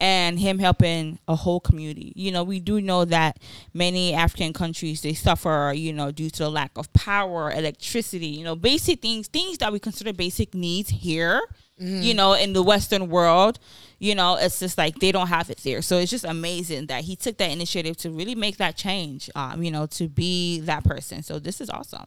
and 0.03 0.37
him 0.37 0.59
helping 0.59 1.17
a 1.29 1.35
whole 1.35 1.61
community. 1.61 2.11
You 2.17 2.33
know, 2.33 2.43
we 2.43 2.59
do 2.59 2.81
know 2.81 3.05
that 3.05 3.39
many 3.73 4.13
African 4.13 4.51
countries 4.51 4.99
they 4.99 5.13
suffer, 5.13 5.71
you 5.73 5.93
know, 5.93 6.11
due 6.11 6.29
to 6.29 6.39
the 6.39 6.49
lack 6.49 6.71
of 6.77 6.91
power, 6.91 7.49
electricity, 7.49 8.27
you 8.27 8.43
know, 8.43 8.57
basic 8.57 9.01
things, 9.01 9.29
things 9.29 9.59
that 9.59 9.71
we 9.71 9.79
consider 9.79 10.11
basic 10.11 10.53
needs 10.53 10.89
here. 10.89 11.41
You 11.79 12.13
know, 12.13 12.33
in 12.33 12.51
the 12.51 12.61
Western 12.61 13.07
world, 13.07 13.59
you 13.97 14.13
know, 14.13 14.35
it's 14.35 14.59
just 14.59 14.77
like 14.77 14.99
they 14.99 15.13
don't 15.13 15.27
have 15.27 15.49
it 15.49 15.59
there. 15.63 15.81
So 15.81 15.97
it's 15.97 16.11
just 16.11 16.25
amazing 16.25 16.87
that 16.87 17.05
he 17.05 17.15
took 17.15 17.37
that 17.37 17.49
initiative 17.49 17.95
to 17.97 18.11
really 18.11 18.35
make 18.35 18.57
that 18.57 18.75
change. 18.75 19.29
Um, 19.35 19.63
you 19.63 19.71
know, 19.71 19.85
to 19.87 20.09
be 20.09 20.59
that 20.61 20.83
person. 20.83 21.23
So 21.23 21.39
this 21.39 21.61
is 21.61 21.69
awesome. 21.69 22.05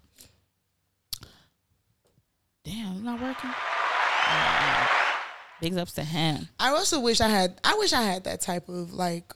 Damn, 2.62 2.93
it's 2.93 3.02
not 3.02 3.23
working. 3.23 3.51
Big 5.61 5.77
ups 5.77 5.93
to 5.95 6.05
him. 6.05 6.49
I 6.61 6.69
also 6.70 7.01
wish 7.01 7.20
I 7.20 7.28
had. 7.28 7.59
I 7.65 7.74
wish 7.78 7.93
I 7.93 8.03
had 8.03 8.24
that 8.24 8.41
type 8.41 8.69
of 8.69 8.93
like 8.93 9.33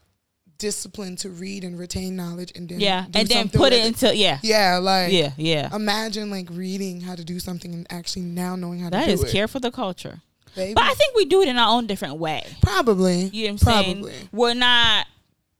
discipline 0.59 1.17
to 1.17 1.31
read 1.31 1.65
and 1.65 1.79
retain 1.79 2.15
knowledge 2.17 2.53
and 2.55 2.69
then 2.69 2.79
Yeah, 2.81 3.07
do 3.09 3.19
and 3.19 3.29
then 3.29 3.49
put 3.49 3.73
it 3.73 3.85
into 3.87 4.15
yeah, 4.15 4.39
Yeah, 4.43 4.77
like 4.77 5.11
yeah, 5.11 5.33
yeah. 5.39 5.75
Imagine 5.75 6.31
like 6.31 6.49
reading 6.51 7.01
how 7.01 7.15
to 7.15 7.25
do 7.25 7.41
something 7.41 7.73
and 7.73 7.87
actually 7.91 8.23
now 8.23 8.57
knowing 8.57 8.79
how 8.81 8.91
That 8.91 9.07
to 9.07 9.11
is 9.11 9.21
do 9.21 9.27
it. 9.27 9.33
care 9.33 9.49
for 9.49 9.59
the 9.59 9.71
culture. 9.71 10.21
Baby. 10.55 10.75
But 10.75 10.85
I 10.85 10.93
think 10.95 11.15
we 11.17 11.25
do 11.25 11.41
it 11.41 11.49
in 11.49 11.57
our 11.57 11.75
own 11.75 11.87
different 11.87 12.17
way. 12.19 12.45
Probably. 12.61 13.31
You 13.33 13.47
know 13.49 13.53
what 13.55 13.69
I'm 13.69 13.85
Probably. 13.85 14.13
saying? 14.13 14.29
We're 14.33 14.55
not 14.55 15.07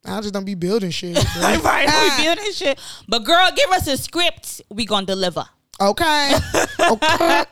I 0.05 0.21
just 0.21 0.35
don't 0.35 0.45
be 0.45 0.55
building 0.55 0.91
shit. 0.91 1.17
right. 1.41 2.19
We 2.19 2.25
building 2.25 2.53
shit. 2.53 2.79
But 3.09 3.21
girl, 3.25 3.51
give 3.57 3.71
us 3.71 3.87
a 3.87 3.97
script. 3.97 4.61
We 4.69 4.85
gonna 4.85 5.07
deliver. 5.07 5.45
Okay. 5.81 6.33
Okay. 6.81 7.45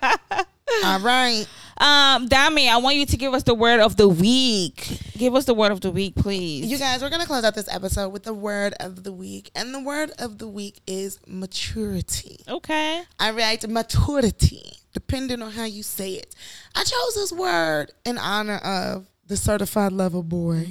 All 0.85 1.01
right. 1.01 1.47
Um, 1.80 2.28
Dami, 2.28 2.68
I 2.68 2.78
want 2.78 2.96
you 2.96 3.06
to 3.06 3.16
give 3.16 3.34
us 3.34 3.44
the 3.44 3.55
word 3.55 3.78
of 3.80 3.96
the 3.96 4.09
week. 4.09 4.98
Give 5.16 5.34
us 5.34 5.44
the 5.44 5.55
word 5.55 5.70
of 5.70 5.80
the 5.80 5.90
week, 5.92 6.16
please. 6.16 6.66
You 6.66 6.76
guys, 6.78 7.02
we're 7.02 7.10
gonna 7.10 7.26
close 7.26 7.44
out 7.44 7.55
this 7.55 7.72
episode 7.72 8.09
with 8.10 8.24
the 8.24 8.34
word 8.34 8.74
of 8.80 9.05
the 9.05 9.12
week, 9.12 9.50
and 9.55 9.72
the 9.72 9.80
word 9.80 10.10
of 10.18 10.38
the 10.38 10.48
week 10.48 10.80
is 10.86 11.20
maturity. 11.26 12.40
okay? 12.48 13.02
I 13.20 13.30
write 13.30 13.68
maturity, 13.68 14.72
depending 14.92 15.40
on 15.40 15.52
how 15.52 15.64
you 15.64 15.82
say 15.84 16.14
it. 16.14 16.34
I 16.74 16.82
chose 16.82 17.14
this 17.14 17.32
word 17.32 17.92
in 18.05 18.18
honor 18.18 18.56
of 18.59 19.06
the 19.26 19.36
certified 19.36 19.92
lover 19.92 20.22
boy 20.22 20.68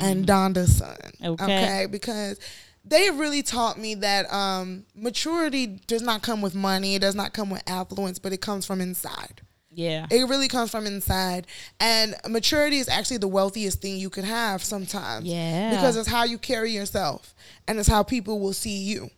and 0.00 0.26
Donda's 0.26 0.76
son. 0.76 0.96
Okay. 1.24 1.86
because 1.90 2.40
they 2.84 3.10
really 3.10 3.42
taught 3.42 3.78
me 3.78 3.94
that 3.96 4.32
um, 4.32 4.84
maturity 4.96 5.66
does 5.86 6.02
not 6.02 6.22
come 6.22 6.40
with 6.40 6.54
money, 6.54 6.94
it 6.94 7.00
does 7.00 7.14
not 7.14 7.32
come 7.34 7.50
with 7.50 7.62
affluence, 7.68 8.18
but 8.18 8.32
it 8.32 8.40
comes 8.40 8.64
from 8.64 8.80
inside. 8.80 9.42
Yeah. 9.78 10.06
It 10.10 10.28
really 10.28 10.48
comes 10.48 10.72
from 10.72 10.86
inside. 10.86 11.46
And 11.78 12.16
maturity 12.28 12.78
is 12.78 12.88
actually 12.88 13.18
the 13.18 13.28
wealthiest 13.28 13.80
thing 13.80 13.96
you 13.96 14.10
could 14.10 14.24
have 14.24 14.62
sometimes. 14.64 15.24
Yeah. 15.24 15.70
Because 15.70 15.96
it's 15.96 16.08
how 16.08 16.24
you 16.24 16.36
carry 16.36 16.72
yourself 16.72 17.32
and 17.68 17.78
it's 17.78 17.88
how 17.88 18.02
people 18.02 18.40
will 18.40 18.52
see 18.52 18.78
you. 18.78 19.08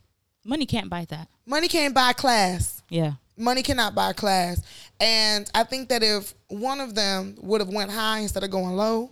Money 0.44 0.66
can't 0.66 0.90
buy 0.90 1.06
that. 1.06 1.28
Money 1.46 1.66
can't 1.66 1.94
buy 1.94 2.12
class. 2.12 2.82
Yeah. 2.90 3.12
Money 3.38 3.62
cannot 3.62 3.94
buy 3.94 4.12
class. 4.12 4.62
And 5.00 5.50
I 5.54 5.64
think 5.64 5.88
that 5.88 6.02
if 6.02 6.34
one 6.48 6.82
of 6.82 6.94
them 6.94 7.36
would 7.40 7.62
have 7.62 7.70
went 7.70 7.90
high 7.90 8.18
instead 8.18 8.44
of 8.44 8.50
going 8.50 8.76
low, 8.76 9.08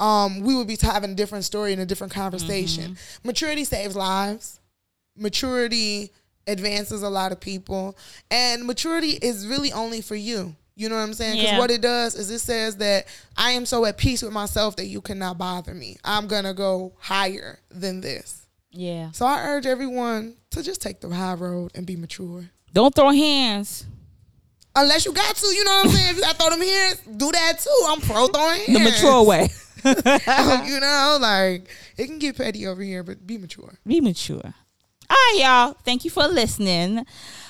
um, 0.00 0.40
we 0.40 0.56
would 0.56 0.66
be 0.66 0.76
having 0.80 1.12
a 1.12 1.14
different 1.14 1.44
story 1.44 1.72
and 1.72 1.80
a 1.80 1.86
different 1.86 2.12
conversation. 2.12 2.96
Maturity 3.22 3.62
saves 3.62 3.94
lives. 3.94 4.58
Maturity 5.16 6.10
advances 6.48 7.04
a 7.04 7.08
lot 7.08 7.30
of 7.30 7.38
people. 7.38 7.96
And 8.28 8.64
maturity 8.66 9.10
is 9.22 9.46
really 9.46 9.72
only 9.72 10.00
for 10.00 10.16
you. 10.16 10.56
You 10.80 10.88
know 10.88 10.94
what 10.96 11.02
I'm 11.02 11.12
saying? 11.12 11.34
Because 11.36 11.50
Yeah. 11.52 11.58
what 11.58 11.70
it 11.70 11.82
does 11.82 12.14
is 12.14 12.30
it 12.30 12.38
says 12.38 12.76
that 12.76 13.06
I 13.36 13.50
am 13.50 13.66
so 13.66 13.84
at 13.84 13.98
peace 13.98 14.22
with 14.22 14.32
myself 14.32 14.76
that 14.76 14.86
you 14.86 15.02
cannot 15.02 15.36
bother 15.36 15.74
me. 15.74 15.98
I'm 16.04 16.26
going 16.26 16.44
to 16.44 16.54
go 16.54 16.94
higher 16.98 17.58
than 17.70 18.00
this. 18.00 18.46
Yeah. 18.70 19.10
So 19.12 19.26
I 19.26 19.42
urge 19.42 19.66
everyone 19.66 20.36
to 20.52 20.62
just 20.62 20.80
take 20.80 21.00
the 21.02 21.10
high 21.10 21.34
road 21.34 21.72
and 21.74 21.84
be 21.84 21.96
mature. 21.96 22.50
Don't 22.72 22.94
throw 22.94 23.10
hands. 23.10 23.84
Unless 24.74 25.04
you 25.04 25.12
got 25.12 25.36
to, 25.36 25.46
you 25.48 25.64
know 25.64 25.70
what 25.82 25.86
I'm 25.86 25.92
saying? 25.92 26.10
If 26.12 26.16
you 26.16 26.22
got 26.22 26.30
to 26.32 26.36
throw 26.38 26.50
them 26.50 26.60
hands, 26.62 27.00
do 27.16 27.30
that 27.30 27.58
too. 27.58 27.84
I'm 27.88 28.00
pro 28.00 28.28
throwing 28.28 28.60
hands. 28.60 28.72
The 28.78 28.78
mature 28.78 29.22
way. 29.22 29.48
you 29.84 30.80
know, 30.80 31.18
like 31.20 31.68
it 31.98 32.06
can 32.06 32.18
get 32.18 32.38
petty 32.38 32.66
over 32.66 32.80
here, 32.82 33.02
but 33.02 33.26
be 33.26 33.36
mature. 33.36 33.74
Be 33.86 34.00
mature. 34.00 34.54
All 35.10 35.16
right, 35.16 35.36
y'all. 35.38 35.76
Thank 35.84 36.04
you 36.04 36.10
for 36.10 36.28
listening. 36.28 37.04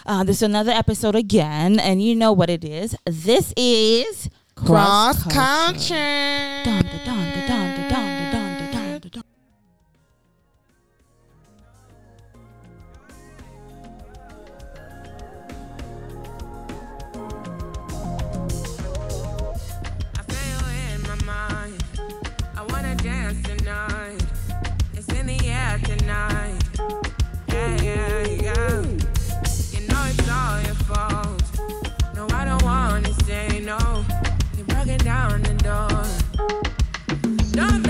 Uh, 0.07 0.25
this 0.25 0.37
is 0.37 0.43
another 0.43 0.73
episode 0.73 1.15
again, 1.15 1.79
and 1.79 2.03
you 2.03 2.17
know 2.17 2.33
what 2.33 2.49
it 2.49 2.65
is. 2.65 2.97
This 3.05 3.53
is 3.57 4.31
Cross 4.55 5.25
Culture. 5.25 5.35
country. 5.35 6.65
Dun, 6.65 6.83
dun, 6.83 7.05
dun, 7.05 7.49
dun. 7.49 7.70
fault. 30.93 31.43
No, 32.15 32.27
I 32.33 32.45
don't 32.45 32.63
wanna 32.63 33.13
say 33.25 33.61
no. 33.61 34.05
You're 34.57 34.67
breaking 34.67 34.99
down 34.99 35.43
the 35.43 35.55
door. 35.69 36.05
Don't 37.53 37.83